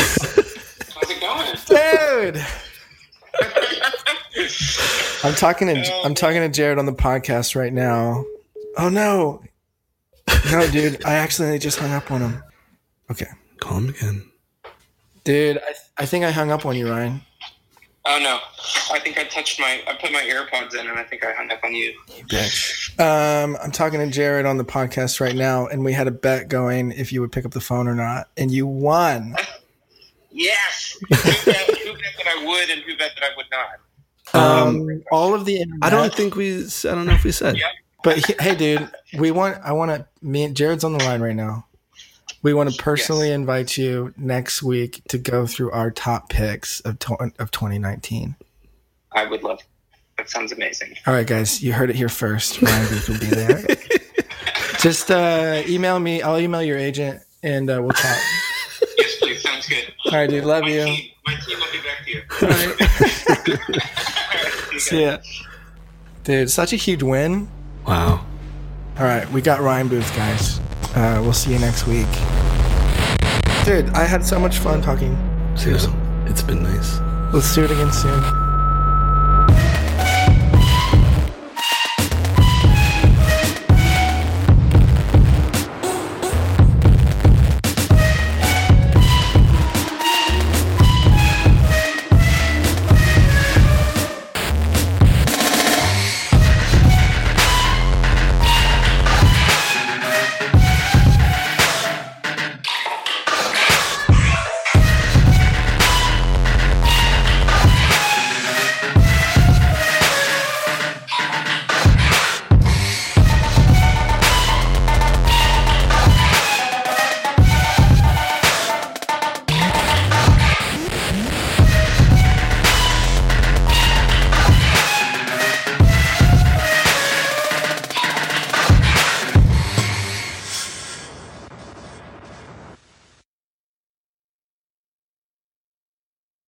How's 0.94 1.10
it 1.10 1.20
going? 1.20 2.34
dude. 2.34 2.44
I'm 5.24 5.34
talking 5.34 5.68
to 5.68 5.92
I'm 6.04 6.14
talking 6.14 6.40
to 6.40 6.48
Jared 6.48 6.78
on 6.78 6.86
the 6.86 6.92
podcast 6.92 7.54
right 7.56 7.72
now. 7.72 8.24
Oh 8.76 8.88
no, 8.88 9.42
no, 10.50 10.70
dude! 10.70 11.04
I 11.04 11.14
accidentally 11.14 11.58
just 11.58 11.78
hung 11.78 11.92
up 11.92 12.10
on 12.10 12.20
him. 12.20 12.42
Okay, 13.10 13.26
Call 13.60 13.78
him 13.78 13.88
again. 13.90 14.24
dude. 15.24 15.58
I 15.58 15.74
I 16.02 16.06
think 16.06 16.24
I 16.24 16.30
hung 16.30 16.50
up 16.50 16.64
on 16.64 16.76
you, 16.76 16.88
Ryan. 16.88 17.22
Oh 18.06 18.18
no, 18.18 18.38
I 18.94 18.98
think 18.98 19.18
I 19.18 19.24
touched 19.24 19.60
my. 19.60 19.82
I 19.86 19.92
put 19.94 20.10
my 20.10 20.20
AirPods 20.22 20.74
in, 20.74 20.88
and 20.88 20.98
I 20.98 21.02
think 21.04 21.22
I 21.24 21.32
hung 21.32 21.50
up 21.52 21.60
on 21.62 21.74
you. 21.74 21.92
bitch. 22.28 22.98
Um, 22.98 23.58
I'm 23.62 23.70
talking 23.70 24.00
to 24.00 24.06
Jared 24.06 24.46
on 24.46 24.56
the 24.56 24.64
podcast 24.64 25.20
right 25.20 25.36
now, 25.36 25.66
and 25.66 25.84
we 25.84 25.92
had 25.92 26.06
a 26.08 26.10
bet 26.10 26.48
going 26.48 26.92
if 26.92 27.12
you 27.12 27.20
would 27.20 27.30
pick 27.30 27.44
up 27.44 27.52
the 27.52 27.60
phone 27.60 27.86
or 27.88 27.94
not, 27.94 28.28
and 28.38 28.50
you 28.50 28.66
won. 28.66 29.36
Yes. 30.30 30.96
who, 31.00 31.08
bet, 31.14 31.66
who 31.78 31.92
bet 31.92 32.02
that 32.16 32.26
I 32.38 32.44
would, 32.46 32.70
and 32.70 32.80
who 32.82 32.96
bet 32.96 33.10
that 33.16 33.24
I 33.24 33.36
would 33.36 33.46
not? 33.50 33.68
Um, 34.32 35.02
all 35.12 35.34
of 35.34 35.44
the 35.44 35.60
internet, 35.60 35.78
I 35.82 35.90
don't 35.90 36.14
think 36.14 36.36
we. 36.36 36.56
I 36.64 36.94
don't 36.94 37.04
know 37.06 37.12
if 37.12 37.24
we 37.24 37.32
said. 37.32 37.58
Yeah. 37.58 37.66
but 38.02 38.16
he- 38.24 38.34
hey, 38.40 38.54
dude, 38.54 38.88
we 39.18 39.30
want. 39.30 39.58
I 39.62 39.72
want 39.72 39.90
to. 39.90 40.06
Me 40.22 40.44
and 40.44 40.56
Jared's 40.56 40.84
on 40.84 40.92
the 40.96 41.04
line 41.04 41.20
right 41.20 41.36
now. 41.36 41.66
We 42.42 42.54
want 42.54 42.72
to 42.72 42.82
personally 42.82 43.28
Yes. 43.28 43.34
invite 43.34 43.76
you 43.76 44.14
next 44.16 44.62
week 44.62 45.02
to 45.08 45.18
go 45.18 45.46
through 45.46 45.70
our 45.72 45.90
top 45.90 46.30
picks 46.30 46.80
of 46.80 46.98
to, 47.00 47.14
of 47.38 47.50
2019. 47.50 48.34
I 49.12 49.26
would 49.26 49.42
love. 49.42 49.60
That 50.16 50.30
sounds 50.30 50.52
amazing. 50.52 50.94
All 51.06 51.12
right, 51.14 51.26
guys, 51.26 51.62
you 51.62 51.72
heard 51.72 51.90
it 51.90 51.96
here 51.96 52.08
first. 52.08 52.62
Ryan 52.62 52.88
Booth 52.88 53.08
will 53.08 53.18
be 53.18 53.26
there. 53.26 53.62
Just 54.80 55.10
uh, 55.10 55.62
email 55.66 55.98
me. 55.98 56.22
I'll 56.22 56.38
email 56.38 56.62
your 56.62 56.78
agent, 56.78 57.22
and 57.42 57.68
uh, 57.70 57.78
we'll 57.82 57.90
talk. 57.92 58.16
Yes, 58.96 59.16
please. 59.18 59.42
Sounds 59.42 59.66
good. 59.68 59.92
All 60.06 60.12
right, 60.12 60.28
dude. 60.28 60.44
Love 60.44 60.62
My 60.62 60.68
you. 60.68 60.84
team, 60.84 61.10
my 61.26 61.34
team 61.36 61.58
will 61.58 61.72
be 61.72 61.78
back 61.78 62.04
to 62.04 62.10
you. 62.10 62.22
All 62.42 62.48
right. 62.48 63.90
See 64.70 64.72
you 64.72 64.80
See 64.80 65.02
ya. 65.04 65.18
Dude, 66.24 66.50
such 66.50 66.72
a 66.72 66.76
huge 66.76 67.02
win. 67.02 67.48
Wow. 67.86 68.24
All 68.98 69.04
right, 69.04 69.30
we 69.32 69.40
got 69.42 69.60
Ryan 69.60 69.88
Booth, 69.88 70.14
guys. 70.16 70.60
Uh, 70.94 71.20
we'll 71.22 71.32
see 71.32 71.52
you 71.52 71.58
next 71.58 71.86
week. 71.86 72.08
Dude, 73.64 73.90
I 73.90 74.04
had 74.04 74.24
so 74.24 74.40
much 74.40 74.58
fun 74.58 74.82
talking. 74.82 75.16
Seriously, 75.56 75.92
it's 76.26 76.42
been 76.42 76.62
nice. 76.62 76.98
Let's 77.32 77.54
do 77.54 77.64
it 77.64 77.70
again 77.70 77.92
soon. 77.92 78.49